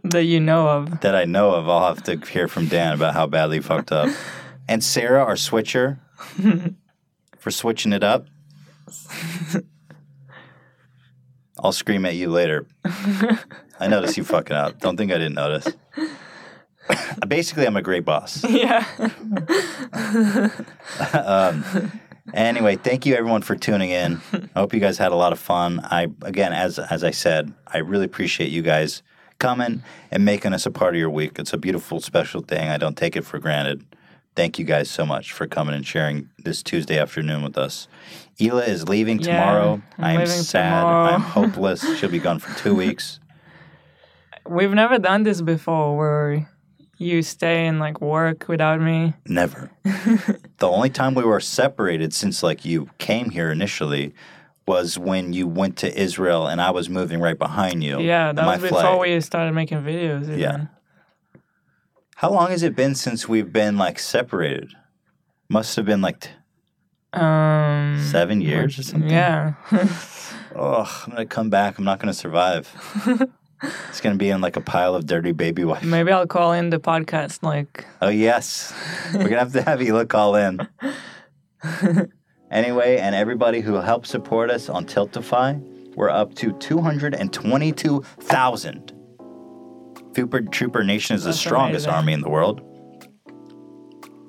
that 0.03 0.23
you 0.23 0.39
know 0.39 0.68
of. 0.68 1.01
that 1.01 1.15
I 1.15 1.26
know 1.26 1.51
of. 1.55 1.69
I'll 1.69 1.88
have 1.88 2.03
to 2.03 2.18
hear 2.18 2.47
from 2.47 2.68
Dan 2.68 2.93
about 2.93 3.13
how 3.13 3.27
badly 3.27 3.57
he 3.57 3.61
fucked 3.61 3.91
up. 3.91 4.09
And 4.68 4.81
Sarah, 4.81 5.26
our 5.26 5.35
switcher, 5.35 5.99
for 7.38 7.51
switching 7.51 7.91
it 7.91 8.03
up. 8.03 8.27
I'll 11.59 11.73
scream 11.73 12.05
at 12.05 12.15
you 12.15 12.30
later. 12.30 12.68
I 12.85 13.88
noticed 13.89 14.15
you 14.15 14.23
fucking 14.23 14.55
up. 14.55 14.80
Don't 14.80 14.95
think 14.95 15.11
I 15.11 15.15
didn't 15.15 15.34
notice. 15.34 15.68
Basically, 17.27 17.65
I'm 17.65 17.77
a 17.77 17.81
great 17.81 18.05
boss. 18.05 18.43
Yeah. 18.49 18.85
um, 21.13 21.63
anyway, 22.34 22.76
thank 22.76 23.05
you 23.05 23.15
everyone 23.15 23.41
for 23.41 23.55
tuning 23.55 23.89
in. 23.89 24.22
I 24.34 24.59
hope 24.59 24.73
you 24.73 24.80
guys 24.80 24.97
had 24.97 25.11
a 25.11 25.15
lot 25.15 25.31
of 25.31 25.39
fun. 25.39 25.80
I 25.84 26.07
again, 26.23 26.53
as 26.53 26.80
as 26.80 27.03
I 27.03 27.11
said, 27.11 27.53
I 27.68 27.80
really 27.80 28.05
appreciate 28.05 28.49
you 28.51 28.61
guys 28.61 29.01
coming 29.39 29.84
and 30.11 30.23
making 30.26 30.53
us 30.53 30.65
a 30.65 30.72
part 30.72 30.93
of 30.93 30.99
your 30.99 31.09
week. 31.09 31.39
It's 31.39 31.53
a 31.53 31.57
beautiful, 31.57 31.99
special 31.99 32.41
thing. 32.41 32.69
I 32.69 32.77
don't 32.77 32.97
take 32.97 33.15
it 33.15 33.26
for 33.26 33.39
granted. 33.39 33.84
Thank 34.35 34.57
you 34.59 34.65
guys 34.65 34.89
so 34.89 35.05
much 35.05 35.34
for 35.34 35.45
coming 35.45 35.76
and 35.76 35.85
sharing 35.85 36.30
this 36.38 36.63
Tuesday 36.63 36.97
afternoon 36.97 37.43
with 37.43 37.57
us. 37.57 37.88
Hila 38.39 38.65
is 38.68 38.88
leaving 38.88 39.19
Yeah, 39.19 39.39
tomorrow. 39.39 39.81
I'm 39.97 40.03
I 40.03 40.11
am 40.13 40.19
leaving 40.19 40.34
sad. 40.43 40.80
tomorrow. 40.81 41.13
I'm 41.13 41.22
hopeless. 41.38 41.97
She'll 41.97 42.09
be 42.09 42.19
gone 42.19 42.39
for 42.39 42.57
two 42.57 42.73
weeks. 42.76 43.19
We've 44.47 44.72
never 44.72 44.99
done 44.99 45.23
this 45.23 45.41
before 45.41 45.97
where 45.97 46.47
you 47.02 47.22
stay 47.23 47.65
and 47.68 47.80
like 47.80 47.99
work 47.99 48.48
without 48.48 48.80
me. 48.80 49.14
Never. 49.26 49.72
the 49.84 50.68
only 50.68 50.90
time 50.90 51.15
we 51.15 51.23
were 51.23 51.40
separated 51.40 52.14
since 52.14 52.44
like 52.44 52.64
you 52.64 52.90
came 52.99 53.32
here 53.32 53.52
initially 53.52 54.14
was 54.68 54.98
when 54.98 55.34
you 55.34 55.48
went 55.48 55.78
to 55.78 55.99
Israel 55.99 56.48
and 56.48 56.61
I 56.61 56.72
was 56.72 56.88
moving 56.90 57.19
right 57.19 57.38
behind 57.38 57.84
you. 57.84 57.99
Yeah, 57.99 58.32
that 58.32 58.45
was 58.45 58.61
before 58.61 58.99
we 58.99 59.19
started 59.22 59.53
making 59.53 59.80
videos. 59.80 60.23
Even. 60.23 60.40
Yeah. 60.40 60.65
How 62.15 62.30
long 62.32 62.52
has 62.52 62.61
it 62.61 62.76
been 62.76 62.94
since 62.95 63.28
we've 63.28 63.52
been 63.52 63.78
like 63.78 63.98
separated? 63.98 64.72
Must 65.49 65.76
have 65.76 65.86
been 65.86 66.02
like 66.02 66.19
t- 66.22 66.30
Um. 67.14 67.99
seven 68.11 68.41
years 68.41 68.78
or 68.80 68.84
something. 68.84 69.10
Yeah. 69.10 69.53
Oh, 70.53 71.03
I'm 71.06 71.14
gonna 71.14 71.26
come 71.26 71.49
back. 71.49 71.78
I'm 71.78 71.86
not 71.86 71.99
gonna 71.99 72.14
survive. 72.14 72.68
it's 73.89 74.01
gonna 74.01 74.15
be 74.15 74.29
in 74.29 74.41
like 74.41 74.55
a 74.57 74.61
pile 74.61 74.95
of 74.95 75.05
dirty 75.05 75.31
baby 75.31 75.63
wipes. 75.63 75.85
Maybe 75.85 76.11
I'll 76.11 76.27
call 76.27 76.51
in 76.53 76.69
the 76.69 76.79
podcast. 76.79 77.43
Like, 77.43 77.85
Oh 78.01 78.09
yes, 78.09 78.73
we're 79.13 79.23
gonna 79.23 79.39
have 79.39 79.53
to 79.53 79.61
have 79.61 79.79
Hila 79.79 80.07
call 80.07 80.35
in. 80.35 80.67
anyway, 82.51 82.97
and 82.97 83.15
everybody 83.15 83.61
who 83.61 83.75
helped 83.75 84.07
support 84.07 84.49
us 84.49 84.69
on 84.69 84.85
Tiltify, 84.85 85.61
we're 85.95 86.09
up 86.09 86.33
to 86.35 86.53
two 86.53 86.79
hundred 86.81 87.13
and 87.13 87.31
twenty-two 87.31 88.01
thousand. 88.19 88.93
Trooper 90.13 90.41
Trooper 90.41 90.83
Nation 90.83 91.15
is 91.15 91.23
the 91.23 91.33
strongest 91.33 91.85
amazing. 91.85 91.97
army 91.97 92.13
in 92.13 92.21
the 92.21 92.29
world. 92.29 92.61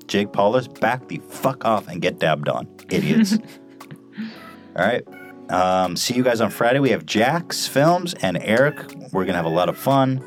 Jake 0.07 0.33
Paulers, 0.33 0.69
back 0.69 1.09
the 1.09 1.19
fuck 1.29 1.65
off 1.65 1.89
and 1.89 2.03
get 2.03 2.19
dabbed 2.19 2.49
on, 2.49 2.69
idiots. 2.91 3.33
All 4.77 4.85
right. 4.87 5.03
Um, 5.53 5.97
see 5.97 6.15
you 6.15 6.23
guys 6.23 6.41
on 6.41 6.51
Friday. 6.51 6.79
We 6.81 6.91
have 6.91 7.05
Jacksfilms 7.05 8.15
and 8.23 8.39
Eric. 8.41 8.77
We're 9.13 9.25
gonna 9.27 9.37
have 9.37 9.45
a 9.45 9.51
lot 9.51 9.69
of 9.69 9.77
fun. 9.77 10.25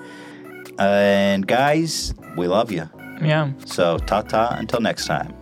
and 0.77 1.47
guys, 1.47 2.13
we 2.37 2.47
love 2.47 2.71
you. 2.71 2.87
yeah. 3.21 3.51
So 3.65 3.97
ta 3.97 4.21
ta 4.21 4.55
until 4.57 4.81
next 4.81 5.05
time. 5.07 5.33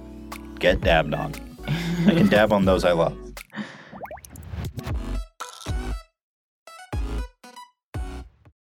Get 0.60 0.82
dabbed 0.82 1.14
on. 1.14 1.34
I 2.08 2.12
can 2.12 2.28
dab 2.38 2.54
on 2.54 2.66
those 2.66 2.86
I 2.86 2.92
love. 2.94 3.18